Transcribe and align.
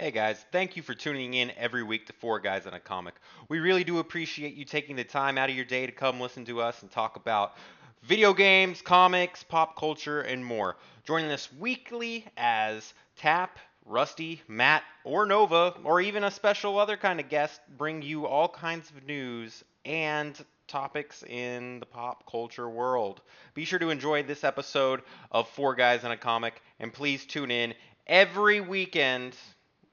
Hey 0.00 0.12
guys, 0.12 0.44
thank 0.52 0.76
you 0.76 0.82
for 0.84 0.94
tuning 0.94 1.34
in 1.34 1.50
every 1.56 1.82
week 1.82 2.06
to 2.06 2.12
Four 2.12 2.38
Guys 2.38 2.66
and 2.66 2.74
a 2.76 2.78
Comic. 2.78 3.14
We 3.48 3.58
really 3.58 3.82
do 3.82 3.98
appreciate 3.98 4.54
you 4.54 4.64
taking 4.64 4.94
the 4.94 5.02
time 5.02 5.36
out 5.36 5.50
of 5.50 5.56
your 5.56 5.64
day 5.64 5.86
to 5.86 5.90
come 5.90 6.20
listen 6.20 6.44
to 6.44 6.60
us 6.60 6.82
and 6.82 6.90
talk 6.92 7.16
about 7.16 7.56
video 8.04 8.32
games, 8.32 8.80
comics, 8.80 9.42
pop 9.42 9.76
culture, 9.76 10.20
and 10.20 10.44
more. 10.44 10.76
Joining 11.04 11.32
us 11.32 11.52
weekly 11.58 12.24
as 12.36 12.94
Tap, 13.16 13.58
Rusty, 13.84 14.40
Matt, 14.46 14.84
or 15.02 15.26
Nova, 15.26 15.74
or 15.82 16.00
even 16.00 16.22
a 16.22 16.30
special 16.30 16.78
other 16.78 16.96
kind 16.96 17.18
of 17.18 17.28
guest, 17.28 17.60
bring 17.76 18.00
you 18.00 18.24
all 18.24 18.48
kinds 18.48 18.88
of 18.90 19.04
news 19.04 19.64
and 19.84 20.38
topics 20.68 21.24
in 21.24 21.80
the 21.80 21.86
pop 21.86 22.24
culture 22.30 22.68
world. 22.68 23.20
Be 23.52 23.64
sure 23.64 23.80
to 23.80 23.90
enjoy 23.90 24.22
this 24.22 24.44
episode 24.44 25.02
of 25.32 25.48
Four 25.48 25.74
Guys 25.74 26.04
and 26.04 26.12
a 26.12 26.16
Comic, 26.16 26.62
and 26.78 26.92
please 26.92 27.26
tune 27.26 27.50
in 27.50 27.74
every 28.06 28.60
weekend, 28.60 29.34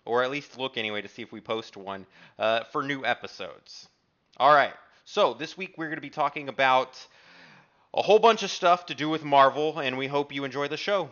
or 0.06 0.24
at 0.24 0.32
least 0.32 0.58
look 0.58 0.78
anyway 0.78 1.02
to 1.02 1.08
see 1.08 1.22
if 1.22 1.32
we 1.32 1.41
post 1.41 1.77
one, 1.77 2.05
uh, 2.40 2.64
for 2.72 2.84
new 2.84 3.04
episodes. 3.05 3.90
All 4.38 4.54
right, 4.54 4.73
so 5.05 5.34
this 5.34 5.58
week 5.58 5.76
we're 5.78 5.88
going 5.88 5.98
to 5.98 6.02
be 6.02 6.09
talking 6.09 6.50
about 6.50 7.05
a 7.94 8.02
whole 8.02 8.20
bunch 8.20 8.44
of 8.44 8.52
stuff 8.52 8.86
to 8.88 8.95
do 8.95 9.09
with 9.09 9.23
Marvel, 9.23 9.80
and 9.80 9.98
we 9.98 10.08
hope 10.08 10.34
you 10.34 10.44
enjoy 10.44 10.68
the 10.68 10.78
show. 10.78 11.09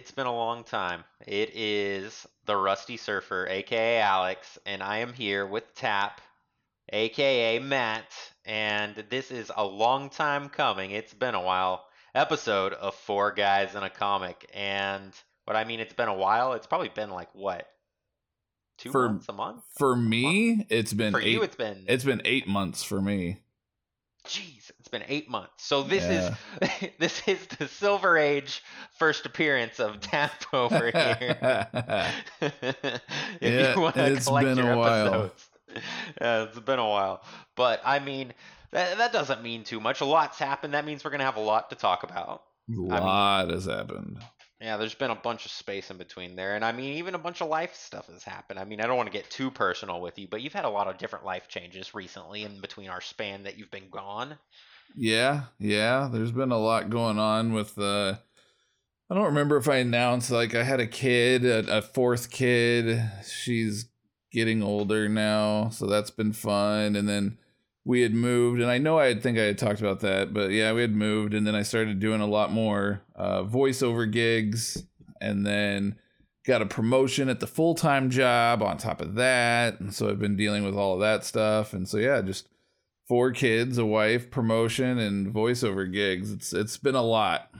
It's 0.00 0.10
been 0.10 0.26
a 0.26 0.34
long 0.34 0.64
time. 0.64 1.04
It 1.26 1.54
is 1.54 2.26
the 2.46 2.56
Rusty 2.56 2.96
Surfer, 2.96 3.46
aka 3.50 3.98
Alex, 3.98 4.58
and 4.64 4.82
I 4.82 5.00
am 5.00 5.12
here 5.12 5.44
with 5.44 5.74
Tap, 5.74 6.22
aka 6.90 7.58
Matt, 7.58 8.10
and 8.46 9.04
this 9.10 9.30
is 9.30 9.52
a 9.54 9.62
long 9.62 10.08
time 10.08 10.48
coming. 10.48 10.92
It's 10.92 11.12
been 11.12 11.34
a 11.34 11.42
while. 11.42 11.84
Episode 12.14 12.72
of 12.72 12.94
Four 12.94 13.32
Guys 13.32 13.74
in 13.74 13.82
a 13.82 13.90
Comic, 13.90 14.50
and 14.54 15.12
what 15.44 15.54
I 15.54 15.64
mean, 15.64 15.80
it's 15.80 15.92
been 15.92 16.08
a 16.08 16.14
while. 16.14 16.54
It's 16.54 16.66
probably 16.66 16.88
been 16.88 17.10
like 17.10 17.28
what, 17.34 17.68
two 18.78 18.90
For- 18.90 19.10
months, 19.10 19.26
a 19.28 19.34
month? 19.34 19.62
For 19.76 19.94
me, 19.94 20.66
it's 20.70 20.94
been 20.94 21.12
For 21.12 21.20
eight, 21.20 21.28
you, 21.28 21.42
it's 21.42 21.56
been 21.56 21.84
it's 21.86 22.04
been 22.04 22.22
eight 22.24 22.48
months 22.48 22.82
for 22.82 23.02
me. 23.02 23.42
Jeez, 24.26 24.70
it's 24.78 24.79
been 24.90 25.04
eight 25.08 25.28
months. 25.28 25.64
So 25.64 25.82
this 25.82 26.04
Yeah. 26.04 26.34
is 26.60 26.90
this 26.98 27.22
is 27.28 27.46
the 27.58 27.68
Silver 27.68 28.16
Age 28.18 28.62
first 28.98 29.26
appearance 29.26 29.80
of 29.80 30.00
Tap 30.00 30.44
over 30.52 30.90
here. 30.90 31.68
if 32.40 32.94
Yeah, 33.40 33.74
you 33.74 33.80
want 33.80 33.94
to 33.96 34.20
collect 34.20 34.46
been 34.46 34.58
a 34.58 34.64
your 34.64 34.76
while. 34.76 35.06
episodes. 35.06 35.48
Yeah, 36.20 36.42
it's 36.44 36.58
been 36.58 36.78
a 36.78 36.88
while. 36.88 37.22
But 37.56 37.80
I 37.84 37.98
mean, 38.00 38.32
that, 38.72 38.98
that 38.98 39.12
doesn't 39.12 39.42
mean 39.42 39.64
too 39.64 39.80
much. 39.80 40.00
A 40.00 40.04
lot's 40.04 40.38
happened. 40.38 40.74
That 40.74 40.84
means 40.84 41.04
we're 41.04 41.10
gonna 41.10 41.24
have 41.24 41.36
a 41.36 41.40
lot 41.40 41.70
to 41.70 41.76
talk 41.76 42.02
about. 42.02 42.42
A 42.68 42.80
lot 42.80 43.50
has 43.50 43.66
happened. 43.66 44.18
Yeah, 44.60 44.76
there's 44.76 44.94
been 44.94 45.10
a 45.10 45.16
bunch 45.16 45.46
of 45.46 45.52
space 45.52 45.90
in 45.90 45.96
between 45.96 46.36
there, 46.36 46.54
and 46.54 46.62
I 46.62 46.72
mean, 46.72 46.98
even 46.98 47.14
a 47.14 47.18
bunch 47.18 47.40
of 47.40 47.48
life 47.48 47.74
stuff 47.74 48.08
has 48.08 48.22
happened. 48.22 48.58
I 48.58 48.64
mean, 48.64 48.80
I 48.82 48.86
don't 48.86 48.98
want 48.98 49.06
to 49.10 49.12
get 49.18 49.30
too 49.30 49.50
personal 49.50 50.02
with 50.02 50.18
you, 50.18 50.28
but 50.30 50.42
you've 50.42 50.52
had 50.52 50.66
a 50.66 50.68
lot 50.70 50.86
of 50.86 50.98
different 50.98 51.24
life 51.24 51.48
changes 51.48 51.94
recently 51.94 52.42
in 52.44 52.60
between 52.60 52.90
our 52.90 53.00
span 53.00 53.44
that 53.44 53.56
you've 53.58 53.70
been 53.70 53.88
gone. 53.90 54.36
Yeah, 54.94 55.44
yeah. 55.58 56.08
There's 56.12 56.32
been 56.32 56.52
a 56.52 56.58
lot 56.58 56.90
going 56.90 57.18
on 57.18 57.52
with 57.52 57.78
uh 57.78 58.16
I 59.10 59.14
don't 59.14 59.24
remember 59.24 59.56
if 59.56 59.68
I 59.68 59.76
announced 59.76 60.30
like 60.30 60.54
I 60.54 60.62
had 60.62 60.78
a 60.80 60.86
kid, 60.86 61.44
a, 61.44 61.78
a 61.78 61.82
fourth 61.82 62.30
kid. 62.30 63.02
She's 63.28 63.86
getting 64.30 64.62
older 64.62 65.08
now, 65.08 65.70
so 65.70 65.86
that's 65.86 66.10
been 66.10 66.32
fun. 66.32 66.94
And 66.94 67.08
then 67.08 67.38
we 67.84 68.02
had 68.02 68.14
moved, 68.14 68.60
and 68.60 68.70
I 68.70 68.78
know 68.78 68.98
I 68.98 69.14
think 69.18 69.38
I 69.38 69.42
had 69.42 69.58
talked 69.58 69.80
about 69.80 70.00
that, 70.00 70.32
but 70.32 70.50
yeah, 70.50 70.72
we 70.72 70.82
had 70.82 70.94
moved, 70.94 71.34
and 71.34 71.46
then 71.46 71.54
I 71.54 71.62
started 71.62 71.98
doing 71.98 72.20
a 72.20 72.26
lot 72.26 72.52
more 72.52 73.02
uh, 73.16 73.42
voiceover 73.42 74.10
gigs, 74.10 74.84
and 75.20 75.46
then 75.46 75.96
got 76.46 76.62
a 76.62 76.66
promotion 76.66 77.28
at 77.28 77.40
the 77.40 77.46
full 77.46 77.74
time 77.74 78.10
job 78.10 78.62
on 78.62 78.76
top 78.76 79.00
of 79.00 79.14
that, 79.14 79.80
and 79.80 79.94
so 79.94 80.08
I've 80.08 80.18
been 80.20 80.36
dealing 80.36 80.62
with 80.62 80.74
all 80.76 80.94
of 80.94 81.00
that 81.00 81.24
stuff, 81.24 81.72
and 81.72 81.88
so 81.88 81.96
yeah, 81.96 82.20
just 82.20 82.48
four 83.10 83.32
kids, 83.32 83.76
a 83.76 83.84
wife, 83.84 84.30
promotion, 84.30 84.96
and 85.00 85.34
voiceover 85.34 85.92
gigs. 85.92 86.30
It's 86.32 86.52
it's 86.52 86.76
been 86.76 86.94
a 86.94 87.02
lot. 87.02 87.50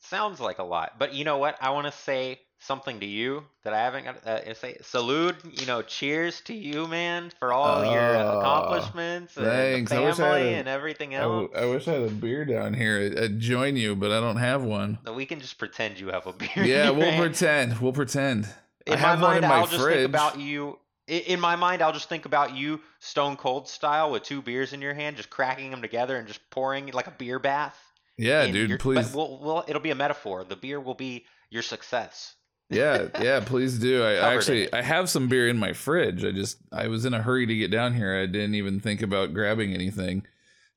Sounds 0.00 0.40
like 0.40 0.58
a 0.58 0.64
lot, 0.64 0.92
but 0.98 1.12
you 1.12 1.24
know 1.24 1.36
what? 1.36 1.56
I 1.60 1.68
want 1.70 1.86
to 1.86 1.92
say 1.92 2.40
something 2.60 2.98
to 3.00 3.06
you 3.06 3.44
that 3.62 3.74
I 3.74 3.78
haven't 3.80 4.04
got 4.04 4.26
uh, 4.26 4.40
to 4.40 4.54
say. 4.54 4.78
Salute, 4.80 5.36
you 5.60 5.66
know, 5.66 5.82
cheers 5.82 6.40
to 6.42 6.54
you, 6.54 6.86
man, 6.86 7.30
for 7.38 7.52
all 7.52 7.84
your 7.84 8.16
Oh, 8.16 8.38
accomplishments 8.38 9.36
and 9.36 9.44
thanks. 9.46 9.92
I 9.92 10.10
family 10.12 10.54
a- 10.54 10.56
and 10.58 10.66
everything 10.68 11.14
else. 11.14 11.50
I 11.54 11.66
wish 11.66 11.86
I 11.86 11.92
had 11.92 12.02
a 12.04 12.10
beer 12.10 12.46
down 12.46 12.72
here. 12.72 13.12
I'd, 13.20 13.38
join 13.38 13.76
you, 13.76 13.94
but 13.94 14.10
I 14.10 14.18
don't 14.20 14.36
have 14.38 14.62
one. 14.64 14.96
That 15.04 15.12
we 15.14 15.26
can 15.26 15.40
just 15.40 15.58
pretend 15.58 16.00
you 16.00 16.08
have 16.08 16.26
a 16.26 16.32
beer. 16.42 16.64
Yeah, 16.64 16.88
we'll 16.90 17.10
hand. 17.10 17.22
pretend. 17.22 17.78
We'll 17.80 17.92
pretend. 17.92 18.46
I 18.88 18.92
In 18.94 19.00
my 19.02 19.08
have 19.08 19.20
one 19.20 19.30
mind, 19.32 19.44
in 19.44 19.48
my 19.50 19.56
I'll 19.56 19.66
just 19.66 19.82
fridge. 19.82 19.96
think 19.96 20.08
about 20.08 20.40
you. 20.40 20.78
In 21.08 21.40
my 21.40 21.56
mind, 21.56 21.80
I'll 21.80 21.92
just 21.92 22.08
think 22.08 22.26
about 22.26 22.54
you, 22.54 22.80
Stone 23.00 23.36
Cold 23.38 23.66
style, 23.66 24.10
with 24.10 24.22
two 24.24 24.42
beers 24.42 24.72
in 24.74 24.82
your 24.82 24.92
hand, 24.92 25.16
just 25.16 25.30
cracking 25.30 25.70
them 25.70 25.80
together 25.80 26.16
and 26.16 26.28
just 26.28 26.40
pouring 26.50 26.88
like 26.88 27.06
a 27.06 27.10
beer 27.12 27.38
bath. 27.38 27.80
Yeah, 28.18 28.46
dude, 28.46 28.68
your- 28.68 28.78
please. 28.78 29.14
We'll, 29.14 29.38
we'll, 29.40 29.64
it'll 29.66 29.80
be 29.80 29.90
a 29.90 29.94
metaphor. 29.94 30.44
The 30.44 30.56
beer 30.56 30.78
will 30.80 30.94
be 30.94 31.24
your 31.50 31.62
success. 31.62 32.34
yeah, 32.68 33.06
yeah, 33.22 33.40
please 33.40 33.78
do. 33.78 34.02
I, 34.04 34.16
I 34.16 34.34
actually 34.34 34.64
it. 34.64 34.74
I 34.74 34.82
have 34.82 35.08
some 35.08 35.28
beer 35.28 35.48
in 35.48 35.56
my 35.56 35.72
fridge. 35.72 36.24
I 36.24 36.32
just 36.32 36.58
I 36.70 36.88
was 36.88 37.06
in 37.06 37.14
a 37.14 37.22
hurry 37.22 37.46
to 37.46 37.54
get 37.56 37.70
down 37.70 37.94
here. 37.94 38.14
I 38.20 38.26
didn't 38.26 38.56
even 38.56 38.78
think 38.80 39.00
about 39.00 39.32
grabbing 39.32 39.72
anything. 39.72 40.26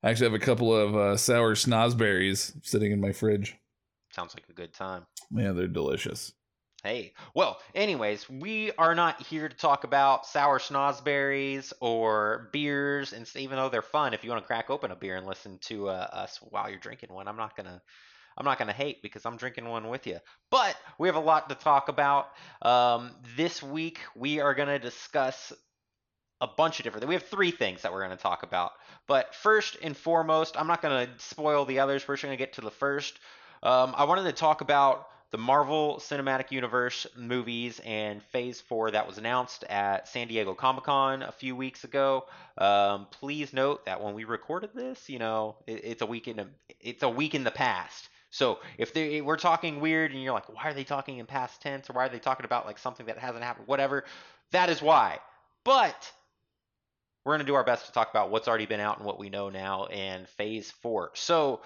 I 0.01 0.09
actually 0.11 0.27
have 0.31 0.41
a 0.41 0.45
couple 0.45 0.73
of 0.73 0.95
uh, 0.95 1.17
sour 1.17 1.55
snozberries 1.55 2.53
sitting 2.65 2.91
in 2.93 3.01
my 3.01 3.11
fridge. 3.11 3.57
Sounds 4.13 4.33
like 4.33 4.45
a 4.49 4.53
good 4.53 4.73
time. 4.73 5.05
Yeah, 5.31 5.51
they're 5.51 5.67
delicious. 5.67 6.31
Hey, 6.83 7.13
well, 7.35 7.59
anyways, 7.75 8.27
we 8.27 8.71
are 8.71 8.95
not 8.95 9.21
here 9.21 9.47
to 9.47 9.55
talk 9.55 9.83
about 9.83 10.25
sour 10.25 10.57
snozberries 10.57 11.71
or 11.79 12.49
beers, 12.51 13.13
and 13.13 13.29
even 13.35 13.57
though 13.57 13.69
they're 13.69 13.83
fun, 13.83 14.15
if 14.15 14.23
you 14.23 14.31
want 14.31 14.41
to 14.41 14.47
crack 14.47 14.71
open 14.71 14.89
a 14.89 14.95
beer 14.95 15.15
and 15.15 15.27
listen 15.27 15.59
to 15.59 15.89
uh, 15.89 16.07
us 16.11 16.39
while 16.49 16.71
you're 16.71 16.79
drinking 16.79 17.13
one, 17.13 17.27
I'm 17.27 17.37
not 17.37 17.55
gonna, 17.55 17.79
I'm 18.35 18.45
not 18.45 18.57
gonna 18.57 18.73
hate 18.73 19.03
because 19.03 19.27
I'm 19.27 19.37
drinking 19.37 19.69
one 19.69 19.89
with 19.89 20.07
you. 20.07 20.17
But 20.49 20.75
we 20.97 21.07
have 21.07 21.17
a 21.17 21.19
lot 21.19 21.49
to 21.49 21.55
talk 21.55 21.87
about. 21.87 22.29
Um, 22.63 23.11
this 23.37 23.61
week 23.61 23.99
we 24.15 24.39
are 24.39 24.55
gonna 24.55 24.79
discuss 24.79 25.53
a 26.39 26.47
bunch 26.47 26.79
of 26.79 26.83
different. 26.83 27.07
We 27.07 27.13
have 27.13 27.27
three 27.27 27.51
things 27.51 27.83
that 27.83 27.93
we're 27.93 28.03
going 28.03 28.17
to 28.17 28.23
talk 28.23 28.41
about. 28.41 28.71
But 29.05 29.35
first 29.35 29.77
and 29.83 29.95
foremost, 29.95 30.59
I'm 30.59 30.65
not 30.65 30.81
going 30.81 31.05
to 31.05 31.13
spoil 31.19 31.65
the 31.65 31.77
others. 31.77 32.07
We're 32.07 32.15
just 32.15 32.23
going 32.23 32.33
to 32.35 32.43
get 32.43 32.53
to 32.53 32.61
the 32.61 32.71
first. 32.71 33.19
Um, 33.61 33.93
I 33.95 34.05
wanted 34.05 34.23
to 34.23 34.31
talk 34.31 34.61
about 34.61 35.05
the 35.31 35.37
Marvel 35.37 35.97
Cinematic 35.99 36.51
Universe 36.51 37.07
movies 37.15 37.79
and 37.85 38.21
Phase 38.21 38.59
Four 38.59 38.91
that 38.91 39.07
was 39.07 39.17
announced 39.17 39.63
at 39.63 40.07
San 40.07 40.27
Diego 40.27 40.53
Comic 40.53 40.83
Con 40.83 41.23
a 41.23 41.31
few 41.31 41.55
weeks 41.55 41.85
ago. 41.85 42.25
Um, 42.57 43.07
please 43.11 43.53
note 43.53 43.85
that 43.85 44.03
when 44.03 44.13
we 44.13 44.25
recorded 44.25 44.71
this, 44.75 45.09
you 45.09 45.19
know, 45.19 45.55
it, 45.65 45.85
it's 45.85 46.01
a 46.01 46.05
week 46.05 46.27
in 46.27 46.39
a, 46.39 46.47
it's 46.81 47.03
a 47.03 47.09
week 47.09 47.33
in 47.33 47.45
the 47.45 47.51
past. 47.51 48.09
So 48.29 48.59
if 48.77 48.93
they, 48.93 49.21
we're 49.21 49.37
talking 49.37 49.79
weird 49.79 50.11
and 50.11 50.21
you're 50.21 50.33
like, 50.33 50.53
why 50.53 50.69
are 50.69 50.73
they 50.73 50.83
talking 50.83 51.17
in 51.17 51.25
past 51.25 51.61
tense 51.61 51.89
or 51.89 51.93
why 51.93 52.05
are 52.05 52.09
they 52.09 52.19
talking 52.19 52.45
about 52.45 52.65
like 52.65 52.77
something 52.77 53.05
that 53.05 53.17
hasn't 53.17 53.43
happened, 53.43 53.67
whatever, 53.67 54.03
that 54.51 54.69
is 54.69 54.81
why. 54.81 55.19
But 55.63 56.11
we're 57.23 57.33
going 57.33 57.45
to 57.45 57.45
do 57.45 57.55
our 57.55 57.63
best 57.63 57.85
to 57.85 57.91
talk 57.91 58.09
about 58.09 58.31
what's 58.31 58.47
already 58.47 58.65
been 58.65 58.79
out 58.79 58.97
and 58.97 59.05
what 59.05 59.19
we 59.19 59.29
know 59.29 59.49
now 59.49 59.85
in 59.85 60.25
phase 60.25 60.71
four. 60.71 61.11
So 61.13 61.61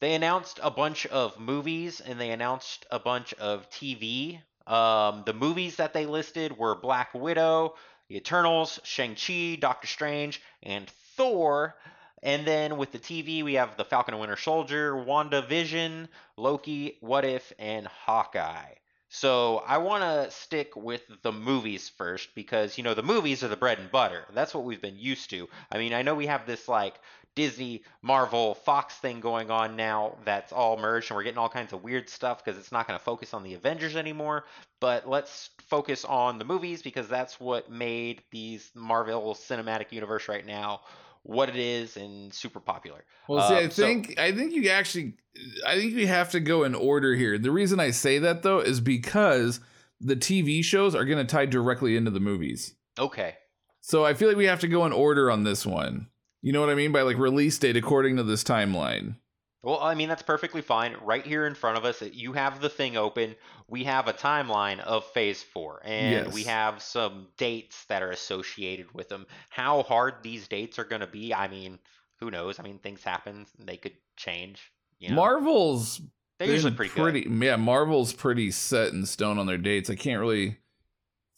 they 0.00 0.14
announced 0.14 0.60
a 0.62 0.70
bunch 0.70 1.06
of 1.06 1.38
movies 1.38 2.00
and 2.00 2.20
they 2.20 2.30
announced 2.30 2.86
a 2.90 2.98
bunch 2.98 3.32
of 3.34 3.68
TV. 3.70 4.40
Um, 4.66 5.22
the 5.24 5.32
movies 5.32 5.76
that 5.76 5.94
they 5.94 6.06
listed 6.06 6.58
were 6.58 6.74
Black 6.74 7.14
Widow, 7.14 7.76
The 8.08 8.16
Eternals, 8.16 8.80
Shang-Chi, 8.84 9.56
Doctor 9.60 9.86
Strange, 9.86 10.42
and 10.62 10.88
Thor. 11.16 11.76
And 12.22 12.46
then 12.46 12.76
with 12.76 12.92
the 12.92 12.98
TV, 12.98 13.42
we 13.42 13.54
have 13.54 13.76
The 13.76 13.84
Falcon 13.84 14.14
and 14.14 14.20
Winter 14.20 14.36
Soldier, 14.36 14.92
WandaVision, 14.94 16.08
Loki, 16.36 16.98
What 17.00 17.24
If, 17.24 17.52
and 17.58 17.86
Hawkeye. 17.86 18.74
So 19.08 19.58
I 19.58 19.78
want 19.78 20.02
to 20.02 20.30
stick 20.30 20.76
with 20.76 21.02
the 21.22 21.32
movies 21.32 21.88
first 21.88 22.34
because 22.34 22.76
you 22.76 22.84
know 22.84 22.92
the 22.92 23.04
movies 23.04 23.44
are 23.44 23.48
the 23.48 23.56
bread 23.56 23.78
and 23.78 23.90
butter. 23.90 24.24
That's 24.34 24.52
what 24.52 24.64
we've 24.64 24.82
been 24.82 24.98
used 24.98 25.30
to. 25.30 25.48
I 25.70 25.78
mean, 25.78 25.94
I 25.94 26.02
know 26.02 26.14
we 26.14 26.26
have 26.26 26.44
this 26.46 26.68
like 26.68 26.94
Disney, 27.36 27.82
Marvel, 28.02 28.54
Fox 28.54 28.94
thing 28.94 29.20
going 29.20 29.50
on 29.50 29.76
now 29.76 30.16
that's 30.24 30.52
all 30.52 30.76
merged 30.76 31.10
and 31.10 31.16
we're 31.16 31.22
getting 31.22 31.38
all 31.38 31.48
kinds 31.48 31.72
of 31.72 31.84
weird 31.84 32.08
stuff 32.08 32.44
because 32.44 32.58
it's 32.58 32.72
not 32.72 32.88
going 32.88 32.98
to 32.98 33.04
focus 33.04 33.32
on 33.34 33.44
the 33.44 33.54
Avengers 33.54 33.94
anymore. 33.94 34.46
But 34.80 35.08
let's 35.08 35.50
focus 35.68 36.04
on 36.04 36.38
the 36.38 36.44
movies 36.44 36.82
because 36.82 37.06
that's 37.08 37.38
what 37.38 37.70
made 37.70 38.22
these 38.32 38.70
Marvel 38.74 39.34
Cinematic 39.34 39.92
Universe 39.92 40.28
right 40.28 40.44
now 40.44 40.80
what 41.22 41.48
it 41.48 41.56
is 41.56 41.96
and 41.96 42.32
super 42.32 42.60
popular. 42.60 43.04
Well, 43.28 43.46
see, 43.48 43.54
Uh, 43.54 43.58
I 43.58 43.68
so- 43.68 43.82
think 43.82 44.16
I 44.18 44.30
think 44.32 44.52
you 44.52 44.68
actually, 44.70 45.14
I 45.66 45.76
think 45.76 45.94
we 45.96 46.06
have 46.06 46.30
to 46.30 46.40
go 46.40 46.62
in 46.62 46.74
order 46.74 47.14
here. 47.16 47.36
The 47.36 47.50
reason 47.50 47.80
I 47.80 47.90
say 47.90 48.18
that 48.20 48.42
though 48.42 48.60
is 48.60 48.80
because 48.80 49.58
the 50.00 50.14
TV 50.16 50.62
shows 50.62 50.94
are 50.94 51.04
going 51.04 51.18
to 51.18 51.30
tie 51.30 51.46
directly 51.46 51.96
into 51.96 52.10
the 52.12 52.20
movies. 52.20 52.74
Okay. 52.98 53.34
So 53.80 54.04
I 54.04 54.14
feel 54.14 54.28
like 54.28 54.36
we 54.36 54.44
have 54.46 54.60
to 54.60 54.68
go 54.68 54.86
in 54.86 54.92
order 54.92 55.30
on 55.30 55.42
this 55.44 55.66
one. 55.66 56.06
You 56.46 56.52
know 56.52 56.60
what 56.60 56.70
I 56.70 56.76
mean 56.76 56.92
by 56.92 57.02
like 57.02 57.18
release 57.18 57.58
date 57.58 57.76
according 57.76 58.18
to 58.18 58.22
this 58.22 58.44
timeline. 58.44 59.16
Well, 59.64 59.80
I 59.80 59.96
mean, 59.96 60.08
that's 60.08 60.22
perfectly 60.22 60.62
fine. 60.62 60.94
Right 61.02 61.26
here 61.26 61.44
in 61.44 61.56
front 61.56 61.76
of 61.76 61.84
us, 61.84 62.00
you 62.12 62.34
have 62.34 62.60
the 62.60 62.68
thing 62.68 62.96
open. 62.96 63.34
We 63.66 63.82
have 63.82 64.06
a 64.06 64.12
timeline 64.12 64.78
of 64.78 65.04
phase 65.06 65.42
four, 65.42 65.82
and 65.84 66.32
we 66.32 66.44
have 66.44 66.80
some 66.80 67.26
dates 67.36 67.84
that 67.86 68.00
are 68.00 68.12
associated 68.12 68.94
with 68.94 69.08
them. 69.08 69.26
How 69.48 69.82
hard 69.82 70.22
these 70.22 70.46
dates 70.46 70.78
are 70.78 70.84
going 70.84 71.00
to 71.00 71.08
be, 71.08 71.34
I 71.34 71.48
mean, 71.48 71.80
who 72.20 72.30
knows? 72.30 72.60
I 72.60 72.62
mean, 72.62 72.78
things 72.78 73.02
happen. 73.02 73.46
They 73.58 73.76
could 73.76 73.96
change. 74.16 74.70
You 75.00 75.08
know? 75.08 75.16
Marvel's 75.16 76.00
They're 76.38 76.46
usually 76.46 76.74
pretty, 76.74 76.94
good. 76.94 77.42
Yeah, 77.42 77.56
Marvel's 77.56 78.12
pretty 78.12 78.52
set 78.52 78.92
in 78.92 79.04
stone 79.04 79.40
on 79.40 79.46
their 79.46 79.58
dates. 79.58 79.90
I 79.90 79.96
can't 79.96 80.20
really 80.20 80.58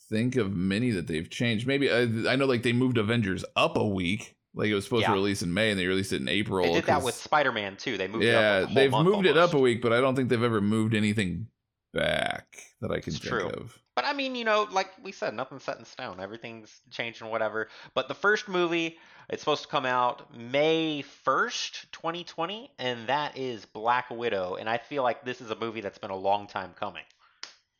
think 0.07 0.35
of 0.35 0.55
many 0.55 0.91
that 0.91 1.07
they've 1.07 1.31
changed. 1.31 1.65
Maybe 1.65 1.91
I, 1.91 2.01
I 2.31 2.35
know 2.35 2.45
like 2.45 2.61
they 2.61 2.73
moved 2.73 2.99
Avengers 2.99 3.43
up 3.55 3.75
a 3.75 3.87
week. 3.87 4.35
Like 4.55 4.67
it 4.69 4.73
was 4.75 4.83
supposed 4.83 5.03
Yeah. 5.03 5.09
to 5.09 5.13
release 5.13 5.41
in 5.41 5.53
May, 5.53 5.69
and 5.71 5.79
they 5.79 5.85
released 5.85 6.11
it 6.11 6.21
in 6.21 6.27
April. 6.27 6.65
They 6.65 6.73
did 6.73 6.85
that 6.85 7.03
with 7.03 7.15
Spider-Man 7.15 7.77
too. 7.77 7.97
They 7.97 8.07
moved 8.07 8.23
it 8.23 8.27
yeah, 8.27 8.39
up 8.39 8.63
a 8.63 8.65
whole 8.65 8.75
they've 8.75 8.91
moved 8.91 9.25
it 9.27 9.37
up 9.37 9.53
a 9.53 9.59
week, 9.59 9.81
but 9.81 9.93
I 9.93 10.01
don't 10.01 10.15
think 10.15 10.29
they've 10.29 10.41
ever 10.41 10.61
moved 10.61 10.95
anything 10.95 11.47
back 11.93 12.57
that 12.81 12.91
I 12.91 12.99
can 12.99 13.13
It's 13.13 13.19
think 13.23 13.29
true. 13.41 13.49
of. 13.49 13.77
But 13.95 14.05
I 14.05 14.13
mean, 14.13 14.35
you 14.35 14.45
know, 14.45 14.67
like 14.71 14.91
we 15.03 15.11
said, 15.11 15.33
nothing's 15.33 15.63
set 15.63 15.77
in 15.77 15.85
stone. 15.85 16.19
Everything's 16.19 16.79
changing, 16.89 17.27
whatever. 17.27 17.67
But 17.93 18.07
the 18.07 18.13
first 18.15 18.47
movie, 18.47 18.97
it's 19.29 19.41
supposed 19.41 19.63
to 19.63 19.67
come 19.67 19.85
out 19.85 20.33
May 20.35 21.03
1st, 21.25 21.91
2020, 21.91 22.71
and 22.79 23.07
that 23.07 23.37
is 23.37 23.65
Black 23.65 24.09
Widow. 24.09 24.55
And 24.55 24.69
I 24.69 24.77
feel 24.77 25.03
like 25.03 25.25
this 25.25 25.41
is 25.41 25.51
a 25.51 25.55
movie 25.55 25.81
that's 25.81 25.97
been 25.97 26.11
a 26.11 26.15
long 26.15 26.47
time 26.47 26.71
coming. 26.79 27.03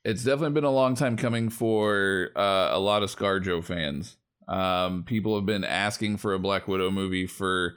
It's 0.04 0.24
definitely 0.24 0.54
been 0.56 0.63
a 0.66 0.71
long 0.71 0.95
time 0.95 1.16
coming 1.18 1.50
for 1.50 2.31
uh, 2.36 2.69
a 2.71 2.80
lot 2.80 3.01
of 3.04 3.16
ScarJo 3.16 3.63
fans. 3.63 4.18
Um, 4.50 5.04
people 5.04 5.36
have 5.36 5.46
been 5.46 5.63
asking 5.63 6.18
for 6.18 6.34
a 6.34 6.40
Black 6.40 6.68
Widow 6.68 6.90
movie 6.90 7.28
for 7.28 7.75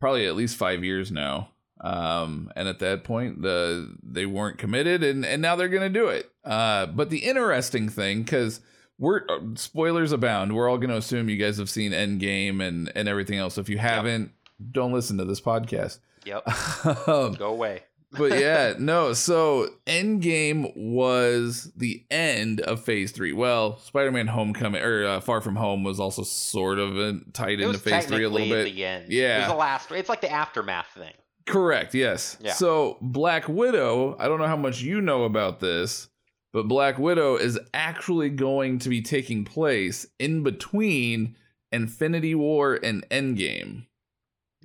probably 0.00 0.26
at 0.26 0.34
least 0.34 0.56
five 0.56 0.82
years 0.82 1.12
now. 1.12 1.50
Um, 1.82 2.50
and 2.56 2.68
at 2.68 2.78
that 2.80 3.04
point, 3.04 3.42
the 3.42 3.94
they 4.02 4.26
weren't 4.26 4.58
committed, 4.58 5.02
and 5.02 5.24
and 5.24 5.40
now 5.40 5.56
they're 5.56 5.68
gonna 5.68 5.88
do 5.88 6.08
it. 6.08 6.30
Uh, 6.44 6.86
but 6.86 7.10
the 7.10 7.18
interesting 7.18 7.88
thing, 7.88 8.22
because 8.22 8.60
we're 8.98 9.22
uh, 9.28 9.40
spoilers 9.54 10.12
abound, 10.12 10.54
we're 10.54 10.68
all 10.68 10.78
gonna 10.78 10.96
assume 10.96 11.28
you 11.30 11.36
guys 11.36 11.58
have 11.58 11.70
seen 11.70 11.92
Endgame 11.92 12.66
and 12.66 12.92
and 12.94 13.08
everything 13.08 13.38
else. 13.38 13.56
If 13.56 13.68
you 13.68 13.78
haven't, 13.78 14.32
don't 14.72 14.92
listen 14.92 15.16
to 15.18 15.24
this 15.24 15.40
podcast. 15.40 16.00
Yep. 16.24 16.46
um, 17.08 17.34
Go 17.34 17.48
away. 17.48 17.84
But 18.12 18.38
yeah, 18.38 18.74
no. 18.78 19.12
So 19.12 19.68
Endgame 19.86 20.72
was 20.76 21.70
the 21.76 22.04
end 22.10 22.60
of 22.60 22.82
Phase 22.84 23.12
Three. 23.12 23.32
Well, 23.32 23.78
Spider-Man: 23.78 24.26
Homecoming 24.28 24.82
or 24.82 25.06
uh, 25.06 25.20
Far 25.20 25.40
From 25.40 25.56
Home 25.56 25.84
was 25.84 26.00
also 26.00 26.22
sort 26.22 26.78
of 26.78 26.94
tied 27.32 27.60
It 27.60 27.64
into 27.66 27.78
Phase 27.78 28.06
Three 28.06 28.24
a 28.24 28.28
little 28.28 28.48
bit. 28.48 28.64
the 28.74 28.84
end. 28.84 29.04
It 29.04 29.12
Yeah. 29.12 29.38
was 29.40 29.48
the 29.48 29.54
last. 29.54 29.90
It's 29.92 30.08
like 30.08 30.20
the 30.20 30.30
aftermath 30.30 30.88
thing. 30.94 31.12
Correct. 31.46 31.94
Yes. 31.94 32.36
Yeah. 32.40 32.52
So 32.52 32.98
Black 33.00 33.48
Widow. 33.48 34.16
I 34.18 34.28
don't 34.28 34.38
know 34.38 34.46
how 34.46 34.56
much 34.56 34.82
you 34.82 35.00
know 35.00 35.24
about 35.24 35.60
this, 35.60 36.08
but 36.52 36.68
Black 36.68 36.98
Widow 36.98 37.36
is 37.36 37.58
actually 37.74 38.28
going 38.30 38.78
to 38.80 38.88
be 38.88 39.02
taking 39.02 39.44
place 39.44 40.06
in 40.18 40.42
between 40.42 41.36
Infinity 41.72 42.34
War 42.34 42.78
and 42.82 43.08
Endgame. 43.08 43.86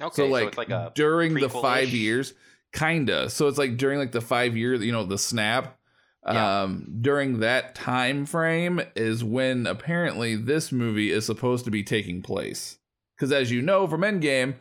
Okay, 0.02 0.14
so 0.16 0.26
like, 0.26 0.48
it's 0.50 0.58
like 0.58 0.70
a 0.70 0.92
during 0.94 1.36
the 1.36 1.48
five 1.50 1.90
years 1.90 2.34
kinda. 2.76 3.30
So 3.32 3.48
it's 3.48 3.58
like 3.58 3.78
during 3.78 3.98
like 3.98 4.12
the 4.12 4.22
five 4.22 4.56
year 4.56 4.76
you 4.76 4.92
know 4.92 5.04
the 5.06 5.18
snap 5.18 5.78
Yeah. 6.28 6.62
um 6.64 6.98
during 7.02 7.40
that 7.40 7.74
time 7.76 8.26
frame 8.26 8.82
is 8.96 9.24
when 9.24 9.66
apparently 9.68 10.36
this 10.36 10.72
movie 10.72 11.12
is 11.12 11.26
supposed 11.26 11.66
to 11.66 11.72
be 11.72 11.84
taking 11.84 12.22
place. 12.22 12.78
Because 13.16 13.32
as 13.32 13.50
you 13.52 13.62
know 13.62 13.88
from 13.88 14.02
endgame 14.02 14.56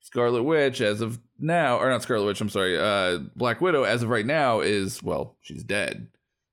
scarlet 0.00 0.42
witch 0.42 0.80
as 0.80 1.00
of 1.00 1.20
now 1.38 1.78
or 1.78 1.88
not 1.88 2.02
scarlet 2.02 2.24
witch 2.26 2.40
i'm 2.40 2.48
sorry 2.48 2.76
uh 2.78 3.18
black 3.36 3.60
widow 3.60 3.84
as 3.84 4.02
of 4.02 4.08
right 4.08 4.26
now 4.26 4.60
is 4.60 5.02
well 5.02 5.36
she's 5.40 5.62
dead. 5.64 6.08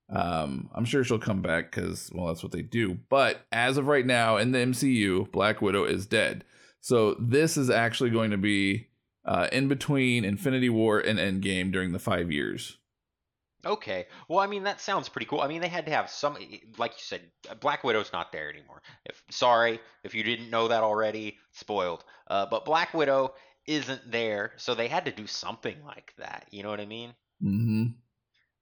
Um 0.08 0.70
i'm 0.74 0.84
sure 0.84 1.02
she'll 1.04 1.18
come 1.18 1.42
back 1.42 1.70
because 1.72 2.10
well 2.14 2.26
that's 2.28 2.42
what 2.42 2.52
they 2.52 2.62
do. 2.62 2.98
But 3.08 3.40
as 3.52 3.76
of 3.76 3.86
right 3.86 4.06
now 4.06 4.36
in 4.36 4.52
the 4.52 4.58
mcu 4.58 5.30
black 5.32 5.60
widow 5.62 5.84
is 5.84 6.06
dead. 6.06 6.44
So 6.80 7.14
this 7.20 7.56
is 7.56 7.68
actually 7.70 8.10
going 8.10 8.30
to 8.30 8.38
be 8.38 8.86
uh, 9.24 9.48
in 9.52 9.68
between 9.68 10.24
Infinity 10.24 10.68
War 10.68 10.98
and 10.98 11.18
Endgame 11.18 11.72
during 11.72 11.92
the 11.92 11.98
five 11.98 12.30
years. 12.30 12.78
Okay. 13.64 14.06
Well, 14.28 14.38
I 14.38 14.46
mean, 14.46 14.64
that 14.64 14.80
sounds 14.80 15.08
pretty 15.08 15.26
cool. 15.26 15.40
I 15.40 15.48
mean, 15.48 15.60
they 15.60 15.68
had 15.68 15.86
to 15.86 15.92
have 15.92 16.08
some, 16.08 16.36
like 16.78 16.92
you 16.92 16.98
said, 16.98 17.20
Black 17.60 17.84
Widow's 17.84 18.12
not 18.12 18.32
there 18.32 18.48
anymore. 18.48 18.80
If 19.04 19.22
sorry 19.30 19.80
if 20.02 20.14
you 20.14 20.22
didn't 20.22 20.50
know 20.50 20.68
that 20.68 20.82
already, 20.82 21.36
spoiled. 21.52 22.04
Uh, 22.26 22.46
but 22.46 22.64
Black 22.64 22.94
Widow 22.94 23.34
isn't 23.66 24.10
there, 24.10 24.52
so 24.56 24.74
they 24.74 24.88
had 24.88 25.04
to 25.04 25.12
do 25.12 25.26
something 25.26 25.76
like 25.84 26.14
that. 26.18 26.46
You 26.50 26.62
know 26.62 26.70
what 26.70 26.80
I 26.80 26.86
mean? 26.86 27.10
Mm-hmm. 27.42 27.84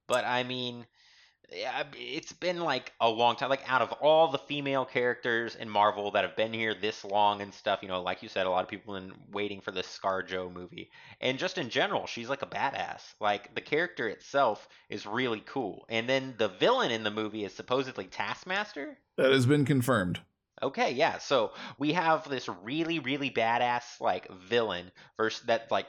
But 0.07 0.25
I 0.25 0.43
mean, 0.43 0.85
yeah, 1.51 1.83
it's 1.97 2.31
been 2.31 2.59
like 2.59 2.91
a 2.99 3.09
long 3.09 3.35
time. 3.35 3.49
Like 3.49 3.69
out 3.69 3.81
of 3.81 3.91
all 3.93 4.27
the 4.29 4.37
female 4.37 4.85
characters 4.85 5.55
in 5.55 5.69
Marvel 5.69 6.11
that 6.11 6.23
have 6.23 6.35
been 6.35 6.53
here 6.53 6.73
this 6.73 7.03
long 7.03 7.41
and 7.41 7.53
stuff, 7.53 7.79
you 7.81 7.87
know, 7.87 8.01
like 8.01 8.21
you 8.23 8.29
said, 8.29 8.45
a 8.45 8.49
lot 8.49 8.63
of 8.63 8.69
people 8.69 8.93
have 8.93 9.03
been 9.03 9.17
waiting 9.31 9.61
for 9.61 9.71
this 9.71 9.87
ScarJo 9.87 10.51
movie. 10.51 10.91
And 11.21 11.39
just 11.39 11.57
in 11.57 11.69
general, 11.69 12.07
she's 12.07 12.29
like 12.29 12.41
a 12.41 12.47
badass. 12.47 13.01
Like 13.19 13.53
the 13.55 13.61
character 13.61 14.07
itself 14.07 14.67
is 14.89 15.05
really 15.05 15.43
cool. 15.45 15.85
And 15.89 16.07
then 16.07 16.35
the 16.37 16.49
villain 16.49 16.91
in 16.91 17.03
the 17.03 17.11
movie 17.11 17.45
is 17.45 17.53
supposedly 17.53 18.05
Taskmaster. 18.05 18.97
That 19.17 19.31
has 19.31 19.45
been 19.45 19.65
confirmed. 19.65 20.19
Okay, 20.61 20.91
yeah. 20.91 21.19
So 21.19 21.51
we 21.77 21.93
have 21.93 22.29
this 22.29 22.49
really, 22.63 22.99
really 22.99 23.29
badass 23.31 24.01
like 24.01 24.29
villain 24.31 24.91
versus 25.17 25.45
that 25.45 25.71
like 25.71 25.87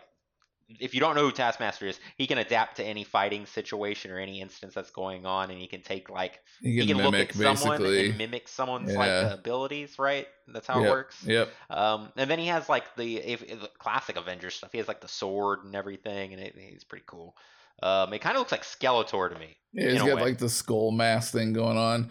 if 0.78 0.94
you 0.94 1.00
don't 1.00 1.14
know 1.14 1.22
who 1.22 1.32
Taskmaster 1.32 1.87
is, 1.87 1.99
he 2.17 2.26
can 2.26 2.38
adapt 2.38 2.76
to 2.76 2.84
any 2.84 3.05
fighting 3.05 3.46
situation 3.46 4.11
or 4.11 4.19
any 4.19 4.40
instance 4.40 4.75
that's 4.75 4.90
going 4.90 5.26
on, 5.26 5.50
and 5.50 5.61
he 5.61 5.67
can 5.67 5.82
take 5.82 6.11
like 6.11 6.40
he 6.61 6.78
can, 6.78 6.88
can 6.88 6.96
look 6.99 7.12
mimic 7.12 7.31
at 7.31 7.37
someone 7.37 7.78
basically. 7.78 8.08
and 8.11 8.19
mimic 8.19 8.49
someone's 8.49 8.94
like 8.94 9.32
abilities, 9.32 9.99
right? 9.99 10.26
That's 10.49 10.67
how 10.67 10.82
it 10.82 10.88
works. 10.88 11.25
Yep. 11.25 11.49
Um, 11.70 12.12
and 12.17 12.31
then 12.31 12.38
he 12.38 12.46
has 12.46 12.69
like 12.69 12.94
the 12.96 13.17
if, 13.19 13.43
if- 13.43 13.78
classic 13.78 14.16
Avengers 14.16 14.54
stuff. 14.54 14.71
He 14.73 14.78
has 14.78 14.88
like 14.88 15.00
the 15.00 15.09
sword 15.09 15.64
and 15.64 15.75
everything, 15.75 16.33
and 16.33 16.42
it, 16.42 16.54
he's 16.56 16.85
pretty 16.85 17.04
cool. 17.06 17.37
Um, 17.83 18.12
it 18.12 18.21
kind 18.21 18.37
of 18.37 18.40
looks 18.40 18.52
like 18.52 18.62
Skeletor 18.62 19.33
to 19.33 19.38
me. 19.38 19.56
Yeah, 19.73 19.90
he's 19.90 20.02
got 20.02 20.16
way. 20.16 20.23
like 20.23 20.38
the 20.38 20.49
skull 20.49 20.90
mask 20.90 21.33
thing 21.33 21.52
going 21.52 21.78
on. 21.78 22.11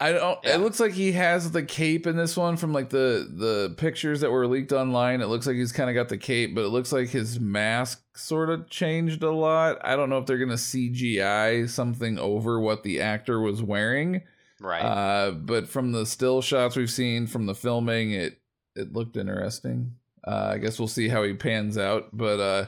I 0.00 0.12
don't. 0.12 0.38
Yeah. 0.42 0.54
It 0.54 0.60
looks 0.60 0.80
like 0.80 0.92
he 0.92 1.12
has 1.12 1.50
the 1.50 1.62
cape 1.62 2.06
in 2.06 2.16
this 2.16 2.34
one 2.34 2.56
from 2.56 2.72
like 2.72 2.88
the 2.88 3.30
the 3.30 3.74
pictures 3.76 4.22
that 4.22 4.30
were 4.30 4.46
leaked 4.46 4.72
online. 4.72 5.20
It 5.20 5.26
looks 5.26 5.46
like 5.46 5.56
he's 5.56 5.72
kind 5.72 5.90
of 5.90 5.94
got 5.94 6.08
the 6.08 6.16
cape, 6.16 6.54
but 6.54 6.64
it 6.64 6.68
looks 6.68 6.90
like 6.90 7.10
his 7.10 7.38
mask 7.38 8.02
sort 8.16 8.48
of 8.48 8.70
changed 8.70 9.22
a 9.22 9.30
lot. 9.30 9.78
I 9.84 9.96
don't 9.96 10.08
know 10.08 10.16
if 10.16 10.24
they're 10.24 10.38
gonna 10.38 10.54
CGI 10.54 11.68
something 11.68 12.18
over 12.18 12.58
what 12.58 12.82
the 12.82 13.00
actor 13.02 13.40
was 13.40 13.62
wearing. 13.62 14.22
Right. 14.58 14.80
Uh, 14.82 15.32
but 15.32 15.68
from 15.68 15.92
the 15.92 16.06
still 16.06 16.40
shots 16.40 16.76
we've 16.76 16.90
seen 16.90 17.26
from 17.26 17.44
the 17.44 17.54
filming, 17.54 18.12
it 18.12 18.40
it 18.74 18.94
looked 18.94 19.18
interesting. 19.18 19.96
Uh, 20.26 20.52
I 20.54 20.58
guess 20.58 20.78
we'll 20.78 20.88
see 20.88 21.08
how 21.08 21.22
he 21.24 21.34
pans 21.34 21.76
out. 21.76 22.08
But 22.16 22.40
uh, 22.40 22.66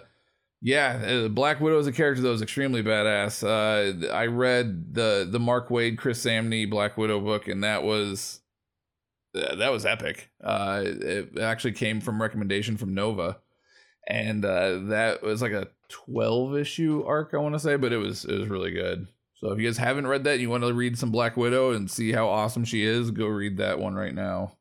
yeah, 0.65 1.25
uh, 1.25 1.29
Black 1.29 1.61
Widow 1.61 1.81
is 1.81 1.89
a 1.89 1.93
character 1.93 2.23
that 2.23 2.29
was 2.29 2.41
extremely 2.41 2.85
badass. 2.85 3.43
Uh, 3.43 4.13
I 4.13 4.27
read 4.27 4.95
the 4.95 5.27
the 5.29 5.41
Mark 5.41 5.69
Waid, 5.69 5.99
Chris 5.99 6.25
Samnee 6.25 6.71
Black 6.71 6.97
Widow 6.97 7.21
book, 7.21 7.49
and 7.49 7.65
that 7.65 7.83
was 7.83 8.41
uh, 9.35 9.57
that 9.57 9.73
was 9.73 9.85
epic. 9.85 10.31
Uh, 10.43 10.85
it 10.85 11.37
actually 11.37 11.73
came 11.73 12.01
from 12.01 12.23
recommendation 12.23 12.77
from 12.77 12.95
Nova, 12.95 13.39
and 14.07 14.45
uh, 14.45 14.79
that 14.85 15.25
was 15.25 15.43
like 15.43 15.51
a 15.51 15.69
twelve 15.89 16.57
issue 16.57 17.03
arc, 17.05 17.35
I 17.35 17.39
want 17.39 17.57
to 17.57 17.61
say, 17.61 17.75
but 17.75 17.93
it 17.93 17.99
was 17.99 18.25
it 18.25 18.39
was 18.39 18.49
really 18.49 18.71
good. 18.71 19.09
So 19.35 19.51
if 19.51 19.59
you 19.59 19.67
guys 19.67 19.79
haven't 19.79 20.07
read 20.07 20.23
that, 20.23 20.35
and 20.35 20.41
you 20.41 20.49
want 20.49 20.63
to 20.63 20.73
read 20.73 20.97
some 20.97 21.11
Black 21.11 21.37
Widow 21.37 21.73
and 21.73 21.91
see 21.91 22.13
how 22.13 22.29
awesome 22.29 22.65
she 22.65 22.85
is, 22.85 23.11
go 23.11 23.27
read 23.27 23.57
that 23.57 23.81
one 23.81 23.97
right 23.97 24.15
now. 24.15 24.53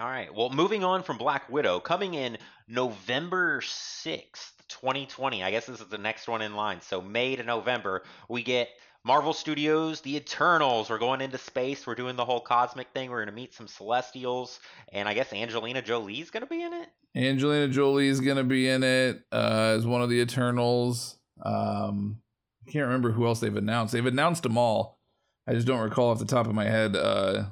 All 0.00 0.08
right. 0.08 0.34
Well, 0.34 0.50
moving 0.50 0.82
on 0.82 1.04
from 1.04 1.18
Black 1.18 1.48
Widow, 1.48 1.78
coming 1.78 2.14
in 2.14 2.38
November 2.66 3.60
6th, 3.60 4.52
2020. 4.80 5.42
I 5.42 5.50
guess 5.50 5.66
this 5.66 5.80
is 5.80 5.88
the 5.88 5.98
next 5.98 6.28
one 6.28 6.42
in 6.42 6.54
line. 6.54 6.80
So, 6.80 7.00
May 7.00 7.36
to 7.36 7.42
November, 7.42 8.02
we 8.28 8.42
get 8.42 8.68
Marvel 9.04 9.32
Studios, 9.32 10.00
The 10.00 10.16
Eternals. 10.16 10.90
We're 10.90 10.98
going 10.98 11.20
into 11.20 11.38
space. 11.38 11.86
We're 11.86 11.94
doing 11.94 12.16
the 12.16 12.24
whole 12.24 12.40
cosmic 12.40 12.88
thing. 12.94 13.10
We're 13.10 13.24
going 13.24 13.34
to 13.34 13.40
meet 13.40 13.54
some 13.54 13.68
Celestials. 13.68 14.60
And 14.92 15.08
I 15.08 15.14
guess 15.14 15.32
Angelina 15.32 15.82
Jolie's 15.82 16.30
going 16.30 16.42
to 16.42 16.48
be 16.48 16.62
in 16.62 16.72
it. 16.72 16.88
Angelina 17.14 17.68
Jolie 17.68 18.08
is 18.08 18.20
gonna 18.20 18.44
be 18.44 18.68
in 18.68 18.82
it 18.82 19.22
uh, 19.32 19.74
as 19.76 19.86
one 19.86 20.02
of 20.02 20.10
the 20.10 20.20
Eternals. 20.20 21.18
Um, 21.42 22.20
I 22.66 22.70
can't 22.70 22.86
remember 22.86 23.10
who 23.10 23.26
else 23.26 23.40
they've 23.40 23.56
announced. 23.56 23.92
They've 23.92 24.04
announced 24.04 24.42
them 24.44 24.56
all. 24.56 25.00
I 25.46 25.54
just 25.54 25.66
don't 25.66 25.80
recall 25.80 26.10
off 26.10 26.18
the 26.18 26.24
top 26.24 26.46
of 26.46 26.54
my 26.54 26.66
head 26.66 26.94
uh, 26.94 27.44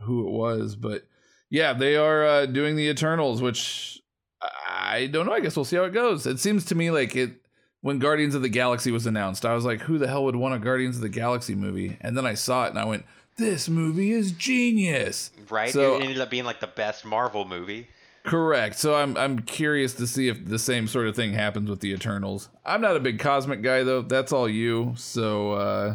who 0.00 0.26
it 0.26 0.30
was, 0.30 0.74
but 0.74 1.06
yeah, 1.50 1.72
they 1.72 1.96
are 1.96 2.24
uh, 2.24 2.46
doing 2.46 2.74
the 2.74 2.88
Eternals, 2.88 3.40
which 3.40 4.02
I 4.42 5.06
don't 5.06 5.26
know. 5.26 5.32
I 5.32 5.40
guess 5.40 5.56
we'll 5.56 5.64
see 5.64 5.76
how 5.76 5.84
it 5.84 5.92
goes. 5.92 6.26
It 6.26 6.38
seems 6.38 6.64
to 6.66 6.74
me 6.74 6.90
like 6.90 7.16
it 7.16 7.42
when 7.80 7.98
Guardians 7.98 8.34
of 8.34 8.42
the 8.42 8.48
Galaxy 8.48 8.90
was 8.90 9.06
announced. 9.06 9.44
I 9.44 9.54
was 9.54 9.64
like, 9.64 9.80
who 9.82 9.98
the 9.98 10.08
hell 10.08 10.24
would 10.24 10.36
want 10.36 10.54
a 10.54 10.58
Guardians 10.58 10.96
of 10.96 11.02
the 11.02 11.08
Galaxy 11.08 11.54
movie? 11.54 11.96
And 12.00 12.16
then 12.16 12.26
I 12.26 12.34
saw 12.34 12.66
it 12.66 12.70
and 12.70 12.78
I 12.78 12.84
went, 12.84 13.04
this 13.36 13.68
movie 13.68 14.12
is 14.12 14.32
genius. 14.32 15.30
Right? 15.50 15.70
So- 15.70 15.96
it 15.96 16.02
ended 16.02 16.20
up 16.20 16.30
being 16.30 16.44
like 16.44 16.60
the 16.60 16.66
best 16.66 17.04
Marvel 17.04 17.44
movie. 17.44 17.88
Correct. 18.24 18.76
So 18.76 18.96
I'm 18.96 19.16
I'm 19.16 19.38
curious 19.38 19.94
to 19.94 20.06
see 20.06 20.26
if 20.26 20.44
the 20.44 20.58
same 20.58 20.88
sort 20.88 21.06
of 21.06 21.14
thing 21.14 21.32
happens 21.32 21.70
with 21.70 21.78
the 21.78 21.92
Eternals. 21.92 22.48
I'm 22.64 22.80
not 22.80 22.96
a 22.96 23.00
big 23.00 23.20
cosmic 23.20 23.62
guy 23.62 23.84
though. 23.84 24.02
That's 24.02 24.32
all 24.32 24.48
you. 24.48 24.94
So 24.96 25.52
uh 25.52 25.94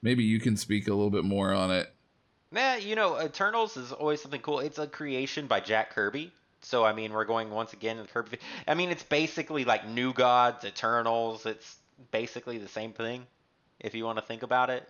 maybe 0.00 0.24
you 0.24 0.40
can 0.40 0.56
speak 0.56 0.88
a 0.88 0.94
little 0.94 1.10
bit 1.10 1.24
more 1.24 1.52
on 1.52 1.70
it. 1.70 1.92
Nah, 2.50 2.76
you 2.76 2.96
know, 2.96 3.20
Eternals 3.20 3.76
is 3.76 3.92
always 3.92 4.22
something 4.22 4.40
cool. 4.40 4.60
It's 4.60 4.78
a 4.78 4.86
creation 4.86 5.46
by 5.46 5.60
Jack 5.60 5.90
Kirby. 5.90 6.32
So 6.62 6.84
I 6.84 6.92
mean, 6.92 7.12
we're 7.12 7.24
going 7.24 7.50
once 7.50 7.72
again 7.72 7.96
to 7.96 8.04
Kirby. 8.04 8.38
I 8.66 8.74
mean, 8.74 8.90
it's 8.90 9.02
basically 9.02 9.64
like 9.64 9.88
New 9.88 10.12
Gods, 10.12 10.64
Eternals. 10.64 11.46
It's 11.46 11.76
basically 12.10 12.58
the 12.58 12.68
same 12.68 12.92
thing, 12.92 13.26
if 13.80 13.94
you 13.94 14.04
want 14.04 14.18
to 14.18 14.24
think 14.24 14.42
about 14.42 14.70
it. 14.70 14.88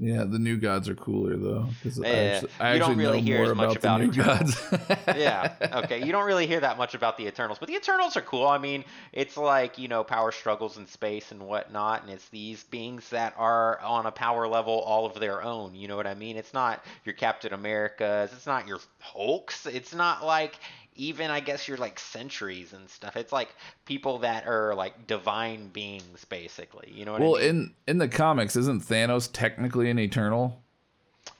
Yeah, 0.00 0.22
the 0.24 0.38
new 0.38 0.56
gods 0.56 0.88
are 0.88 0.94
cooler 0.94 1.36
though. 1.36 1.66
'cause 1.82 2.00
I 2.00 2.08
actually, 2.08 2.50
I 2.60 2.74
you 2.74 2.78
don't 2.78 2.96
really 2.96 3.18
know 3.20 3.24
hear 3.24 3.38
more 3.42 3.50
as 3.50 3.56
much 3.56 3.76
about, 3.76 4.00
the 4.00 4.06
about 4.06 4.16
new 4.16 4.22
gods. 4.22 5.18
yeah. 5.18 5.54
Okay. 5.78 6.04
You 6.04 6.12
don't 6.12 6.24
really 6.24 6.46
hear 6.46 6.60
that 6.60 6.78
much 6.78 6.94
about 6.94 7.16
the 7.16 7.26
Eternals, 7.26 7.58
but 7.58 7.68
the 7.68 7.74
Eternals 7.74 8.16
are 8.16 8.20
cool. 8.22 8.46
I 8.46 8.58
mean, 8.58 8.84
it's 9.12 9.36
like 9.36 9.76
you 9.76 9.88
know 9.88 10.04
power 10.04 10.30
struggles 10.30 10.78
in 10.78 10.86
space 10.86 11.32
and 11.32 11.42
whatnot, 11.42 12.02
and 12.02 12.10
it's 12.10 12.28
these 12.28 12.62
beings 12.64 13.08
that 13.10 13.34
are 13.36 13.80
on 13.80 14.06
a 14.06 14.12
power 14.12 14.46
level 14.46 14.74
all 14.80 15.04
of 15.04 15.18
their 15.18 15.42
own. 15.42 15.74
You 15.74 15.88
know 15.88 15.96
what 15.96 16.06
I 16.06 16.14
mean? 16.14 16.36
It's 16.36 16.54
not 16.54 16.84
your 17.04 17.14
Captain 17.14 17.52
Americas. 17.52 18.32
It's 18.32 18.46
not 18.46 18.68
your 18.68 18.78
Hulks. 19.00 19.66
It's 19.66 19.94
not 19.94 20.24
like 20.24 20.58
even 20.98 21.30
I 21.30 21.40
guess 21.40 21.66
you're 21.66 21.78
like 21.78 21.98
centuries 21.98 22.72
and 22.74 22.88
stuff. 22.90 23.16
It's 23.16 23.32
like 23.32 23.54
people 23.86 24.18
that 24.18 24.46
are 24.46 24.74
like 24.74 25.06
divine 25.06 25.68
beings, 25.68 26.26
basically. 26.26 26.92
You 26.94 27.04
know 27.06 27.12
what 27.12 27.20
well, 27.22 27.36
I 27.36 27.40
mean? 27.40 27.48
in 27.48 27.74
in 27.86 27.98
the 27.98 28.08
comics, 28.08 28.56
isn't 28.56 28.82
Thanos 28.82 29.30
technically 29.32 29.88
an 29.88 29.98
Eternal? 29.98 30.62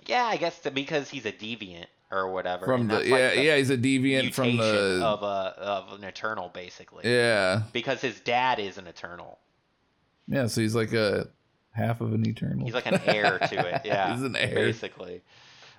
yeah, 0.07 0.25
I 0.25 0.37
guess 0.37 0.59
the, 0.61 0.71
because 0.71 1.11
he's 1.11 1.27
a 1.27 1.33
deviant 1.33 1.87
or 2.11 2.31
whatever. 2.33 2.65
From 2.65 2.88
the 2.88 3.00
like 3.00 3.07
yeah 3.07 3.35
the 3.35 3.43
yeah, 3.43 3.57
he's 3.57 3.71
a 3.71 3.77
deviant 3.77 4.33
from 4.33 4.57
the 4.57 5.00
of 5.05 5.23
a 5.23 5.55
of 5.59 5.93
an 5.99 6.05
Eternal, 6.05 6.49
basically. 6.55 7.11
yeah 7.11 7.62
because 7.73 8.00
his 8.00 8.21
dad 8.21 8.59
is 8.59 8.79
an 8.79 8.87
eternal. 8.87 9.38
yeah. 10.29 10.47
So 10.47 10.61
he's 10.61 10.75
like 10.75 10.93
a 10.93 11.29
half 11.73 12.00
of 12.00 12.12
an 12.12 12.27
Eternal. 12.27 12.65
He's 12.65 12.75
like 12.75 12.87
an 12.87 13.00
heir 13.07 13.38
to 13.38 13.75
it. 13.75 13.83
Yeah, 13.85 14.15
He's 14.15 14.23
an 14.23 14.37
heir. 14.37 14.55
basically. 14.55 15.23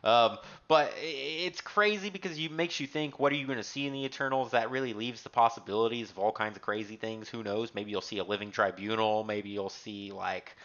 Um, 0.04 0.38
but 0.68 0.94
it's 1.02 1.62
crazy 1.62 2.10
because 2.10 2.38
it 2.38 2.52
makes 2.52 2.80
you 2.80 2.88
think, 2.88 3.20
what 3.20 3.32
are 3.32 3.36
you 3.36 3.46
going 3.46 3.58
to 3.58 3.64
see 3.64 3.86
in 3.88 3.94
the 3.94 4.06
Eternals? 4.06 4.52
That 4.52 4.72
really 4.72 4.94
leaves 4.94 5.24
the 5.24 5.30
possibilities 5.30 6.10
of 6.12 6.20
all 6.20 6.32
kinds 6.32 6.56
of 6.56 6.62
crazy 6.62 6.96
things. 6.96 7.30
Who 7.30 7.44
knows? 7.44 7.74
Maybe 7.74 7.92
you'll 7.92 8.02
see 8.02 8.20
a 8.20 8.24
living 8.24 8.52
tribunal. 8.52 9.24
Maybe 9.24 9.50
you'll 9.50 9.70
see 9.70 10.12
like. 10.12 10.56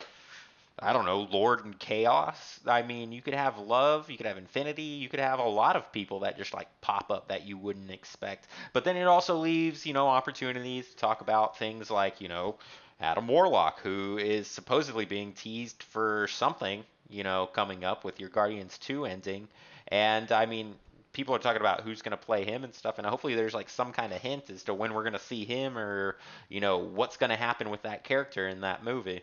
I 0.80 0.92
don't 0.92 1.04
know, 1.04 1.28
Lord 1.30 1.64
and 1.64 1.78
Chaos. 1.78 2.58
I 2.66 2.82
mean, 2.82 3.12
you 3.12 3.22
could 3.22 3.34
have 3.34 3.58
love, 3.58 4.10
you 4.10 4.16
could 4.16 4.26
have 4.26 4.38
infinity, 4.38 4.82
you 4.82 5.08
could 5.08 5.20
have 5.20 5.38
a 5.38 5.48
lot 5.48 5.76
of 5.76 5.92
people 5.92 6.20
that 6.20 6.36
just 6.36 6.52
like 6.52 6.66
pop 6.80 7.12
up 7.12 7.28
that 7.28 7.46
you 7.46 7.56
wouldn't 7.56 7.92
expect. 7.92 8.48
But 8.72 8.84
then 8.84 8.96
it 8.96 9.04
also 9.04 9.36
leaves, 9.36 9.86
you 9.86 9.92
know, 9.92 10.08
opportunities 10.08 10.88
to 10.88 10.96
talk 10.96 11.20
about 11.20 11.58
things 11.58 11.92
like, 11.92 12.20
you 12.20 12.26
know, 12.26 12.56
Adam 13.00 13.28
Warlock, 13.28 13.80
who 13.82 14.18
is 14.18 14.48
supposedly 14.48 15.04
being 15.04 15.32
teased 15.32 15.80
for 15.84 16.26
something, 16.28 16.82
you 17.08 17.22
know, 17.22 17.46
coming 17.46 17.84
up 17.84 18.04
with 18.04 18.20
your 18.20 18.28
Guardians 18.28 18.78
2 18.78 19.04
ending. 19.06 19.48
And 19.88 20.30
I 20.32 20.46
mean, 20.46 20.74
people 21.12 21.34
are 21.34 21.38
talking 21.38 21.60
about 21.60 21.82
who's 21.82 22.02
going 22.02 22.10
to 22.10 22.16
play 22.16 22.44
him 22.44 22.64
and 22.64 22.74
stuff, 22.74 22.98
and 22.98 23.06
hopefully 23.06 23.34
there's 23.34 23.54
like 23.54 23.68
some 23.68 23.92
kind 23.92 24.12
of 24.12 24.20
hint 24.20 24.50
as 24.50 24.62
to 24.64 24.74
when 24.74 24.92
we're 24.94 25.02
going 25.02 25.12
to 25.14 25.18
see 25.18 25.44
him 25.44 25.78
or, 25.78 26.16
you 26.48 26.60
know, 26.60 26.78
what's 26.78 27.16
going 27.16 27.30
to 27.30 27.36
happen 27.36 27.70
with 27.70 27.82
that 27.82 28.04
character 28.04 28.48
in 28.48 28.60
that 28.62 28.84
movie. 28.84 29.22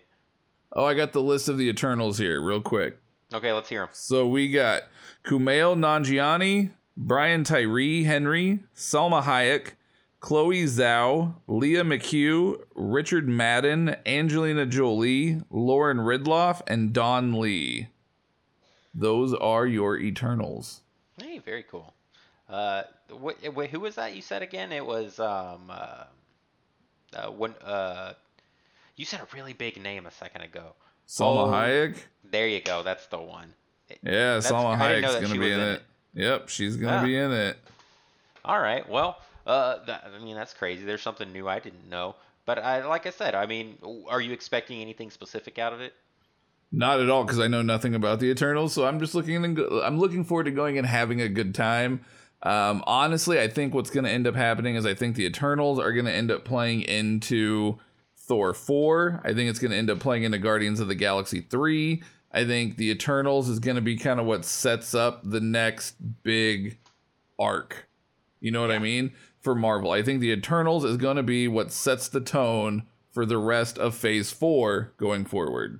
oh, 0.73 0.85
I 0.85 0.93
got 0.93 1.11
the 1.13 1.21
list 1.21 1.49
of 1.49 1.57
the 1.57 1.67
Eternals 1.67 2.17
here, 2.17 2.41
real 2.41 2.61
quick. 2.61 2.97
Okay, 3.33 3.51
let's 3.53 3.69
hear 3.69 3.81
them 3.81 3.89
So 3.93 4.27
we 4.27 4.49
got 4.49 4.83
Kumail 5.25 5.75
Nanjiani, 5.77 6.71
Brian 6.97 7.43
Tyree 7.43 8.03
Henry, 8.03 8.59
Salma 8.75 9.23
Hayek, 9.23 9.73
Chloe 10.21 10.63
Zhao, 10.65 11.33
Lia 11.47 11.83
McHugh, 11.83 12.61
Richard 12.75 13.27
Madden, 13.27 13.95
Angelina 14.05 14.65
Jolie, 14.67 15.41
Lauren 15.49 15.97
Ridloff, 15.97 16.61
and 16.67 16.93
Don 16.93 17.39
Lee. 17.39 17.87
Those 18.93 19.33
are 19.33 19.65
your 19.65 19.97
Eternals. 19.97 20.81
Hey, 21.19 21.39
very 21.39 21.63
cool. 21.63 21.93
Uh, 22.47 22.83
what, 23.09 23.37
wait, 23.55 23.71
who 23.71 23.79
was 23.79 23.95
that 23.95 24.15
you 24.15 24.21
said 24.21 24.41
again? 24.43 24.71
It 24.71 24.85
was 24.85 25.19
um, 25.19 25.69
uh, 25.71 26.03
uh, 27.15 27.27
when 27.31 27.53
uh, 27.65 28.13
you 28.95 29.05
said 29.05 29.21
a 29.21 29.27
really 29.35 29.53
big 29.53 29.81
name 29.81 30.05
a 30.05 30.11
second 30.11 30.43
ago. 30.43 30.73
Salma 31.07 31.47
Oh. 31.47 31.51
Hayek? 31.51 31.95
There 32.29 32.47
you 32.47 32.61
go. 32.61 32.83
That's 32.83 33.07
the 33.07 33.17
one. 33.19 33.53
Yeah, 34.03 34.37
Salma 34.37 34.77
I 34.77 34.87
didn't 34.89 35.01
know 35.01 35.07
Hayek's 35.19 35.27
gonna 35.29 35.39
be 35.39 35.51
in 35.51 35.59
in 35.59 35.67
it. 35.67 35.73
it. 35.73 36.21
Yep, 36.21 36.49
she's 36.49 36.75
going 36.77 36.93
to 36.93 36.99
Ah. 36.99 37.03
be 37.03 37.15
in 37.17 37.31
it. 37.31 37.57
All 38.45 38.59
right. 38.59 38.87
Well, 38.87 39.17
uh, 39.45 39.83
that, 39.85 40.11
I 40.15 40.23
mean 40.23 40.35
that's 40.35 40.53
crazy. 40.53 40.85
There's 40.85 41.01
something 41.01 41.31
new 41.31 41.47
I 41.47 41.59
didn't 41.59 41.89
know. 41.89 42.15
But 42.45 42.59
I, 42.59 42.85
like 42.85 43.05
I 43.05 43.11
said, 43.11 43.35
I 43.35 43.45
mean, 43.45 43.77
are 44.09 44.19
you 44.19 44.31
expecting 44.33 44.81
anything 44.81 45.11
specific 45.11 45.59
out 45.59 45.73
of 45.73 45.81
it? 45.81 45.93
Not 46.71 46.99
at 46.99 47.09
all, 47.09 47.23
because 47.23 47.39
I 47.39 47.47
know 47.47 47.61
nothing 47.61 47.93
about 47.93 48.19
the 48.19 48.27
Eternals. 48.27 48.73
So 48.73 48.85
I'm 48.85 48.99
just 48.99 49.13
looking 49.13 49.43
and 49.45 49.55
go- 49.55 49.81
I'm 49.83 49.99
looking 49.99 50.23
forward 50.23 50.45
to 50.45 50.51
going 50.51 50.77
and 50.77 50.87
having 50.87 51.21
a 51.21 51.29
good 51.29 51.53
time. 51.53 52.03
Um, 52.43 52.83
honestly, 52.87 53.39
I 53.39 53.47
think 53.47 53.73
what's 53.73 53.91
going 53.91 54.05
to 54.05 54.09
end 54.09 54.25
up 54.25 54.35
happening 54.35 54.75
is 54.75 54.85
I 54.85 54.95
think 54.95 55.15
the 55.15 55.25
Eternals 55.25 55.77
are 55.77 55.91
going 55.93 56.05
to 56.05 56.11
end 56.11 56.31
up 56.31 56.43
playing 56.43 56.81
into 56.81 57.77
Thor 58.17 58.53
four. 58.53 59.21
I 59.23 59.33
think 59.33 59.49
it's 59.49 59.59
going 59.59 59.71
to 59.71 59.77
end 59.77 59.91
up 59.91 59.99
playing 59.99 60.23
into 60.23 60.39
Guardians 60.39 60.79
of 60.79 60.87
the 60.87 60.95
Galaxy 60.95 61.41
three. 61.41 62.01
I 62.31 62.45
think 62.45 62.77
the 62.77 62.89
Eternals 62.89 63.49
is 63.49 63.59
going 63.59 63.75
to 63.75 63.81
be 63.81 63.97
kind 63.97 64.19
of 64.19 64.25
what 64.25 64.45
sets 64.45 64.95
up 64.95 65.21
the 65.23 65.41
next 65.41 65.95
big 66.23 66.79
arc. 67.37 67.87
You 68.39 68.51
know 68.51 68.61
what 68.61 68.71
I 68.71 68.79
mean? 68.79 69.11
For 69.41 69.55
Marvel, 69.55 69.91
I 69.91 70.03
think 70.03 70.21
the 70.21 70.31
Eternals 70.31 70.85
is 70.85 70.97
going 70.97 71.17
to 71.17 71.23
be 71.23 71.47
what 71.47 71.71
sets 71.71 72.07
the 72.07 72.21
tone 72.21 72.83
for 73.09 73.25
the 73.25 73.39
rest 73.39 73.77
of 73.77 73.95
Phase 73.95 74.31
four 74.31 74.93
going 74.97 75.25
forward. 75.25 75.79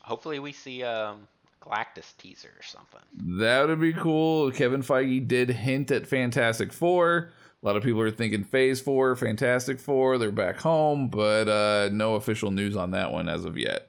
Hopefully, 0.00 0.40
we 0.40 0.52
see 0.52 0.82
um, 0.82 1.28
Galactus 1.62 2.16
teaser 2.18 2.48
or 2.48 2.62
something. 2.62 3.00
That 3.38 3.68
would 3.68 3.80
be 3.80 3.92
cool. 3.92 4.50
Kevin 4.50 4.82
Feige 4.82 5.26
did 5.28 5.50
hint 5.50 5.92
at 5.92 6.08
Fantastic 6.08 6.72
Four. 6.72 7.30
A 7.62 7.66
lot 7.66 7.76
of 7.76 7.84
people 7.84 8.00
are 8.00 8.10
thinking 8.10 8.42
Phase 8.42 8.80
Four, 8.80 9.14
Fantastic 9.14 9.78
Four. 9.78 10.18
They're 10.18 10.32
back 10.32 10.58
home, 10.58 11.08
but 11.08 11.48
uh, 11.48 11.88
no 11.92 12.16
official 12.16 12.50
news 12.50 12.76
on 12.76 12.90
that 12.90 13.12
one 13.12 13.28
as 13.28 13.44
of 13.44 13.56
yet. 13.56 13.88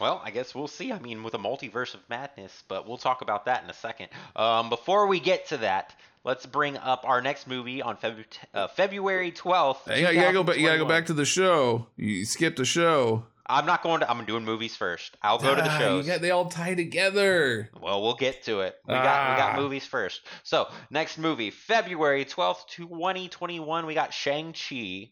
Well, 0.00 0.22
I 0.24 0.30
guess 0.30 0.54
we'll 0.54 0.66
see. 0.66 0.90
I 0.90 0.98
mean, 0.98 1.22
with 1.22 1.34
a 1.34 1.38
multiverse 1.38 1.94
of 1.94 2.00
madness, 2.08 2.64
but 2.66 2.88
we'll 2.88 2.96
talk 2.96 3.20
about 3.20 3.44
that 3.44 3.62
in 3.62 3.70
a 3.70 3.74
second. 3.74 4.08
Um, 4.34 4.70
before 4.70 5.06
we 5.06 5.20
get 5.20 5.46
to 5.48 5.58
that, 5.58 5.94
let's 6.24 6.46
bring 6.46 6.76
up 6.78 7.04
our 7.06 7.20
next 7.20 7.46
movie 7.46 7.82
on 7.82 7.96
Feb- 7.96 8.24
uh, 8.52 8.68
February 8.68 9.30
12th. 9.30 9.84
Hey, 9.86 10.00
you 10.00 10.20
gotta 10.20 10.32
go 10.32 10.42
back. 10.42 10.56
You 10.56 10.66
gotta 10.66 10.78
go 10.78 10.84
back 10.88 11.06
to 11.06 11.12
the 11.14 11.24
show. 11.24 11.86
You 11.96 12.24
skipped 12.24 12.58
a 12.60 12.64
show. 12.64 13.24
I'm 13.46 13.66
not 13.66 13.82
going 13.82 14.00
to. 14.00 14.10
I'm 14.10 14.24
doing 14.24 14.42
movies 14.46 14.74
first. 14.74 15.18
I'll 15.22 15.36
go 15.38 15.54
to 15.54 15.60
the 15.60 15.70
Ah, 15.70 15.78
shows. 15.78 16.06
Got, 16.06 16.22
they 16.22 16.30
all 16.30 16.46
tie 16.46 16.74
together. 16.74 17.68
Well, 17.78 18.00
we'll 18.02 18.14
get 18.14 18.42
to 18.44 18.60
it. 18.60 18.74
We 18.88 18.94
got 18.94 19.02
we 19.32 19.36
got 19.36 19.52
Ah. 19.52 19.56
movies 19.60 19.84
first. 19.84 20.22
So 20.44 20.68
next 20.90 21.18
movie, 21.18 21.50
February 21.50 22.24
twelfth, 22.24 22.64
twenty 22.74 23.28
twenty 23.28 23.60
one. 23.60 23.84
We 23.84 23.92
got 23.92 24.14
Shang 24.14 24.54
Chi, 24.54 25.10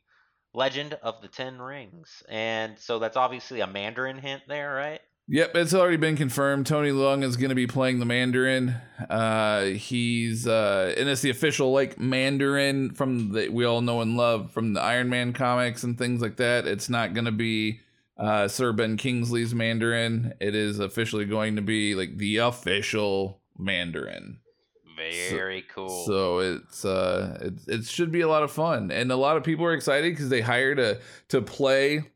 Legend 0.54 0.94
of 1.02 1.20
the 1.20 1.28
Ten 1.28 1.58
Rings, 1.60 2.22
and 2.26 2.78
so 2.78 2.98
that's 2.98 3.18
obviously 3.18 3.60
a 3.60 3.66
Mandarin 3.66 4.16
hint 4.16 4.44
there, 4.48 4.72
right? 4.74 5.00
Yep, 5.28 5.54
it's 5.54 5.72
already 5.72 5.96
been 5.96 6.16
confirmed. 6.16 6.66
Tony 6.66 6.90
Leung 6.90 7.22
is 7.22 7.36
going 7.36 7.48
to 7.48 7.54
be 7.54 7.66
playing 7.66 8.00
the 8.00 8.04
Mandarin. 8.04 8.74
Uh, 9.08 9.64
he's 9.66 10.46
uh, 10.46 10.94
and 10.96 11.08
it's 11.08 11.22
the 11.22 11.30
official 11.30 11.72
like 11.72 11.98
Mandarin 11.98 12.90
from 12.90 13.32
that 13.32 13.52
we 13.52 13.64
all 13.64 13.80
know 13.80 14.00
and 14.00 14.16
love 14.16 14.50
from 14.52 14.74
the 14.74 14.80
Iron 14.80 15.08
Man 15.08 15.32
comics 15.32 15.84
and 15.84 15.96
things 15.96 16.20
like 16.20 16.36
that. 16.36 16.66
It's 16.66 16.90
not 16.90 17.14
going 17.14 17.24
to 17.24 17.32
be 17.32 17.80
uh, 18.18 18.48
Sir 18.48 18.72
Ben 18.72 18.96
Kingsley's 18.96 19.54
Mandarin. 19.54 20.34
It 20.40 20.54
is 20.54 20.80
officially 20.80 21.24
going 21.24 21.56
to 21.56 21.62
be 21.62 21.94
like 21.94 22.18
the 22.18 22.38
official 22.38 23.40
Mandarin. 23.56 24.38
Very 25.30 25.62
cool. 25.62 26.04
So 26.06 26.38
it's 26.38 26.84
uh 26.84 27.38
it, 27.40 27.54
it 27.66 27.84
should 27.86 28.12
be 28.12 28.20
a 28.20 28.28
lot 28.28 28.42
of 28.42 28.52
fun. 28.52 28.90
And 28.90 29.10
a 29.10 29.16
lot 29.16 29.36
of 29.36 29.42
people 29.42 29.64
are 29.64 29.72
excited 29.72 30.12
because 30.12 30.28
they 30.28 30.40
hired 30.40 30.78
a 30.78 31.00
to 31.28 31.42
play 31.42 32.11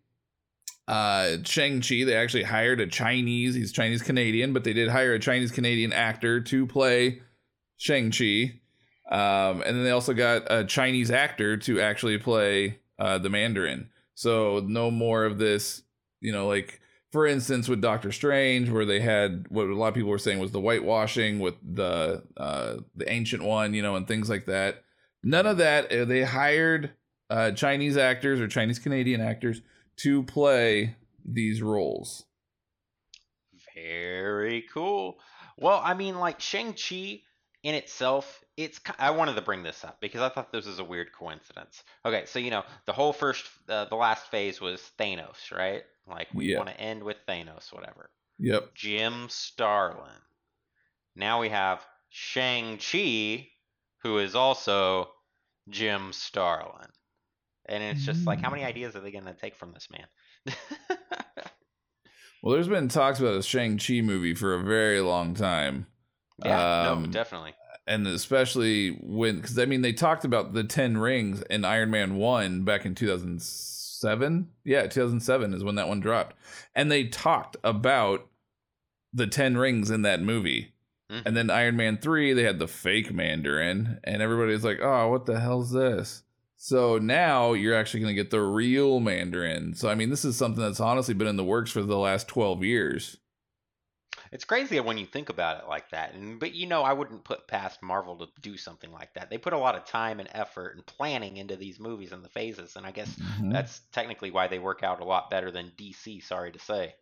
uh 0.89 1.39
Shang-Chi. 1.45 2.05
They 2.05 2.15
actually 2.15 2.45
hired 2.45 2.81
a 2.81 2.87
Chinese, 2.87 3.55
he's 3.55 3.73
Chinese 3.73 4.03
Canadian, 4.03 4.53
but 4.53 4.65
they 4.65 4.73
did 4.73 4.89
hire 4.89 5.15
a 5.15 5.19
Chinese 5.19 5.51
Canadian 5.51 5.93
actor 5.93 6.41
to 6.41 6.67
play 6.67 7.23
Shang-Chi. 7.77 8.61
Um 9.11 9.63
and 9.63 9.77
then 9.77 9.85
they 9.85 9.91
also 9.91 10.15
got 10.15 10.51
a 10.51 10.65
Chinese 10.65 11.11
actor 11.11 11.57
to 11.57 11.81
actually 11.81 12.19
play 12.19 12.79
uh 12.99 13.19
the 13.19 13.31
Mandarin. 13.31 13.91
So 14.15 14.61
no 14.67 14.91
more 14.91 15.25
of 15.25 15.39
this, 15.39 15.83
you 16.21 16.33
know, 16.33 16.47
like 16.49 16.81
for 17.13 17.27
instance, 17.27 17.69
with 17.69 17.81
Doctor 17.81 18.13
Strange, 18.13 18.69
where 18.69 18.85
they 18.85 19.01
had 19.01 19.47
what 19.49 19.69
a 19.69 19.75
lot 19.75 19.89
of 19.89 19.95
people 19.95 20.11
were 20.11 20.19
saying 20.19 20.39
was 20.39 20.51
the 20.51 20.61
whitewashing 20.61 21.39
with 21.39 21.55
the 21.63 22.23
uh, 22.37 22.77
the 22.95 23.11
ancient 23.11 23.43
one, 23.43 23.75
you 23.75 23.81
know, 23.81 23.97
and 23.97 24.07
things 24.07 24.29
like 24.29 24.47
that. 24.47 24.83
None 25.23 25.47
of 25.47 25.57
that. 25.59 25.91
Uh, 25.91 26.05
They 26.05 26.25
hired 26.25 26.91
uh, 27.31 27.53
Chinese 27.53 27.97
actors 27.97 28.41
or 28.41 28.49
Chinese 28.49 28.79
Canadian 28.79 29.21
actors 29.21 29.63
to 29.99 30.23
play 30.23 30.97
these 31.25 31.63
roles. 31.63 32.25
Very 33.75 34.65
cool. 34.73 35.19
Well, 35.59 35.81
I 35.83 35.95
mean, 35.95 36.19
like 36.19 36.41
Shang-Chi 36.41 37.23
in 37.63 37.75
itself, 37.75 38.43
it's. 38.57 38.81
I 38.99 39.11
wanted 39.11 39.35
to 39.37 39.43
bring 39.43 39.63
this 39.63 39.85
up 39.85 40.01
because 40.01 40.21
I 40.21 40.29
thought 40.29 40.53
this 40.53 40.67
was 40.67 40.79
a 40.79 40.85
weird 40.85 41.13
coincidence. 41.13 41.83
Okay, 42.05 42.25
so 42.27 42.39
you 42.39 42.51
know, 42.51 42.65
the 42.87 42.93
whole 42.93 43.13
first, 43.13 43.45
uh, 43.69 43.87
the 43.87 43.97
last 43.97 44.31
phase 44.31 44.61
was 44.61 44.81
Thanos, 44.99 45.51
right? 45.53 45.83
Like 46.07 46.29
we 46.33 46.53
Yeah. 46.53 46.59
want 46.59 46.71
to 46.71 46.81
end 46.81 47.03
with 47.03 47.17
Thanos, 47.27 47.73
whatever. 47.73 48.11
Yep. 48.39 48.75
Jim 48.75 49.29
Starlin. 49.29 50.23
Now 51.15 51.41
we 51.41 51.49
have 51.49 51.85
Shang-Chi, 52.11 53.49
who 54.03 54.19
is 54.19 54.35
also 54.35 55.11
Jim 55.69 56.13
Starlin. 56.13 56.91
And 57.69 57.83
it's 57.83 58.05
just 58.05 58.27
like, 58.27 58.41
how 58.41 58.51
many 58.51 58.65
ideas 58.65 58.95
are 58.97 59.01
they 59.01 59.11
going 59.11 59.25
to 59.25 59.35
take 59.35 59.57
from 59.57 59.73
this 59.73 59.89
man? 59.91 60.55
Well, 62.43 62.55
there's 62.55 62.69
been 62.69 62.87
talks 62.89 63.19
about 63.19 63.35
a 63.35 63.43
Shang 63.43 63.77
Chi 63.79 64.03
movie 64.03 64.35
for 64.35 64.55
a 64.55 64.63
very 64.63 65.01
long 65.01 65.35
time. 65.35 65.87
yeah, 66.45 66.85
no, 66.85 66.93
Um, 66.93 67.11
definitely. 67.11 67.55
and 67.89 68.07
especially 68.07 68.91
when 69.03 69.37
because 69.37 69.59
I 69.59 69.65
mean 69.65 69.81
they 69.83 69.93
talked 69.93 70.25
about 70.25 70.53
the 70.53 70.63
Ten 70.63 70.97
Rings 70.99 71.43
in 71.51 71.65
Iron 71.65 71.91
Man 71.91 72.15
One 72.17 72.63
back 72.63 72.87
in 72.87 72.95
2007. 72.95 74.49
Yeah, 74.65 74.83
2007 74.83 75.55
is 75.55 75.65
when 75.65 75.75
that 75.77 75.89
one 75.89 75.99
dropped, 75.99 76.37
and 76.75 76.93
they 76.93 77.05
talked 77.05 77.57
about 77.65 78.29
the 79.13 79.27
Ten 79.27 79.57
Rings 79.57 79.91
in 79.91 80.03
that 80.03 80.21
movie. 80.23 80.73
Mhm. 81.11 81.23
And 81.27 81.37
then 81.37 81.51
Iron 81.51 81.77
Man 81.77 81.97
3, 81.97 82.33
they 82.33 82.43
had 82.45 82.59
the 82.61 82.69
fake 82.69 83.13
Mandarin, 83.13 83.99
and 84.05 84.23
everybody's 84.23 84.63
like, 84.65 84.79
oh, 84.81 85.09
what 85.09 85.27
the 85.27 85.41
hell's 85.41 85.73
this? 85.73 86.23
So 86.57 86.99
now 86.99 87.53
you're 87.53 87.75
actually 87.75 88.01
going 88.01 88.17
to 88.17 88.23
get 88.23 88.31
the 88.31 88.41
real 88.41 88.99
Mandarin. 88.99 89.75
So, 89.75 89.89
I 89.89 89.95
mean, 89.95 90.11
this 90.11 90.25
is 90.25 90.37
something 90.37 90.63
that's 90.63 90.81
honestly 90.81 91.15
been 91.15 91.27
in 91.29 91.37
the 91.37 91.45
works 91.45 91.71
for 91.71 91.83
the 91.83 91.99
last 91.99 92.29
12 92.29 92.65
years. 92.65 93.19
It's 94.33 94.45
crazy 94.45 94.81
when 94.81 94.99
you 94.99 95.07
think 95.07 95.29
about 95.29 95.63
it 95.63 95.69
like 95.69 95.91
that. 95.91 96.15
And 96.15 96.41
but 96.41 96.55
you 96.55 96.67
know, 96.67 96.83
I 96.83 96.93
wouldn't 96.93 97.25
put 97.25 97.47
past 97.47 97.83
Marvel 97.83 98.17
to 98.19 98.27
do 98.41 98.57
something 98.57 98.91
like 98.91 99.15
that. 99.15 99.31
They 99.31 99.39
put 99.39 99.53
a 99.53 99.59
lot 99.59 99.77
of 99.77 99.85
time 99.85 100.19
and 100.19 100.29
effort 100.33 100.75
and 100.75 100.85
planning 100.85 101.37
into 101.37 101.57
these 101.57 101.79
movies 101.79 102.13
and 102.13 102.25
the 102.25 102.29
phases, 102.29 102.77
and 102.77 102.87
I 102.87 102.91
guess 102.91 103.15
Mhm. 103.17 103.53
that's 103.53 103.81
technically 103.93 104.31
why 104.31 104.49
they 104.49 104.59
work 104.59 104.83
out 104.83 105.01
a 105.01 105.05
lot 105.05 105.31
better 105.31 105.51
than 105.51 105.73
DC, 105.77 106.21
sorry 106.21 106.53
to 106.53 106.59
say. 106.59 106.95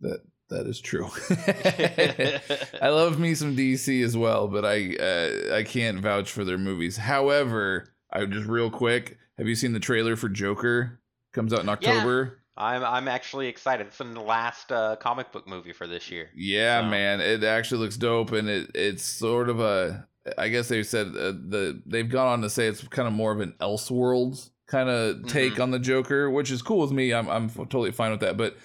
That 0.00 0.20
that 0.50 0.66
is 0.66 0.80
true. 0.80 1.08
I 2.82 2.88
love 2.88 3.18
me 3.18 3.34
some 3.34 3.56
DC 3.56 4.02
as 4.04 4.16
well, 4.16 4.48
but 4.48 4.64
I 4.64 4.96
uh, 4.96 5.56
I 5.56 5.62
can't 5.62 6.00
vouch 6.00 6.30
for 6.30 6.44
their 6.44 6.58
movies. 6.58 6.96
However, 6.96 7.93
I 8.14 8.24
just 8.26 8.46
real 8.48 8.70
quick, 8.70 9.18
have 9.38 9.48
you 9.48 9.54
seen 9.54 9.72
the 9.72 9.80
trailer 9.80 10.16
for 10.16 10.28
Joker? 10.28 11.00
Comes 11.32 11.52
out 11.52 11.60
in 11.60 11.68
October. 11.68 12.24
Yeah. 12.24 12.40
I'm 12.56 12.84
I'm 12.84 13.08
actually 13.08 13.48
excited. 13.48 13.88
It's 13.88 14.00
in 14.00 14.14
the 14.14 14.20
last 14.20 14.70
uh, 14.70 14.94
comic 14.96 15.32
book 15.32 15.48
movie 15.48 15.72
for 15.72 15.88
this 15.88 16.08
year. 16.10 16.30
Yeah, 16.36 16.82
So- 16.82 16.86
man, 16.90 17.20
it 17.20 17.42
actually 17.42 17.80
looks 17.80 17.96
dope, 17.96 18.30
and 18.32 18.48
it 18.48 18.70
it's 18.74 19.02
sort 19.02 19.48
of 19.48 19.58
a. 19.60 20.06
I 20.38 20.48
guess 20.48 20.68
they 20.68 20.82
said 20.84 21.08
uh, 21.08 21.32
the 21.32 21.82
they've 21.84 22.08
gone 22.08 22.28
on 22.28 22.40
to 22.42 22.48
say 22.50 22.66
it's 22.68 22.86
kind 22.88 23.08
of 23.08 23.12
more 23.14 23.32
of 23.32 23.40
an 23.40 23.54
Elseworlds 23.60 24.50
kind 24.68 24.88
of 24.88 25.26
take 25.26 25.54
Mhm. 25.54 25.62
on 25.64 25.70
the 25.72 25.78
Joker, 25.80 26.30
which 26.30 26.50
is 26.52 26.62
cool 26.62 26.78
with 26.80 26.92
me. 26.92 27.12
I'm 27.12 27.28
I'm 27.28 27.50
totally 27.50 27.90
fine 27.90 28.12
with 28.12 28.20
that, 28.20 28.36
but 28.36 28.56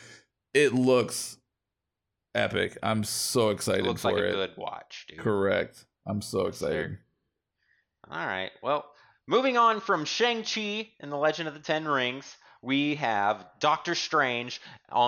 it 0.53 0.73
looks 0.73 1.37
epic. 2.35 2.77
I'm 2.83 3.03
so 3.03 3.49
It 3.49 3.53
excited 3.53 3.85
looks 3.85 4.03
for 4.03 4.11
like 4.11 4.21
a 4.21 4.27
it. 4.27 4.31
good 4.33 4.51
watch, 4.55 5.05
dude. 5.09 5.17
Correct. 5.19 5.83
I'm 6.07 6.21
so 6.21 6.45
excited. 6.45 6.99
All 8.09 8.25
right. 8.25 8.51
Well, 8.61 8.85
moving 9.29 9.57
on 9.57 9.79
from 9.79 10.05
Shang-Chi 10.05 10.89
and 10.99 11.11
the 11.11 11.15
Legend 11.15 11.47
of 11.47 11.53
the 11.53 11.59
Ten 11.59 11.87
Rings, 11.87 12.35
we 12.63 12.95
have 12.95 13.45
Doctor 13.59 13.93
Strange 13.93 14.59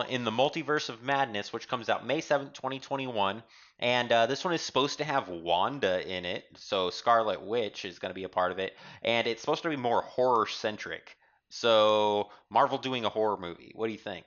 in 0.09 0.23
the 0.23 0.31
Multiverse 0.31 0.89
of 0.89 1.01
Madness, 1.01 1.51
which 1.51 1.67
comes 1.67 1.89
out 1.89 2.05
May 2.05 2.21
7th, 2.21 2.53
2021. 2.53 3.41
And 3.79 4.11
uh, 4.11 4.27
this 4.27 4.45
one 4.45 4.53
is 4.53 4.61
supposed 4.61 4.99
to 4.99 5.03
have 5.03 5.27
Wanda 5.27 6.07
in 6.07 6.23
it. 6.23 6.45
So 6.55 6.91
Scarlet 6.91 7.41
Witch 7.41 7.83
is 7.83 7.97
going 7.97 8.11
to 8.11 8.15
be 8.15 8.23
a 8.23 8.29
part 8.29 8.51
of 8.51 8.59
it. 8.59 8.77
And 9.01 9.25
it's 9.25 9.41
supposed 9.41 9.63
to 9.63 9.69
be 9.69 9.75
more 9.75 10.03
horror 10.03 10.45
centric. 10.45 11.17
So 11.49 12.29
Marvel 12.51 12.77
doing 12.77 13.05
a 13.05 13.09
horror 13.09 13.37
movie. 13.37 13.71
What 13.73 13.87
do 13.87 13.91
you 13.91 13.99
think? 13.99 14.25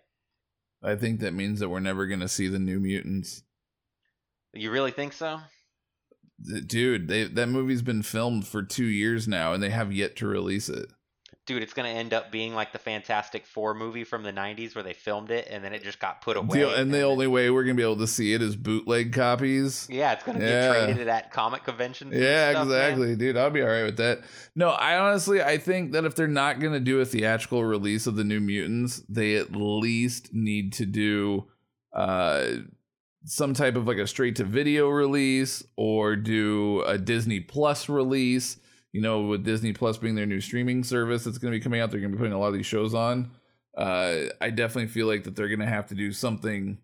I 0.83 0.97
think 0.97 1.21
that 1.21 1.33
means 1.33 1.61
that 1.61 1.69
we're 1.71 1.81
never 1.81 2.07
gonna 2.07 2.29
see 2.29 2.49
the 2.49 2.59
New 2.59 2.79
Mutants. 2.79 3.43
You 4.53 4.71
really 4.71 4.91
think 4.91 5.15
so? 5.15 5.41
Dude, 6.67 7.09
they 7.09 7.25
that 7.25 7.49
movie's 7.49 7.83
been 7.83 8.03
filmed 8.03 8.47
for 8.47 8.63
two 8.63 8.85
years 8.85 9.27
now, 9.27 9.53
and 9.53 9.63
they 9.63 9.71
have 9.71 9.93
yet 9.93 10.17
to 10.17 10.27
release 10.27 10.69
it. 10.69 10.87
Dude, 11.47 11.63
it's 11.63 11.75
going 11.75 11.93
to 11.93 11.99
end 11.99 12.15
up 12.15 12.33
being 12.33 12.55
like 12.55 12.73
the 12.73 12.79
Fantastic 12.79 13.45
Four 13.45 13.75
movie 13.75 14.05
from 14.05 14.23
the 14.23 14.33
90s 14.33 14.75
where 14.75 14.83
they 14.83 14.95
filmed 14.95 15.31
it 15.31 15.47
and 15.51 15.63
then 15.63 15.75
it 15.75 15.83
just 15.83 15.99
got 16.01 16.23
put 16.23 16.39
away. 16.39 16.61
The, 16.61 16.75
and 16.81 16.91
the 16.91 17.03
only 17.03 17.27
way 17.27 17.51
we're 17.51 17.65
gonna 17.65 17.75
be 17.75 17.83
able 17.83 17.99
to 17.99 18.07
see 18.07 18.33
it 18.33 18.41
is 18.41 18.57
bootleg 18.57 19.13
copies. 19.13 19.87
Yeah, 19.91 20.13
it's 20.13 20.25
gonna 20.25 20.39
Yeah. 20.41 20.73
get 20.73 20.85
traded 20.87 21.09
at 21.09 21.33
comic 21.33 21.63
conventions. 21.65 22.15
Yeah, 22.15 22.53
stuff, 22.53 22.69
man. 22.69 22.77
exactly, 22.79 23.17
dude. 23.17 23.37
I'll 23.37 23.51
be 23.51 23.61
all 23.61 23.69
right 23.69 23.83
with 23.85 23.99
that. 23.99 24.21
No, 24.57 24.71
I 24.71 24.97
honestly, 24.99 25.43
I 25.43 25.59
think 25.59 25.93
that 25.93 26.07
if 26.07 26.15
they're 26.15 26.27
not 26.27 26.61
gonna 26.61 26.81
do 26.81 27.01
a 27.01 27.05
theatrical 27.05 27.63
release 27.63 28.07
of 28.07 28.17
the 28.17 28.25
New 28.25 28.41
Mutants, 28.41 29.03
they 29.07 29.37
at 29.37 29.55
least 29.55 30.33
need 30.33 30.73
to 30.75 30.87
do 30.87 31.45
uh 31.93 32.47
some 33.25 33.55
type 33.55 33.77
of 33.77 33.87
like 33.87 33.99
a 33.99 34.07
straight 34.07 34.37
to 34.37 34.45
video 34.45 34.89
release 34.89 35.63
or 35.77 36.17
do 36.17 36.83
a 36.83 36.99
Disney 36.99 37.41
Plus 37.41 37.89
release. 37.89 38.59
You 38.93 39.01
know, 39.01 39.23
with 39.23 39.45
Disney 39.45 39.73
Plus 39.73 39.99
being 39.99 40.15
their 40.15 40.27
new 40.27 40.41
streaming 40.41 40.85
service 40.85 41.25
that's 41.25 41.39
going 41.39 41.53
to 41.53 41.59
be 41.59 41.63
coming 41.63 41.81
out, 41.81 41.91
they're 41.91 42.01
going 42.01 42.13
to 42.13 42.17
be 42.17 42.21
putting 42.21 42.33
a 42.33 42.39
lot 42.39 42.49
of 42.49 42.55
these 42.55 42.67
shows 42.67 42.95
on. 42.95 43.31
Uh, 43.77 44.27
I 44.41 44.51
definitely 44.51 44.87
feel 44.87 45.09
like 45.09 45.25
that 45.25 45.35
they're 45.35 45.49
going 45.49 45.59
to 45.59 45.67
have 45.67 45.89
to 45.89 45.97
do 45.97 46.13
something 46.13 46.79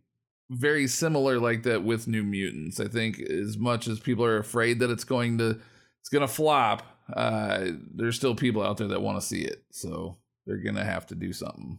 very 0.50 0.88
similar 0.88 1.38
like 1.38 1.62
that 1.62 1.84
with 1.84 2.08
New 2.08 2.24
Mutants. 2.24 2.80
I 2.80 2.88
think 2.88 3.20
as 3.20 3.56
much 3.56 3.86
as 3.86 4.00
people 4.00 4.24
are 4.24 4.38
afraid 4.38 4.80
that 4.80 4.90
it's 4.90 5.04
going 5.04 5.38
to 5.38 5.60
it's 6.00 6.08
going 6.08 6.26
to 6.26 6.32
flop, 6.32 6.82
uh, 7.14 7.66
there's 7.94 8.16
still 8.16 8.34
people 8.34 8.62
out 8.62 8.78
there 8.78 8.88
that 8.88 9.02
want 9.02 9.20
to 9.20 9.26
see 9.26 9.42
it. 9.42 9.62
So 9.70 10.16
they're 10.46 10.56
going 10.56 10.74
to 10.74 10.84
have 10.84 11.06
to 11.08 11.14
do 11.14 11.32
something. 11.32 11.78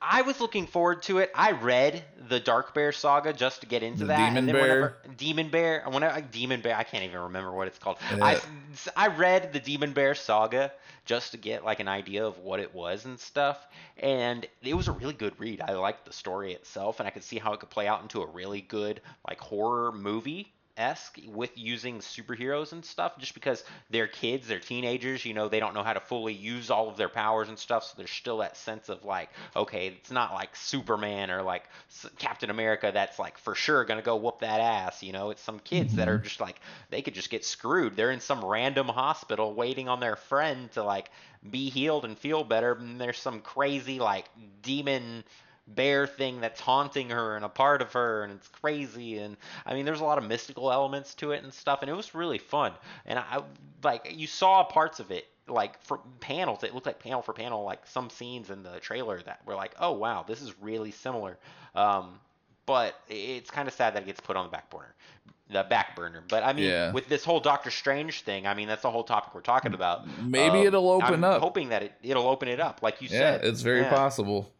I 0.00 0.22
was 0.22 0.40
looking 0.40 0.66
forward 0.66 1.02
to 1.04 1.18
it. 1.18 1.30
I 1.34 1.52
read 1.52 2.04
the 2.28 2.38
Dark 2.38 2.72
Bear 2.72 2.92
saga 2.92 3.32
just 3.32 3.62
to 3.62 3.66
get 3.66 3.82
into 3.82 4.00
The 4.00 4.06
that. 4.06 4.16
Demon 4.16 4.36
and 4.38 4.48
then 4.48 4.54
Bear? 4.54 4.62
Whenever, 4.62 4.96
Demon 5.16 5.48
Bear. 5.48 5.84
Whenever 5.88 6.14
like, 6.14 6.30
Demon 6.30 6.60
Bear, 6.60 6.76
I 6.76 6.84
can't 6.84 7.04
even 7.04 7.18
remember 7.20 7.52
what 7.52 7.66
it's 7.66 7.78
called. 7.78 7.98
I 8.10 8.40
I 8.96 9.08
read 9.08 9.52
the 9.52 9.60
Demon 9.60 9.92
Bear 9.92 10.14
saga 10.14 10.72
just 11.04 11.32
to 11.32 11.36
get 11.36 11.64
like 11.64 11.80
an 11.80 11.88
idea 11.88 12.26
of 12.26 12.38
what 12.38 12.60
it 12.60 12.74
was 12.74 13.06
and 13.06 13.18
stuff, 13.18 13.66
and 13.96 14.46
it 14.62 14.74
was 14.74 14.88
a 14.88 14.92
really 14.92 15.14
good 15.14 15.38
read. 15.40 15.60
I 15.60 15.72
liked 15.72 16.06
the 16.06 16.12
story 16.12 16.52
itself, 16.52 17.00
and 17.00 17.06
I 17.06 17.10
could 17.10 17.24
see 17.24 17.38
how 17.38 17.52
it 17.54 17.60
could 17.60 17.70
play 17.70 17.88
out 17.88 18.02
into 18.02 18.22
a 18.22 18.26
really 18.26 18.60
good 18.60 19.00
like 19.26 19.40
horror 19.40 19.90
movie 19.90 20.52
esque 20.78 21.18
with 21.26 21.50
using 21.56 21.98
superheroes 21.98 22.72
and 22.72 22.84
stuff 22.84 23.18
just 23.18 23.34
because 23.34 23.64
they're 23.90 24.06
kids 24.06 24.46
they're 24.46 24.60
teenagers 24.60 25.24
you 25.24 25.34
know 25.34 25.48
they 25.48 25.60
don't 25.60 25.74
know 25.74 25.82
how 25.82 25.92
to 25.92 26.00
fully 26.00 26.32
use 26.32 26.70
all 26.70 26.88
of 26.88 26.96
their 26.96 27.08
powers 27.08 27.48
and 27.48 27.58
stuff 27.58 27.84
so 27.84 27.94
there's 27.96 28.10
still 28.10 28.38
that 28.38 28.56
sense 28.56 28.88
of 28.88 29.04
like 29.04 29.28
okay 29.56 29.88
it's 29.88 30.10
not 30.10 30.32
like 30.32 30.54
superman 30.54 31.30
or 31.30 31.42
like 31.42 31.64
captain 32.18 32.50
america 32.50 32.90
that's 32.94 33.18
like 33.18 33.36
for 33.38 33.54
sure 33.54 33.84
gonna 33.84 34.02
go 34.02 34.16
whoop 34.16 34.40
that 34.40 34.60
ass 34.60 35.02
you 35.02 35.12
know? 35.12 35.30
It's 35.30 35.42
some 35.42 35.58
kids 35.60 35.94
that 35.96 36.08
are 36.08 36.16
mm-hmm. 36.16 36.24
just 36.24 36.40
like 36.40 36.60
they 36.90 37.02
could 37.02 37.14
just 37.14 37.30
get 37.30 37.44
screwed. 37.44 37.96
They're 37.96 38.10
in 38.10 38.20
some 38.20 38.44
random 38.44 38.86
hospital 38.86 39.54
waiting 39.54 39.88
on 39.88 40.00
their 40.00 40.16
friend 40.16 40.70
to 40.72 40.82
like 40.82 41.10
be 41.50 41.70
healed 41.70 42.04
and 42.04 42.18
feel 42.18 42.44
better 42.44 42.72
and 42.72 43.00
there's 43.00 43.18
some 43.18 43.40
crazy 43.40 43.98
like 44.00 44.26
demon 44.62 45.24
bear 45.74 46.06
thing 46.06 46.40
that's 46.40 46.60
haunting 46.60 47.10
her 47.10 47.36
and 47.36 47.44
a 47.44 47.48
part 47.48 47.82
of 47.82 47.92
her 47.92 48.22
and 48.24 48.32
it's 48.32 48.48
crazy 48.48 49.18
and 49.18 49.36
I 49.66 49.74
mean 49.74 49.84
there's 49.84 50.00
a 50.00 50.04
lot 50.04 50.18
of 50.18 50.24
mystical 50.24 50.72
elements 50.72 51.14
to 51.16 51.32
it 51.32 51.42
and 51.44 51.52
stuff 51.52 51.82
and 51.82 51.90
it 51.90 51.94
was 51.94 52.14
really 52.14 52.38
fun 52.38 52.72
and 53.06 53.18
I 53.18 53.42
like 53.82 54.10
you 54.14 54.26
saw 54.26 54.64
parts 54.64 54.98
of 54.98 55.10
it 55.10 55.26
like 55.46 55.82
for 55.82 56.00
panels 56.20 56.64
it 56.64 56.74
looked 56.74 56.86
like 56.86 56.98
panel 56.98 57.22
for 57.22 57.32
panel 57.32 57.64
like 57.64 57.86
some 57.86 58.08
scenes 58.10 58.50
in 58.50 58.62
the 58.62 58.80
trailer 58.80 59.20
that 59.22 59.40
were 59.46 59.54
like 59.54 59.74
oh 59.78 59.92
wow 59.92 60.24
this 60.26 60.40
is 60.42 60.52
really 60.60 60.90
similar 60.90 61.36
um 61.74 62.18
but 62.66 62.94
it's 63.08 63.50
kind 63.50 63.68
of 63.68 63.74
sad 63.74 63.94
that 63.94 64.02
it 64.02 64.06
gets 64.06 64.20
put 64.20 64.36
on 64.36 64.44
the 64.46 64.50
back 64.50 64.70
burner 64.70 64.94
the 65.50 65.64
back 65.64 65.96
burner 65.96 66.22
but 66.28 66.44
I 66.44 66.52
mean 66.52 66.64
Yeah. 66.64 66.92
with 66.92 67.08
this 67.08 67.24
whole 67.24 67.40
Doctor 67.40 67.70
Strange 67.70 68.22
thing 68.22 68.46
I 68.46 68.54
mean 68.54 68.68
that's 68.68 68.82
the 68.82 68.90
whole 68.90 69.04
topic 69.04 69.34
we're 69.34 69.40
talking 69.40 69.74
about 69.74 70.06
Maybe 70.22 70.60
Um, 70.60 70.66
it'll 70.66 70.90
open 70.90 71.14
I'm 71.14 71.24
up. 71.24 71.40
hoping 71.40 71.70
that 71.70 71.82
it, 71.82 71.92
it'll 72.02 72.26
open 72.28 72.48
it 72.48 72.60
up 72.60 72.82
like 72.82 73.00
you 73.02 73.08
yeah, 73.08 73.18
said 73.18 73.44
it's 73.44 73.60
very 73.62 73.82
Yeah. 73.82 73.90
possible. 73.90 74.52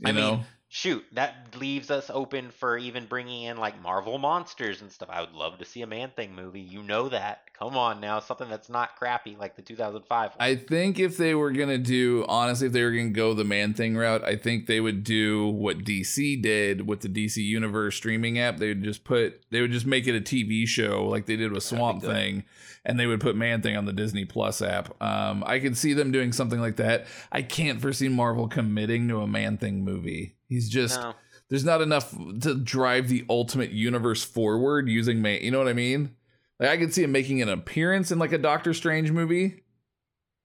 You 0.00 0.08
I 0.08 0.12
mean, 0.12 0.20
know, 0.22 0.44
shoot, 0.68 1.04
that 1.12 1.56
leaves 1.58 1.90
us 1.90 2.10
open 2.12 2.50
for 2.50 2.76
even 2.76 3.06
bringing 3.06 3.44
in 3.44 3.56
like 3.56 3.80
Marvel 3.82 4.18
monsters 4.18 4.82
and 4.82 4.92
stuff. 4.92 5.08
I 5.10 5.20
would 5.20 5.32
love 5.32 5.58
to 5.58 5.64
see 5.64 5.82
a 5.82 5.86
Man 5.86 6.10
Thing 6.14 6.34
movie. 6.34 6.60
You 6.60 6.82
know 6.82 7.08
that. 7.08 7.42
Come 7.58 7.76
on 7.76 8.00
now, 8.00 8.20
something 8.20 8.48
that's 8.48 8.68
not 8.68 8.96
crappy 8.96 9.36
like 9.36 9.56
the 9.56 9.62
2005 9.62 10.30
one. 10.30 10.36
I 10.38 10.54
think 10.54 11.00
if 11.00 11.16
they 11.16 11.34
were 11.34 11.50
gonna 11.50 11.78
do, 11.78 12.24
honestly, 12.28 12.68
if 12.68 12.72
they 12.72 12.84
were 12.84 12.92
gonna 12.92 13.08
go 13.08 13.34
the 13.34 13.44
Man 13.44 13.74
Thing 13.74 13.96
route, 13.96 14.22
I 14.24 14.36
think 14.36 14.66
they 14.66 14.80
would 14.80 15.02
do 15.02 15.48
what 15.48 15.78
DC 15.78 16.40
did 16.40 16.86
with 16.86 17.00
the 17.00 17.08
DC 17.08 17.38
Universe 17.38 17.96
streaming 17.96 18.38
app. 18.38 18.58
They 18.58 18.68
would 18.68 18.84
just 18.84 19.04
put, 19.04 19.42
they 19.50 19.60
would 19.60 19.72
just 19.72 19.86
make 19.86 20.06
it 20.06 20.16
a 20.16 20.20
TV 20.20 20.68
show 20.68 21.06
like 21.06 21.26
they 21.26 21.36
did 21.36 21.52
with 21.52 21.64
Swamp. 21.64 21.98
Thing, 21.98 22.44
and 22.84 23.00
they 23.00 23.06
would 23.06 23.20
put 23.20 23.34
Man 23.34 23.60
Thing 23.60 23.76
on 23.76 23.86
the 23.86 23.92
Disney 23.92 24.24
Plus 24.24 24.62
app. 24.62 25.00
Um, 25.02 25.42
I 25.46 25.58
could 25.58 25.76
see 25.76 25.94
them 25.94 26.12
doing 26.12 26.32
something 26.32 26.60
like 26.60 26.76
that. 26.76 27.06
I 27.32 27.42
can't 27.42 27.80
foresee 27.80 28.08
Marvel 28.08 28.46
committing 28.46 29.08
to 29.08 29.20
a 29.20 29.26
Man 29.26 29.58
Thing 29.58 29.84
movie. 29.84 30.37
He's 30.48 30.68
just 30.68 31.00
no. 31.00 31.14
there's 31.48 31.64
not 31.64 31.80
enough 31.82 32.14
to 32.40 32.54
drive 32.56 33.08
the 33.08 33.24
ultimate 33.28 33.70
universe 33.70 34.24
forward 34.24 34.88
using 34.88 35.20
man. 35.22 35.42
You 35.42 35.50
know 35.50 35.58
what 35.58 35.68
I 35.68 35.74
mean? 35.74 36.16
Like 36.58 36.70
I 36.70 36.76
could 36.76 36.92
see 36.92 37.04
him 37.04 37.12
making 37.12 37.42
an 37.42 37.48
appearance 37.48 38.10
in 38.10 38.18
like 38.18 38.32
a 38.32 38.38
Doctor 38.38 38.74
Strange 38.74 39.10
movie. 39.12 39.62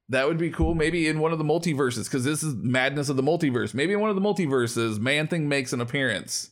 That 0.09 0.27
would 0.27 0.37
be 0.37 0.51
cool. 0.51 0.75
Maybe 0.75 1.07
in 1.07 1.19
one 1.19 1.31
of 1.31 1.37
the 1.37 1.45
multiverses, 1.45 2.05
because 2.05 2.25
this 2.25 2.43
is 2.43 2.53
madness 2.55 3.09
of 3.09 3.15
the 3.15 3.23
multiverse. 3.23 3.73
Maybe 3.73 3.93
in 3.93 3.99
one 3.99 4.09
of 4.09 4.15
the 4.15 4.21
multiverses, 4.21 4.99
Man 4.99 5.27
Thing 5.27 5.47
makes 5.47 5.73
an 5.73 5.81
appearance. 5.81 6.51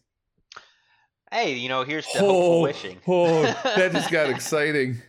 Hey, 1.31 1.53
you 1.53 1.69
know, 1.69 1.83
here's 1.83 2.07
to 2.07 2.19
hopeful 2.19 2.61
wishing. 2.61 2.97
oh, 3.07 3.43
that 3.63 3.91
just 3.91 4.11
got 4.11 4.29
exciting. 4.29 5.01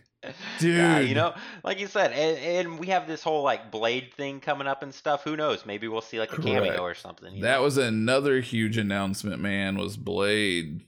Yeah, 0.59 0.99
Dude. 0.99 1.09
you 1.09 1.15
know, 1.15 1.33
like 1.63 1.79
you 1.79 1.87
said, 1.87 2.11
and, 2.11 2.67
and 2.67 2.79
we 2.79 2.87
have 2.87 3.07
this 3.07 3.23
whole 3.23 3.43
like 3.43 3.71
blade 3.71 4.13
thing 4.15 4.39
coming 4.39 4.67
up 4.67 4.83
and 4.83 4.93
stuff. 4.93 5.23
Who 5.23 5.35
knows? 5.35 5.65
Maybe 5.65 5.87
we'll 5.87 6.01
see 6.01 6.19
like 6.19 6.31
a 6.31 6.35
Correct. 6.35 6.47
cameo 6.47 6.81
or 6.81 6.93
something. 6.95 7.41
That 7.41 7.57
know? 7.57 7.63
was 7.63 7.77
another 7.77 8.39
huge 8.39 8.77
announcement, 8.77 9.41
man. 9.41 9.77
Was 9.77 9.97
Blade, 9.97 10.81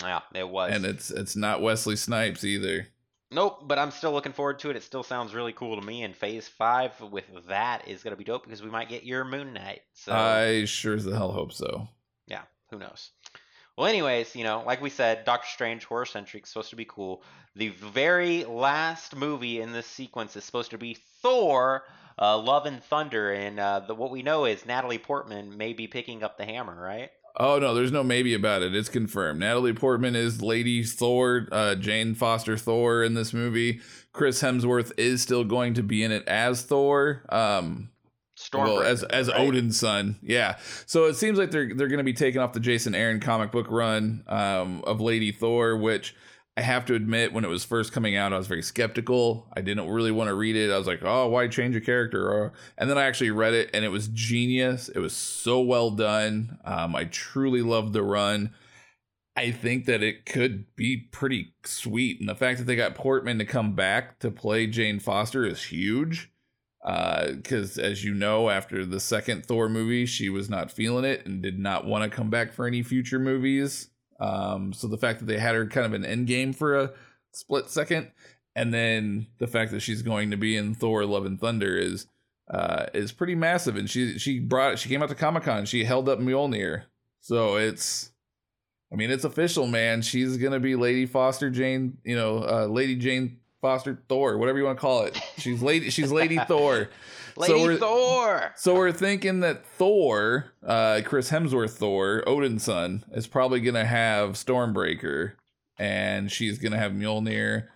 yeah, 0.00 0.20
it 0.34 0.48
was. 0.48 0.72
and 0.72 0.84
it's 0.84 1.10
it's 1.10 1.36
not 1.36 1.62
Wesley 1.62 1.96
Snipes 1.96 2.44
either. 2.44 2.86
Nope, 3.32 3.66
but 3.66 3.78
I'm 3.78 3.90
still 3.90 4.12
looking 4.12 4.32
forward 4.32 4.60
to 4.60 4.70
it. 4.70 4.76
It 4.76 4.84
still 4.84 5.02
sounds 5.02 5.34
really 5.34 5.52
cool 5.52 5.80
to 5.80 5.84
me. 5.84 6.04
And 6.04 6.14
Phase 6.14 6.46
Five 6.46 6.92
with 7.00 7.24
that 7.48 7.88
is 7.88 8.02
gonna 8.04 8.14
be 8.16 8.22
dope 8.24 8.44
because 8.44 8.62
we 8.62 8.70
might 8.70 8.88
get 8.88 9.02
your 9.04 9.24
Moon 9.24 9.52
Knight. 9.52 9.80
So 9.94 10.12
I 10.12 10.64
sure 10.66 10.94
as 10.94 11.04
the 11.04 11.16
hell 11.16 11.32
hope 11.32 11.52
so. 11.52 11.88
yeah, 12.28 12.42
who 12.70 12.78
knows? 12.78 13.10
Well, 13.76 13.88
anyways, 13.88 14.34
you 14.34 14.44
know, 14.44 14.62
like 14.64 14.80
we 14.80 14.88
said, 14.88 15.24
Doctor 15.26 15.48
Strange 15.52 15.84
horror 15.84 16.06
centric 16.06 16.46
supposed 16.46 16.70
to 16.70 16.76
be 16.76 16.86
cool. 16.86 17.22
The 17.56 17.68
very 17.70 18.44
last 18.44 19.16
movie 19.16 19.62
in 19.62 19.72
this 19.72 19.86
sequence 19.86 20.36
is 20.36 20.44
supposed 20.44 20.72
to 20.72 20.78
be 20.78 20.98
Thor. 21.22 21.84
Uh, 22.18 22.38
Love 22.38 22.66
and 22.66 22.82
Thunder, 22.84 23.32
and 23.32 23.60
uh, 23.60 23.80
the, 23.80 23.94
what 23.94 24.10
we 24.10 24.22
know 24.22 24.46
is 24.46 24.64
Natalie 24.64 24.98
Portman 24.98 25.56
may 25.56 25.74
be 25.74 25.86
picking 25.86 26.22
up 26.22 26.38
the 26.38 26.44
hammer, 26.44 26.78
right? 26.78 27.10
Oh 27.38 27.58
no, 27.58 27.74
there's 27.74 27.92
no 27.92 28.02
maybe 28.02 28.32
about 28.32 28.62
it. 28.62 28.74
It's 28.74 28.88
confirmed. 28.88 29.40
Natalie 29.40 29.74
Portman 29.74 30.16
is 30.16 30.40
Lady 30.40 30.82
Thor, 30.82 31.48
uh, 31.52 31.74
Jane 31.74 32.14
Foster 32.14 32.56
Thor 32.56 33.02
in 33.02 33.14
this 33.14 33.34
movie. 33.34 33.80
Chris 34.12 34.42
Hemsworth 34.42 34.92
is 34.96 35.20
still 35.20 35.44
going 35.44 35.74
to 35.74 35.82
be 35.82 36.02
in 36.02 36.12
it 36.12 36.26
as 36.26 36.62
Thor. 36.62 37.24
Um, 37.28 37.90
well, 38.52 38.80
as 38.80 39.02
as 39.04 39.28
right? 39.28 39.40
Odin's 39.40 39.78
son. 39.78 40.18
Yeah. 40.22 40.56
So 40.86 41.04
it 41.04 41.14
seems 41.14 41.38
like 41.38 41.50
they're 41.50 41.74
they're 41.74 41.88
going 41.88 41.98
to 41.98 42.04
be 42.04 42.14
taking 42.14 42.40
off 42.40 42.54
the 42.54 42.60
Jason 42.60 42.94
Aaron 42.94 43.20
comic 43.20 43.50
book 43.50 43.66
run 43.70 44.24
um, 44.26 44.82
of 44.86 45.02
Lady 45.02 45.32
Thor, 45.32 45.76
which 45.76 46.14
I 46.58 46.62
have 46.62 46.86
to 46.86 46.94
admit, 46.94 47.34
when 47.34 47.44
it 47.44 47.48
was 47.48 47.64
first 47.64 47.92
coming 47.92 48.16
out, 48.16 48.32
I 48.32 48.38
was 48.38 48.46
very 48.46 48.62
skeptical. 48.62 49.46
I 49.54 49.60
didn't 49.60 49.90
really 49.90 50.10
want 50.10 50.28
to 50.28 50.34
read 50.34 50.56
it. 50.56 50.72
I 50.72 50.78
was 50.78 50.86
like, 50.86 51.02
oh, 51.02 51.28
why 51.28 51.48
change 51.48 51.76
a 51.76 51.82
character? 51.82 52.50
And 52.78 52.88
then 52.88 52.96
I 52.96 53.04
actually 53.04 53.30
read 53.30 53.52
it, 53.52 53.68
and 53.74 53.84
it 53.84 53.90
was 53.90 54.08
genius. 54.08 54.88
It 54.88 55.00
was 55.00 55.12
so 55.12 55.60
well 55.60 55.90
done. 55.90 56.58
Um, 56.64 56.96
I 56.96 57.04
truly 57.04 57.60
loved 57.60 57.92
the 57.92 58.02
run. 58.02 58.54
I 59.36 59.50
think 59.50 59.84
that 59.84 60.02
it 60.02 60.24
could 60.24 60.74
be 60.76 60.96
pretty 60.96 61.52
sweet. 61.62 62.20
And 62.20 62.28
the 62.28 62.34
fact 62.34 62.58
that 62.58 62.64
they 62.64 62.74
got 62.74 62.94
Portman 62.94 63.38
to 63.38 63.44
come 63.44 63.74
back 63.74 64.18
to 64.20 64.30
play 64.30 64.66
Jane 64.66 64.98
Foster 64.98 65.44
is 65.44 65.64
huge. 65.64 66.32
Because, 66.82 67.76
as 67.76 68.02
you 68.02 68.14
know, 68.14 68.48
after 68.48 68.86
the 68.86 69.00
second 69.00 69.44
Thor 69.44 69.68
movie, 69.68 70.06
she 70.06 70.30
was 70.30 70.48
not 70.48 70.70
feeling 70.70 71.04
it 71.04 71.26
and 71.26 71.42
did 71.42 71.58
not 71.58 71.84
want 71.84 72.10
to 72.10 72.16
come 72.16 72.30
back 72.30 72.52
for 72.52 72.66
any 72.66 72.82
future 72.82 73.18
movies. 73.18 73.90
Um, 74.18 74.72
so 74.72 74.88
the 74.88 74.98
fact 74.98 75.20
that 75.20 75.26
they 75.26 75.38
had 75.38 75.54
her 75.54 75.66
kind 75.66 75.86
of 75.86 75.92
an 75.92 76.04
end 76.04 76.26
game 76.26 76.52
for 76.52 76.78
a 76.78 76.92
split 77.32 77.70
second, 77.70 78.10
and 78.54 78.72
then 78.72 79.26
the 79.38 79.46
fact 79.46 79.70
that 79.72 79.80
she's 79.80 80.02
going 80.02 80.30
to 80.30 80.36
be 80.36 80.56
in 80.56 80.74
Thor: 80.74 81.04
Love 81.04 81.26
and 81.26 81.40
Thunder 81.40 81.76
is 81.76 82.06
uh, 82.48 82.86
is 82.94 83.12
pretty 83.12 83.34
massive. 83.34 83.76
And 83.76 83.88
she 83.88 84.18
she 84.18 84.38
brought 84.38 84.78
she 84.78 84.88
came 84.88 85.02
out 85.02 85.08
to 85.10 85.14
Comic 85.14 85.44
Con. 85.44 85.66
She 85.66 85.84
held 85.84 86.08
up 86.08 86.18
Mjolnir, 86.18 86.84
so 87.20 87.56
it's. 87.56 88.12
I 88.92 88.94
mean, 88.94 89.10
it's 89.10 89.24
official, 89.24 89.66
man. 89.66 90.00
She's 90.00 90.36
gonna 90.36 90.60
be 90.60 90.76
Lady 90.76 91.06
Foster 91.06 91.50
Jane, 91.50 91.98
you 92.04 92.14
know, 92.14 92.44
uh, 92.44 92.66
Lady 92.66 92.94
Jane 92.94 93.40
Foster 93.62 94.02
Thor, 94.08 94.38
whatever 94.38 94.58
you 94.58 94.64
want 94.64 94.76
to 94.78 94.80
call 94.80 95.04
it. 95.04 95.18
She's 95.38 95.62
lady. 95.62 95.90
She's 95.90 96.12
Lady 96.12 96.38
Thor. 96.48 96.88
Lady 97.36 97.54
we're- 97.54 97.76
Thor. 97.78 98.52
So 98.56 98.74
we're 98.74 98.92
thinking 98.92 99.40
that 99.40 99.64
Thor, 99.66 100.52
uh, 100.64 101.00
Chris 101.04 101.30
Hemsworth 101.30 101.76
Thor, 101.76 102.22
Odin's 102.26 102.64
son, 102.64 103.04
is 103.12 103.26
probably 103.26 103.60
gonna 103.60 103.84
have 103.84 104.32
Stormbreaker, 104.32 105.32
and 105.78 106.30
she's 106.30 106.58
gonna 106.58 106.78
have 106.78 106.92
Mjolnir, 106.92 107.68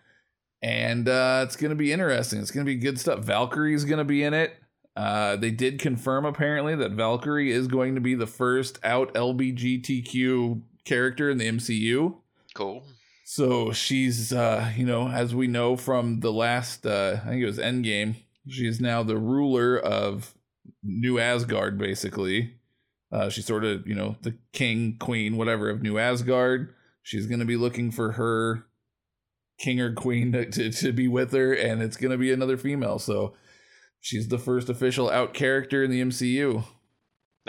and 0.62 1.08
uh, 1.08 1.44
it's 1.46 1.56
gonna 1.56 1.74
be 1.74 1.92
interesting. 1.92 2.40
It's 2.40 2.50
gonna 2.50 2.64
be 2.64 2.76
good 2.76 2.98
stuff. 3.00 3.20
Valkyrie's 3.20 3.84
gonna 3.84 4.04
be 4.04 4.22
in 4.22 4.34
it. 4.34 4.54
Uh, 4.96 5.36
they 5.36 5.50
did 5.50 5.78
confirm 5.78 6.24
apparently 6.24 6.74
that 6.74 6.92
Valkyrie 6.92 7.52
is 7.52 7.68
going 7.68 7.94
to 7.94 8.00
be 8.00 8.14
the 8.14 8.26
first 8.26 8.78
out 8.82 9.14
LBGTQ 9.14 10.60
character 10.84 11.30
in 11.30 11.38
the 11.38 11.48
MCU. 11.48 12.16
Cool. 12.54 12.82
So 13.32 13.70
she's, 13.70 14.32
uh, 14.32 14.72
you 14.76 14.84
know, 14.84 15.08
as 15.08 15.36
we 15.36 15.46
know 15.46 15.76
from 15.76 16.18
the 16.18 16.32
last, 16.32 16.84
uh, 16.84 17.20
I 17.24 17.28
think 17.28 17.42
it 17.44 17.46
was 17.46 17.58
Endgame, 17.58 18.16
she 18.48 18.66
is 18.66 18.80
now 18.80 19.04
the 19.04 19.18
ruler 19.18 19.78
of 19.78 20.34
New 20.82 21.20
Asgard, 21.20 21.78
basically. 21.78 22.54
Uh, 23.12 23.28
she's 23.28 23.46
sort 23.46 23.64
of, 23.64 23.86
you 23.86 23.94
know, 23.94 24.16
the 24.22 24.34
king, 24.52 24.96
queen, 24.98 25.36
whatever 25.36 25.70
of 25.70 25.80
New 25.80 25.96
Asgard. 25.96 26.74
She's 27.04 27.28
going 27.28 27.38
to 27.38 27.46
be 27.46 27.56
looking 27.56 27.92
for 27.92 28.12
her 28.12 28.66
king 29.60 29.80
or 29.80 29.92
queen 29.92 30.32
to, 30.32 30.46
to, 30.46 30.72
to 30.72 30.92
be 30.92 31.06
with 31.06 31.30
her, 31.30 31.52
and 31.52 31.80
it's 31.82 31.96
going 31.96 32.10
to 32.10 32.18
be 32.18 32.32
another 32.32 32.56
female. 32.56 32.98
So 32.98 33.34
she's 34.00 34.26
the 34.26 34.38
first 34.38 34.68
official 34.68 35.08
out 35.08 35.34
character 35.34 35.84
in 35.84 35.92
the 35.92 36.02
MCU. 36.02 36.64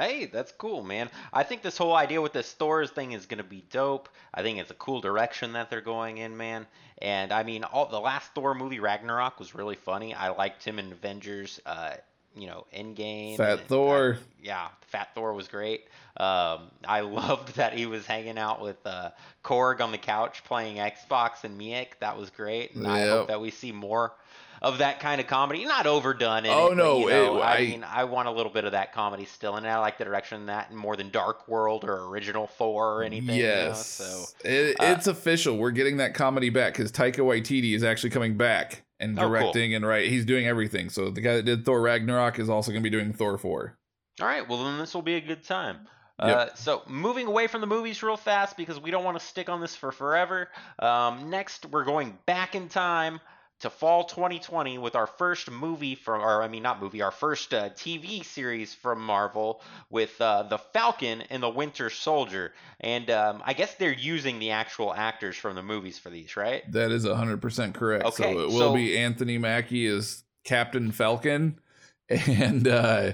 Hey, 0.02 0.26
that's 0.26 0.52
cool, 0.54 0.82
man. 0.82 1.12
I 1.32 1.44
think 1.44 1.62
this 1.62 1.78
whole 1.78 1.96
idea 1.96 2.20
with 2.20 2.34
this 2.34 2.52
Thor's 2.54 2.90
thing 2.90 3.12
is 3.12 3.28
gonna 3.28 3.44
be 3.44 3.64
dope. 3.70 4.10
I 4.34 4.42
think 4.42 4.58
it's 4.58 4.72
a 4.72 4.76
cool 4.76 5.00
direction 5.00 5.54
that 5.54 5.70
they're 5.70 5.80
going 5.80 6.18
in, 6.18 6.36
man. 6.36 6.66
And 6.98 7.32
I 7.32 7.44
mean, 7.44 7.64
all 7.64 7.86
the 7.86 8.00
last 8.00 8.34
Thor 8.34 8.56
movie, 8.56 8.80
Ragnarok, 8.80 9.38
was 9.38 9.54
really 9.54 9.76
funny. 9.76 10.16
I 10.16 10.30
liked 10.30 10.64
him 10.64 10.80
in 10.80 10.92
Avengers. 10.92 11.60
Uh, 11.68 11.94
you 12.36 12.48
know, 12.48 12.66
Endgame. 12.74 13.38
Fat 13.38 13.60
and- 13.60 13.68
Thor. 13.68 14.14
uh, 14.14 14.24
yeah, 14.42 14.70
Fat 14.88 15.14
Thor 15.14 15.34
was 15.34 15.48
great. 15.48 15.86
Um, 16.18 16.72
I 16.88 17.02
loved 17.06 17.56
that 17.58 17.74
he 17.74 17.86
was 17.86 18.06
hanging 18.06 18.38
out 18.38 18.62
with 18.62 18.78
uh, 18.86 19.12
Korg 19.44 19.82
on 19.82 19.92
the 19.92 19.98
couch 20.00 20.44
playing 20.44 20.78
Xbox 20.78 21.44
and 21.44 21.60
Miek. 21.60 22.00
That 22.00 22.18
was 22.18 22.30
great. 22.30 22.74
And 22.76 22.88
I 22.88 23.08
hope 23.08 23.28
that 23.28 23.40
we 23.42 23.52
see 23.52 23.72
more 23.72 24.14
of 24.62 24.78
that 24.78 25.00
kind 25.00 25.20
of 25.20 25.28
comedy. 25.28 25.66
Not 25.66 25.88
overdone. 25.88 26.46
In 26.46 26.52
Oh, 26.52 26.68
it, 26.68 26.70
but, 26.70 26.78
no, 26.78 27.00
you 27.00 27.10
know, 27.10 27.38
it- 27.38 27.42
I, 27.42 27.56
I- 27.56 27.60
mean, 27.62 27.84
I 27.84 28.04
want 28.04 28.28
a 28.28 28.32
little 28.32 28.52
bit 28.52 28.64
of 28.66 28.74
that 28.74 28.94
comedy 28.94 29.26
still, 29.26 29.56
and 29.56 29.68
I 29.68 29.80
like 29.80 29.98
the 29.98 30.06
direction 30.06 30.42
of 30.42 30.48
that 30.48 30.72
more 30.74 30.96
than 30.96 31.10
Dark 31.10 31.48
World 31.48 31.84
or 31.84 32.06
Original 32.06 32.48
Four 32.48 32.94
or 33.00 33.04
anything. 33.04 33.36
you 33.36 33.44
know, 33.44 33.50
Yes. 33.50 33.86
so 33.88 34.26
It, 34.48 34.80
uh, 34.80 34.84
it's 34.96 35.08
official. 35.08 35.58
We're 35.58 35.72
getting 35.72 35.98
that 35.98 36.14
comedy 36.14 36.50
back 36.50 36.74
because 36.74 36.92
Taika 36.92 37.18
Waititi 37.18 37.74
is 37.76 37.84
actually 37.84 38.12
coming 38.12 38.38
back 38.38 38.84
and 39.00 39.18
Oh, 39.18 39.24
cool. 39.24 39.32
directing 39.32 39.74
and 39.74 39.86
right. 39.86 40.08
He's 40.10 40.26
doing 40.26 40.46
everything. 40.46 40.90
So 40.90 41.10
the 41.10 41.22
guy 41.22 41.36
that 41.38 41.44
did 41.46 41.66
Thor 41.66 41.82
Ragnarok 41.82 42.38
is 42.38 42.50
also 42.50 42.72
going 42.72 42.84
to 42.84 42.88
be 42.90 42.96
doing 42.96 43.14
Thor 43.14 43.38
4. 43.38 43.78
All 44.20 44.28
right, 44.28 44.48
well 44.48 44.64
then 44.64 44.78
this 44.78 44.94
will 44.94 45.02
be 45.02 45.16
a 45.16 45.22
good 45.22 45.44
time. 45.44 45.88
Uh, 46.20 46.50
so 46.54 46.84
moving 46.86 47.26
away 47.26 47.48
from 47.48 47.62
the 47.62 47.68
movies 47.68 48.04
real 48.04 48.16
fast 48.16 48.56
because 48.56 48.80
we 48.80 48.92
don't 48.92 49.04
want 49.04 49.18
to 49.20 49.26
stick 49.26 49.50
on 49.50 49.60
this 49.60 49.76
for 49.76 49.92
forever. 49.92 50.50
Um, 50.78 51.32
next, 51.32 51.66
we're 51.66 51.84
going 51.86 52.16
back 52.28 52.54
in 52.54 52.70
time 52.70 53.20
to 53.62 53.70
fall 53.70 54.04
2020 54.04 54.78
with 54.78 54.96
our 54.96 55.08
first 55.08 55.50
movie 55.50 55.96
from, 55.96 56.22
or 56.22 56.42
I 56.44 56.48
mean 56.48 56.64
not 56.64 56.82
movie, 56.82 57.02
our 57.02 57.12
first 57.12 57.54
uh, 57.54 57.70
TV 57.70 58.26
series 58.26 58.74
from 58.74 59.02
Marvel 59.02 59.62
with 59.90 60.20
uh, 60.20 60.44
the 60.44 60.58
Falcon 60.58 61.22
and 61.30 61.42
the 61.42 61.50
Winter 61.50 61.90
Soldier. 61.90 62.54
And 62.80 63.10
um, 63.10 63.42
I 63.46 63.54
guess 63.54 63.76
they're 63.76 63.94
using 63.94 64.40
the 64.40 64.52
actual 64.52 64.94
actors 64.94 65.36
from 65.36 65.56
the 65.56 65.64
movies 65.64 66.00
for 66.00 66.10
these, 66.10 66.36
right? 66.36 66.70
That 66.72 66.92
is 66.92 67.06
100% 67.06 67.74
correct. 67.74 68.06
Okay, 68.06 68.34
so 68.34 68.40
it 68.40 68.48
will 68.48 68.58
so- 68.58 68.76
be 68.76 68.98
Anthony 68.98 69.38
Mackie 69.38 69.88
as 69.88 70.24
Captain 70.44 70.92
Falcon 70.92 71.60
and 72.10 72.68
uh 72.68 73.14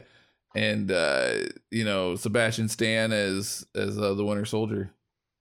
and 0.56 0.92
uh 0.92 1.34
you 1.70 1.84
know 1.84 2.16
Sebastian 2.16 2.70
Stan 2.70 3.12
as 3.12 3.66
as 3.76 3.98
uh, 3.98 4.14
the 4.14 4.26
Winter 4.26 4.46
Soldier. 4.46 4.92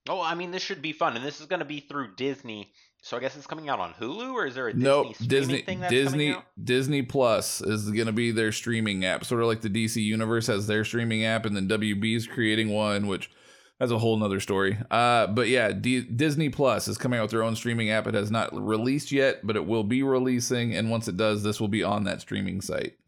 Oh, 0.09 0.23
I 0.23 0.35
mean, 0.35 0.51
this 0.51 0.63
should 0.63 0.83
be 0.83 0.93
fun, 0.93 1.17
and 1.17 1.25
this 1.25 1.41
is 1.41 1.47
going 1.47 1.59
to 1.61 1.67
be 1.67 1.81
through 1.81 2.15
Disney. 2.15 2.73
So 3.07 3.17
I 3.17 3.21
guess 3.21 3.37
it's 3.37 3.47
coming 3.47 3.69
out 3.69 3.79
on 3.79 3.95
Hulu, 4.01 4.33
or 4.33 4.47
is 4.47 4.57
there 4.57 4.67
a 4.67 4.73
Disney 4.73 4.85
Nope, 4.85 5.15
Disney 5.25 5.63
thing 5.63 5.79
that's 5.79 5.93
Disney 5.93 6.11
coming 6.11 6.31
out? 6.33 6.47
Disney 6.65 7.03
Plus 7.03 7.61
is 7.61 7.89
going 7.93 8.07
to 8.09 8.13
be 8.13 8.33
their 8.33 8.51
streaming 8.51 9.05
app. 9.05 9.25
Sort 9.25 9.41
of 9.43 9.47
like 9.47 9.61
the 9.61 9.71
DC 9.71 10.03
Universe 10.03 10.49
has 10.49 10.67
their 10.67 10.85
streaming 10.85 11.25
app, 11.25 11.47
and 11.47 11.55
then 11.55 11.69
WB 11.69 12.17
is 12.17 12.27
creating 12.27 12.71
one, 12.71 13.07
which 13.07 13.31
that's 13.79 13.93
a 13.93 13.99
whole 13.99 14.17
nother 14.17 14.41
story. 14.41 14.77
Uh, 14.91 15.29
but 15.29 15.47
yeah, 15.47 15.71
D- 15.71 16.01
Disney 16.01 16.49
Plus 16.49 16.89
is 16.89 16.99
coming 16.99 17.21
out 17.21 17.23
with 17.23 17.31
their 17.31 17.45
own 17.45 17.55
streaming 17.55 17.91
app. 17.91 18.09
It 18.09 18.15
has 18.15 18.33
not 18.33 18.53
released 18.53 19.13
yet, 19.13 19.47
but 19.47 19.55
it 19.55 19.67
will 19.67 19.85
be 19.85 20.03
releasing, 20.03 20.75
and 20.75 20.91
once 20.91 21.07
it 21.07 21.17
does, 21.17 21.45
this 21.45 21.61
will 21.61 21.69
be 21.69 21.85
on 21.85 22.03
that 22.05 22.21
streaming 22.21 22.61
site. 22.61 22.99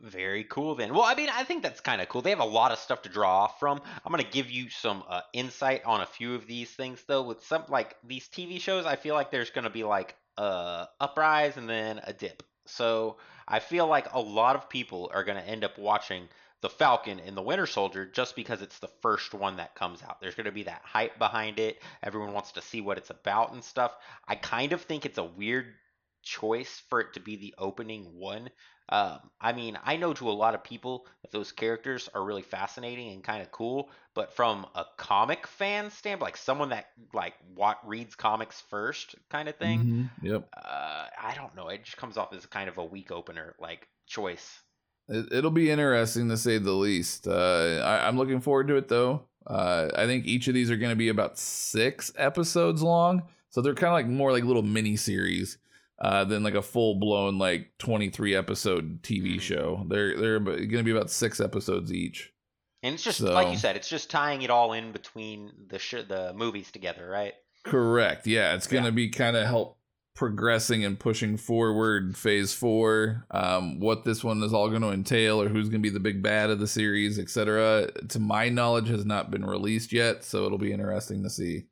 Very 0.00 0.44
cool 0.44 0.76
then. 0.76 0.94
Well, 0.94 1.02
I 1.02 1.16
mean, 1.16 1.28
I 1.28 1.42
think 1.42 1.62
that's 1.62 1.80
kind 1.80 2.00
of 2.00 2.08
cool. 2.08 2.22
They 2.22 2.30
have 2.30 2.38
a 2.38 2.44
lot 2.44 2.70
of 2.70 2.78
stuff 2.78 3.02
to 3.02 3.08
draw 3.08 3.44
off 3.44 3.58
from. 3.58 3.80
I'm 4.04 4.12
going 4.12 4.24
to 4.24 4.30
give 4.30 4.48
you 4.48 4.70
some 4.70 5.02
uh, 5.08 5.22
insight 5.32 5.84
on 5.84 6.00
a 6.00 6.06
few 6.06 6.34
of 6.34 6.46
these 6.46 6.70
things 6.70 7.02
though. 7.08 7.22
With 7.22 7.44
some 7.44 7.64
like 7.68 7.96
these 8.06 8.28
TV 8.28 8.60
shows, 8.60 8.86
I 8.86 8.94
feel 8.94 9.16
like 9.16 9.32
there's 9.32 9.50
going 9.50 9.64
to 9.64 9.70
be 9.70 9.82
like 9.82 10.14
a 10.36 10.86
uprise 11.00 11.56
and 11.56 11.68
then 11.68 12.00
a 12.04 12.12
dip. 12.12 12.44
So, 12.66 13.16
I 13.48 13.58
feel 13.60 13.86
like 13.86 14.12
a 14.12 14.20
lot 14.20 14.54
of 14.54 14.68
people 14.68 15.10
are 15.12 15.24
going 15.24 15.38
to 15.38 15.48
end 15.48 15.64
up 15.64 15.78
watching 15.78 16.28
The 16.60 16.68
Falcon 16.68 17.18
and 17.18 17.36
The 17.36 17.42
Winter 17.42 17.66
Soldier 17.66 18.04
just 18.04 18.36
because 18.36 18.62
it's 18.62 18.78
the 18.78 18.90
first 19.00 19.32
one 19.34 19.56
that 19.56 19.74
comes 19.74 20.02
out. 20.02 20.20
There's 20.20 20.34
going 20.34 20.44
to 20.44 20.52
be 20.52 20.64
that 20.64 20.82
hype 20.84 21.18
behind 21.18 21.58
it. 21.58 21.82
Everyone 22.02 22.34
wants 22.34 22.52
to 22.52 22.62
see 22.62 22.82
what 22.82 22.98
it's 22.98 23.10
about 23.10 23.52
and 23.52 23.64
stuff. 23.64 23.96
I 24.28 24.34
kind 24.36 24.72
of 24.74 24.82
think 24.82 25.06
it's 25.06 25.18
a 25.18 25.24
weird 25.24 25.74
choice 26.22 26.82
for 26.90 27.00
it 27.00 27.14
to 27.14 27.20
be 27.20 27.36
the 27.36 27.54
opening 27.58 28.18
one 28.18 28.50
um, 28.88 29.30
I 29.40 29.52
mean, 29.52 29.78
I 29.82 29.96
know 29.96 30.14
to 30.14 30.30
a 30.30 30.32
lot 30.32 30.54
of 30.54 30.64
people 30.64 31.06
that 31.22 31.30
those 31.30 31.52
characters 31.52 32.08
are 32.14 32.24
really 32.24 32.42
fascinating 32.42 33.12
and 33.12 33.22
kind 33.22 33.42
of 33.42 33.50
cool, 33.50 33.90
but 34.14 34.34
from 34.34 34.66
a 34.74 34.86
comic 34.96 35.46
fan 35.46 35.90
standpoint, 35.90 36.22
like 36.28 36.36
someone 36.36 36.70
that 36.70 36.86
like 37.12 37.34
what 37.54 37.86
reads 37.86 38.14
comics 38.14 38.60
first 38.60 39.14
kind 39.30 39.48
of 39.48 39.56
thing, 39.56 39.86
Mhm, 39.86 40.10
Yep. 40.22 40.48
uh, 40.56 41.08
I 41.20 41.34
don't 41.36 41.54
know. 41.56 41.68
It 41.68 41.84
just 41.84 41.96
comes 41.98 42.16
off 42.16 42.32
as 42.32 42.46
kind 42.46 42.68
of 42.68 42.78
a 42.78 42.84
weak 42.84 43.10
opener 43.12 43.56
like 43.60 43.88
choice. 44.06 44.62
It, 45.08 45.32
it'll 45.32 45.50
be 45.50 45.70
interesting 45.70 46.28
to 46.28 46.36
say 46.36 46.58
the 46.58 46.72
least. 46.72 47.26
Uh, 47.26 47.80
I, 47.84 48.06
I'm 48.06 48.16
looking 48.18 48.40
forward 48.40 48.68
to 48.68 48.76
it 48.76 48.88
though. 48.88 49.24
Uh, 49.46 49.88
I 49.96 50.06
think 50.06 50.26
each 50.26 50.48
of 50.48 50.54
these 50.54 50.70
are 50.70 50.76
going 50.76 50.90
to 50.90 50.96
be 50.96 51.08
about 51.08 51.38
six 51.38 52.12
episodes 52.16 52.82
long, 52.82 53.22
so 53.48 53.62
they're 53.62 53.74
kind 53.74 53.88
of 53.88 53.94
like 53.94 54.06
more 54.06 54.30
like 54.32 54.44
little 54.44 54.62
mini 54.62 54.96
series 54.96 55.56
uh, 56.00 56.24
than 56.24 56.42
like 56.42 56.54
a 56.54 56.62
full 56.62 56.94
blown 56.96 57.38
like 57.38 57.72
23 57.78 58.34
episode 58.34 59.02
TV 59.02 59.36
Mhm. 59.36 59.40
show. 59.40 59.84
They're 59.88 60.16
they're 60.18 60.38
going 60.40 60.68
to 60.68 60.82
be 60.82 60.90
about 60.92 61.10
six 61.10 61.40
episodes 61.40 61.92
each. 61.92 62.32
And 62.84 62.94
it's 62.94 63.02
just 63.02 63.20
like 63.20 63.50
you 63.50 63.56
said, 63.58 63.74
it's 63.76 63.88
just 63.88 64.08
tying 64.08 64.42
it 64.42 64.50
all 64.50 64.72
in 64.72 64.92
between 64.92 65.50
the 65.68 65.78
sh- 65.80 66.06
the 66.08 66.32
movies 66.34 66.70
together, 66.70 67.08
right? 67.08 67.34
Correct. 67.64 68.26
Yeah, 68.26 68.54
it's 68.54 68.68
going 68.68 68.84
to 68.84 68.90
Yeah. 68.90 68.94
be 68.94 69.08
kind 69.08 69.36
of 69.36 69.46
help 69.46 69.78
progressing 70.14 70.84
and 70.84 70.98
pushing 70.98 71.36
forward 71.36 72.16
phase 72.16 72.52
four. 72.54 73.26
Um, 73.32 73.78
what 73.80 74.04
this 74.04 74.22
one 74.24 74.42
is 74.42 74.52
all 74.52 74.68
going 74.68 74.82
to 74.82 74.90
entail, 74.90 75.40
or 75.42 75.48
who's 75.48 75.68
going 75.68 75.80
to 75.82 75.88
be 75.88 75.92
the 75.92 76.00
big 76.00 76.22
bad 76.22 76.50
of 76.50 76.58
the 76.60 76.66
series, 76.68 77.18
etc. 77.18 77.90
To 78.08 78.18
my 78.20 78.48
knowledge, 78.48 78.88
has 78.88 79.04
not 79.04 79.30
been 79.30 79.44
released 79.44 79.92
yet, 79.92 80.24
so 80.24 80.44
it'll 80.46 80.58
be 80.58 80.72
interesting 80.72 81.22
to 81.24 81.30
see. 81.30 81.64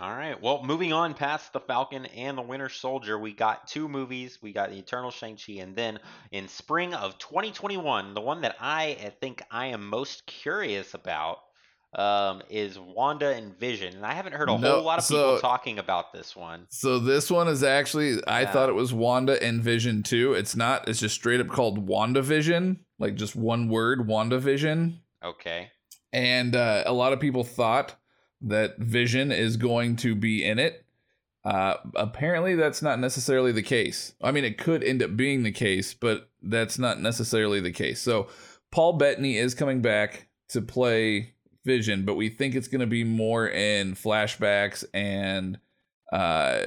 All 0.00 0.10
right. 0.14 0.40
Well, 0.40 0.62
moving 0.62 0.92
on 0.92 1.14
past 1.14 1.52
the 1.52 1.60
Falcon 1.60 2.04
and 2.06 2.36
the 2.36 2.42
Winter 2.42 2.68
Soldier, 2.68 3.18
we 3.18 3.32
got 3.32 3.66
two 3.66 3.88
movies. 3.88 4.38
We 4.42 4.52
got 4.52 4.70
the 4.70 4.78
Eternal 4.78 5.10
Shang-Chi, 5.10 5.54
and 5.54 5.74
then 5.74 5.98
in 6.30 6.46
spring 6.46 6.92
of 6.94 7.18
2021, 7.18 8.12
the 8.14 8.20
one 8.20 8.42
that 8.42 8.56
I 8.60 9.12
think 9.20 9.42
I 9.50 9.66
am 9.68 9.88
most 9.88 10.26
curious 10.26 10.92
about 10.94 11.38
um, 11.96 12.42
is 12.50 12.78
Wanda 12.78 13.28
and 13.34 13.58
Vision. 13.58 13.96
And 13.96 14.04
I 14.04 14.12
haven't 14.12 14.34
heard 14.34 14.50
a 14.50 14.58
No, 14.58 14.74
whole 14.74 14.84
lot 14.84 14.98
of 14.98 15.08
people 15.08 15.38
talking 15.40 15.78
about 15.78 16.12
this 16.12 16.36
one. 16.36 16.66
So 16.68 16.98
this 16.98 17.30
one 17.30 17.48
is 17.48 17.62
actually, 17.62 18.22
I 18.26 18.42
Yeah. 18.42 18.52
thought 18.52 18.68
it 18.68 18.74
was 18.74 18.92
Wanda 18.92 19.42
and 19.42 19.62
Vision 19.62 20.02
too. 20.02 20.34
It's 20.34 20.54
not. 20.54 20.86
It's 20.86 21.00
just 21.00 21.14
straight 21.14 21.40
up 21.40 21.48
called 21.48 21.88
WandaVision, 21.88 22.76
like 22.98 23.14
just 23.14 23.34
one 23.34 23.68
word, 23.70 24.06
WandaVision. 24.06 24.98
Okay. 25.24 25.70
and 26.12 26.54
uh, 26.54 26.82
a 26.86 26.92
lot 26.92 27.12
of 27.14 27.20
people 27.20 27.42
thought 27.42 27.94
that 28.40 28.78
Vision 28.78 29.32
is 29.32 29.56
going 29.56 29.96
to 29.96 30.14
be 30.14 30.44
in 30.44 30.58
it. 30.58 30.84
Uh, 31.44 31.74
apparently, 31.94 32.54
that's 32.54 32.82
not 32.82 32.98
necessarily 32.98 33.52
the 33.52 33.62
case. 33.62 34.14
I 34.22 34.32
mean, 34.32 34.44
it 34.44 34.58
could 34.58 34.82
end 34.82 35.02
up 35.02 35.16
being 35.16 35.42
the 35.42 35.52
case, 35.52 35.94
but 35.94 36.28
that's 36.42 36.78
not 36.78 37.00
necessarily 37.00 37.60
the 37.60 37.72
case. 37.72 38.00
So, 38.00 38.28
Paul 38.70 38.94
Bettany 38.94 39.38
is 39.38 39.54
coming 39.54 39.80
back 39.80 40.28
to 40.50 40.60
play 40.60 41.34
Vision, 41.64 42.04
but 42.04 42.16
we 42.16 42.28
think 42.28 42.54
it's 42.54 42.68
going 42.68 42.80
to 42.80 42.86
be 42.86 43.04
more 43.04 43.48
in 43.48 43.94
flashbacks 43.94 44.84
and 44.92 45.58
uh, 46.12 46.60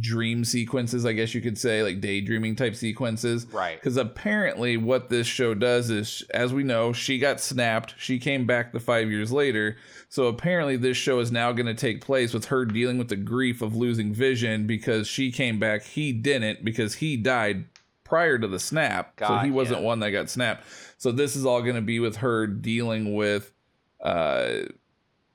dream 0.00 0.44
sequences, 0.44 1.06
I 1.06 1.12
guess 1.12 1.34
you 1.34 1.40
could 1.40 1.58
say, 1.58 1.82
like 1.82 2.00
daydreaming 2.00 2.56
type 2.56 2.74
sequences. 2.74 3.46
Right. 3.52 3.76
Because 3.76 3.96
apparently, 3.96 4.76
what 4.76 5.08
this 5.08 5.26
show 5.26 5.54
does 5.54 5.90
is, 5.90 6.24
as 6.30 6.52
we 6.52 6.62
know, 6.62 6.92
she 6.92 7.18
got 7.18 7.40
snapped. 7.40 7.94
She 7.98 8.18
came 8.18 8.46
back 8.46 8.72
the 8.72 8.80
five 8.80 9.10
years 9.10 9.32
later. 9.32 9.76
So 10.08 10.26
apparently, 10.26 10.76
this 10.76 10.96
show 10.96 11.18
is 11.18 11.32
now 11.32 11.52
going 11.52 11.66
to 11.66 11.74
take 11.74 12.00
place 12.00 12.32
with 12.32 12.46
her 12.46 12.64
dealing 12.64 12.98
with 12.98 13.08
the 13.08 13.16
grief 13.16 13.62
of 13.62 13.76
losing 13.76 14.12
vision 14.12 14.66
because 14.66 15.06
she 15.06 15.32
came 15.32 15.58
back. 15.58 15.84
He 15.84 16.12
didn't 16.12 16.64
because 16.64 16.94
he 16.96 17.16
died 17.16 17.66
prior 18.04 18.38
to 18.38 18.46
the 18.46 18.60
snap. 18.60 19.14
so 19.18 19.38
he 19.38 19.50
wasn't 19.50 19.80
ya. 19.80 19.86
one 19.86 20.00
that 20.00 20.12
got 20.12 20.30
snapped. 20.30 20.64
So 20.98 21.12
this 21.12 21.36
is 21.36 21.44
all 21.44 21.62
going 21.62 21.74
to 21.74 21.82
be 21.82 22.00
with 22.00 22.16
her 22.16 22.46
dealing 22.46 23.14
with 23.14 23.52
uh, 24.00 24.66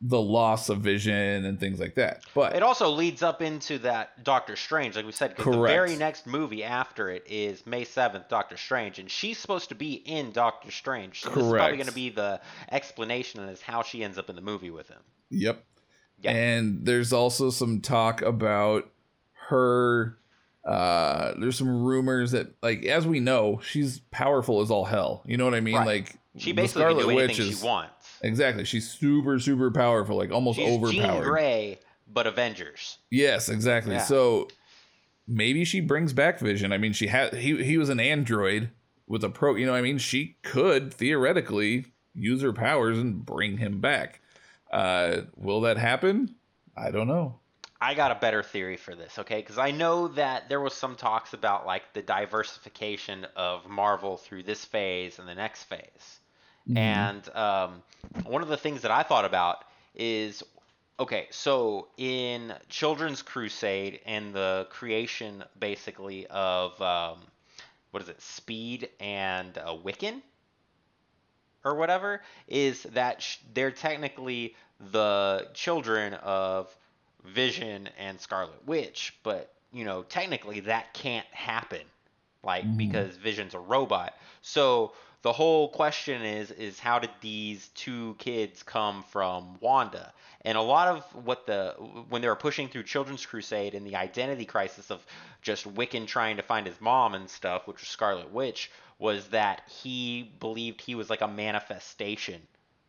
the 0.02 0.20
loss 0.20 0.70
of 0.70 0.80
vision 0.80 1.46
and 1.46 1.60
things 1.60 1.80
like 1.80 1.96
that. 1.96 2.24
But 2.34 2.56
It 2.56 2.64
also 2.64 2.90
leads 2.90 3.22
up 3.22 3.42
into 3.42 3.78
that 3.80 4.24
Doctor 4.24 4.56
Strange, 4.56 4.96
like 4.96 5.06
we 5.06 5.12
said, 5.12 5.36
because 5.36 5.56
the 5.56 5.62
very 5.62 5.96
next 5.96 6.26
movie 6.26 6.64
after 6.64 7.10
it 7.10 7.24
is 7.28 7.66
May 7.68 7.86
7th, 7.86 8.28
Doctor 8.28 8.58
Strange, 8.58 8.98
and 8.98 9.10
she's 9.12 9.38
supposed 9.38 9.70
to 9.70 9.76
be 9.76 9.94
in 9.94 10.32
Doctor 10.32 10.72
Strange. 10.72 11.22
So 11.22 11.30
this 11.30 11.44
is 11.44 11.52
probably 11.52 11.78
going 11.78 11.88
to 11.88 11.94
be 11.94 12.10
the 12.10 12.42
explanation 12.72 13.48
as 13.48 13.62
how 13.62 13.84
she 13.84 14.04
ends 14.04 14.18
up 14.18 14.30
in 14.30 14.36
the 14.36 14.42
movie 14.42 14.72
with 14.72 14.88
him. 14.88 15.02
Yep. 15.30 15.64
Yeah. 16.22 16.32
And 16.32 16.86
there's 16.86 17.14
also 17.14 17.50
some 17.52 17.82
talk 17.82 18.22
about 18.22 18.90
her 19.50 20.18
uh 20.64 21.34
there's 21.40 21.58
some 21.58 21.84
rumors 21.84 22.32
that 22.32 22.54
like 22.62 22.86
as 22.86 23.08
we 23.08 23.20
know, 23.20 23.60
she's 23.64 24.00
powerful 24.12 24.62
as 24.62 24.70
all 24.72 24.86
hell. 24.86 25.24
You 25.26 25.38
know 25.38 25.46
what 25.46 25.56
I 25.56 25.60
mean? 25.60 25.76
Right. 25.76 25.88
Like 25.88 26.16
She 26.38 26.52
basically 26.52 26.84
can 26.84 26.92
Scarlet 26.92 27.04
do 27.04 27.10
anything 27.20 27.28
Witch 27.28 27.40
is 27.40 27.60
she 27.60 27.66
wants. 27.66 28.01
Exactly. 28.24 28.66
She's 28.66 28.90
super 28.90 29.40
super 29.40 29.72
powerful, 29.72 30.18
like 30.18 30.32
almost 30.32 30.60
She's 30.60 30.68
Jean 30.68 30.84
overpowered. 30.84 31.24
Grey, 31.24 31.80
but 32.08 32.28
Avengers. 32.28 32.98
Yes, 33.10 33.50
exactly. 33.50 33.96
Yeah. 33.96 34.04
So 34.04 34.48
maybe 35.28 35.66
she 35.66 35.80
brings 35.82 36.14
back 36.14 36.40
Vision. 36.40 36.72
I 36.72 36.78
mean, 36.78 36.94
she 36.94 37.08
had 37.08 37.34
he 37.34 37.64
he 37.64 37.78
was 37.78 37.90
an 37.90 38.00
android 38.00 38.70
with 39.08 39.24
a 39.24 39.30
pro, 39.30 39.56
you 39.56 39.66
know 39.66 39.74
what 39.74 39.80
I 39.80 39.82
mean? 39.82 39.98
She 39.98 40.38
could 40.44 40.94
theoretically 40.94 41.86
use 42.14 42.42
her 42.42 42.54
powers 42.54 42.98
and 42.98 43.26
bring 43.26 43.58
him 43.58 43.82
back. 43.82 44.22
Uh 44.72 45.22
will 45.36 45.62
that 45.62 45.78
happen? 45.78 46.36
I 46.78 46.92
don't 46.92 47.08
know. 47.08 47.40
I 47.84 47.96
got 47.96 48.12
a 48.12 48.16
better 48.16 48.44
theory 48.44 48.78
for 48.78 48.94
this, 48.94 49.18
okay? 49.18 49.38
Because 49.38 49.58
I 49.58 49.72
know 49.72 50.08
that 50.10 50.48
there 50.50 50.62
was 50.62 50.76
some 50.76 50.96
talks 50.96 51.34
about 51.34 51.66
like 51.66 51.94
the 51.94 52.04
diversification 52.04 53.26
of 53.36 53.68
Marvel 53.68 54.18
through 54.18 54.44
this 54.44 54.64
phase 54.64 55.18
and 55.18 55.28
the 55.28 55.34
next 55.34 55.64
phase. 55.64 56.20
Mhm. 56.67 57.12
And 57.13 57.28
um, 57.36 57.84
one 58.26 58.41
of 58.41 58.47
the 58.47 58.58
things 58.58 58.82
that 58.82 58.91
I 58.91 59.04
thought 59.04 59.26
about 59.26 59.63
is 59.95 60.43
okay, 61.00 61.28
so 61.32 61.88
in 61.97 62.54
Children's 62.69 63.21
Crusade 63.21 64.00
and 64.06 64.34
the 64.34 64.67
creation 64.69 65.43
basically 65.60 66.28
of 66.28 66.80
um, 66.82 67.19
what 67.91 68.04
is 68.04 68.10
it, 68.10 68.21
Speed 68.21 68.89
and 69.00 69.58
uh, 69.58 69.76
Wiccan 69.76 70.21
or 71.63 71.76
whatever, 71.76 72.21
is 72.47 72.84
that 72.84 73.21
sh- 73.21 73.38
they're 73.54 73.71
technically 73.71 74.56
the 74.91 75.47
children 75.54 76.13
of 76.15 76.76
Vision 77.24 77.89
and 77.97 78.19
Scarlet 78.19 78.65
Witch, 78.65 79.13
but 79.24 79.54
you 79.71 79.86
know, 79.86 80.04
technically 80.04 80.62
that 80.62 80.93
can't 80.93 81.26
happen 81.28 81.82
like 82.43 82.65
Mhm. 82.65 82.78
because 82.78 83.15
Vision's 83.17 83.54
a 83.54 83.60
robot. 83.60 84.15
So 84.41 84.93
the 85.22 85.34
whole 85.34 85.70
question 85.70 86.24
is 86.24 86.52
is 86.52 86.80
how 86.80 87.00
did 87.00 87.12
these 87.22 87.68
two 87.76 88.16
kids 88.18 88.64
come 88.64 89.04
from 89.04 89.58
Wanda? 89.60 90.14
And 90.44 90.58
a 90.58 90.62
lot 90.62 90.88
of 90.88 91.04
what 91.26 91.46
the 91.46 91.76
when 92.10 92.22
they 92.22 92.28
were 92.28 92.36
pushing 92.36 92.68
through 92.68 92.84
Children's 92.84 93.26
Crusade 93.26 93.76
and 93.76 93.86
the 93.86 93.96
identity 93.96 94.46
crisis 94.46 94.90
of 94.90 95.06
just 95.42 95.72
Wiccan 95.74 96.08
trying 96.08 96.38
to 96.38 96.44
find 96.44 96.66
his 96.66 96.80
mom 96.82 97.14
and 97.14 97.30
stuff, 97.30 97.68
which 97.68 97.80
was 97.80 97.88
Scarlet 97.88 98.32
Witch, 98.32 98.72
was 98.98 99.28
that 99.28 99.62
he 99.70 100.32
believed 100.40 100.82
he 100.82 100.96
was 100.96 101.10
like 101.10 101.22
a 101.22 101.28
manifestation 101.28 102.42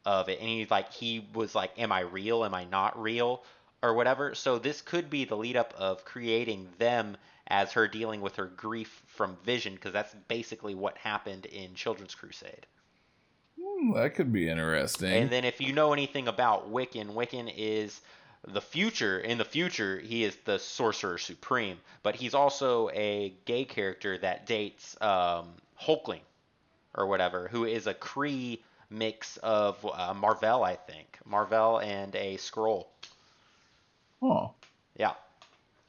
of 0.05 0.29
it 0.29 0.40
and 0.40 0.49
he 0.49 0.66
like 0.71 0.92
he 0.92 1.27
was 1.35 1.55
like 1.55 1.73
am 1.79 1.92
I 1.92 2.01
real? 2.01 2.45
Am 2.45 2.55
I 2.55 2.64
not 2.64 3.01
real? 3.01 3.42
or 3.83 3.95
whatever. 3.95 4.35
So 4.35 4.59
this 4.59 4.81
could 4.81 5.11
be 5.11 5.25
the 5.25 5.37
lead 5.37 5.57
up 5.57 5.75
of 5.77 6.05
creating 6.05 6.68
them 6.79 7.16
as 7.46 7.72
her 7.72 7.88
dealing 7.88 8.20
with 8.20 8.37
her 8.37 8.46
grief 8.46 9.02
from 9.07 9.37
Vision, 9.44 9.74
because 9.74 9.92
that's 9.92 10.14
basically 10.28 10.74
what 10.74 10.96
happened 10.98 11.46
in 11.46 11.74
Children's 11.74 12.14
Crusade. 12.14 12.66
Hmm, 13.61 13.92
that 13.94 14.14
could 14.14 14.33
be 14.33 14.48
interesting. 14.48 15.12
And 15.12 15.31
then 15.31 15.44
if 15.44 15.61
you 15.61 15.72
know 15.72 15.92
anything 15.92 16.28
about 16.28 16.72
Wiccan, 16.72 17.14
Wiccan 17.14 17.52
is 17.55 18.00
the 18.48 18.61
future 18.61 19.20
in 19.20 19.38
the 19.38 19.44
future 19.44 20.00
he 20.00 20.24
is 20.24 20.37
the 20.44 20.59
sorcerer 20.59 21.18
supreme 21.18 21.78
but 22.02 22.16
he's 22.16 22.35
also 22.35 22.90
a 22.90 23.33
gay 23.44 23.64
character 23.64 24.18
that 24.18 24.46
dates 24.46 25.00
um, 25.00 25.48
hulkling 25.81 26.20
or 26.94 27.07
whatever 27.07 27.48
who 27.48 27.64
is 27.64 27.87
a 27.87 27.94
Kree 27.94 28.59
mix 28.90 29.37
of 29.38 29.87
uh, 29.87 30.12
marvel 30.12 30.64
i 30.64 30.74
think 30.74 31.18
marvel 31.24 31.78
and 31.78 32.14
a 32.16 32.37
Skrull 32.37 32.87
Oh. 34.20 34.52
yeah 34.96 35.14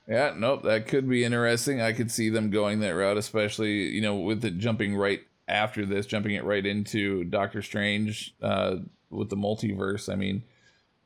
Yeah, 0.08 0.34
nope, 0.36 0.63
that 0.63 0.88
could 0.88 1.10
be 1.10 1.24
interesting. 1.24 1.82
I 1.82 1.94
could 1.94 2.12
see 2.12 2.30
them 2.30 2.50
going 2.50 2.82
that 2.82 2.89
route, 2.89 3.18
especially, 3.18 3.89
you 3.89 4.02
know, 4.02 4.16
with 4.16 4.44
it 4.44 4.58
jumping 4.58 4.96
right 4.96 5.22
after 5.48 5.86
this, 5.86 6.06
jumping 6.06 6.34
it 6.34 6.44
right 6.44 6.66
into 6.66 7.24
Doctor 7.24 7.62
Strange 7.62 8.36
uh, 8.42 8.78
with 9.10 9.30
the 9.30 9.38
multiverse. 9.38 10.12
I 10.12 10.16
mean, 10.16 10.44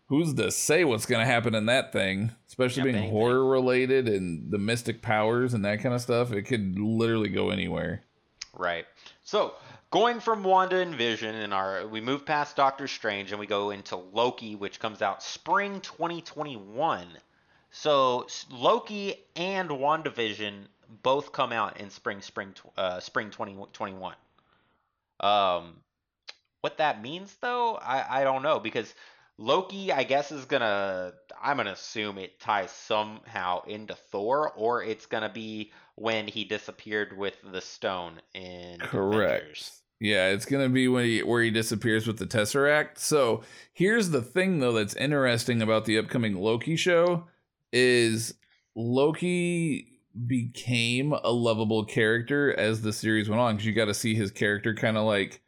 who's 0.07 0.33
to 0.33 0.51
say 0.51 0.83
what's 0.83 1.05
going 1.05 1.19
to 1.19 1.31
happen 1.31 1.53
in 1.53 1.67
that 1.67 1.91
thing, 1.93 2.31
especially 2.47 2.91
Yep, 2.91 2.93
being 2.93 3.09
horror 3.09 3.45
related 3.45 4.07
and 4.07 4.51
the 4.51 4.57
mystic 4.57 5.01
powers 5.01 5.53
and 5.53 5.63
that 5.65 5.81
kind 5.81 5.93
of 5.93 6.01
stuff? 6.01 6.31
It 6.31 6.43
could 6.43 6.79
literally 6.79 7.29
go 7.29 7.51
anywhere. 7.51 8.03
Right. 8.53 8.85
So 9.23 9.53
going 9.91 10.19
from 10.19 10.43
Wanda 10.43 10.77
and 10.77 10.95
Vision, 10.95 11.35
and 11.35 11.53
our 11.53 11.87
we 11.87 12.01
move 12.01 12.25
past 12.25 12.55
Doctor 12.55 12.87
Strange, 12.87 13.31
and 13.31 13.39
we 13.39 13.45
go 13.45 13.69
into 13.69 13.95
Loki, 13.95 14.55
which 14.55 14.79
comes 14.79 15.01
out 15.01 15.21
spring 15.21 15.81
2021. 15.81 17.07
So 17.79 18.25
Loki 18.49 19.13
and 19.35 19.69
WandaVision 19.69 20.65
both 21.03 21.31
come 21.31 21.51
out 21.51 21.79
in 21.79 21.91
spring, 21.91 22.21
spring, 22.21 22.55
uh, 22.75 22.99
spring 22.99 23.29
2021. 23.29 24.15
Um, 25.19 25.75
what 26.61 26.77
that 26.79 27.03
means 27.03 27.35
though, 27.39 27.75
I 27.75 28.21
I 28.21 28.23
don't 28.23 28.41
know 28.41 28.59
because 28.59 28.91
Loki, 29.37 29.91
I 29.91 30.03
guess, 30.03 30.31
is 30.31 30.45
gonna. 30.45 31.13
I'm 31.39 31.57
gonna 31.57 31.73
assume 31.73 32.17
it 32.17 32.39
ties 32.39 32.71
somehow 32.71 33.63
into 33.65 33.93
Thor, 33.93 34.51
or 34.55 34.83
it's 34.83 35.05
gonna 35.05 35.29
be 35.29 35.71
when 35.93 36.27
he 36.27 36.45
disappeared 36.45 37.15
with 37.15 37.35
the 37.43 37.61
stone 37.61 38.19
in 38.33 38.79
Correct. 38.79 39.43
Avengers. 39.43 39.81
Yeah, 39.99 40.29
it's 40.29 40.45
gonna 40.45 40.69
be 40.69 40.87
when 40.87 41.05
he 41.05 41.21
where 41.21 41.43
he 41.43 41.51
disappears 41.51 42.07
with 42.07 42.17
the 42.17 42.25
Tesseract. 42.25 42.97
So 42.97 43.43
here's 43.71 44.09
the 44.09 44.23
thing 44.23 44.61
though 44.61 44.73
that's 44.73 44.95
interesting 44.95 45.61
about 45.61 45.85
the 45.85 45.99
upcoming 45.99 46.35
Loki 46.41 46.75
show 46.75 47.27
is 47.71 48.33
Loki 48.75 49.99
became 50.25 51.13
a 51.13 51.31
lovable 51.31 51.85
character 51.85 52.57
as 52.57 52.81
the 52.81 52.93
series 52.93 53.29
went 53.29 53.41
on 53.41 53.55
because 53.55 53.67
you 53.67 53.73
got 53.73 53.85
to 53.85 53.93
see 53.93 54.15
his 54.15 54.31
character 54.31 54.73
kind 54.73 54.97
of 54.97 55.05
like 55.05 55.41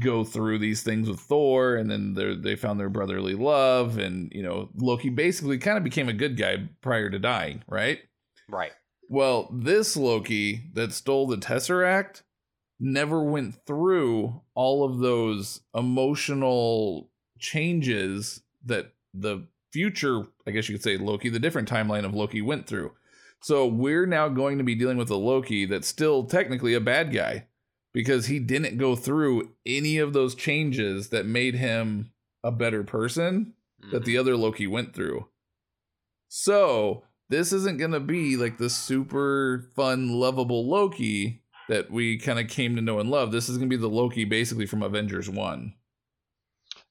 go 0.00 0.24
through 0.24 0.58
these 0.58 0.82
things 0.82 1.08
with 1.08 1.20
Thor, 1.20 1.76
and 1.76 1.90
then 1.90 2.14
they 2.14 2.34
they 2.34 2.56
found 2.56 2.80
their 2.80 2.88
brotherly 2.88 3.34
love, 3.34 3.98
and 3.98 4.30
you 4.32 4.42
know 4.42 4.70
Loki 4.76 5.10
basically 5.10 5.58
kind 5.58 5.78
of 5.78 5.84
became 5.84 6.08
a 6.08 6.14
good 6.14 6.36
guy 6.36 6.68
prior 6.80 7.10
to 7.10 7.18
dying, 7.18 7.62
right? 7.68 8.00
Right. 8.48 8.72
Well, 9.08 9.50
this 9.52 9.96
Loki 9.96 10.70
that 10.74 10.92
stole 10.92 11.26
the 11.26 11.36
Tesseract 11.36 12.22
never 12.80 13.22
went 13.22 13.54
through 13.66 14.40
all 14.54 14.84
of 14.84 14.98
those 14.98 15.60
emotional 15.74 17.10
changes 17.38 18.42
that 18.64 18.92
the 19.12 19.46
future, 19.74 20.22
I 20.46 20.52
guess 20.52 20.68
you 20.68 20.76
could 20.76 20.84
say 20.84 20.96
Loki, 20.96 21.28
the 21.28 21.40
different 21.40 21.68
timeline 21.68 22.04
of 22.04 22.14
Loki 22.14 22.40
went 22.40 22.68
through. 22.68 22.92
So 23.42 23.66
we're 23.66 24.06
now 24.06 24.28
going 24.28 24.58
to 24.58 24.64
be 24.64 24.76
dealing 24.76 24.96
with 24.96 25.10
a 25.10 25.16
Loki 25.16 25.66
that's 25.66 25.88
still 25.88 26.22
technically 26.24 26.74
a 26.74 26.80
bad 26.80 27.12
guy 27.12 27.48
because 27.92 28.26
he 28.26 28.38
didn't 28.38 28.78
go 28.78 28.94
through 28.94 29.50
any 29.66 29.98
of 29.98 30.12
those 30.12 30.36
changes 30.36 31.08
that 31.08 31.26
made 31.26 31.56
him 31.56 32.12
a 32.44 32.52
better 32.52 32.84
person 32.84 33.54
that 33.90 34.02
Mhm. 34.02 34.04
the 34.04 34.16
other 34.18 34.36
Loki 34.36 34.68
went 34.68 34.94
through. 34.94 35.26
So 36.28 37.02
this 37.28 37.52
isn't 37.52 37.78
gonna 37.78 38.00
be 38.00 38.36
like 38.36 38.58
the 38.58 38.70
super 38.70 39.70
fun, 39.74 40.08
lovable 40.20 40.68
Loki 40.70 41.42
that 41.68 41.90
we 41.90 42.16
kind 42.18 42.38
of 42.38 42.48
came 42.48 42.76
to 42.76 42.82
know 42.82 43.00
and 43.00 43.10
love. 43.10 43.32
This 43.32 43.48
is 43.48 43.56
gonna 43.58 43.68
be 43.68 43.76
the 43.76 43.88
Loki 43.88 44.24
basically 44.24 44.66
from 44.66 44.82
Avengers 44.84 45.28
One. 45.28 45.74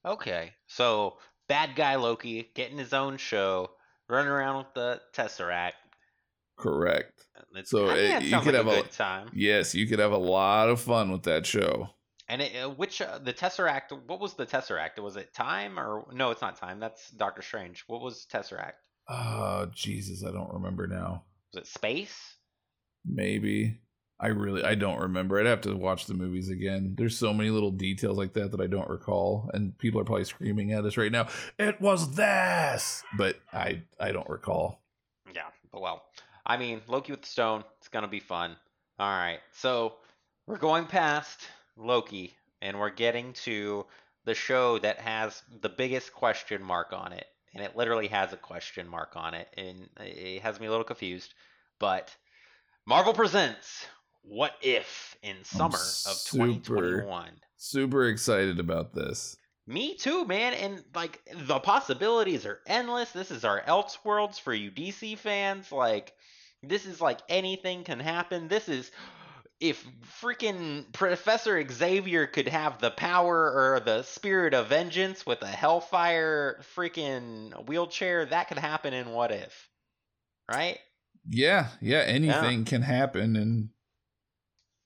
Okay. 0.04 0.52
So 0.66 1.18
bad 1.48 1.76
guy 1.76 1.96
Loki 1.96 2.50
getting 2.54 2.78
his 2.78 2.92
own 2.92 3.16
show, 3.16 3.70
running 4.08 4.30
around 4.30 4.58
with 4.58 4.74
the 4.74 5.00
Tesseract. 5.14 5.72
Correct. 6.56 7.24
It's, 7.56 7.70
So, 7.70 7.88
I 7.90 7.94
think 7.94 8.14
uh, 8.16 8.18
you 8.26 8.40
could 8.42 8.54
like 8.54 8.54
a 8.54 8.56
have 8.58 8.66
a- 8.68 8.82
good 8.82 8.90
time. 8.92 9.30
Yes, 9.34 9.74
you 9.74 9.86
could 9.86 9.98
have 9.98 10.12
a 10.12 10.16
lot 10.18 10.68
of 10.68 10.80
fun 10.80 11.10
with 11.10 11.24
that 11.24 11.46
show. 11.46 11.88
And 12.28 12.40
it, 12.40 12.52
uh, 12.56 12.70
which 12.70 13.02
uh, 13.02 13.18
the 13.18 13.32
Tesseract? 13.34 13.92
What 14.06 14.18
was 14.20 14.34
the 14.34 14.46
Tesseract? 14.46 14.98
Was 14.98 15.16
it 15.16 15.34
time 15.34 15.78
or 15.78 16.06
no? 16.12 16.30
It's 16.30 16.40
not 16.40 16.56
time. 16.56 16.80
That's 16.80 17.10
Doctor 17.10 17.42
Strange. 17.42 17.84
What 17.86 18.00
was 18.00 18.26
Tesseract? 18.32 18.74
Oh 19.10 19.66
Jesus, 19.74 20.24
I 20.26 20.30
don't 20.30 20.52
remember 20.54 20.86
now. 20.86 21.24
Was 21.52 21.64
it 21.64 21.66
space? 21.66 22.16
Maybe. 23.04 23.78
I 24.24 24.28
really 24.28 24.64
I 24.64 24.74
don't 24.74 25.00
remember. 25.00 25.38
I'd 25.38 25.44
have 25.44 25.60
to 25.62 25.76
watch 25.76 26.06
the 26.06 26.14
movies 26.14 26.48
again. 26.48 26.94
There's 26.96 27.18
so 27.18 27.34
many 27.34 27.50
little 27.50 27.70
details 27.70 28.16
like 28.16 28.32
that 28.32 28.52
that 28.52 28.60
I 28.60 28.66
don't 28.66 28.88
recall, 28.88 29.50
and 29.52 29.76
people 29.76 30.00
are 30.00 30.04
probably 30.04 30.24
screaming 30.24 30.72
at 30.72 30.86
us 30.86 30.96
right 30.96 31.12
now. 31.12 31.28
It 31.58 31.78
was 31.78 32.14
this, 32.14 33.02
but 33.18 33.36
I 33.52 33.82
I 34.00 34.12
don't 34.12 34.28
recall. 34.30 34.80
Yeah, 35.34 35.48
but 35.70 35.82
well, 35.82 36.04
I 36.46 36.56
mean, 36.56 36.80
Loki 36.88 37.12
with 37.12 37.20
the 37.20 37.28
stone, 37.28 37.64
it's 37.76 37.88
gonna 37.88 38.08
be 38.08 38.18
fun. 38.18 38.56
All 38.98 39.10
right, 39.10 39.40
so 39.52 39.96
we're 40.46 40.56
going 40.56 40.86
past 40.86 41.42
Loki, 41.76 42.32
and 42.62 42.80
we're 42.80 42.88
getting 42.88 43.34
to 43.44 43.84
the 44.24 44.34
show 44.34 44.78
that 44.78 45.00
has 45.00 45.42
the 45.60 45.68
biggest 45.68 46.14
question 46.14 46.62
mark 46.62 46.94
on 46.94 47.12
it, 47.12 47.26
and 47.52 47.62
it 47.62 47.76
literally 47.76 48.08
has 48.08 48.32
a 48.32 48.38
question 48.38 48.88
mark 48.88 49.16
on 49.16 49.34
it, 49.34 49.48
and 49.58 49.86
it 50.00 50.40
has 50.40 50.58
me 50.58 50.66
a 50.66 50.70
little 50.70 50.82
confused. 50.82 51.34
But 51.78 52.16
Marvel 52.86 53.12
presents 53.12 53.86
What 54.26 54.54
If 54.62 55.16
in 55.22 55.44
summer 55.44 55.76
of 55.76 55.80
super- 56.16 56.46
2021. 56.46 57.30
Super 57.56 58.08
excited 58.08 58.58
about 58.58 58.92
this. 58.92 59.36
Me 59.66 59.96
too, 59.96 60.26
man. 60.26 60.52
And 60.54 60.84
like 60.94 61.20
the 61.46 61.58
possibilities 61.58 62.44
are 62.44 62.60
endless. 62.66 63.12
This 63.12 63.30
is 63.30 63.44
our 63.44 63.62
Elseworlds 63.62 64.38
for 64.38 64.52
you 64.52 64.70
DC 64.70 65.16
fans. 65.16 65.72
Like 65.72 66.12
this 66.62 66.84
is 66.84 67.00
like 67.00 67.20
anything 67.28 67.84
can 67.84 68.00
happen. 68.00 68.48
This 68.48 68.68
is 68.68 68.90
if 69.60 69.86
freaking 70.20 70.92
Professor 70.92 71.66
Xavier 71.66 72.26
could 72.26 72.48
have 72.48 72.80
the 72.80 72.90
power 72.90 73.74
or 73.74 73.80
the 73.80 74.02
spirit 74.02 74.52
of 74.52 74.68
vengeance 74.68 75.24
with 75.24 75.40
a 75.42 75.46
hellfire 75.46 76.60
freaking 76.76 77.66
wheelchair, 77.66 78.26
that 78.26 78.48
could 78.48 78.58
happen 78.58 78.92
in 78.92 79.10
What 79.10 79.32
If. 79.32 79.70
Right? 80.50 80.78
Yeah, 81.26 81.68
yeah, 81.80 82.00
anything 82.00 82.66
can 82.66 82.82
happen 82.82 83.36
and 83.36 83.70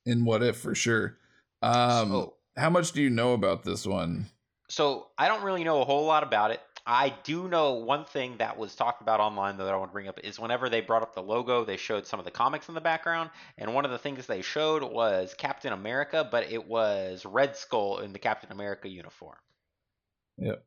in 0.09 0.25
what 0.25 0.43
if 0.43 0.57
for 0.57 0.75
sure. 0.75 1.17
Um 1.63 2.11
so, 2.11 2.35
how 2.57 2.71
much 2.71 2.93
do 2.93 3.03
you 3.03 3.11
know 3.11 3.33
about 3.35 3.65
this 3.65 3.87
one? 3.87 4.27
So 4.69 5.07
I 5.17 5.29
don't 5.29 5.43
really 5.43 5.65
know 5.65 5.81
a 5.81 5.85
whole 5.85 6.05
lot 6.05 6.23
about 6.23 6.51
it. 6.51 6.61
I 6.91 7.15
do 7.23 7.49
know 7.49 7.75
one 7.75 8.07
thing 8.07 8.39
that 8.39 8.57
was 8.57 8.75
talked 8.75 9.03
about 9.03 9.21
online 9.21 9.59
that 9.59 9.69
I 9.69 9.77
want 9.77 9.91
to 9.91 9.93
bring 9.93 10.09
up 10.09 10.21
is 10.25 10.41
whenever 10.41 10.71
they 10.71 10.81
brought 10.81 11.03
up 11.03 11.15
the 11.15 11.23
logo, 11.23 11.63
they 11.63 11.77
showed 11.77 12.07
some 12.07 12.19
of 12.19 12.25
the 12.25 12.31
comics 12.31 12.71
in 12.71 12.75
the 12.75 12.81
background, 12.81 13.29
and 13.59 13.75
one 13.75 13.85
of 13.85 13.91
the 13.91 13.99
things 13.99 14.27
they 14.27 14.41
showed 14.41 14.83
was 14.83 15.35
Captain 15.37 15.75
America, 15.75 16.27
but 16.31 16.51
it 16.51 16.67
was 16.67 17.27
Red 17.27 17.57
Skull 17.57 17.99
in 17.99 18.15
the 18.15 18.19
Captain 18.19 18.51
America 18.51 18.89
uniform. 18.89 19.37
Yep. 20.39 20.65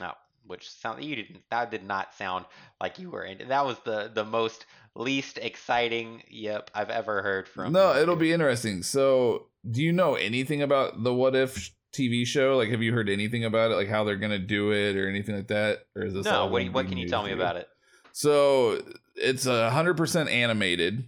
No, 0.00 0.14
which 0.46 0.70
sound 0.70 1.02
you 1.04 1.16
didn't. 1.16 1.42
That 1.50 1.70
did 1.70 1.84
not 1.84 2.14
sound 2.14 2.46
like 2.80 2.98
you 2.98 3.10
were 3.10 3.24
in. 3.24 3.48
That 3.48 3.66
was 3.66 3.78
the 3.84 4.10
the 4.12 4.24
most 4.24 4.66
least 4.94 5.38
exciting. 5.38 6.22
Yep, 6.28 6.70
I've 6.74 6.90
ever 6.90 7.22
heard 7.22 7.48
from. 7.48 7.72
No, 7.72 7.94
you. 7.94 8.00
it'll 8.00 8.16
be 8.16 8.32
interesting. 8.32 8.82
So, 8.82 9.46
do 9.68 9.82
you 9.82 9.92
know 9.92 10.14
anything 10.14 10.62
about 10.62 11.02
the 11.02 11.14
What 11.14 11.34
If 11.34 11.70
TV 11.92 12.26
show? 12.26 12.56
Like, 12.56 12.70
have 12.70 12.82
you 12.82 12.92
heard 12.92 13.08
anything 13.08 13.44
about 13.44 13.70
it? 13.70 13.74
Like, 13.74 13.88
how 13.88 14.04
they're 14.04 14.16
gonna 14.16 14.38
do 14.38 14.72
it 14.72 14.96
or 14.96 15.08
anything 15.08 15.36
like 15.36 15.48
that? 15.48 15.86
Or 15.94 16.04
is 16.04 16.14
this 16.14 16.24
No, 16.24 16.46
what, 16.46 16.64
what 16.72 16.88
can 16.88 16.98
you 16.98 17.08
tell 17.08 17.22
to 17.22 17.28
me 17.28 17.34
about 17.34 17.56
it? 17.56 17.68
So, 18.12 18.82
it's 19.14 19.46
a 19.46 19.70
hundred 19.70 19.96
percent 19.96 20.28
animated. 20.28 21.04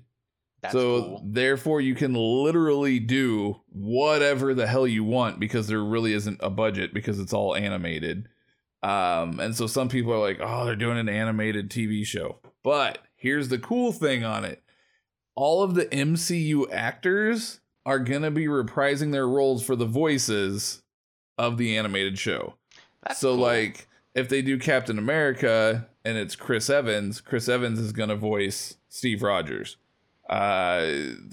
That's 0.61 0.73
so, 0.73 1.03
cool. 1.03 1.23
therefore, 1.25 1.81
you 1.81 1.95
can 1.95 2.15
literally 2.15 2.99
do 2.99 3.61
whatever 3.69 4.55
the 4.55 4.67
hell 4.67 4.89
you 4.89 5.05
want 5.05 5.39
because 5.39 5.69
there 5.69 5.83
really 5.83 6.13
isn't 6.13 6.41
a 6.43 6.51
budget 6.51 6.93
because 6.93 7.21
it's 7.21 7.33
all 7.33 7.55
animated. 7.55 8.29
Um, 8.83 9.41
and 9.41 9.57
so 9.57 9.67
some 9.67 9.89
people 9.89 10.13
are 10.13 10.21
like, 10.21 10.39
"Oh, 10.41 10.65
they're 10.65 10.77
doing 10.77 10.99
an 10.99 11.09
animated 11.09 11.71
TV 11.71 12.05
show." 12.05 12.39
But 12.63 12.99
here's 13.17 13.49
the 13.49 13.59
cool 13.59 13.93
thing 13.93 14.25
on 14.25 14.45
it: 14.45 14.63
all 15.35 15.63
of 15.63 15.75
the 15.75 15.87
MCU 15.87 16.71
actors 16.71 17.61
are 17.85 17.99
gonna 17.99 18.31
be 18.31 18.47
reprising 18.47 19.13
their 19.13 19.27
roles 19.27 19.65
for 19.65 19.75
the 19.75 19.87
voices 19.87 20.83
of 21.37 21.57
the 21.59 21.77
animated 21.77 22.19
show. 22.19 22.55
That's 23.07 23.21
so, 23.21 23.35
cool. 23.35 23.39
like, 23.45 23.89
if 24.15 24.29
they 24.29 24.43
do 24.43 24.59
Captain 24.59 24.99
America 24.99 25.89
and 26.05 26.19
it's 26.19 26.37
Chris 26.37 26.69
Evans, 26.69 27.21
Chris 27.21 27.49
Evans 27.49 27.79
is 27.79 27.93
gonna 27.93 28.17
voice 28.17 28.77
Steve 28.89 29.23
Rogers. 29.23 29.77
Uh, 30.29 30.87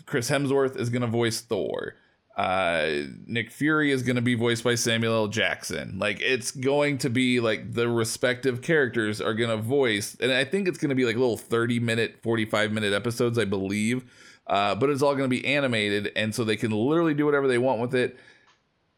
Chris 0.06 0.30
Hemsworth 0.30 0.78
is 0.80 0.90
gonna 0.90 1.08
voice 1.08 1.42
Thor. 1.42 1.96
Uh, 2.36 3.04
Nick 3.26 3.50
Fury 3.50 3.92
is 3.92 4.04
going 4.04 4.18
to 4.18 4.22
be 4.22 4.36
voiced 4.36 4.64
by 4.64 4.76
Samuel 4.76 5.14
L. 5.14 5.28
Jackson. 5.28 5.98
Like 5.98 6.20
it's 6.22 6.52
going 6.52 6.98
to 7.00 7.10
be 7.10 7.40
like 7.40 7.74
the 7.74 7.88
respective 7.88 8.62
characters 8.62 9.22
are 9.22 9.34
going 9.34 9.50
to 9.50 9.58
voice, 9.58 10.18
and 10.20 10.32
I 10.32 10.44
think 10.44 10.68
it's 10.68 10.78
going 10.78 10.90
to 10.90 10.96
be 10.96 11.06
like 11.06 11.16
little 11.16 11.38
thirty 11.38 11.80
minute, 11.80 12.18
forty 12.22 12.46
five 12.46 12.72
minute 12.72 12.94
episodes, 12.94 13.40
I 13.40 13.46
believe. 13.46 14.04
Uh, 14.48 14.76
but 14.76 14.90
it's 14.90 15.02
all 15.02 15.16
going 15.16 15.30
to 15.30 15.36
be 15.36 15.46
animated, 15.46 16.12
and 16.16 16.36
so 16.36 16.44
they 16.44 16.58
can 16.58 16.72
literally 16.72 17.14
do 17.14 17.26
whatever 17.26 17.48
they 17.48 17.58
want 17.58 17.80
with 17.80 17.96
it. 17.96 18.18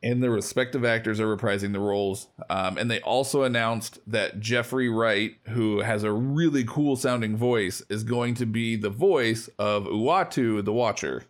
And 0.04 0.22
the 0.22 0.30
respective 0.30 0.86
actors 0.86 1.20
are 1.20 1.36
reprising 1.36 1.74
the 1.74 1.80
roles. 1.80 2.28
Um, 2.52 2.78
and 2.78 2.90
they 2.90 3.02
also 3.02 3.44
announced 3.44 4.00
that 4.08 4.40
Jeffrey 4.40 4.90
Wright, 4.90 5.38
who 5.48 5.80
has 5.80 6.04
a 6.04 6.12
really 6.12 6.64
cool 6.66 6.96
sounding 6.96 7.36
voice, 7.36 7.82
is 7.90 8.04
going 8.04 8.36
to 8.36 8.46
be 8.46 8.76
the 8.76 8.92
voice 8.92 9.50
of 9.58 9.86
Uatu 9.86 10.64
the 10.64 10.74
Watcher. 10.74 11.24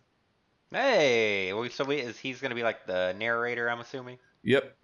Hey, 0.70 1.52
so 1.70 1.84
we, 1.84 1.96
is 1.96 2.18
he's 2.18 2.40
gonna 2.40 2.54
be 2.54 2.62
like 2.62 2.86
the 2.86 3.14
narrator? 3.18 3.70
I'm 3.70 3.80
assuming. 3.80 4.18
Yep. 4.44 4.76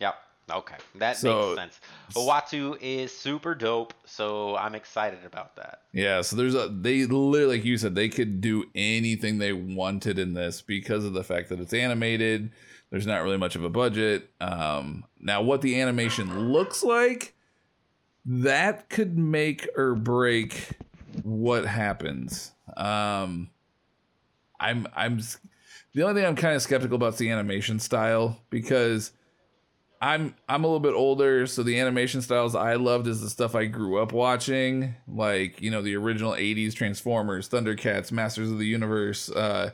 Yep. 0.00 0.14
Okay, 0.50 0.74
that 0.96 1.16
So- 1.16 1.54
makes 1.56 1.60
sense. 1.60 1.80
Uatu 2.16 2.76
is 2.80 3.16
super 3.16 3.54
dope, 3.54 3.94
so 4.04 4.56
I'm 4.56 4.74
excited 4.74 5.24
about 5.24 5.56
that. 5.56 5.82
Yeah, 5.92 6.22
so 6.22 6.36
there's 6.36 6.54
a 6.54 6.68
they 6.68 7.04
literally 7.06 7.56
like 7.58 7.64
you 7.64 7.76
said 7.78 7.94
they 7.94 8.08
could 8.08 8.40
do 8.40 8.64
anything 8.74 9.38
they 9.38 9.52
wanted 9.52 10.18
in 10.18 10.34
this 10.34 10.60
because 10.62 11.04
of 11.04 11.12
the 11.12 11.24
fact 11.24 11.48
that 11.50 11.60
it's 11.60 11.72
animated. 11.74 12.50
There's 12.90 13.06
not 13.06 13.22
really 13.22 13.38
much 13.38 13.54
of 13.56 13.64
a 13.64 13.70
budget. 13.70 14.30
Um, 14.40 15.04
now, 15.18 15.40
what 15.40 15.62
the 15.62 15.80
animation 15.80 16.52
looks 16.52 16.82
like, 16.82 17.34
that 18.26 18.90
could 18.90 19.16
make 19.16 19.66
or 19.76 19.94
break 19.94 20.72
what 21.22 21.64
happens. 21.64 22.52
Um, 22.76 23.48
I'm 24.62 24.86
I'm 24.94 25.20
the 25.94 26.02
only 26.02 26.20
thing 26.20 26.28
I'm 26.28 26.36
kind 26.36 26.56
of 26.56 26.62
skeptical 26.62 26.96
about 26.96 27.14
is 27.14 27.18
the 27.18 27.30
animation 27.30 27.78
style 27.80 28.40
because 28.50 29.12
I'm 30.00 30.34
I'm 30.48 30.64
a 30.64 30.66
little 30.66 30.80
bit 30.80 30.94
older, 30.94 31.46
so 31.46 31.62
the 31.62 31.78
animation 31.78 32.22
styles 32.22 32.54
I 32.54 32.74
loved 32.74 33.06
is 33.06 33.20
the 33.20 33.30
stuff 33.30 33.54
I 33.54 33.66
grew 33.66 34.02
up 34.02 34.12
watching, 34.12 34.94
like 35.06 35.60
you 35.60 35.70
know 35.70 35.82
the 35.82 35.96
original 35.96 36.32
'80s 36.32 36.74
Transformers, 36.74 37.48
Thundercats, 37.48 38.10
Masters 38.10 38.50
of 38.50 38.58
the 38.58 38.66
Universe. 38.66 39.30
Uh, 39.30 39.70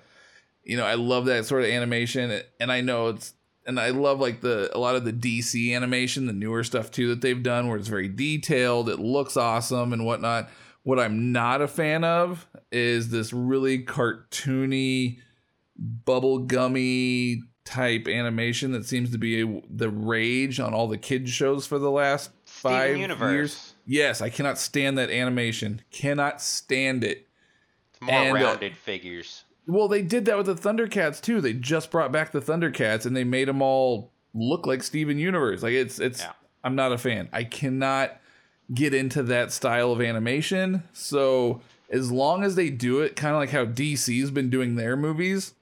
you 0.64 0.76
know, 0.76 0.84
I 0.84 0.94
love 0.94 1.26
that 1.26 1.46
sort 1.46 1.62
of 1.62 1.70
animation, 1.70 2.42
and 2.60 2.70
I 2.70 2.80
know 2.82 3.08
it's 3.08 3.32
and 3.66 3.78
I 3.78 3.90
love 3.90 4.18
like 4.18 4.40
the 4.40 4.70
a 4.74 4.78
lot 4.78 4.96
of 4.96 5.04
the 5.04 5.12
DC 5.12 5.74
animation, 5.74 6.26
the 6.26 6.32
newer 6.32 6.64
stuff 6.64 6.90
too 6.90 7.08
that 7.08 7.20
they've 7.20 7.42
done, 7.42 7.68
where 7.68 7.78
it's 7.78 7.88
very 7.88 8.08
detailed, 8.08 8.88
it 8.88 8.98
looks 8.98 9.36
awesome 9.36 9.92
and 9.92 10.04
whatnot. 10.04 10.50
What 10.88 10.98
I'm 10.98 11.32
not 11.32 11.60
a 11.60 11.68
fan 11.68 12.02
of 12.02 12.46
is 12.72 13.10
this 13.10 13.34
really 13.34 13.84
cartoony, 13.84 15.18
bubblegummy 16.06 17.40
type 17.66 18.08
animation 18.08 18.72
that 18.72 18.86
seems 18.86 19.12
to 19.12 19.18
be 19.18 19.42
a, 19.42 19.62
the 19.68 19.90
rage 19.90 20.58
on 20.58 20.72
all 20.72 20.88
the 20.88 20.96
kids 20.96 21.30
shows 21.30 21.66
for 21.66 21.78
the 21.78 21.90
last 21.90 22.30
Steven 22.46 22.70
five 22.78 22.96
Universe. 22.96 23.30
years. 23.30 23.74
Yes, 23.84 24.22
I 24.22 24.30
cannot 24.30 24.56
stand 24.56 24.96
that 24.96 25.10
animation. 25.10 25.82
Cannot 25.90 26.40
stand 26.40 27.04
it. 27.04 27.26
It's 27.92 28.00
more 28.00 28.14
And, 28.14 28.38
uh, 28.38 28.40
rounded 28.40 28.74
figures. 28.74 29.44
Well, 29.66 29.88
they 29.88 30.00
did 30.00 30.24
that 30.24 30.38
with 30.38 30.46
the 30.46 30.54
Thundercats 30.54 31.20
too. 31.20 31.42
They 31.42 31.52
just 31.52 31.90
brought 31.90 32.12
back 32.12 32.32
the 32.32 32.40
Thundercats 32.40 33.04
and 33.04 33.14
they 33.14 33.24
made 33.24 33.48
them 33.48 33.60
all 33.60 34.10
look 34.32 34.66
like 34.66 34.82
Steven 34.82 35.18
Universe. 35.18 35.62
Like 35.62 35.74
it's 35.74 35.98
it's 36.00 36.22
Yeah. 36.22 36.32
I'm 36.64 36.76
not 36.76 36.92
a 36.92 36.98
fan. 36.98 37.28
I 37.30 37.44
cannot 37.44 38.18
get 38.72 38.94
into 38.94 39.22
that 39.24 39.52
style 39.52 39.92
of 39.92 40.00
animation. 40.00 40.82
So 40.92 41.60
as 41.90 42.12
long 42.12 42.44
as 42.44 42.54
they 42.54 42.70
do 42.70 43.00
it 43.00 43.16
kind 43.16 43.34
of 43.34 43.40
like 43.40 43.50
how 43.50 43.64
DC's 43.64 44.30
been 44.30 44.50
doing 44.50 44.76
their 44.76 44.96
movies, 44.96 45.54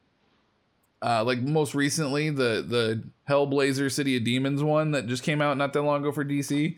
uh, 1.03 1.23
like 1.25 1.41
most 1.41 1.75
recently 1.75 2.31
the 2.31 2.65
the 2.67 3.03
Hellblazer 3.29 3.91
City 3.93 4.17
of 4.17 4.25
Demons 4.25 4.63
one 4.63 4.93
that 4.93 5.07
just 5.07 5.23
came 5.23 5.41
out 5.41 5.57
not 5.57 5.73
that 5.73 5.83
long 5.83 6.01
ago 6.01 6.13
for 6.13 6.25
DC. 6.25 6.77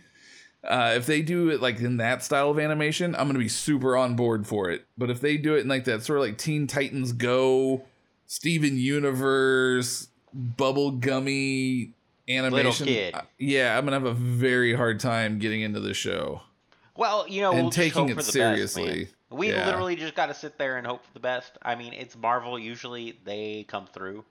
Uh, 0.64 0.94
if 0.96 1.06
they 1.06 1.22
do 1.22 1.50
it 1.50 1.62
like 1.62 1.78
in 1.78 1.98
that 1.98 2.22
style 2.22 2.50
of 2.50 2.58
animation, 2.58 3.14
I'm 3.14 3.26
gonna 3.28 3.38
be 3.38 3.48
super 3.48 3.96
on 3.96 4.16
board 4.16 4.46
for 4.46 4.70
it. 4.70 4.86
But 4.98 5.08
if 5.10 5.20
they 5.20 5.36
do 5.36 5.54
it 5.54 5.60
in 5.60 5.68
like 5.68 5.84
that 5.84 6.02
sort 6.02 6.18
of 6.18 6.24
like 6.24 6.36
Teen 6.36 6.66
Titans 6.66 7.12
Go, 7.12 7.84
Steven 8.26 8.76
Universe, 8.76 10.08
bubble 10.34 10.90
gummy 10.90 11.94
animation, 12.28 12.86
kid. 12.86 13.14
uh, 13.14 13.22
yeah, 13.38 13.76
I'm 13.76 13.84
gonna 13.84 13.96
have 13.96 14.04
a 14.06 14.12
very 14.14 14.74
hard 14.74 15.00
time 15.00 15.38
getting 15.38 15.62
into 15.62 15.80
the 15.80 15.94
show. 15.94 16.42
Well, 16.96 17.26
you 17.28 17.40
know, 17.40 17.52
and 17.52 17.62
we'll 17.62 17.70
taking 17.70 18.08
it 18.08 18.22
seriously. 18.22 19.04
Best. 19.04 19.14
We 19.30 19.50
Yeah. 19.50 19.66
literally 19.66 19.94
just 19.94 20.14
got 20.14 20.26
to 20.26 20.34
sit 20.34 20.56
there 20.58 20.78
and 20.78 20.86
hope 20.86 21.04
for 21.04 21.12
the 21.12 21.20
best. 21.20 21.52
I 21.62 21.74
mean, 21.74 21.92
it's 21.92 22.16
Marvel. 22.16 22.58
Usually 22.58 23.18
they 23.24 23.64
come 23.68 23.86
through. 23.86 24.24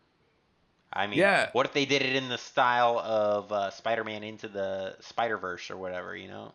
I 0.92 1.06
mean, 1.08 1.20
Yeah. 1.20 1.50
what 1.54 1.66
if 1.66 1.74
they 1.74 1.86
did 1.86 2.02
it 2.02 2.16
in 2.16 2.30
the 2.30 2.38
style 2.38 2.98
of 3.00 3.52
uh, 3.52 3.70
Spider-Man 3.70 4.24
into 4.24 4.48
the 4.48 4.96
Spider-Verse 5.02 5.70
or 5.70 5.78
whatever? 5.78 6.16
You 6.16 6.28
know? 6.30 6.54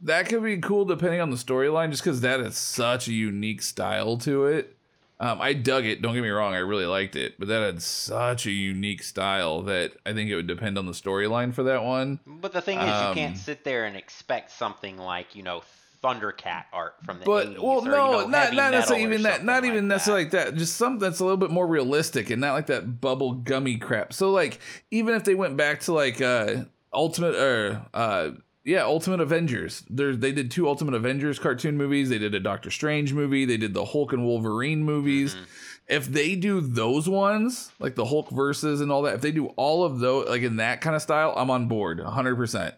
That 0.00 0.28
could 0.28 0.42
be 0.44 0.58
cool 0.58 0.84
depending 0.84 1.20
on 1.20 1.30
the 1.30 1.36
storyline, 1.36 1.90
just 1.90 2.02
because 2.04 2.20
that 2.20 2.40
is 2.40 2.56
such 2.56 3.08
a 3.08 3.12
unique 3.12 3.62
style 3.62 4.16
to 4.18 4.46
it. 4.46 4.76
Um, 5.24 5.40
I 5.40 5.54
dug 5.54 5.86
it. 5.86 6.02
Don't 6.02 6.12
get 6.12 6.22
me 6.22 6.28
wrong, 6.28 6.52
I 6.52 6.58
really 6.58 6.84
liked 6.84 7.16
it, 7.16 7.36
but 7.38 7.48
that 7.48 7.62
had 7.62 7.80
such 7.82 8.44
a 8.46 8.50
unique 8.50 9.02
style 9.02 9.62
that 9.62 9.92
I 10.04 10.12
think 10.12 10.28
it 10.28 10.36
would 10.36 10.46
depend 10.46 10.76
on 10.76 10.84
the 10.84 10.92
storyline 10.92 11.54
for 11.54 11.62
that 11.62 11.82
one. 11.82 12.20
But 12.26 12.52
the 12.52 12.60
thing 12.60 12.78
is, 12.78 12.86
you 12.86 12.92
Um, 12.92 13.14
can't 13.14 13.38
sit 13.38 13.64
there 13.64 13.86
and 13.86 13.96
expect 13.96 14.50
something 14.50 14.98
like 14.98 15.34
you 15.34 15.42
know 15.42 15.62
Thundercat 16.02 16.64
art 16.74 16.96
from 17.06 17.20
the 17.20 17.24
But 17.24 17.46
80s 17.48 17.62
well, 17.62 17.78
or, 17.78 17.84
no, 17.86 17.86
you 17.86 17.92
know, 18.24 18.26
not 18.26 18.52
not 18.52 18.72
necessarily 18.72 19.04
even 19.04 19.22
that. 19.22 19.42
Not 19.44 19.62
like 19.62 19.70
even 19.72 19.88
that. 19.88 19.94
necessarily 19.94 20.24
like 20.24 20.32
that. 20.32 20.54
Just 20.56 20.76
something 20.76 20.98
that's 21.00 21.20
a 21.20 21.24
little 21.24 21.38
bit 21.38 21.50
more 21.50 21.66
realistic 21.66 22.28
and 22.28 22.42
not 22.42 22.52
like 22.52 22.66
that 22.66 23.00
bubble 23.00 23.32
gummy 23.32 23.78
crap. 23.78 24.12
So 24.12 24.30
like, 24.30 24.58
even 24.90 25.14
if 25.14 25.24
they 25.24 25.34
went 25.34 25.56
back 25.56 25.80
to 25.80 25.94
like 25.94 26.20
uh 26.20 26.64
Ultimate 26.92 27.34
or 27.34 27.86
uh 27.94 28.30
yeah, 28.64 28.82
Ultimate 28.84 29.20
Avengers. 29.20 29.84
There 29.88 30.16
they 30.16 30.32
did 30.32 30.50
two 30.50 30.66
Ultimate 30.68 30.94
Avengers 30.94 31.38
cartoon 31.38 31.76
movies. 31.76 32.08
They 32.08 32.18
did 32.18 32.34
a 32.34 32.40
Doctor 32.40 32.70
Strange 32.70 33.12
movie. 33.12 33.44
They 33.44 33.56
did 33.56 33.74
the 33.74 33.84
Hulk 33.84 34.12
and 34.12 34.24
Wolverine 34.24 34.82
movies. 34.82 35.34
Mhm. 35.34 35.46
If 35.86 36.06
they 36.06 36.34
do 36.34 36.62
those 36.62 37.08
ones, 37.08 37.70
like 37.78 37.94
the 37.94 38.06
Hulk 38.06 38.30
verses 38.30 38.80
and 38.80 38.90
all 38.90 39.02
that, 39.02 39.16
if 39.16 39.20
they 39.20 39.32
do 39.32 39.48
all 39.48 39.84
of 39.84 39.98
those 40.00 40.28
like 40.28 40.42
in 40.42 40.56
that 40.56 40.80
kind 40.80 40.96
of 40.96 41.02
style, 41.02 41.34
I'm 41.36 41.50
on 41.50 41.68
board 41.68 42.00
100%. 42.00 42.74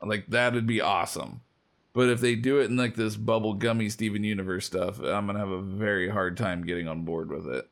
Like 0.00 0.26
that 0.28 0.54
would 0.54 0.66
be 0.66 0.80
awesome. 0.80 1.40
But 1.94 2.08
if 2.08 2.20
they 2.20 2.34
do 2.34 2.60
it 2.60 2.66
in 2.66 2.76
like 2.76 2.94
this 2.94 3.16
bubble 3.16 3.54
gummy 3.54 3.88
Steven 3.88 4.22
Universe 4.24 4.66
stuff, 4.66 5.00
I'm 5.00 5.26
gonna 5.26 5.38
have 5.38 5.50
a 5.50 5.60
very 5.62 6.08
hard 6.08 6.36
time 6.36 6.64
getting 6.64 6.86
on 6.86 7.02
board 7.02 7.30
with 7.30 7.46
it. 7.48 7.68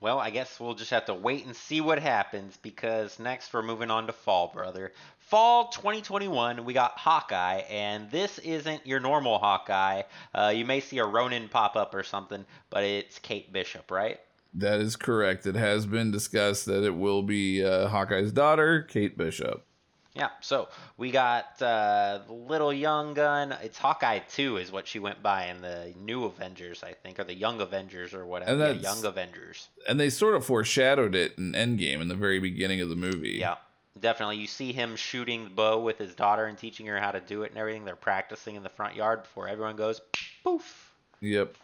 Well, 0.00 0.18
I 0.18 0.30
guess 0.30 0.60
we'll 0.60 0.74
just 0.74 0.90
have 0.90 1.06
to 1.06 1.14
wait 1.14 1.44
and 1.44 1.54
see 1.54 1.80
what 1.80 1.98
happens 1.98 2.56
because 2.56 3.18
next 3.18 3.52
we're 3.52 3.62
moving 3.62 3.90
on 3.90 4.06
to 4.06 4.12
fall, 4.12 4.48
brother. 4.48 4.92
Fall 5.32 5.68
2021, 5.68 6.62
we 6.62 6.74
got 6.74 6.98
Hawkeye, 6.98 7.62
and 7.70 8.10
this 8.10 8.38
isn't 8.40 8.86
your 8.86 9.00
normal 9.00 9.38
Hawkeye. 9.38 10.02
Uh, 10.34 10.52
you 10.54 10.66
may 10.66 10.80
see 10.80 10.98
a 10.98 11.06
Ronin 11.06 11.48
pop 11.48 11.74
up 11.74 11.94
or 11.94 12.02
something, 12.02 12.44
but 12.68 12.84
it's 12.84 13.18
Kate 13.18 13.50
Bishop, 13.50 13.90
right? 13.90 14.20
That 14.52 14.80
is 14.80 14.94
correct. 14.94 15.46
It 15.46 15.54
has 15.54 15.86
been 15.86 16.10
discussed 16.10 16.66
that 16.66 16.84
it 16.84 16.94
will 16.94 17.22
be 17.22 17.64
uh, 17.64 17.88
Hawkeye's 17.88 18.30
daughter, 18.30 18.82
Kate 18.82 19.16
Bishop. 19.16 19.64
Yeah, 20.12 20.28
so 20.42 20.68
we 20.98 21.10
got 21.10 21.62
uh, 21.62 22.18
Little 22.28 22.70
Young 22.70 23.14
Gun. 23.14 23.56
It's 23.62 23.78
Hawkeye 23.78 24.18
2 24.18 24.58
is 24.58 24.70
what 24.70 24.86
she 24.86 24.98
went 24.98 25.22
by 25.22 25.46
in 25.46 25.62
the 25.62 25.94
New 25.98 26.24
Avengers, 26.24 26.82
I 26.82 26.92
think, 26.92 27.18
or 27.18 27.24
the 27.24 27.32
Young 27.32 27.58
Avengers 27.62 28.12
or 28.12 28.26
whatever. 28.26 28.58
Yeah, 28.58 28.72
Young 28.72 29.02
Avengers. 29.02 29.70
And 29.88 29.98
they 29.98 30.10
sort 30.10 30.34
of 30.34 30.44
foreshadowed 30.44 31.14
it 31.14 31.38
in 31.38 31.52
Endgame 31.52 32.02
in 32.02 32.08
the 32.08 32.14
very 32.14 32.38
beginning 32.38 32.82
of 32.82 32.90
the 32.90 32.96
movie. 32.96 33.38
Yeah, 33.40 33.54
definitely. 33.98 34.36
You 34.38 34.46
see 34.46 34.72
him 34.72 34.96
shooting 34.96 35.44
the 35.44 35.50
bow 35.50 35.80
with 35.80 35.98
his 35.98 36.14
daughter 36.14 36.46
and 36.46 36.56
teaching 36.56 36.86
her 36.86 36.98
how 36.98 37.10
to 37.10 37.20
do 37.20 37.42
it 37.42 37.50
and 37.50 37.58
everything. 37.58 37.84
They're 37.84 37.96
practicing 37.96 38.56
in 38.56 38.62
the 38.62 38.68
front 38.68 38.96
yard 38.96 39.22
before 39.22 39.48
everyone 39.48 39.76
goes 39.76 40.00
poof. 40.44 40.92
Yep. 41.20 41.54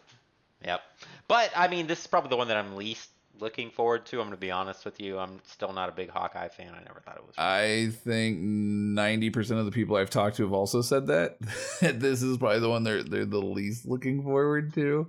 Yep. 0.65 0.81
But 1.27 1.51
I 1.55 1.67
mean, 1.67 1.87
this 1.87 2.01
is 2.01 2.07
probably 2.07 2.29
the 2.29 2.37
one 2.37 2.47
that 2.49 2.57
I'm 2.57 2.75
least 2.75 3.09
looking 3.39 3.71
forward 3.71 4.05
to. 4.07 4.17
I'm 4.17 4.27
going 4.27 4.31
to 4.31 4.37
be 4.37 4.51
honest 4.51 4.85
with 4.85 4.99
you. 4.99 5.17
I'm 5.17 5.39
still 5.45 5.73
not 5.73 5.89
a 5.89 5.91
big 5.91 6.09
Hawkeye 6.09 6.49
fan. 6.49 6.73
I 6.73 6.83
never 6.83 6.99
thought 6.99 7.17
it 7.17 7.25
was. 7.25 7.35
I 7.37 7.91
think 8.03 8.39
ninety 8.39 9.29
percent 9.29 9.59
of 9.59 9.65
the 9.65 9.71
people 9.71 9.95
I've 9.95 10.09
talked 10.09 10.37
to 10.37 10.43
have 10.43 10.53
also 10.53 10.81
said 10.81 11.07
that. 11.07 11.37
this 11.81 12.21
is 12.21 12.37
probably 12.37 12.59
the 12.59 12.69
one 12.69 12.83
they're 12.83 13.03
they're 13.03 13.25
the 13.25 13.41
least 13.41 13.85
looking 13.85 14.23
forward 14.23 14.73
to. 14.73 15.07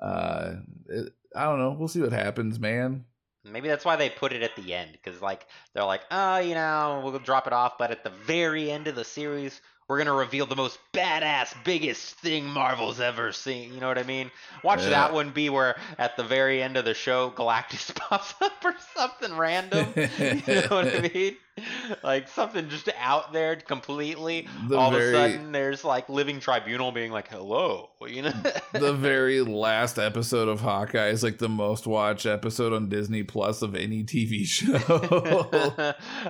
Uh, 0.00 0.54
it, 0.88 1.12
I 1.34 1.44
don't 1.44 1.58
know. 1.58 1.76
We'll 1.78 1.88
see 1.88 2.00
what 2.00 2.12
happens, 2.12 2.58
man. 2.58 3.04
Maybe 3.44 3.68
that's 3.68 3.84
why 3.84 3.96
they 3.96 4.08
put 4.10 4.32
it 4.32 4.42
at 4.42 4.54
the 4.56 4.74
end, 4.74 4.90
because 4.92 5.20
like 5.20 5.46
they're 5.74 5.84
like, 5.84 6.02
oh, 6.10 6.38
you 6.38 6.54
know, 6.54 7.00
we'll 7.04 7.18
drop 7.18 7.46
it 7.46 7.52
off, 7.52 7.78
but 7.78 7.90
at 7.90 8.04
the 8.04 8.10
very 8.10 8.70
end 8.70 8.86
of 8.86 8.94
the 8.94 9.04
series, 9.04 9.60
we're 9.88 9.98
gonna 9.98 10.12
reveal 10.12 10.46
the 10.46 10.56
most 10.56 10.78
badass, 10.94 11.52
biggest 11.64 12.14
thing 12.20 12.46
Marvel's 12.46 13.00
ever 13.00 13.32
seen. 13.32 13.74
You 13.74 13.80
know 13.80 13.88
what 13.88 13.98
I 13.98 14.04
mean? 14.04 14.30
Watch 14.62 14.82
Yeah. 14.84 14.90
that 14.90 15.12
one 15.12 15.30
be 15.30 15.50
where 15.50 15.76
at 15.98 16.16
the 16.16 16.24
very 16.24 16.62
end 16.62 16.76
of 16.76 16.84
the 16.84 16.94
show, 16.94 17.30
Galactus 17.30 17.94
pops 17.96 18.32
up 18.40 18.64
or 18.64 18.74
something 18.94 19.36
random. 19.36 19.92
you 19.96 20.42
know 20.54 20.66
what 20.70 20.94
I 20.94 21.10
mean? 21.14 21.36
like 22.02 22.28
something 22.28 22.68
just 22.70 22.88
out 22.98 23.32
there 23.32 23.56
completely. 23.56 24.48
The 24.68 24.76
All 24.76 24.90
very- 24.90 25.08
of 25.08 25.14
a 25.14 25.32
sudden, 25.32 25.52
there's 25.52 25.84
like 25.84 26.08
Living 26.08 26.40
Tribunal 26.40 26.92
being 26.92 27.12
like, 27.12 27.28
"Hello," 27.28 27.90
you 28.06 28.22
know. 28.22 28.32
the 28.72 28.94
very 28.94 29.42
last 29.42 29.98
episode 29.98 30.48
of 30.48 30.60
Hawkeye 30.60 31.08
is 31.08 31.22
like 31.22 31.38
the 31.38 31.48
most 31.50 31.86
watched 31.86 32.24
episode 32.26 32.72
on 32.72 32.88
Disney 32.88 33.22
Plus 33.22 33.60
of 33.62 33.74
any 33.74 34.02
TV 34.02 34.44
show. 34.46 34.74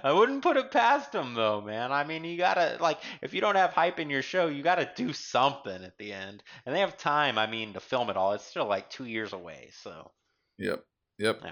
I 0.02 0.12
wouldn't 0.12 0.42
put 0.42 0.56
it 0.56 0.70
past 0.70 1.12
them 1.12 1.34
though, 1.34 1.60
man. 1.60 1.92
I 1.92 2.04
mean, 2.04 2.24
you 2.24 2.36
gotta 2.36 2.78
like 2.80 2.98
if 3.22 3.32
you 3.32 3.40
don't 3.40 3.56
have 3.56 3.72
hype 3.72 4.00
in 4.00 4.10
your 4.10 4.22
show, 4.22 4.48
you 4.48 4.62
gotta 4.62 4.90
do 4.96 5.12
something 5.12 5.84
at 5.84 5.98
the 5.98 6.12
end, 6.12 6.42
and 6.66 6.74
they 6.74 6.80
have 6.80 6.96
time. 6.96 7.38
I 7.38 7.46
mean, 7.46 7.74
to 7.74 7.80
film 7.80 8.10
it 8.10 8.16
all. 8.16 8.32
It's 8.32 8.44
still 8.44 8.66
like 8.66 8.90
two 8.90 9.04
years 9.04 9.32
away, 9.32 9.70
so. 9.82 10.10
yep. 10.58 10.84
Yep. 11.18 11.42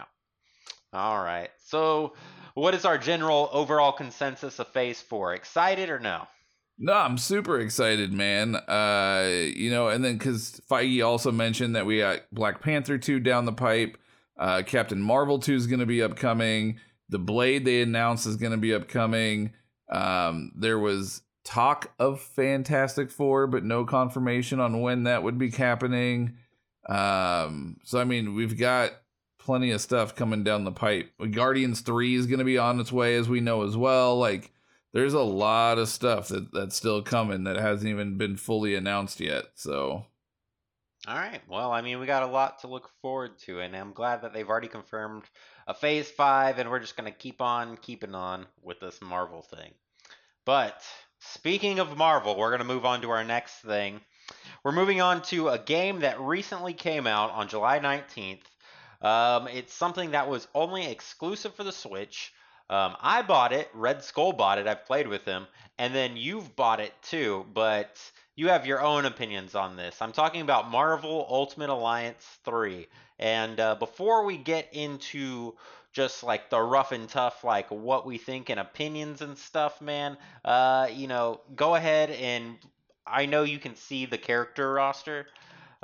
All 0.93 1.23
right. 1.23 1.51
So, 1.65 2.15
what 2.55 2.75
is 2.75 2.85
our 2.85 2.99
general 2.99 3.49
overall 3.53 3.93
consensus 3.93 4.59
of 4.59 4.69
Phase 4.69 5.01
Four? 5.01 5.35
Excited 5.35 5.89
or 5.89 6.01
no? 6.01 6.27
No, 6.83 6.95
I'm 6.95 7.19
super 7.19 7.61
excited, 7.61 8.13
man. 8.13 8.57
Uh, 8.57 9.29
you 9.55 9.71
know, 9.71 9.89
and 9.89 10.03
then 10.03 10.17
because 10.17 10.61
Feige 10.69 11.07
also 11.07 11.31
mentioned 11.31 11.77
that 11.77 11.85
we 11.85 11.99
got 11.99 12.21
Black 12.33 12.63
Panther 12.63 12.97
2 12.97 13.21
down 13.21 13.45
the 13.45 13.53
pipe, 13.53 13.99
uh, 14.39 14.63
Captain 14.65 15.01
Marvel 15.01 15.39
2 15.39 15.55
is 15.55 15.67
going 15.67 15.81
to 15.81 15.87
be 15.87 16.03
upcoming. 16.03 16.81
The 17.11 17.19
Blade 17.19 17.67
they 17.67 17.83
announced 17.83 18.27
is 18.27 18.37
going 18.37 18.53
to 18.53 18.59
be 18.59 18.73
upcoming. 18.73 19.53
Um, 19.93 20.53
there 20.57 20.79
was 20.79 21.21
talk 21.45 21.93
of 21.99 22.21
Fantastic 22.21 23.11
Four, 23.11 23.47
but 23.47 23.63
no 23.63 23.85
confirmation 23.85 24.59
on 24.59 24.81
when 24.81 25.05
that 25.05 25.23
would 25.23 25.37
be 25.37 25.51
happening. 25.51 26.39
Um, 26.89 27.77
so 27.85 28.01
I 28.01 28.05
mean, 28.05 28.35
we've 28.35 28.59
got 28.59 28.93
plenty 29.51 29.73
of 29.73 29.81
stuff 29.81 30.15
coming 30.15 30.45
down 30.45 30.63
the 30.63 30.71
pipe. 30.71 31.11
Guardians 31.33 31.81
3 31.81 32.15
is 32.15 32.27
going 32.27 32.39
to 32.39 32.45
be 32.45 32.57
on 32.57 32.79
its 32.79 32.93
way, 32.93 33.17
as 33.17 33.29
we 33.29 33.41
know 33.41 33.65
as 33.65 33.77
well. 33.77 34.17
Like, 34.17 34.53
there's 34.93 35.13
a 35.13 35.23
lot 35.23 35.77
of 35.77 35.89
stuff 35.89 36.29
that 36.29 36.53
that's 36.53 36.77
still 36.77 37.03
coming 37.03 37.43
that 37.43 37.57
hasn't 37.57 37.91
even 37.91 38.17
been 38.17 38.37
fully 38.37 38.77
announced 38.77 39.19
yet. 39.19 39.47
So 39.57 40.07
All 41.09 41.17
right. 41.17 41.41
Well, 41.49 41.73
I 41.73 41.81
mean, 41.83 41.99
we 41.99 42.07
got 42.07 42.23
a 42.23 42.27
lot 42.27 42.61
to 42.61 42.69
look 42.69 42.91
forward 43.03 43.41
to, 43.41 43.59
and 43.59 43.75
I'm 43.75 43.93
glad 43.93 44.23
that 44.23 44.33
they've 44.33 44.49
already 44.49 44.69
confirmed 44.69 45.25
a 45.67 45.75
Phase 45.75 46.09
Five, 46.09 46.61
and 46.61 46.71
we're 46.71 46.79
just 46.79 46.97
gonna 46.97 47.11
keep 47.11 47.41
on 47.41 47.77
keeping 47.77 48.15
on 48.15 48.47
with 48.63 48.79
this 48.79 49.01
Marvel 49.03 49.43
thing. 49.43 49.73
But 50.45 50.81
speaking 51.19 51.81
of 51.81 51.97
Marvel, 51.99 52.37
we're 52.37 52.53
gonna 52.53 52.63
move 52.63 52.87
on 52.87 53.01
to 53.03 53.11
our 53.11 53.25
next 53.25 53.63
thing. 53.63 54.01
We're 54.63 54.71
moving 54.71 55.01
on 55.01 55.23
to 55.23 55.49
a 55.49 55.59
game 55.59 56.01
that 56.01 56.21
recently 56.21 56.73
came 56.73 57.09
out 57.09 57.33
on 57.33 57.49
July 57.49 57.81
19th. 57.81 58.45
Um, 59.03 59.49
it's 59.49 59.73
something 59.73 60.11
that 60.13 60.29
was 60.29 60.49
only 60.55 60.87
exclusive 60.87 61.55
for 61.55 61.65
the 61.65 61.73
Switch. 61.73 62.33
Um, 62.69 62.97
I 63.01 63.23
bought 63.23 63.53
it. 63.53 63.69
Red 63.75 64.05
Skull 64.05 64.33
bought 64.33 64.59
it. 64.59 64.67
I've 64.67 64.87
played 64.87 65.09
with 65.09 65.25
him, 65.25 65.47
and 65.79 65.95
then 65.95 66.17
you've 66.17 66.55
bought 66.55 66.81
it 66.81 66.93
too. 67.03 67.47
But 67.53 67.99
you 68.37 68.49
have 68.49 68.67
your 68.67 68.81
own 68.81 69.05
opinions 69.05 69.55
on 69.55 69.77
this. 69.77 70.01
I'm 70.01 70.13
talking 70.13 70.41
about 70.41 70.71
Marvel 70.71 71.27
Ultimate 71.29 71.69
Alliance 71.69 72.25
3. 72.45 72.87
And 73.19 73.61
uh, 73.61 73.75
before 73.75 74.25
we 74.25 74.39
get 74.39 74.73
into 74.73 75.55
just 75.93 76.23
like 76.23 76.49
the 76.49 76.61
rough 76.61 76.93
and 76.93 77.09
tough, 77.09 77.45
like 77.45 77.71
what 77.71 78.07
we 78.07 78.17
think 78.17 78.49
and 78.49 78.59
opinions 78.59 79.21
and 79.21 79.37
stuff, 79.37 79.83
man, 79.83 80.17
uh, 80.45 80.89
you 80.91 81.07
know, 81.07 81.41
go 81.55 81.75
ahead 81.75 82.11
and 82.11 82.57
I 83.07 83.27
know 83.27 83.43
you 83.43 83.59
can 83.59 83.77
see 83.77 84.07
the 84.07 84.17
character 84.19 84.73
roster. 84.73 85.27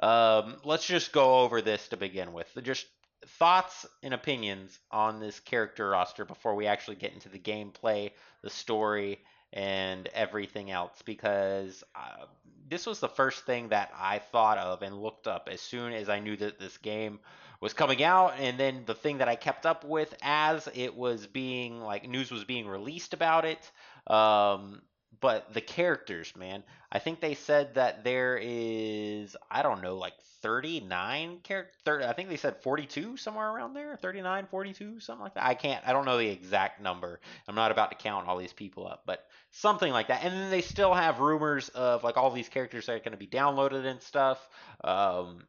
Um, 0.02 0.56
let's 0.64 0.86
just 0.86 1.12
go 1.12 1.40
over 1.40 1.60
this 1.60 1.88
to 1.88 1.96
begin 1.96 2.32
with. 2.32 2.48
Just 2.62 2.86
thoughts 3.26 3.86
and 4.02 4.14
opinions 4.14 4.78
on 4.90 5.20
this 5.20 5.40
character 5.40 5.90
roster 5.90 6.24
before 6.24 6.54
we 6.54 6.66
actually 6.66 6.96
get 6.96 7.12
into 7.12 7.28
the 7.28 7.38
gameplay, 7.38 8.10
the 8.42 8.50
story, 8.50 9.20
and 9.52 10.08
everything 10.08 10.70
else 10.70 11.02
because 11.04 11.82
uh, 11.94 12.26
this 12.68 12.86
was 12.86 13.00
the 13.00 13.08
first 13.08 13.44
thing 13.44 13.68
that 13.68 13.92
I 13.98 14.18
thought 14.18 14.58
of 14.58 14.82
and 14.82 15.00
looked 15.00 15.26
up 15.26 15.48
as 15.50 15.60
soon 15.60 15.92
as 15.92 16.08
I 16.08 16.18
knew 16.18 16.36
that 16.36 16.58
this 16.58 16.76
game 16.78 17.20
was 17.60 17.72
coming 17.72 18.02
out. 18.02 18.34
And 18.38 18.58
then 18.58 18.82
the 18.86 18.94
thing 18.94 19.18
that 19.18 19.28
I 19.28 19.36
kept 19.36 19.66
up 19.66 19.84
with 19.84 20.14
as 20.22 20.68
it 20.74 20.94
was 20.94 21.26
being 21.26 21.80
like 21.80 22.08
news 22.08 22.30
was 22.30 22.44
being 22.44 22.66
released 22.66 23.14
about 23.14 23.44
it 23.44 23.70
um, 24.06 24.82
but 25.20 25.52
the 25.54 25.60
characters 25.60 26.32
man 26.36 26.62
I 26.90 26.98
think 26.98 27.20
they 27.20 27.34
said 27.34 27.74
that 27.74 28.04
there 28.04 28.38
is 28.40 29.36
I 29.50 29.62
don't 29.62 29.82
know 29.82 29.96
like 29.96 30.14
39 30.42 31.40
character 31.42 32.02
I 32.06 32.12
think 32.12 32.28
they 32.28 32.36
said 32.36 32.62
42 32.62 33.16
somewhere 33.16 33.48
around 33.48 33.74
there 33.74 33.96
39 33.96 34.46
42 34.50 35.00
something 35.00 35.22
like 35.22 35.34
that 35.34 35.44
I 35.44 35.54
can't 35.54 35.86
I 35.86 35.92
don't 35.92 36.04
know 36.04 36.18
the 36.18 36.28
exact 36.28 36.80
number 36.80 37.20
I'm 37.48 37.54
not 37.54 37.70
about 37.70 37.90
to 37.90 37.96
count 37.96 38.28
all 38.28 38.36
these 38.36 38.52
people 38.52 38.86
up 38.86 39.02
but 39.06 39.26
something 39.56 39.90
like 39.90 40.08
that. 40.08 40.22
And 40.22 40.34
then 40.34 40.50
they 40.50 40.60
still 40.60 40.92
have 40.92 41.20
rumors 41.20 41.68
of 41.70 42.04
like 42.04 42.16
all 42.16 42.30
these 42.30 42.48
characters 42.48 42.86
that 42.86 42.92
are 42.92 42.98
going 42.98 43.12
to 43.12 43.16
be 43.16 43.26
downloaded 43.26 43.86
and 43.86 44.00
stuff. 44.02 44.38
Um, 44.84 45.44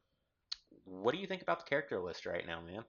what 0.86 1.13
do 1.13 1.20
you 1.20 1.28
think 1.28 1.41
about 1.41 1.59
the 1.59 1.70
character 1.70 1.99
list 1.99 2.26
right 2.26 2.45
now, 2.47 2.61
man? 2.61 2.84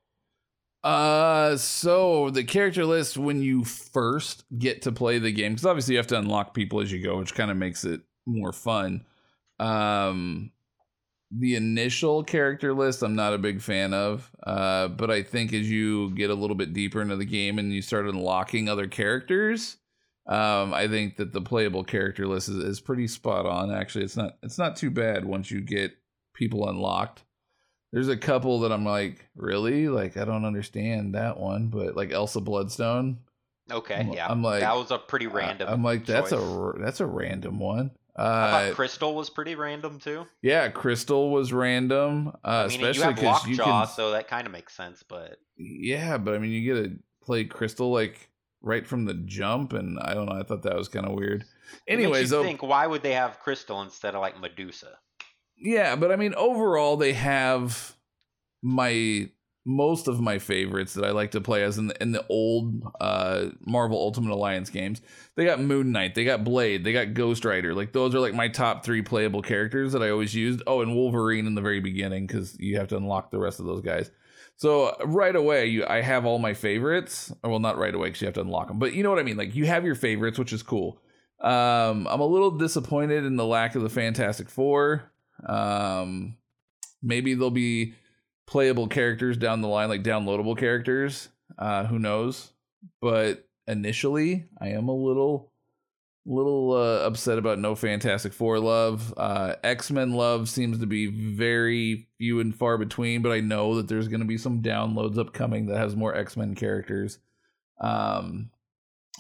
Uh, 0.85 1.57
so 1.57 2.31
the 2.31 2.45
character 2.45 2.85
list 2.85 3.19
when 3.19 3.43
you 3.43 3.65
first 3.65 4.45
get 4.59 4.83
to 4.83 4.93
play 4.93 5.19
the 5.19 5.33
game, 5.33 5.53
because 5.53 5.67
obviously 5.67 5.95
you 5.95 5.99
have 5.99 6.07
to 6.07 6.19
unlock 6.19 6.55
people 6.55 6.81
as 6.81 6.93
you 6.93 7.03
go, 7.03 7.19
which 7.19 7.35
kind 7.35 7.51
of 7.51 7.57
makes 7.57 7.85
it 7.85 8.01
more 8.27 8.53
fun. 8.53 9.05
Um, 9.59 10.53
the 11.31 11.57
initial 11.57 12.23
character 12.25 12.73
list 12.73 13.03
I'm 13.03 13.15
not 13.15 13.35
a 13.35 13.39
big 13.39 13.61
fan 13.61 13.93
of, 13.93 14.31
uh, 14.47 14.89
but 14.89 15.11
I 15.11 15.23
think 15.23 15.53
as 15.53 15.71
you 15.71 16.11
get 16.15 16.31
a 16.31 16.35
little 16.35 16.57
bit 16.57 16.73
deeper 16.73 17.03
into 17.03 17.17
the 17.17 17.27
game 17.27 17.59
and 17.59 17.73
you 17.73 17.83
start 17.83 18.07
unlocking 18.07 18.69
other 18.69 18.87
characters, 18.87 19.77
um, 20.27 20.73
I 20.73 20.89
think 20.89 21.17
that 21.17 21.33
the 21.33 21.41
playable 21.43 21.85
character 21.85 22.27
list 22.27 22.49
is, 22.49 22.57
is 22.57 22.81
pretty 22.81 23.09
spot 23.09 23.47
on. 23.47 23.73
Actually, 23.73 24.05
it's 24.05 24.17
not 24.17 24.39
it's 24.43 24.59
not 24.59 24.77
too 24.77 24.91
bad 24.91 25.25
once 25.25 25.51
you 25.51 25.61
get 25.61 25.93
people 26.35 26.69
unlocked. 26.69 27.25
There's 27.93 28.09
a 28.09 28.17
couple 28.17 28.61
that 28.61 28.73
I'm 28.73 28.85
like, 28.85 29.25
really? 29.37 29.89
Like, 29.89 30.17
I 30.17 30.25
don't 30.25 30.45
understand 30.45 31.15
that 31.15 31.39
one, 31.39 31.69
but 31.69 31.97
like 31.97 32.13
Elsa 32.13 32.41
Bloodstone. 32.41 33.19
Okay, 33.71 33.95
I'm- 33.97 34.13
yeah, 34.13 34.27
I'm 34.29 34.43
like- 34.43 34.61
that 34.61 34.77
was 34.77 34.91
a 34.91 34.99
pretty 34.99 35.27
random. 35.27 35.69
I'm 35.69 35.83
like, 35.83 36.05
that's 36.07 36.31
choice. 36.31 36.41
a 36.41 36.73
that's 36.81 37.01
a 37.01 37.07
random 37.07 37.59
one. 37.59 37.91
I 38.17 38.23
Uh, 38.23 38.51
thought 38.51 38.75
Crystal 38.75 39.15
was 39.15 39.31
pretty 39.31 39.55
random 39.55 39.99
too. 40.01 40.27
yeah, 40.43 40.69
Crystal 40.71 41.31
was 41.31 41.53
random, 41.53 42.29
uh, 42.45 42.49
I 42.49 42.69
mean, 42.69 42.85
especially 42.85 43.15
because 43.15 43.47
you 43.47 43.57
Lockjaw, 43.57 43.85
can. 43.87 43.95
so 43.95 44.11
that 44.11 44.27
kind 44.27 44.47
of 44.47 44.53
makes 44.53 44.75
sense. 44.75 45.03
But 45.03 45.37
Yeah, 45.57 46.19
but 46.19 46.35
I 46.35 46.39
mean, 46.39 46.51
you 46.51 46.75
get 46.75 46.83
to 46.91 46.99
play 47.23 47.45
Crystal 47.45 47.91
like 47.93 48.31
right 48.61 48.87
from 48.87 49.05
the 49.05 49.15
jump, 49.15 49.73
and 49.73 49.99
I 50.01 50.15
don't 50.15 50.27
know. 50.27 50.33
I 50.39 50.43
thought 50.43 50.63
that 50.65 50.75
was 50.77 50.89
kind 50.89 51.07
of 51.07 51.13
weird. 51.13 51.45
Anyways, 51.87 52.23
you 52.33 52.39
though, 52.39 52.43
think 52.43 52.63
why 52.63 52.87
would 52.87 53.03
they 53.03 53.13
have 53.15 53.39
Crystal 53.39 53.83
instead 53.83 54.15
of 54.15 54.21
like 54.21 54.41
Medusa? 54.41 54.99
Yeah, 55.61 55.97
but 55.97 56.13
I 56.13 56.17
mean, 56.17 56.35
overall, 56.35 56.97
they 56.97 57.13
have 57.15 57.97
my 58.63 59.31
most 59.65 60.09
of 60.09 60.19
my 60.19 60.39
favorites 60.39 60.95
that 60.95 61.05
I 61.05 61.11
like 61.11 61.33
to 61.33 61.43
play 61.43 61.63
as 61.63 61.77
in 61.77 61.89
the 61.89 62.03
in 62.03 62.13
the 62.13 62.25
old 62.31 62.83
uh 63.01 63.49
Marvel 63.61 63.99
Ultimate 63.99 64.33
Alliance 64.33 64.71
games. 64.71 65.03
They 65.35 65.45
got 65.45 65.61
Moon 65.61 65.93
Knight, 65.93 66.15
they 66.15 66.25
got 66.25 66.43
Blade, 66.43 66.85
they 66.85 66.93
got 66.93 67.13
Ghost 67.13 67.45
Rider. 67.45 67.75
Like 67.75 67.93
those 67.93 68.15
are 68.15 68.21
like 68.21 68.35
my 68.35 68.49
top 68.49 68.85
three 68.85 69.03
playable 69.03 69.43
characters 69.43 69.93
that 69.93 70.03
I 70.03 70.11
always 70.11 70.35
used. 70.35 70.63
Oh, 70.67 70.81
and 70.81 70.95
Wolverine 70.97 71.47
in 71.47 71.55
the 71.55 71.61
very 71.61 71.81
beginning 71.81 72.27
because 72.27 72.59
you 72.59 72.79
have 72.79 72.89
to 72.89 72.97
unlock 72.97 73.31
the 73.31 73.39
rest 73.39 73.61
of 73.61 73.67
those 73.67 73.83
guys. 73.83 74.11
So 74.57 74.97
right 75.05 75.37
away, 75.37 75.67
you 75.67 75.85
I 75.87 76.01
have 76.01 76.25
all 76.25 76.39
my 76.39 76.55
favorites. 76.55 77.31
Well, 77.45 77.59
not 77.59 77.79
right 77.79 77.95
away 77.95 78.09
because 78.09 78.23
you 78.23 78.27
have 78.27 78.35
to 78.35 78.41
unlock 78.41 78.69
them, 78.69 78.79
but 78.79 78.95
you 78.95 79.03
know 79.03 79.11
what 79.11 79.19
I 79.19 79.23
mean. 79.23 79.37
Like 79.37 79.55
you 79.55 79.67
have 79.67 79.85
your 79.85 79.95
favorites, 79.95 80.39
which 80.39 80.53
is 80.53 80.63
cool. 80.63 81.01
Um, 81.41 82.09
I'm 82.09 82.21
a 82.21 82.27
little 82.27 82.53
disappointed 82.53 83.25
in 83.25 83.37
the 83.37 83.45
lack 83.45 83.75
of 83.75 83.83
the 83.83 83.91
Fantastic 83.91 84.49
Four. 84.49 85.13
Um, 85.47 86.37
maybe 87.03 87.35
there'll 87.35 87.51
be 87.51 87.95
playable 88.47 88.89
characters 88.89 89.37
down 89.37 89.61
the 89.61 89.69
line, 89.69 89.89
like 89.89 90.03
downloadable 90.03 90.57
characters. 90.57 91.29
Uh, 91.59 91.85
who 91.85 91.99
knows? 91.99 92.53
But 93.01 93.47
initially, 93.67 94.47
I 94.61 94.69
am 94.69 94.89
a 94.89 94.95
little, 94.95 95.53
little 96.25 96.73
uh, 96.73 97.07
upset 97.07 97.39
about 97.39 97.59
no 97.59 97.75
Fantastic 97.75 98.33
Four 98.33 98.59
love. 98.59 99.13
Uh, 99.17 99.55
X 99.63 99.91
Men 99.91 100.13
love 100.13 100.49
seems 100.49 100.79
to 100.79 100.87
be 100.87 101.07
very 101.07 102.09
few 102.19 102.41
and 102.41 102.55
far 102.55 102.79
between, 102.79 103.23
but 103.23 103.33
I 103.33 103.41
know 103.41 103.77
that 103.77 103.89
there's 103.89 104.09
going 104.09 104.21
to 104.21 104.27
be 104.27 104.39
some 104.39 104.63
downloads 104.63 105.19
upcoming 105.19 105.67
that 105.67 105.79
has 105.79 105.97
more 105.97 106.15
X 106.15 106.37
Men 106.37 106.55
characters. 106.55 107.19
Um, 107.81 108.51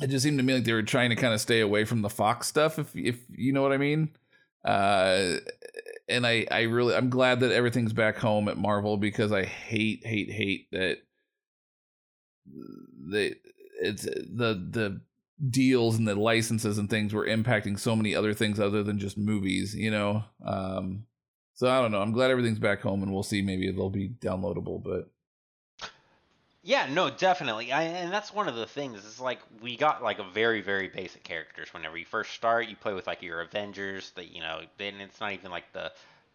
it 0.00 0.08
just 0.08 0.22
seemed 0.22 0.38
to 0.38 0.44
me 0.44 0.54
like 0.54 0.64
they 0.64 0.72
were 0.72 0.82
trying 0.82 1.10
to 1.10 1.16
kind 1.16 1.34
of 1.34 1.40
stay 1.40 1.60
away 1.60 1.84
from 1.84 2.02
the 2.02 2.10
Fox 2.10 2.46
stuff, 2.46 2.78
if 2.78 2.94
if 2.94 3.18
you 3.30 3.52
know 3.52 3.62
what 3.62 3.72
I 3.72 3.78
mean. 3.78 4.10
Uh, 4.64 5.36
and 6.08 6.26
I 6.26 6.46
I 6.50 6.62
really 6.62 6.94
I'm 6.94 7.10
glad 7.10 7.40
that 7.40 7.52
everything's 7.52 7.92
back 7.92 8.16
home 8.16 8.48
at 8.48 8.56
Marvel 8.56 8.96
because 8.96 9.32
I 9.32 9.44
hate 9.44 10.06
hate 10.06 10.30
hate 10.30 10.70
that 10.72 10.98
they 13.10 13.34
it's 13.80 14.02
the 14.04 14.68
the 14.70 15.00
deals 15.50 15.96
and 15.96 16.08
the 16.08 16.14
licenses 16.14 16.78
and 16.78 16.90
things 16.90 17.14
were 17.14 17.26
impacting 17.26 17.78
so 17.78 17.94
many 17.94 18.14
other 18.14 18.34
things 18.34 18.58
other 18.58 18.82
than 18.82 18.98
just 18.98 19.16
movies, 19.16 19.74
you 19.74 19.90
know. 19.90 20.24
Um, 20.44 21.04
so 21.54 21.68
I 21.68 21.80
don't 21.80 21.92
know. 21.92 22.00
I'm 22.00 22.12
glad 22.12 22.30
everything's 22.30 22.58
back 22.58 22.80
home, 22.80 23.02
and 23.02 23.12
we'll 23.12 23.22
see. 23.22 23.42
Maybe 23.42 23.70
they'll 23.70 23.90
be 23.90 24.08
downloadable, 24.08 24.82
but 24.82 25.10
Yeah, 26.68 26.86
no, 26.90 27.08
definitely. 27.08 27.72
I, 27.72 27.84
and 27.84 28.12
that's 28.12 28.34
one 28.34 28.46
of 28.46 28.54
the 28.54 28.66
things. 28.66 29.02
Is 29.02 29.18
like 29.18 29.38
we 29.62 29.74
got 29.74 30.02
like 30.02 30.18
a 30.18 30.22
very 30.34 30.60
very 30.60 30.88
basic 30.88 31.24
characters. 31.24 31.72
Whenever 31.72 31.96
you 31.96 32.04
first 32.04 32.32
start, 32.32 32.68
you 32.68 32.76
play 32.76 32.92
with 32.92 33.06
like 33.06 33.22
your 33.22 33.40
Avengers. 33.40 34.12
That 34.16 34.34
you 34.34 34.42
know, 34.42 34.60
then 34.76 35.00
it's 35.00 35.18
not 35.18 35.32
even 35.32 35.50
like 35.50 35.72
the 35.72 35.90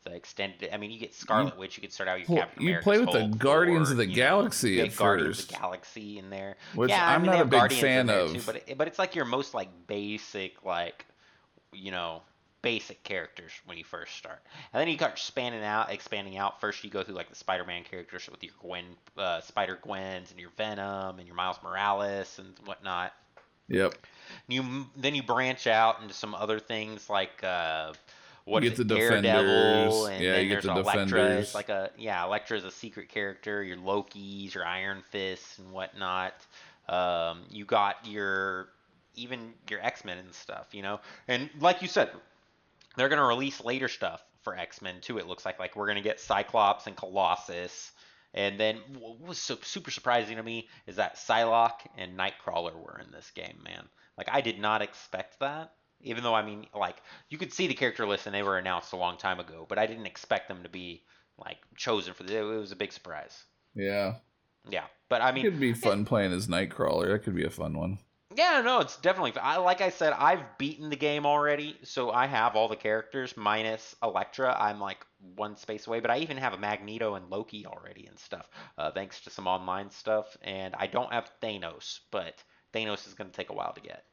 the 0.05 0.15
extended. 0.15 0.73
I 0.73 0.77
mean, 0.77 0.89
you 0.89 0.97
get 0.99 1.13
Scarlet 1.13 1.55
Witch. 1.55 1.77
You 1.77 1.81
could 1.81 1.93
start 1.93 2.09
out 2.09 2.17
your 2.17 2.25
Well, 2.29 2.37
Captain 2.39 2.63
you 2.63 2.79
play 2.79 2.97
with 2.99 3.11
the 3.11 3.27
Guardians 3.37 3.91
of 3.91 3.97
the 3.97 4.07
Galaxy 4.07 4.71
you 4.71 4.85
at 4.85 4.95
Guardians 4.95 5.37
of 5.37 5.45
first. 5.45 5.49
the 5.51 5.55
Galaxy 5.55 6.17
in 6.17 6.31
there. 6.31 6.55
Which 6.73 6.89
yeah, 6.89 7.07
I 7.07 7.13
I'm 7.13 7.21
mean, 7.21 7.29
not 7.29 7.41
a 7.41 7.45
big 7.45 7.59
Guardians 7.59 7.81
fan 7.81 8.09
of. 8.09 8.33
Too, 8.33 8.41
but 8.43 8.55
it, 8.55 8.75
but 8.75 8.87
it's 8.87 8.97
like 8.97 9.13
your 9.13 9.25
most 9.25 9.53
like 9.53 9.69
basic 9.85 10.65
like 10.65 11.05
you 11.71 11.91
know 11.91 12.23
basic 12.63 13.03
characters 13.03 13.51
when 13.65 13.77
you 13.77 13.83
first 13.83 14.15
start, 14.15 14.39
and 14.73 14.81
then 14.81 14.87
you 14.87 14.95
start 14.95 15.11
expanding 15.11 15.63
out, 15.63 15.91
expanding 15.91 16.37
out. 16.37 16.59
First, 16.59 16.83
you 16.83 16.89
go 16.89 17.03
through 17.03 17.13
like 17.13 17.29
the 17.29 17.35
Spider-Man 17.35 17.83
characters 17.83 18.27
with 18.31 18.43
your 18.43 18.53
Gwen, 18.59 18.85
uh, 19.15 19.41
Spider 19.41 19.77
Gwens, 19.85 20.31
and 20.31 20.39
your 20.39 20.49
Venom, 20.57 21.19
and 21.19 21.27
your 21.27 21.35
Miles 21.35 21.57
Morales, 21.63 22.39
and 22.39 22.47
whatnot. 22.65 23.13
Yep. 23.67 23.93
You 24.47 24.87
then 24.97 25.13
you 25.13 25.21
branch 25.23 25.67
out 25.67 26.01
into 26.01 26.13
some 26.15 26.33
other 26.33 26.59
things 26.59 27.09
like 27.09 27.43
uh, 27.43 27.93
what 28.45 28.63
You 28.63 28.71
is 28.71 28.77
get 28.77 28.87
the 28.87 28.95
Daredevil, 28.95 29.43
Defenders. 29.43 30.05
and 30.09 30.23
Yeah, 30.23 30.31
then 30.33 30.43
you 30.43 30.49
get 30.49 30.63
the 30.63 30.71
an 30.71 30.77
Elektra. 30.79 31.25
It's 31.37 31.55
like 31.55 31.69
a 31.69 31.91
yeah, 31.97 32.25
Elektra 32.25 32.57
is 32.57 32.65
a 32.65 32.71
secret 32.71 33.09
character. 33.09 33.63
Your 33.63 33.77
Loki's, 33.77 34.55
your 34.55 34.65
Iron 34.65 35.03
Fists, 35.11 35.59
and 35.59 35.71
whatnot. 35.71 36.33
Um, 36.89 37.43
you 37.49 37.65
got 37.65 38.05
your 38.05 38.69
even 39.15 39.53
your 39.69 39.81
X 39.81 40.03
Men 40.03 40.17
and 40.17 40.33
stuff, 40.33 40.67
you 40.71 40.81
know. 40.81 40.99
And 41.27 41.49
like 41.59 41.81
you 41.81 41.87
said, 41.87 42.09
they're 42.95 43.09
gonna 43.09 43.25
release 43.25 43.63
later 43.63 43.87
stuff 43.87 44.23
for 44.43 44.57
X 44.57 44.81
Men 44.81 44.95
too. 45.01 45.17
It 45.17 45.27
looks 45.27 45.45
like 45.45 45.59
like 45.59 45.75
we're 45.75 45.87
gonna 45.87 46.01
get 46.01 46.19
Cyclops 46.19 46.87
and 46.87 46.95
Colossus. 46.95 47.91
And 48.33 48.59
then 48.59 48.77
what 48.97 49.19
was 49.19 49.37
so 49.37 49.57
super 49.61 49.91
surprising 49.91 50.37
to 50.37 50.43
me 50.43 50.67
is 50.87 50.95
that 50.95 51.17
Psylocke 51.17 51.85
and 51.97 52.17
Nightcrawler 52.17 52.75
were 52.75 52.99
in 53.03 53.11
this 53.11 53.31
game, 53.31 53.59
man. 53.63 53.87
Like 54.17 54.27
I 54.31 54.41
did 54.41 54.59
not 54.59 54.81
expect 54.81 55.39
that. 55.39 55.73
Even 56.01 56.23
though 56.23 56.33
I 56.33 56.43
mean, 56.43 56.67
like 56.73 56.97
you 57.29 57.37
could 57.37 57.53
see 57.53 57.67
the 57.67 57.73
character 57.73 58.05
list 58.05 58.25
and 58.25 58.35
they 58.35 58.43
were 58.43 58.57
announced 58.57 58.93
a 58.93 58.97
long 58.97 59.17
time 59.17 59.39
ago, 59.39 59.65
but 59.67 59.77
I 59.79 59.85
didn't 59.85 60.07
expect 60.07 60.47
them 60.47 60.63
to 60.63 60.69
be 60.69 61.03
like 61.37 61.57
chosen 61.75 62.13
for 62.13 62.23
the. 62.23 62.37
It 62.37 62.41
was 62.43 62.71
a 62.71 62.75
big 62.75 62.91
surprise. 62.91 63.43
Yeah. 63.75 64.15
Yeah, 64.69 64.85
but 65.09 65.21
I 65.21 65.31
mean 65.31 65.45
It 65.45 65.51
could 65.51 65.59
be 65.59 65.73
fun 65.73 66.05
playing 66.05 66.31
as 66.31 66.47
Nightcrawler. 66.47 67.11
That 67.11 67.23
could 67.23 67.35
be 67.35 67.43
a 67.43 67.49
fun 67.49 67.77
one. 67.77 67.99
Yeah, 68.35 68.61
no, 68.61 68.79
it's 68.79 68.97
definitely. 68.97 69.39
I 69.39 69.57
like 69.57 69.81
I 69.81 69.89
said, 69.89 70.13
I've 70.13 70.57
beaten 70.57 70.89
the 70.89 70.95
game 70.95 71.25
already, 71.25 71.77
so 71.83 72.11
I 72.11 72.27
have 72.27 72.55
all 72.55 72.67
the 72.67 72.75
characters 72.75 73.35
minus 73.37 73.95
Elektra. 74.03 74.55
I'm 74.59 74.79
like 74.79 75.05
one 75.35 75.55
space 75.55 75.87
away, 75.87 75.99
but 75.99 76.11
I 76.11 76.19
even 76.19 76.37
have 76.37 76.53
a 76.53 76.57
Magneto 76.57 77.15
and 77.15 77.29
Loki 77.29 77.65
already 77.65 78.07
and 78.07 78.19
stuff, 78.19 78.49
uh, 78.77 78.91
thanks 78.91 79.21
to 79.21 79.29
some 79.29 79.47
online 79.47 79.89
stuff. 79.89 80.37
And 80.41 80.75
I 80.77 80.87
don't 80.87 81.11
have 81.11 81.31
Thanos, 81.41 81.99
but 82.11 82.43
Thanos 82.73 83.07
is 83.07 83.13
going 83.13 83.29
to 83.29 83.35
take 83.35 83.49
a 83.49 83.53
while 83.53 83.73
to 83.73 83.81
get. 83.81 84.03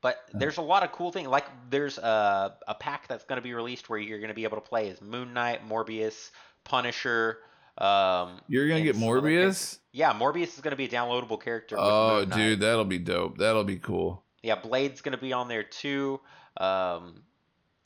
But 0.00 0.18
there's 0.34 0.58
a 0.58 0.62
lot 0.62 0.82
of 0.82 0.92
cool 0.92 1.10
things. 1.10 1.28
Like 1.28 1.46
there's 1.70 1.96
a, 1.96 2.56
a 2.68 2.74
pack 2.74 3.08
that's 3.08 3.24
going 3.24 3.38
to 3.38 3.42
be 3.42 3.54
released 3.54 3.88
where 3.88 3.98
you're 3.98 4.18
going 4.18 4.28
to 4.28 4.34
be 4.34 4.44
able 4.44 4.58
to 4.58 4.68
play 4.68 4.90
as 4.90 5.00
Moon 5.00 5.32
Knight, 5.32 5.66
Morbius, 5.66 6.30
Punisher. 6.62 7.38
Um, 7.78 8.40
You're 8.48 8.68
gonna 8.68 8.82
get 8.82 8.94
some 8.94 9.04
other 9.04 9.20
characters. 9.20 9.74
Morbius? 9.74 9.78
Yeah, 9.92 10.12
Morbius 10.12 10.54
is 10.54 10.60
going 10.60 10.72
to 10.72 10.76
be 10.76 10.86
a 10.86 10.88
downloadable 10.88 11.40
character. 11.40 11.76
Oh, 11.78 12.24
dude, 12.24 12.60
that'll 12.60 12.84
be 12.84 12.98
dope. 12.98 13.38
That'll 13.38 13.62
be 13.62 13.76
cool. 13.76 14.24
Yeah, 14.42 14.56
Blade's 14.56 15.00
going 15.02 15.16
to 15.16 15.20
be 15.20 15.32
on 15.32 15.46
there 15.46 15.62
too. 15.62 16.20
Um, 16.56 17.22